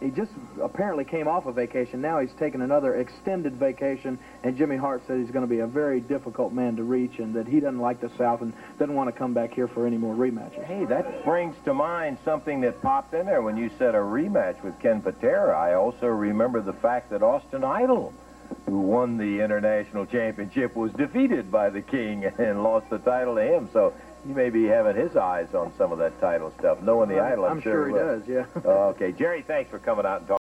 He 0.00 0.10
just 0.10 0.30
apparently 0.62 1.04
came 1.04 1.26
off 1.26 1.46
a 1.46 1.52
vacation. 1.52 2.00
Now 2.00 2.20
he's 2.20 2.32
taken 2.38 2.62
another 2.62 2.94
extended 2.94 3.54
vacation, 3.54 4.18
and 4.44 4.56
Jimmy 4.56 4.76
Hart 4.76 5.02
said 5.06 5.18
he's 5.18 5.30
going 5.30 5.44
to 5.44 5.50
be 5.50 5.58
a 5.58 5.66
very 5.66 6.00
difficult 6.00 6.52
man 6.52 6.76
to 6.76 6.84
reach, 6.84 7.18
and 7.18 7.34
that 7.34 7.48
he 7.48 7.58
doesn't 7.58 7.80
like 7.80 8.00
the 8.00 8.10
South 8.16 8.40
and 8.40 8.52
doesn't 8.78 8.94
want 8.94 9.12
to 9.12 9.18
come 9.18 9.34
back 9.34 9.52
here 9.52 9.66
for 9.66 9.86
any 9.86 9.96
more 9.96 10.14
rematches. 10.14 10.64
Hey, 10.64 10.84
that 10.84 11.24
brings 11.24 11.56
to 11.64 11.74
mind 11.74 12.18
something 12.24 12.60
that 12.60 12.80
popped 12.80 13.12
in 13.12 13.26
there 13.26 13.42
when 13.42 13.56
you 13.56 13.70
said 13.76 13.96
a 13.96 13.98
rematch 13.98 14.62
with 14.62 14.78
Ken 14.78 15.02
Patera. 15.02 15.58
I 15.58 15.74
also 15.74 16.06
remember 16.06 16.60
the 16.60 16.74
fact 16.74 17.10
that 17.10 17.22
Austin 17.24 17.64
Idol, 17.64 18.14
who 18.66 18.78
won 18.80 19.16
the 19.16 19.40
international 19.40 20.06
championship, 20.06 20.76
was 20.76 20.92
defeated 20.92 21.50
by 21.50 21.70
the 21.70 21.82
King 21.82 22.24
and 22.38 22.62
lost 22.62 22.88
the 22.88 22.98
title 22.98 23.34
to 23.34 23.42
him. 23.42 23.68
So 23.72 23.92
he 24.26 24.32
may 24.32 24.50
be 24.50 24.64
having 24.64 24.96
his 24.96 25.16
eyes 25.16 25.54
on 25.54 25.72
some 25.76 25.92
of 25.92 25.98
that 25.98 26.18
title 26.20 26.52
stuff. 26.58 26.80
Knowing 26.82 27.08
the 27.08 27.20
Idol, 27.20 27.44
I'm, 27.44 27.52
I'm 27.52 27.60
sure 27.60 27.86
he 27.86 27.92
will. 27.92 28.18
does, 28.18 28.28
yeah. 28.28 28.46
okay, 28.64 29.12
Jerry, 29.12 29.42
thanks 29.42 29.70
for 29.70 29.78
coming 29.78 30.06
out 30.06 30.20
and 30.20 30.28
talking. 30.28 30.38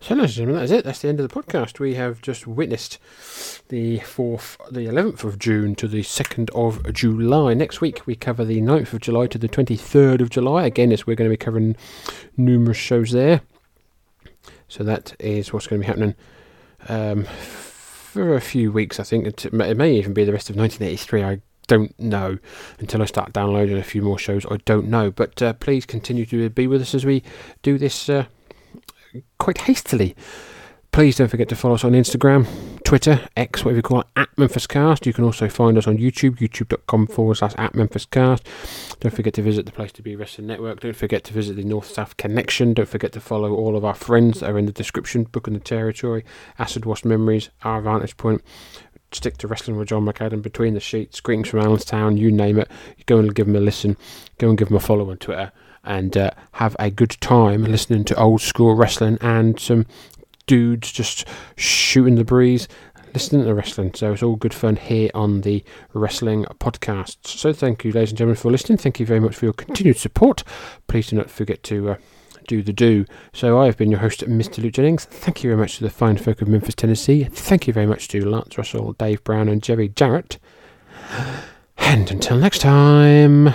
So, 0.00 0.14
ladies 0.14 0.38
and 0.38 0.46
gentlemen, 0.46 0.60
that 0.60 0.64
is 0.64 0.70
it. 0.70 0.84
That's 0.84 1.00
the 1.00 1.08
end 1.08 1.18
of 1.18 1.28
the 1.28 1.34
podcast. 1.34 1.80
We 1.80 1.94
have 1.94 2.22
just 2.22 2.46
witnessed 2.46 2.98
the 3.70 3.98
4th, 4.00 4.56
the 4.70 4.86
11th 4.86 5.24
of 5.24 5.38
June 5.38 5.74
to 5.74 5.88
the 5.88 6.02
2nd 6.02 6.48
of 6.50 6.92
July. 6.92 7.54
Next 7.54 7.80
week, 7.80 8.06
we 8.06 8.14
cover 8.14 8.44
the 8.44 8.60
9th 8.60 8.92
of 8.92 9.00
July 9.00 9.26
to 9.26 9.38
the 9.38 9.48
23rd 9.48 10.20
of 10.20 10.30
July. 10.30 10.64
Again, 10.64 10.92
as 10.92 11.08
we're 11.08 11.16
going 11.16 11.28
to 11.28 11.32
be 11.32 11.36
covering 11.36 11.74
numerous 12.36 12.76
shows 12.76 13.10
there. 13.10 13.40
So, 14.68 14.84
that 14.84 15.16
is 15.18 15.52
what's 15.52 15.66
going 15.66 15.80
to 15.80 15.84
be 15.84 15.88
happening 15.88 16.14
um, 16.88 17.26
for 18.16 18.34
a 18.34 18.40
few 18.40 18.72
weeks, 18.72 18.98
I 18.98 19.02
think. 19.02 19.26
It 19.26 19.52
may, 19.52 19.92
even 19.92 20.14
be 20.14 20.24
the 20.24 20.32
rest 20.32 20.48
of 20.48 20.56
1983. 20.56 21.22
I 21.22 21.40
don't 21.66 21.98
know 22.00 22.38
until 22.78 23.02
I 23.02 23.04
start 23.04 23.32
downloading 23.32 23.76
a 23.76 23.82
few 23.82 24.02
more 24.02 24.18
shows. 24.18 24.46
I 24.50 24.56
don't 24.64 24.88
know. 24.88 25.10
But 25.10 25.42
uh, 25.42 25.52
please 25.54 25.84
continue 25.84 26.24
to 26.26 26.48
be 26.50 26.66
with 26.66 26.80
us 26.80 26.94
as 26.94 27.04
we 27.04 27.22
do 27.62 27.76
this. 27.78 28.08
Uh, 28.08 28.24
quite 29.38 29.58
hastily. 29.58 30.16
Please 30.92 31.16
don't 31.16 31.28
forget 31.28 31.48
to 31.50 31.56
follow 31.56 31.74
us 31.74 31.84
on 31.84 31.92
Instagram, 31.92 32.46
Twitter, 32.86 33.28
X, 33.36 33.64
whatever 33.64 33.78
you 33.78 33.82
call 33.82 34.00
it, 34.02 34.06
at 34.14 34.30
MemphisCast. 34.36 35.06
You 35.06 35.12
can 35.12 35.24
also 35.24 35.48
find 35.48 35.76
us 35.76 35.88
on 35.88 35.98
YouTube, 35.98 36.38
youtube.com 36.38 37.08
forward 37.08 37.34
slash 37.34 37.52
at 37.58 37.72
MemphisCast. 37.72 38.42
Don't 39.00 39.12
forget 39.12 39.34
to 39.34 39.42
visit 39.42 39.66
the 39.66 39.72
Place 39.72 39.90
to 39.90 40.02
Be 40.02 40.14
Wrestling 40.14 40.46
Network. 40.46 40.78
Don't 40.78 40.94
forget 40.94 41.24
to 41.24 41.32
visit 41.32 41.56
the 41.56 41.64
North 41.64 41.90
South 41.90 42.16
Connection. 42.16 42.74
Don't 42.74 42.88
forget 42.88 43.10
to 43.14 43.20
follow 43.20 43.52
all 43.52 43.76
of 43.76 43.84
our 43.84 43.96
friends 43.96 44.38
that 44.38 44.50
are 44.50 44.56
in 44.56 44.66
the 44.66 44.72
description, 44.72 45.24
Booking 45.24 45.54
The 45.54 45.60
Territory, 45.60 46.24
Acid 46.60 46.84
Wash 46.84 47.04
Memories, 47.04 47.50
Our 47.64 47.80
Vantage 47.80 48.16
Point. 48.16 48.40
Stick 49.10 49.36
to 49.38 49.48
Wrestling 49.48 49.78
with 49.78 49.88
John 49.88 50.04
McAdam, 50.04 50.40
Between 50.40 50.74
the 50.74 50.80
Sheets, 50.80 51.20
Greetings 51.20 51.48
from 51.48 51.62
Allentown, 51.62 52.16
you 52.16 52.30
name 52.30 52.56
it. 52.56 52.70
Go 53.06 53.18
and 53.18 53.34
give 53.34 53.46
them 53.46 53.56
a 53.56 53.60
listen. 53.60 53.96
Go 54.38 54.48
and 54.48 54.56
give 54.56 54.68
them 54.68 54.76
a 54.76 54.80
follow 54.80 55.10
on 55.10 55.16
Twitter 55.16 55.50
and 55.86 56.16
uh, 56.16 56.30
have 56.52 56.76
a 56.78 56.90
good 56.90 57.16
time 57.20 57.64
listening 57.64 58.04
to 58.04 58.14
old 58.16 58.40
school 58.40 58.74
wrestling 58.74 59.18
and 59.20 59.58
some 59.58 59.86
dudes 60.46 60.92
just 60.92 61.26
shooting 61.56 62.16
the 62.16 62.24
breeze, 62.24 62.68
listening 63.12 63.44
to 63.44 63.54
wrestling. 63.54 63.92
So 63.94 64.12
it's 64.12 64.22
all 64.22 64.36
good 64.36 64.54
fun 64.54 64.76
here 64.76 65.10
on 65.14 65.42
the 65.42 65.64
Wrestling 65.92 66.44
Podcasts. 66.60 67.26
So 67.28 67.52
thank 67.52 67.84
you, 67.84 67.92
ladies 67.92 68.10
and 68.10 68.18
gentlemen, 68.18 68.36
for 68.36 68.50
listening. 68.50 68.78
Thank 68.78 69.00
you 69.00 69.06
very 69.06 69.20
much 69.20 69.36
for 69.36 69.46
your 69.46 69.52
continued 69.52 69.98
support. 69.98 70.44
Please 70.86 71.08
do 71.08 71.16
not 71.16 71.30
forget 71.30 71.62
to. 71.64 71.90
Uh, 71.90 71.96
do 72.46 72.62
the 72.62 72.72
do. 72.72 73.04
So 73.32 73.58
I 73.58 73.66
have 73.66 73.76
been 73.76 73.90
your 73.90 73.98
host, 74.00 74.20
Mr. 74.20 74.62
Luke 74.62 74.74
Jennings. 74.74 75.04
Thank 75.04 75.42
you 75.42 75.50
very 75.50 75.60
much 75.60 75.78
to 75.78 75.82
the 75.84 75.90
fine 75.90 76.16
folk 76.16 76.40
of 76.40 76.46
Memphis, 76.46 76.76
Tennessee. 76.76 77.24
Thank 77.24 77.66
you 77.66 77.72
very 77.72 77.86
much 77.86 78.08
to 78.08 78.24
Lance 78.24 78.56
Russell, 78.56 78.92
Dave 78.92 79.24
Brown, 79.24 79.48
and 79.48 79.62
Jerry 79.62 79.88
Jarrett. 79.88 80.38
And 81.78 82.10
until 82.10 82.36
next 82.36 82.60
time. 82.60 83.52